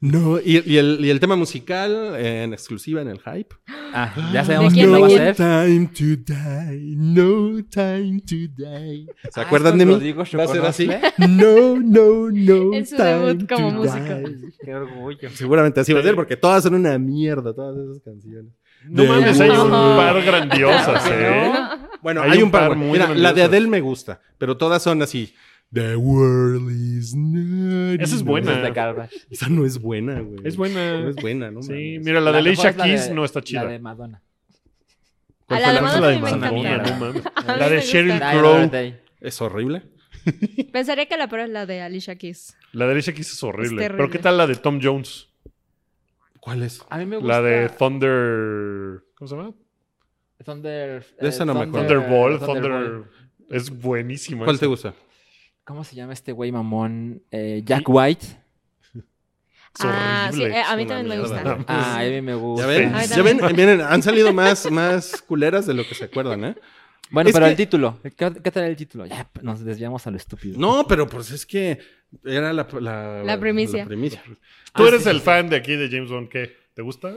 No, 0.00 0.38
y, 0.40 0.62
y 0.64 0.78
el, 0.78 0.98
y 1.02 1.10
el 1.10 1.20
tema 1.20 1.36
musical 1.36 2.16
en 2.16 2.52
exclusiva 2.52 3.02
en 3.02 3.08
el 3.08 3.18
hype. 3.20 3.54
Ah, 3.92 4.14
ya 4.32 4.44
sabemos 4.44 4.72
quién, 4.72 4.90
de 4.92 4.98
va 4.98 5.06
a 5.06 5.08
quién? 5.08 5.22
hacer. 5.22 5.36
time 5.36 5.88
to 5.88 6.32
die, 6.32 6.94
no 6.96 7.62
time 7.70 8.20
to 8.20 8.34
die. 8.56 9.06
¿Se 9.32 9.40
Ah, 9.40 9.44
acuerdan 9.44 9.74
¿es 9.74 9.78
de 9.80 9.86
mí? 9.86 9.92
Rodrigo 9.92 10.24
Va 10.38 10.44
a 10.44 10.48
ser 10.48 10.64
así. 10.64 10.88
No, 11.18 11.76
no, 11.80 12.30
no. 12.30 12.74
En 12.74 12.86
su 12.86 12.96
time 12.96 13.08
debut 13.26 13.48
como 13.48 13.68
to 13.70 13.74
músico. 13.76 14.04
die. 14.28 14.52
Qué 14.64 14.74
orgullo. 14.74 15.30
Seguramente 15.30 15.80
así 15.80 15.92
va 15.92 16.00
a 16.00 16.02
ser 16.02 16.14
porque 16.14 16.36
todas 16.36 16.62
son 16.62 16.74
una 16.74 16.98
mierda, 16.98 17.54
todas 17.54 17.76
esas 17.76 18.02
canciones. 18.02 18.52
No 18.86 19.02
De 19.02 19.08
mames, 19.08 19.40
hay 19.40 19.50
un 19.50 19.70
No. 19.70 19.96
par 19.96 20.22
grandiosas, 20.24 21.04
¿eh? 21.10 21.52
Bueno, 22.02 22.20
Hay 22.22 22.32
hay, 22.32 22.38
un 22.38 22.44
un 22.44 22.50
par. 22.50 22.68
par 22.68 22.76
muy 22.76 22.92
Mira, 22.92 23.14
la 23.14 23.32
de. 23.32 23.42
Adele 23.42 23.66
me 23.66 23.80
gusta, 23.80 24.20
pero 24.38 24.56
todas 24.56 24.82
son 24.82 25.00
así. 25.02 25.34
The 25.74 25.96
world 25.96 26.70
is 26.70 27.14
not. 27.16 28.00
Esa 28.00 28.14
es 28.16 28.22
buena. 28.22 28.52
Es 28.56 28.62
de 28.62 28.70
Garbage. 28.70 29.16
Esa 29.30 29.48
no 29.48 29.66
es 29.66 29.78
buena, 29.78 30.20
güey. 30.20 30.38
Es 30.44 30.56
buena. 30.56 31.00
No 31.00 31.08
es 31.10 31.16
buena, 31.16 31.50
¿no? 31.50 31.62
Sí, 31.62 31.72
mames. 31.72 32.04
mira, 32.04 32.20
la 32.20 32.30
de 32.32 32.38
Alicia 32.38 32.70
es 32.70 32.76
la 32.76 32.84
Keys 32.84 33.08
de- 33.08 33.14
no 33.14 33.24
está 33.24 33.40
La 33.40 33.44
chida. 33.44 33.64
de 33.66 33.78
Madonna. 33.80 34.22
¿Cuál 35.46 35.58
A 35.64 35.64
fue 35.64 35.66
la 35.66 35.68
de 35.68 35.74
la- 35.74 35.82
Madonna 35.82 36.00
la 36.00 36.08
de 36.12 36.18
Madonna, 36.20 36.74
encanta. 36.74 36.90
no 36.90 36.98
mames. 37.06 37.22
La 37.58 37.68
de 37.68 37.80
Sheryl 37.80 38.20
Crow. 38.20 38.70
Es 39.20 39.42
horrible. 39.42 39.82
Pensaría 40.72 41.06
que 41.06 41.16
la 41.16 41.28
peor 41.28 41.40
es 41.42 41.50
la 41.50 41.66
de 41.66 41.80
Alicia 41.82 42.16
Keys. 42.16 42.56
La 42.72 42.86
de 42.86 42.92
Alicia 42.92 43.12
Keys 43.12 43.32
es 43.32 43.42
horrible. 43.42 43.82
Es 43.84 43.90
Pero. 43.90 44.08
¿qué 44.10 44.18
tal 44.18 44.38
la 44.38 44.46
de 44.46 44.54
Tom 44.56 44.78
Jones? 44.82 45.28
¿Cuál 46.40 46.62
es? 46.62 46.82
A 46.88 46.98
mí 46.98 47.06
me 47.06 47.16
gusta. 47.16 47.40
La 47.40 47.42
de 47.42 47.68
Thunder... 47.68 49.02
¿Cómo 49.16 49.28
se 49.28 49.34
llama? 49.36 49.52
Thunder. 50.44 51.04
De 51.20 51.28
esa 51.28 51.44
no 51.44 51.54
me 51.54 51.60
acuerdo. 51.62 51.86
Thunderball. 51.88 52.38
Thunderball. 52.38 52.84
Thunder... 52.84 53.04
Es 53.50 53.70
buenísimo. 53.70 54.44
¿Cuál 54.44 54.56
esa. 54.56 54.60
te 54.60 54.66
gusta? 54.66 54.94
¿Cómo 55.64 55.82
se 55.84 55.96
llama 55.96 56.12
este 56.12 56.32
güey 56.32 56.52
mamón? 56.52 57.22
Eh, 57.30 57.62
Jack 57.64 57.84
White. 57.88 58.26
Ah, 59.80 60.30
sí, 60.32 60.42
eh, 60.44 60.62
a 60.62 60.76
mí 60.76 60.86
también 60.86 61.08
me 61.08 61.18
gusta. 61.20 61.58
Ah, 61.66 61.98
a 61.98 62.04
mí 62.04 62.20
me 62.20 62.34
gusta. 62.34 62.62
Ya 62.62 62.68
ven, 62.68 62.92
ya 63.08 63.22
ven, 63.22 63.40
miren, 63.56 63.80
han 63.80 64.02
salido 64.02 64.32
más, 64.32 64.70
más 64.70 65.20
culeras 65.22 65.66
de 65.66 65.74
lo 65.74 65.84
que 65.84 65.94
se 65.96 66.04
acuerdan, 66.04 66.44
¿eh? 66.44 66.54
Bueno, 67.10 67.28
Es 67.30 67.34
pero 67.34 67.46
que- 67.46 67.50
el 67.50 67.56
título. 67.56 67.98
¿Qué, 68.02 68.10
qué 68.42 68.50
tal 68.52 68.64
el 68.64 68.76
título? 68.76 69.06
Ya 69.06 69.28
nos 69.42 69.64
desviamos 69.64 70.06
a 70.06 70.10
lo 70.12 70.16
estúpido. 70.16 70.58
No, 70.58 70.86
pero 70.86 71.08
pues 71.08 71.30
es 71.32 71.44
que 71.44 71.80
era 72.24 72.52
la, 72.52 72.68
la, 72.80 73.24
La 73.24 73.40
primicia. 73.40 73.80
la 73.82 73.86
primicia. 73.88 74.22
Tú 74.74 74.84
Ah, 74.84 74.88
eres 74.88 75.02
sí, 75.02 75.08
el 75.10 75.18
sí. 75.18 75.22
fan 75.24 75.48
de 75.48 75.56
aquí 75.56 75.74
de 75.74 75.88
James 75.90 76.08
Bond, 76.10 76.28
¿qué? 76.28 76.52
¿Te 76.74 76.82
gusta? 76.82 77.12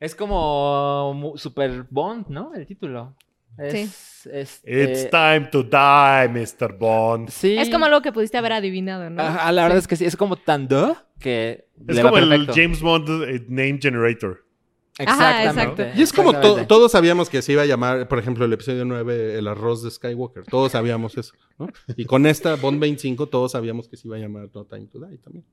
Es 0.00 0.14
como 0.16 1.32
Super 1.36 1.86
Bond, 1.88 2.26
¿no? 2.28 2.52
El 2.54 2.66
título. 2.66 3.14
Es, 3.58 4.26
es, 4.26 4.60
It's 4.64 5.04
eh, 5.04 5.08
time 5.10 5.48
to 5.52 5.62
die, 5.62 6.28
Mr. 6.28 6.76
Bond. 6.78 7.28
Sí. 7.28 7.56
Es 7.58 7.68
como 7.70 7.84
algo 7.84 8.00
que 8.02 8.12
pudiste 8.12 8.38
haber 8.38 8.52
adivinado, 8.52 9.10
¿no? 9.10 9.22
Ajá, 9.22 9.52
la 9.52 9.62
verdad 9.64 9.78
es 9.78 9.86
que 9.86 9.96
sí. 9.96 10.04
Es 10.04 10.16
como 10.16 10.36
tan 10.36 10.68
de 10.68 10.94
que 11.18 11.66
Es 11.88 11.96
le 11.96 12.02
va 12.02 12.10
como 12.10 12.22
el. 12.22 12.46
James 12.46 12.80
Bond 12.80 13.08
eh, 13.28 13.44
Name 13.48 13.78
Generator. 13.80 14.44
Ajá, 14.98 15.42
Exactamente. 15.42 15.82
exacto. 15.82 15.98
Y 15.98 16.02
es 16.02 16.12
como 16.12 16.32
to- 16.38 16.66
todos 16.66 16.92
sabíamos 16.92 17.30
que 17.30 17.40
se 17.40 17.52
iba 17.52 17.62
a 17.62 17.66
llamar, 17.66 18.08
por 18.08 18.18
ejemplo, 18.18 18.44
el 18.44 18.52
episodio 18.52 18.84
9, 18.84 19.38
el 19.38 19.48
arroz 19.48 19.82
de 19.82 19.90
Skywalker. 19.90 20.44
Todos 20.44 20.72
sabíamos 20.72 21.16
eso, 21.16 21.32
¿no? 21.58 21.68
Y 21.96 22.04
con 22.04 22.26
esta 22.26 22.56
Bond 22.56 22.78
25 22.78 23.26
todos 23.26 23.52
sabíamos 23.52 23.88
que 23.88 23.96
se 23.96 24.06
iba 24.08 24.16
a 24.16 24.20
llamar 24.20 24.48
No 24.54 24.64
Time 24.64 24.86
to 24.86 24.98
Die 25.00 25.18
también. 25.18 25.44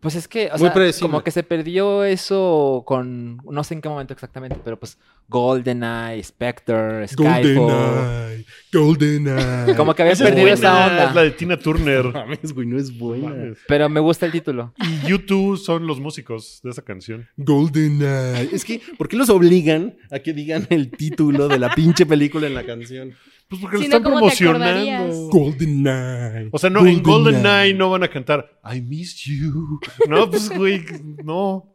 Pues 0.00 0.14
es 0.14 0.28
que, 0.28 0.48
o 0.48 0.52
Muy 0.52 0.58
sea, 0.60 0.72
predecible. 0.72 1.10
como 1.10 1.24
que 1.24 1.30
se 1.30 1.42
perdió 1.42 2.04
eso 2.04 2.84
con, 2.86 3.38
no 3.38 3.64
sé 3.64 3.74
en 3.74 3.80
qué 3.80 3.88
momento 3.88 4.12
exactamente, 4.12 4.56
pero 4.62 4.78
pues 4.78 4.98
GoldenEye, 5.28 6.22
Spectre, 6.22 7.08
Skyfall. 7.08 8.44
GoldenEye. 8.72 9.74
Como 9.76 9.94
que 9.94 10.02
había 10.02 10.14
perdido 10.14 10.48
esa 10.48 10.86
onda. 10.86 11.08
Es 11.08 11.14
la 11.14 11.22
de 11.22 11.30
Tina 11.32 11.58
Turner. 11.58 12.04
mames, 12.12 12.52
güey, 12.52 12.66
no 12.66 12.78
es 12.78 12.96
buena. 12.96 13.54
Pero 13.66 13.88
me 13.88 14.00
gusta 14.00 14.26
el 14.26 14.32
título. 14.32 14.74
Y 14.78 15.08
YouTube 15.08 15.56
son 15.56 15.86
los 15.86 15.98
músicos 16.00 16.60
de 16.62 16.70
esa 16.70 16.82
canción. 16.82 17.26
GoldenEye. 17.36 18.50
Es 18.52 18.64
que, 18.64 18.80
¿por 18.98 19.08
qué 19.08 19.16
los 19.16 19.30
obligan 19.30 19.96
a 20.10 20.18
que 20.18 20.32
digan 20.32 20.66
el 20.70 20.90
título 20.90 21.48
de 21.48 21.58
la 21.58 21.74
pinche 21.74 22.06
película 22.06 22.46
en 22.46 22.54
la 22.54 22.64
canción? 22.64 23.14
Pues 23.48 23.60
porque 23.60 23.76
lo 23.78 23.82
están 23.84 24.02
¿cómo 24.02 24.16
te 24.30 24.36
promocionando. 24.36 25.28
GoldenEye. 25.28 26.48
O 26.50 26.58
sea, 26.58 26.70
no, 26.70 26.86
en 26.86 27.02
GoldenEye 27.02 27.74
no 27.74 27.90
van 27.90 28.02
a 28.02 28.08
cantar 28.08 28.58
I 28.64 28.80
miss 28.80 29.16
you. 29.24 29.80
No, 30.08 30.30
pues, 30.30 30.48
güey, 30.50 30.84
no. 31.22 31.70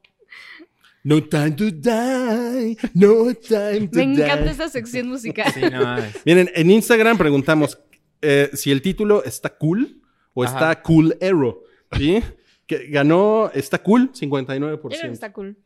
No 1.03 1.24
time 1.24 1.51
to 1.51 1.72
die, 1.72 2.78
no 2.93 3.34
time 3.34 3.88
to 3.88 3.97
Me 3.97 4.07
die. 4.07 4.24
encanta 4.24 4.51
esta 4.51 4.67
sección 4.67 5.07
musical. 5.07 5.51
Sí, 5.53 5.61
no 5.61 5.82
mames. 5.82 6.13
Miren, 6.26 6.49
en 6.53 6.72
Instagram 6.72 7.17
preguntamos 7.17 7.80
eh, 8.22 8.49
si 8.53 8.70
el 8.72 8.82
título 8.82 9.24
está 9.24 9.49
cool 9.57 10.01
o 10.34 10.43
Ajá. 10.43 10.53
está 10.53 10.82
cool 10.82 11.15
hero. 11.22 11.61
¿Sí? 11.95 12.22
Que 12.67 12.88
ganó, 12.89 13.49
está 13.53 13.82
cool, 13.82 14.11
59%. 14.11 14.72
Yo 14.74 14.80
creo 14.80 15.01
que 15.01 15.07
está 15.11 15.32
cool. 15.32 15.57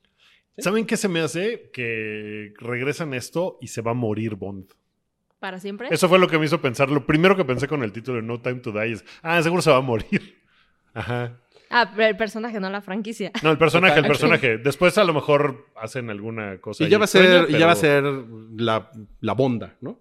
¿Saben 0.60 0.86
qué 0.86 0.96
se 0.98 1.08
me 1.10 1.20
hace? 1.20 1.72
Que 1.74 2.54
regresan 2.60 3.14
esto 3.16 3.58
y 3.60 3.68
se 3.68 3.82
va 3.82 3.92
a 3.92 3.96
morir 3.96 4.36
Bond. 4.36 4.66
¿Para 5.44 5.60
siempre? 5.60 5.90
Eso 5.92 6.08
fue 6.08 6.20
lo 6.20 6.30
que 6.30 6.40
me 6.40 6.46
hizo 6.46 6.62
pensar. 6.62 6.90
Lo 6.90 7.06
primero 7.06 7.36
que 7.36 7.44
pensé 7.44 7.68
con 7.68 7.84
el 7.84 7.92
título 7.92 8.16
de 8.16 8.24
No 8.24 8.40
Time 8.40 8.62
to 8.62 8.72
Die 8.72 8.94
es, 8.94 9.04
ah, 9.22 9.44
seguro 9.44 9.62
se 9.62 9.72
va 9.72 9.76
a 9.76 9.82
morir. 9.82 10.42
Ajá. 10.94 11.38
Ah, 11.70 11.92
pero 11.94 12.08
el 12.08 12.16
personaje, 12.16 12.62
no 12.62 12.70
la 12.70 12.80
franquicia. 12.80 13.30
No, 13.44 13.52
el 13.52 13.58
personaje, 13.58 14.00
el 14.00 14.08
personaje. 14.08 14.58
Después 14.58 14.98
a 14.98 15.04
lo 15.04 15.14
mejor 15.14 15.68
hacen 15.76 16.10
alguna 16.10 16.60
cosa. 16.62 16.86
Y 16.86 16.88
ya 16.88 16.98
va 16.98 17.04
a 17.04 17.08
ser, 17.08 17.50
y 17.50 17.58
ya 17.58 17.66
va 17.66 17.74
a 17.74 17.76
pero, 17.76 18.22
ser 18.22 18.26
la, 18.56 18.90
la 19.20 19.34
bonda, 19.34 19.76
¿no? 19.82 20.00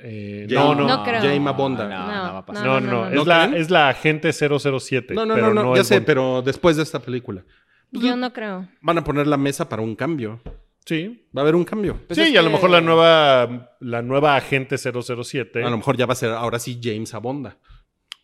eh, 0.00 0.48
no, 0.50 0.74
no. 0.74 0.88
No 0.88 1.04
creo. 1.04 1.54
Bonda. 1.54 1.88
No, 1.88 2.06
no, 2.06 2.32
va 2.32 2.38
a 2.38 2.46
pasar. 2.46 2.66
No, 2.66 2.80
no, 2.80 2.90
no. 2.90 3.10
no. 3.10 3.20
Es, 3.20 3.26
la, 3.28 3.44
es 3.56 3.70
la 3.70 3.88
agente 3.90 4.32
007. 4.32 5.14
No, 5.14 5.24
no, 5.24 5.34
pero 5.34 5.54
no, 5.54 5.62
no, 5.62 5.76
ya 5.76 5.84
sé, 5.84 5.98
Bond. 5.98 6.06
pero 6.06 6.42
después 6.42 6.76
de 6.76 6.82
esta 6.82 6.98
película. 6.98 7.44
Yo 7.92 8.16
no 8.16 8.32
creo. 8.32 8.66
Van 8.80 8.98
a 8.98 9.04
poner 9.04 9.28
la 9.28 9.36
mesa 9.36 9.68
para 9.68 9.82
un 9.82 9.94
cambio. 9.94 10.40
Sí. 10.88 11.26
Va 11.36 11.40
a 11.40 11.44
haber 11.44 11.54
un 11.54 11.64
cambio. 11.64 11.98
Pues 12.06 12.16
sí, 12.16 12.22
es 12.24 12.30
y 12.30 12.36
a 12.38 12.42
lo 12.42 12.48
mejor 12.48 12.70
la 12.70 12.80
nueva, 12.80 13.76
la 13.80 14.00
nueva 14.00 14.36
agente 14.36 14.76
007 14.78 15.62
A 15.62 15.68
lo 15.68 15.76
mejor 15.76 15.98
ya 15.98 16.06
va 16.06 16.14
a 16.14 16.16
ser 16.16 16.30
ahora 16.30 16.58
sí 16.58 16.80
James 16.82 17.12
Abonda. 17.12 17.58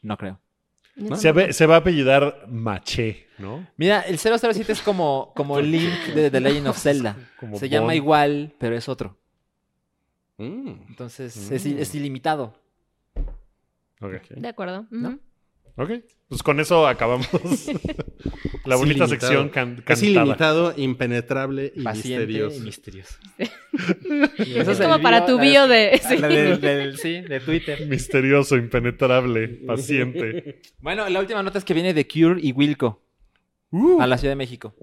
No 0.01 0.17
creo. 0.17 0.41
Se, 1.17 1.33
ve- 1.33 1.53
se 1.53 1.67
va 1.67 1.75
a 1.75 1.79
apellidar 1.79 2.47
Maché, 2.49 3.27
¿no? 3.39 3.67
Mira, 3.77 4.01
el 4.03 4.17
007 4.19 4.73
es 4.73 4.81
como, 4.81 5.33
como 5.37 5.61
Link 5.61 6.15
de 6.15 6.31
The 6.31 6.41
Legend 6.41 6.69
of 6.69 6.79
Zelda. 6.79 7.17
Como 7.39 7.59
Se 7.59 7.69
llama 7.69 7.95
igual, 7.97 8.55
pero 8.59 8.77
es 8.77 8.89
otro. 8.89 9.19
Mm. 10.39 10.69
Entonces 10.89 11.51
es, 11.51 11.67
i- 11.67 11.77
es 11.79 11.95
ilimitado. 11.95 12.55
Ok. 14.01 14.29
De 14.37 14.49
acuerdo. 14.49 14.87
Ujú. 14.91 15.19
Ok. 15.77 15.91
Pues 16.29 16.43
con 16.43 16.61
eso 16.61 16.87
acabamos 16.87 17.29
la 18.65 18.75
Es 18.75 18.81
bonita 18.81 19.05
ilimitado. 19.05 19.09
sección 19.09 19.49
can- 19.49 19.79
Es 19.79 19.85
cantada. 19.85 20.07
ilimitado, 20.07 20.75
impenetrable 20.77 21.73
y 21.75 21.83
Paciente 21.83 22.27
misterioso. 22.27 22.57
y 22.57 22.61
misterioso. 22.61 23.15
Eso 24.39 24.71
es 24.73 24.81
como 24.81 25.01
para 25.03 25.27
tu 25.27 25.39
bio 25.39 25.67
de... 25.67 26.01
sí. 26.09 26.17
del- 26.17 26.97
sí, 26.99 27.21
de 27.23 27.41
Twitter. 27.41 27.87
Misterioso, 27.89 28.57
impenetrable, 28.57 29.49
paciente. 29.67 30.61
Bueno, 30.81 31.09
la 31.09 31.21
última 31.21 31.43
nota 31.43 31.59
es 31.59 31.65
que 31.65 31.75
viene 31.75 31.93
de 31.95 32.07
Cure 32.07 32.41
y 32.41 32.53
Wilco 32.53 33.03
Uh. 33.71 34.01
a 34.01 34.07
la 34.07 34.17
Ciudad 34.19 34.33
de 34.33 34.37
México. 34.37 34.75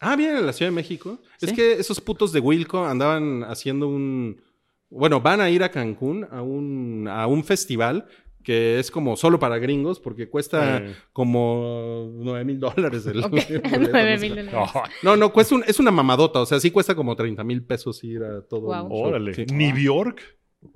Ah, 0.00 0.16
vienen 0.16 0.36
a 0.36 0.40
la 0.40 0.52
Ciudad 0.54 0.70
de 0.70 0.74
México. 0.76 1.20
Es 1.40 1.52
que 1.52 1.74
esos 1.74 2.00
putos 2.00 2.32
de 2.32 2.40
Wilco 2.40 2.84
andaban 2.86 3.44
haciendo 3.44 3.86
un... 3.88 4.40
Bueno, 4.88 5.20
van 5.20 5.40
a 5.42 5.50
ir 5.50 5.62
a 5.62 5.70
Cancún 5.70 6.26
a 6.30 6.40
un, 6.40 7.06
a 7.08 7.26
un 7.26 7.44
festival 7.44 8.06
que 8.44 8.78
es 8.78 8.90
como 8.92 9.16
solo 9.16 9.38
para 9.40 9.58
gringos 9.58 9.98
porque 9.98 10.28
cuesta 10.28 10.78
Eh. 10.78 10.94
como 11.12 12.10
9 12.14 12.44
mil 12.44 12.60
dólares 12.60 13.06
el, 13.06 13.24
Ok, 13.24 13.32
el 13.48 13.60
boleto, 13.60 13.90
nueve 13.92 14.12
no 14.14 14.18
sé. 14.20 14.28
mil 14.28 14.36
dólares. 14.46 14.70
No, 15.02 15.16
no, 15.16 15.32
cuesta 15.32 15.54
un- 15.56 15.64
es 15.66 15.80
una 15.80 15.90
mamadota. 15.90 16.40
O 16.40 16.46
sea, 16.46 16.60
sí 16.60 16.70
cuesta 16.70 16.94
como 16.94 17.16
30 17.16 17.42
mil 17.42 17.64
pesos 17.64 18.04
ir 18.04 18.22
a 18.22 18.42
todo 18.42 18.72
show. 18.72 18.88
órale. 18.90 19.34
Sí. 19.34 19.46
Ni 19.52 19.72
Bjork, 19.72 20.20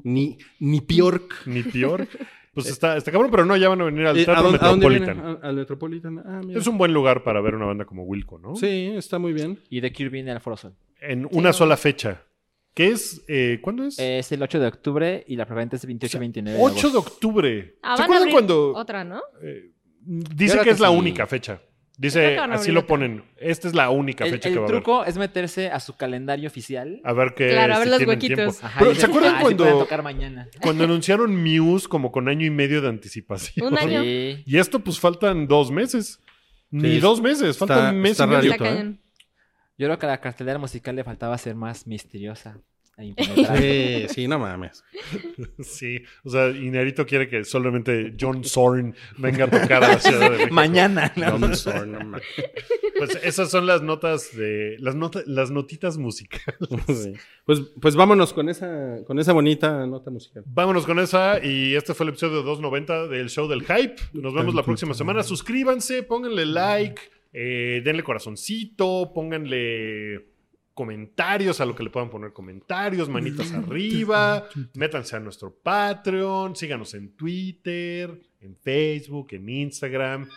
Ni, 0.03 0.39
ni 0.61 0.81
Bjork. 0.81 1.47
ni 1.47 1.63
Bjork. 1.63 2.09
Pues 2.55 2.71
está, 2.71 2.97
está 2.97 3.13
cabrón, 3.13 3.31
pero 3.31 3.45
no, 3.45 3.57
ya 3.57 3.69
van 3.69 3.81
a 3.83 3.85
venir 3.85 4.05
al 4.07 4.19
Eh, 4.19 4.23
¿A 4.23 4.25
Teatro 4.25 4.41
a 4.61 4.69
dónde? 4.71 4.89
Metropolitan. 4.89 5.21
¿A- 5.21 5.47
¿Al 5.49 5.55
Metropolitan? 5.55 6.19
Ah, 6.27 6.41
mira. 6.45 6.59
Es 6.59 6.67
un 6.67 6.77
buen 6.77 6.93
lugar 6.93 7.23
para 7.23 7.41
ver 7.41 7.55
una 7.55 7.67
banda 7.67 7.85
como 7.85 8.03
Wilco, 8.03 8.37
¿no? 8.41 8.57
Sí, 8.57 8.91
está 8.97 9.21
muy 9.21 9.33
bien. 9.33 9.61
Y 9.71 9.79
de 9.81 9.93
Cure 9.93 10.09
viene 10.09 10.33
al 10.33 10.41
Foro 10.41 10.57
Sol. 10.57 10.75
En 11.01 11.29
una 11.31 11.53
sola 11.53 11.77
fecha. 11.77 12.25
¿Qué 12.75 12.89
es? 12.89 13.23
Eh, 13.29 13.59
¿Cuándo 13.61 13.85
es? 13.85 13.99
Es 13.99 14.31
el 14.33 14.43
8 14.43 14.61
de 14.61 14.67
octubre 14.69 15.25
y 15.27 15.37
la 15.37 15.47
preventa 15.47 15.77
es 15.77 15.83
el 15.85 15.89
28 15.89 16.17
y 16.17 16.21
29 16.21 16.59
de 16.59 16.65
8 16.65 16.75
de 16.75 16.81
agosto. 16.93 16.99
octubre. 16.99 17.77
Ah, 17.83 17.97
¿Se 17.97 18.03
van 18.03 18.03
a 18.03 18.05
acuerdan 18.05 18.23
abrir 18.23 18.33
cuando 18.33 18.75
otra, 18.75 19.05
¿no? 19.05 19.21
eh, 19.43 19.71
dice 20.01 20.53
creo 20.53 20.63
que 20.65 20.69
que 20.71 20.75
es 20.75 20.81
la 20.81 20.89
sí. 20.91 20.97
única 20.97 21.27
fecha? 21.27 21.57
Creo 21.57 21.69
Dice, 22.11 22.21
que 22.21 22.37
van 22.39 22.53
a 22.53 22.55
así 22.55 22.61
abrir 22.63 22.75
lo 22.75 22.81
otra. 22.81 22.89
ponen. 22.89 23.25
Esta 23.39 23.67
es 23.67 23.75
la 23.75 23.91
única 23.91 24.25
El, 24.25 24.31
fecha 24.31 24.49
el 24.49 24.55
que 24.55 24.61
va 24.61 24.67
a 24.67 24.69
haber. 24.69 24.83
truco 24.83 25.05
es 25.05 25.19
meterse 25.19 25.69
a 25.71 25.81
su 25.81 25.97
calendario 25.97 26.47
oficial. 26.47 27.01
A 27.03 27.13
ver 27.13 27.35
qué. 27.35 27.49
Claro, 27.49 27.75
a 27.75 27.79
ver 27.79 27.87
si 27.87 27.91
los 27.91 27.99
tienen 27.99 28.15
huequitos. 28.15 28.37
tiempo. 28.37 28.59
Ajá, 28.63 28.79
Pero, 28.79 28.93
y 28.93 28.95
¿se 28.95 29.01
ver- 29.01 29.11
acuerdan 29.11 29.33
ah, 29.35 29.39
sí 29.39 29.43
cuando, 29.43 29.65
pueden 29.65 29.79
tocar 29.81 30.03
mañana. 30.05 30.49
cuando 30.63 30.85
anunciaron 30.85 31.35
Muse 31.43 31.89
como 31.89 32.13
con 32.13 32.29
año 32.29 32.47
y 32.47 32.51
medio 32.51 32.81
de 32.81 32.89
anticipación? 32.89 33.67
Un 33.67 33.79
año. 33.79 34.03
Sí. 34.05 34.45
Y 34.47 34.59
esto, 34.59 34.79
pues 34.79 35.01
faltan 35.01 35.49
dos 35.49 35.73
meses. 35.73 36.21
Ni 36.71 36.93
Sí, 36.93 37.01
dos 37.01 37.21
meses, 37.21 37.49
está- 37.49 37.67
falta 37.67 37.91
un 37.91 38.01
mes 38.01 38.13
está 38.13 38.25
y 38.25 38.27
medio. 38.29 38.53
Está 38.53 38.65
rarito, 38.65 38.65
¿eh? 38.65 38.69
cañón. 38.85 39.01
Yo 39.79 39.87
creo 39.87 39.99
que 39.99 40.07
a 40.07 40.11
la 40.11 40.21
cartelera 40.21 40.59
musical 40.59 40.97
le 40.97 41.05
faltaba 41.05 41.39
ser 41.39 41.55
más 41.55 41.87
misteriosa 41.87 42.61
e. 42.99 43.15
Sí, 43.17 44.07
sí, 44.15 44.29
no 44.29 44.39
mames. 44.39 44.85
Sí, 45.61 46.03
o 46.25 46.31
sea, 46.31 46.49
Inerito 46.49 47.07
quiere 47.07 47.29
que 47.29 47.45
solamente 47.45 48.15
John 48.19 48.43
Zorn 48.45 48.95
venga 49.19 49.45
a 49.45 49.51
tocar 49.51 49.85
a 49.85 49.89
la 49.89 50.01
Ciudad 50.01 50.31
de 50.31 50.31
México. 50.31 50.55
Mañana. 50.55 51.13
¿no? 51.17 51.39
No, 51.39 51.55
sorry, 51.55 51.89
no 51.89 51.99
mames. 51.99 52.23
Pues 52.99 53.19
esas 53.23 53.51
son 53.51 53.67
las 53.67 53.83
notas 53.83 54.37
de. 54.37 54.77
Las, 54.81 54.97
notas 54.97 55.27
las 55.27 55.51
notitas 55.51 55.97
musicales. 55.97 56.59
Sí. 56.89 57.13
Pues, 57.45 57.61
pues 57.81 57.95
vámonos 57.95 58.33
con 58.33 58.49
esa, 58.49 59.05
con 59.07 59.19
esa 59.21 59.33
bonita 59.33 59.87
nota 59.87 60.11
musical. 60.11 60.43
Vámonos 60.47 60.85
con 60.85 60.99
esa. 60.99 61.45
Y 61.45 61.77
este 61.77 61.95
fue 61.95 62.05
el 62.05 62.11
episodio 62.11 62.43
290 62.43 63.07
del 63.07 63.31
show 63.31 63.47
del 63.47 63.63
hype. 63.63 63.97
Nos 64.13 64.35
vemos 64.35 64.55
la 64.55 64.65
próxima 64.65 64.95
semana. 64.95 65.23
Suscríbanse, 65.23 66.03
pónganle 66.03 66.47
like, 66.47 67.01
eh, 67.33 67.83
denle 67.85 68.03
corazoncito, 68.03 69.13
pónganle 69.15 70.27
comentarios 70.79 71.61
a 71.61 71.67
lo 71.67 71.75
que 71.75 71.83
le 71.83 71.91
puedan 71.91 72.09
poner 72.09 72.33
comentarios, 72.33 73.09
manitas 73.09 73.53
arriba, 73.53 74.49
métanse 74.75 75.17
a 75.17 75.21
nuestro 75.21 75.53
Patreon, 75.53 76.55
síganos 76.55 76.95
en 76.95 77.17
Twitter, 77.17 78.17
en 78.41 78.57
Facebook, 78.57 79.29
en 79.33 79.49
Instagram. 79.49 80.29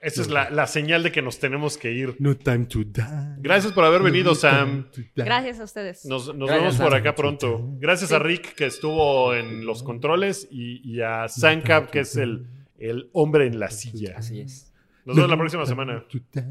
Esa 0.00 0.22
es 0.22 0.28
la, 0.28 0.50
la 0.50 0.66
señal 0.66 1.02
de 1.02 1.12
que 1.12 1.20
nos 1.22 1.38
tenemos 1.38 1.76
que 1.76 1.92
ir. 1.92 2.16
No 2.18 2.36
time 2.36 2.64
to 2.64 2.80
die. 2.84 3.02
Gracias 3.38 3.72
por 3.72 3.84
haber 3.84 4.02
venido, 4.02 4.34
Sam. 4.34 4.88
Gracias 5.14 5.60
a 5.60 5.64
ustedes. 5.64 6.04
Nos, 6.06 6.36
vemos 6.36 6.76
por 6.76 6.94
acá 6.94 7.14
pronto. 7.14 7.60
Gracias 7.78 8.12
a 8.12 8.18
Rick 8.18 8.54
que 8.54 8.66
estuvo 8.66 9.34
en 9.34 9.64
los 9.64 9.82
controles 9.82 10.48
y, 10.50 10.80
y 10.90 11.02
a 11.02 11.28
Sankap 11.28 11.90
que 11.90 12.00
es 12.00 12.16
el, 12.16 12.46
el 12.78 13.10
hombre 13.12 13.46
en 13.46 13.60
la 13.60 13.70
silla. 13.70 14.14
Así 14.16 14.40
es. 14.40 14.71
Nos 15.04 15.16
vemos 15.16 15.30
la 15.30 15.36
próxima 15.36 15.66
semana. 15.66 16.04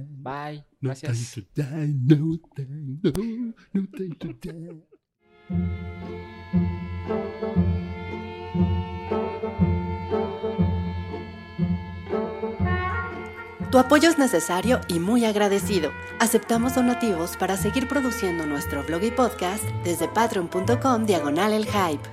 Bye. 0.09 0.65
Gracias. 0.81 1.39
Tu 13.71 13.77
apoyo 13.77 14.09
es 14.09 14.19
necesario 14.19 14.81
y 14.89 14.99
muy 14.99 15.23
agradecido. 15.23 15.91
Aceptamos 16.19 16.75
donativos 16.75 17.37
para 17.37 17.55
seguir 17.55 17.87
produciendo 17.87 18.45
nuestro 18.45 18.83
blog 18.83 19.01
y 19.03 19.11
podcast 19.11 19.63
desde 19.85 20.09
patreon.com 20.09 21.05
diagonal 21.05 21.53
el 21.53 21.65
hype. 21.65 22.03